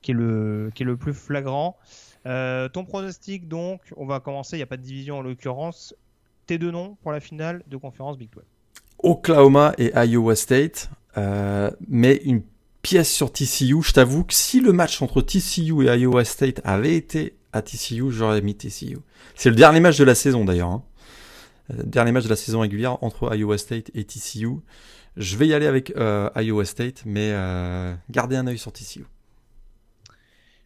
qui, 0.03 0.11
est 0.11 0.13
le, 0.13 0.71
qui 0.75 0.83
est 0.83 0.85
le 0.85 0.95
plus 0.95 1.13
flagrant. 1.13 1.77
ton 2.25 2.85
pronostic, 2.85 3.47
donc, 3.47 3.81
on 3.97 4.05
va 4.05 4.19
commencer. 4.19 4.55
Il 4.55 4.59
n'y 4.59 4.63
a 4.63 4.67
pas 4.67 4.77
de 4.77 4.83
division 4.83 5.17
en 5.17 5.21
l'occurrence. 5.23 5.95
Tes 6.45 6.59
deux 6.59 6.71
noms 6.71 6.95
pour 7.01 7.11
la 7.11 7.19
finale 7.19 7.63
de 7.67 7.77
conférence 7.77 8.17
Big 8.17 8.29
12. 8.29 8.43
Oklahoma 9.03 9.73
et 9.77 9.91
Iowa 9.95 10.35
State, 10.35 10.89
euh, 11.17 11.69
mais 11.87 12.21
une 12.23 12.41
pièce 12.81 13.11
sur 13.11 13.31
TCU. 13.31 13.81
Je 13.81 13.91
t'avoue 13.91 14.23
que 14.23 14.33
si 14.33 14.59
le 14.61 14.71
match 14.71 15.01
entre 15.01 15.21
TCU 15.21 15.87
et 15.87 15.97
Iowa 15.99 16.23
State 16.25 16.61
avait 16.63 16.95
été 16.95 17.35
à 17.53 17.61
TCU, 17.61 18.11
j'aurais 18.11 18.41
mis 18.41 18.55
TCU. 18.55 18.97
C'est 19.35 19.49
le 19.49 19.55
dernier 19.55 19.79
match 19.79 19.97
de 19.97 20.03
la 20.03 20.15
saison 20.15 20.45
d'ailleurs. 20.45 20.69
Hein. 20.69 20.83
Euh, 21.71 21.83
dernier 21.85 22.11
match 22.11 22.25
de 22.25 22.29
la 22.29 22.35
saison 22.35 22.59
régulière 22.59 23.01
entre 23.03 23.33
Iowa 23.35 23.57
State 23.57 23.91
et 23.93 24.03
TCU. 24.03 24.57
Je 25.15 25.37
vais 25.37 25.47
y 25.47 25.53
aller 25.53 25.67
avec 25.67 25.95
euh, 25.95 26.29
Iowa 26.35 26.65
State, 26.65 27.03
mais 27.05 27.31
euh, 27.33 27.93
gardez 28.09 28.35
un 28.35 28.47
œil 28.47 28.57
sur 28.57 28.73
TCU. 28.73 29.05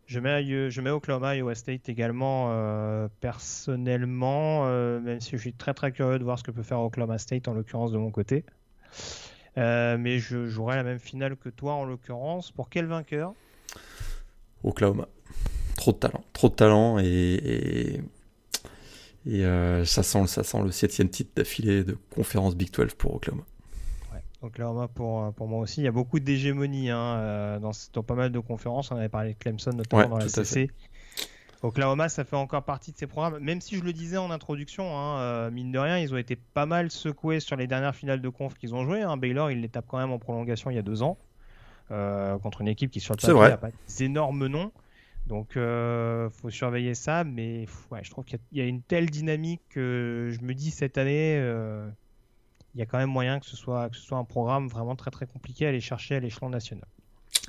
Je 0.07 0.21
mets, 0.21 0.69
je 0.71 0.81
mets 0.81 0.89
Oklahoma, 0.89 1.35
Iowa 1.35 1.53
State 1.53 1.89
également 1.89 2.47
euh, 2.51 3.09
personnellement, 3.19 4.65
euh, 4.65 5.01
même 5.01 5.19
si 5.19 5.31
je 5.31 5.37
suis 5.37 5.53
très 5.53 5.73
très 5.73 5.91
curieux 5.91 6.17
de 6.17 6.23
voir 6.23 6.39
ce 6.39 6.45
que 6.45 6.51
peut 6.51 6.63
faire 6.63 6.79
Oklahoma 6.79 7.17
State 7.17 7.49
en 7.49 7.53
l'occurrence 7.53 7.91
de 7.91 7.97
mon 7.97 8.09
côté. 8.09 8.45
Euh, 9.57 9.97
mais 9.97 10.19
je 10.19 10.47
jouerai 10.47 10.77
la 10.77 10.83
même 10.83 10.99
finale 10.99 11.35
que 11.35 11.49
toi 11.49 11.73
en 11.73 11.83
l'occurrence. 11.83 12.51
Pour 12.51 12.69
quel 12.69 12.85
vainqueur? 12.85 13.33
Oklahoma. 14.63 15.09
Trop 15.87 15.93
de 15.93 15.99
talent. 15.99 16.23
Trop 16.33 16.49
de 16.49 16.53
talent 16.53 16.99
et, 16.99 18.01
et, 19.25 19.41
ça, 19.85 20.03
sent, 20.03 20.27
ça 20.27 20.43
sent 20.43 20.61
le 20.61 20.71
septième 20.71 21.07
titre 21.07 21.31
d'affilée 21.33 21.85
de 21.85 21.97
conférence 22.13 22.57
Big 22.57 22.73
12 22.73 22.93
pour 22.95 23.15
Oklahoma. 23.15 23.43
Oklahoma 24.41 24.89
pour, 24.89 25.23
euh, 25.23 25.31
pour 25.31 25.47
moi 25.47 25.61
aussi. 25.61 25.79
Il 25.79 25.85
y 25.85 25.87
a 25.87 25.93
beaucoup 25.93 26.19
d'hégémonie 26.19 26.89
hein, 26.89 26.99
euh, 26.99 27.59
dans, 27.59 27.71
dans, 27.93 28.03
pas 28.03 28.15
mal 28.15 28.33
de 28.33 28.39
conférences. 28.39 28.91
On 28.91 28.97
avait 28.97 29.07
parlé 29.07 29.33
de 29.35 29.37
Clemson 29.37 29.71
notamment 29.71 30.09
dans 30.09 30.17
la 30.17 30.27
CC. 30.27 30.69
Oklahoma, 31.61 32.09
ça 32.09 32.25
fait 32.25 32.35
encore 32.35 32.63
partie 32.63 32.91
de 32.91 32.97
ces 32.97 33.07
programmes. 33.07 33.39
Même 33.39 33.61
si 33.61 33.77
je 33.77 33.83
le 33.85 33.93
disais 33.93 34.17
en 34.17 34.29
introduction, 34.29 34.93
hein, 34.93 35.19
euh, 35.19 35.51
mine 35.51 35.71
de 35.71 35.79
rien, 35.79 35.99
ils 35.99 36.13
ont 36.13 36.17
été 36.17 36.35
pas 36.35 36.65
mal 36.65 36.91
secoués 36.91 37.39
sur 37.39 37.55
les 37.55 37.67
dernières 37.67 37.95
finales 37.95 38.21
de 38.21 38.27
conf 38.27 38.55
qu'ils 38.55 38.75
ont 38.75 38.83
joué. 38.83 39.03
Hein. 39.03 39.15
Baylor, 39.15 39.51
il 39.51 39.61
les 39.61 39.69
tape 39.69 39.85
quand 39.87 39.99
même 39.99 40.11
en 40.11 40.19
prolongation 40.19 40.69
il 40.69 40.75
y 40.75 40.79
a 40.79 40.83
deux 40.83 41.01
ans 41.01 41.17
contre 41.89 42.59
une 42.59 42.67
équipe 42.67 42.91
qui 42.91 42.99
sur 42.99 43.13
le 43.13 43.21
papier 43.21 43.49
n'a 43.51 43.55
pas 43.55 43.69
d'énormes 43.97 44.47
noms. 44.47 44.73
Donc, 45.27 45.51
il 45.55 46.29
faut 46.31 46.49
surveiller 46.49 46.95
ça. 46.95 47.23
Mais 47.23 47.65
ouais, 47.91 47.99
je 48.03 48.09
trouve 48.09 48.25
qu'il 48.25 48.39
y, 48.51 48.61
a 48.61 48.65
une 48.65 48.81
telle 48.81 49.09
dynamique 49.09 49.61
que 49.69 50.31
je 50.31 50.45
me 50.45 50.53
dis 50.53 50.71
cette 50.71 50.97
année 50.97 51.37
il 52.77 52.79
y 52.79 52.83
a 52.83 52.85
quand 52.85 52.99
même 52.99 53.09
moyen 53.09 53.39
que 53.39 53.47
ce 53.47 53.57
soit, 53.57 53.89
que 53.89 53.95
ce 53.95 54.03
soit 54.03 54.19
un 54.19 54.23
programme 54.23 54.67
vraiment 54.67 54.95
très 54.95 55.09
très 55.09 55.25
compliqué 55.25 55.65
à 55.65 55.69
aller 55.69 55.81
chercher 55.81 56.15
à 56.15 56.19
l'échelon 56.19 56.49
national. 56.49 56.85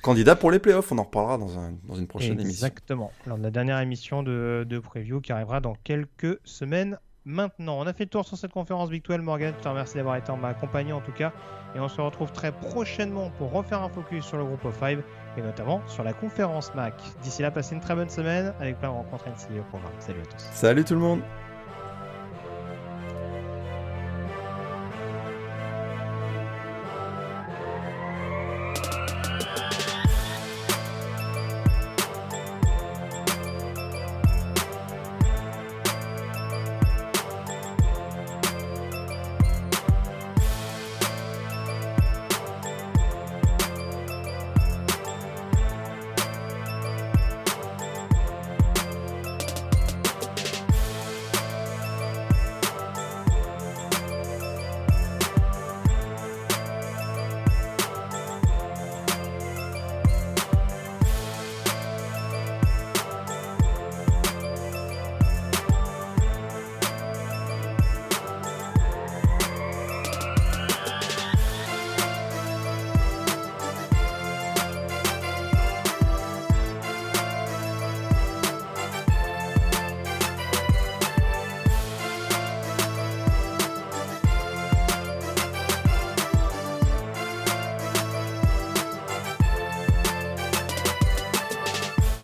Candidat 0.03 0.37
pour 0.37 0.51
les 0.51 0.59
playoffs, 0.59 0.91
on 0.91 0.97
en 0.97 1.03
reparlera 1.03 1.37
dans, 1.37 1.59
un, 1.59 1.72
dans 1.85 1.97
une 1.97 2.07
prochaine 2.07 2.41
émission. 2.41 2.66
Exactement, 2.66 3.12
lors 3.26 3.37
de 3.37 3.43
la 3.43 3.51
dernière 3.51 3.79
émission 3.81 4.22
de, 4.22 4.64
de, 4.66 4.79
preview 4.79 5.20
qui 5.20 5.33
arrivera 5.33 5.61
dans 5.61 5.74
quelques 5.85 6.39
semaines 6.45 6.99
maintenant. 7.26 7.79
On 7.79 7.87
a 7.87 7.93
fait 7.93 8.05
le 8.05 8.11
tour 8.11 8.26
sur 8.26 8.39
cette 8.39 8.53
conférence 8.53 8.89
Big 8.89 9.05
12. 9.05 9.18
Morgan, 9.18 9.53
je 9.59 9.62
te 9.62 9.68
remercie 9.68 9.97
d'avoir 9.97 10.16
été 10.16 10.31
en 10.31 10.39
ma 10.39 10.55
compagnie 10.55 10.93
en 10.93 11.03
tout 11.03 11.12
cas. 11.12 11.33
Et 11.74 11.81
on 11.81 11.89
se 11.89 12.01
retrouve 12.01 12.33
très 12.33 12.51
prochainement 12.51 13.31
pour 13.37 13.53
refaire 13.53 13.83
un 13.83 13.91
focus 13.91 14.24
sur 14.24 14.39
le 14.39 14.45
groupe 14.45 14.64
of 14.64 14.79
5 14.81 15.01
et 15.37 15.43
notamment 15.43 15.83
sur 15.87 16.05
la 16.05 16.12
conférence 16.12 16.74
MAC. 16.74 16.95
D'ici 17.22 17.43
là, 17.43 17.51
passez 17.51 17.74
une 17.74 17.81
très 17.81 17.95
bonne 17.95 18.11
semaine 18.11 18.53
avec 18.61 18.79
plein 18.79 18.89
de 18.89 18.95
rencontres 18.95 19.26
NCA 19.26 19.61
au 19.61 19.64
programme. 19.64 19.93
Salut 19.99 20.20
à 20.20 20.26
tous. 20.26 20.49
Salut 20.53 20.85
tout 20.85 20.95
le 20.95 21.01
monde. 21.01 21.20